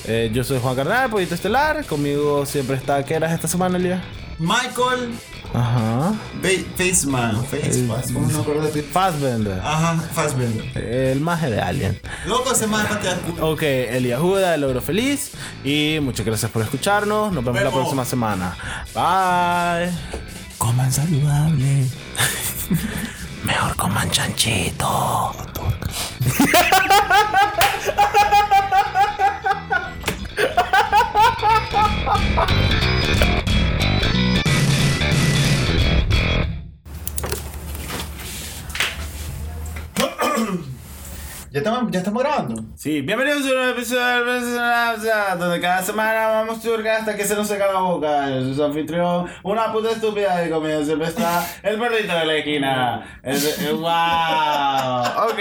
eh, 0.07 0.31
yo 0.33 0.45
soy 0.45 0.61
Juan 0.61 0.77
Carnal, 0.77 1.11
Pollito 1.11 1.35
Estelar. 1.35 1.85
Conmigo 1.85 2.47
siempre 2.47 2.77
está... 2.77 3.05
¿Qué 3.05 3.15
eras 3.15 3.33
esta 3.33 3.49
semana, 3.49 3.77
Elías? 3.79 4.03
Michael 4.39 5.15
Ajá. 5.55 6.13
Faceman. 6.77 7.43
¿Cómo 8.13 8.29
no 8.29 8.41
acuerdo 8.41 8.69
de? 8.71 8.83
Fassbender. 8.83 9.61
Ajá, 9.61 9.97
Fassbender. 10.13 10.77
El 10.77 11.21
maje 11.21 11.51
de 11.51 11.61
Alien. 11.61 11.99
Loco, 12.27 12.55
se 12.55 12.67
manda 12.67 12.89
patear 12.91 13.19
culo. 13.21 13.51
Ok, 13.53 13.63
Elías 13.63 14.21
Juda, 14.21 14.55
el 14.55 14.61
Logro 14.61 14.83
Feliz. 14.83 15.33
Y 15.65 15.99
muchas 16.03 16.27
gracias 16.27 16.51
por 16.51 16.63
escucharnos. 16.63 17.33
Nos 17.33 17.45
vemos 17.45 17.63
la 17.63 17.71
próxima 17.71 18.05
semana. 18.05 18.57
Bye. 18.95 19.91
Coman 20.59 20.93
saludable. 20.93 21.87
Mejor 23.45 23.77
coman 23.77 24.11
chanchito. 24.11 25.35
Ha 30.39 30.45
ha 30.53 31.57
ha 31.73 31.87
ha 32.05 32.17
ha! 32.37 32.86
¿Ya 41.57 41.61
estamos, 41.61 41.91
ya 41.91 42.01
estamos 42.01 42.23
grabando. 42.23 42.63
Sí, 42.75 43.01
bienvenidos 43.01 43.41
a 43.41 43.45
un 43.47 43.55
nuevo 43.55 43.71
episodio 43.71 44.25
Besos 44.27 45.39
donde 45.39 45.59
cada 45.59 45.83
semana 45.83 46.27
vamos 46.27 46.59
a 46.59 46.61
turcar 46.61 47.01
hasta 47.01 47.17
que 47.17 47.25
se 47.25 47.35
nos 47.35 47.49
seca 47.49 47.73
la 47.73 47.81
boca. 47.81 48.29
Su 48.55 48.63
anfitrión, 48.63 49.25
una 49.43 49.73
puta 49.73 49.93
estúpida 49.93 50.47
y 50.47 50.51
conmigo 50.51 50.85
siempre 50.85 51.09
está 51.09 51.49
el 51.63 51.79
perrito 51.79 52.13
de 52.13 52.27
la 52.27 52.35
esquina. 52.37 53.07
Wow, 53.73 55.31
ok. 55.31 55.41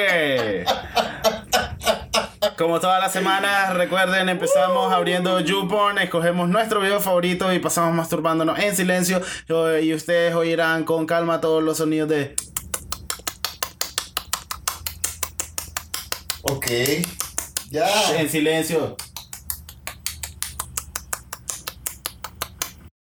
Como 2.57 2.79
todas 2.79 3.01
las 3.01 3.11
semanas, 3.11 3.73
recuerden, 3.73 4.29
empezamos 4.29 4.93
abriendo 4.93 5.41
YouPorn, 5.41 5.97
escogemos 5.97 6.47
nuestro 6.47 6.79
video 6.79 7.01
favorito 7.01 7.51
y 7.51 7.59
pasamos 7.59 7.93
masturbándonos 7.93 8.57
en 8.59 8.73
silencio. 8.73 9.21
Y 9.81 9.93
ustedes 9.93 10.33
oirán 10.33 10.85
con 10.85 11.05
calma 11.07 11.41
todos 11.41 11.61
los 11.61 11.75
sonidos 11.75 12.07
de... 12.07 12.37
Ok. 16.47 16.67
Ya. 17.71 17.87
En 18.19 18.29
silencio. 18.29 18.95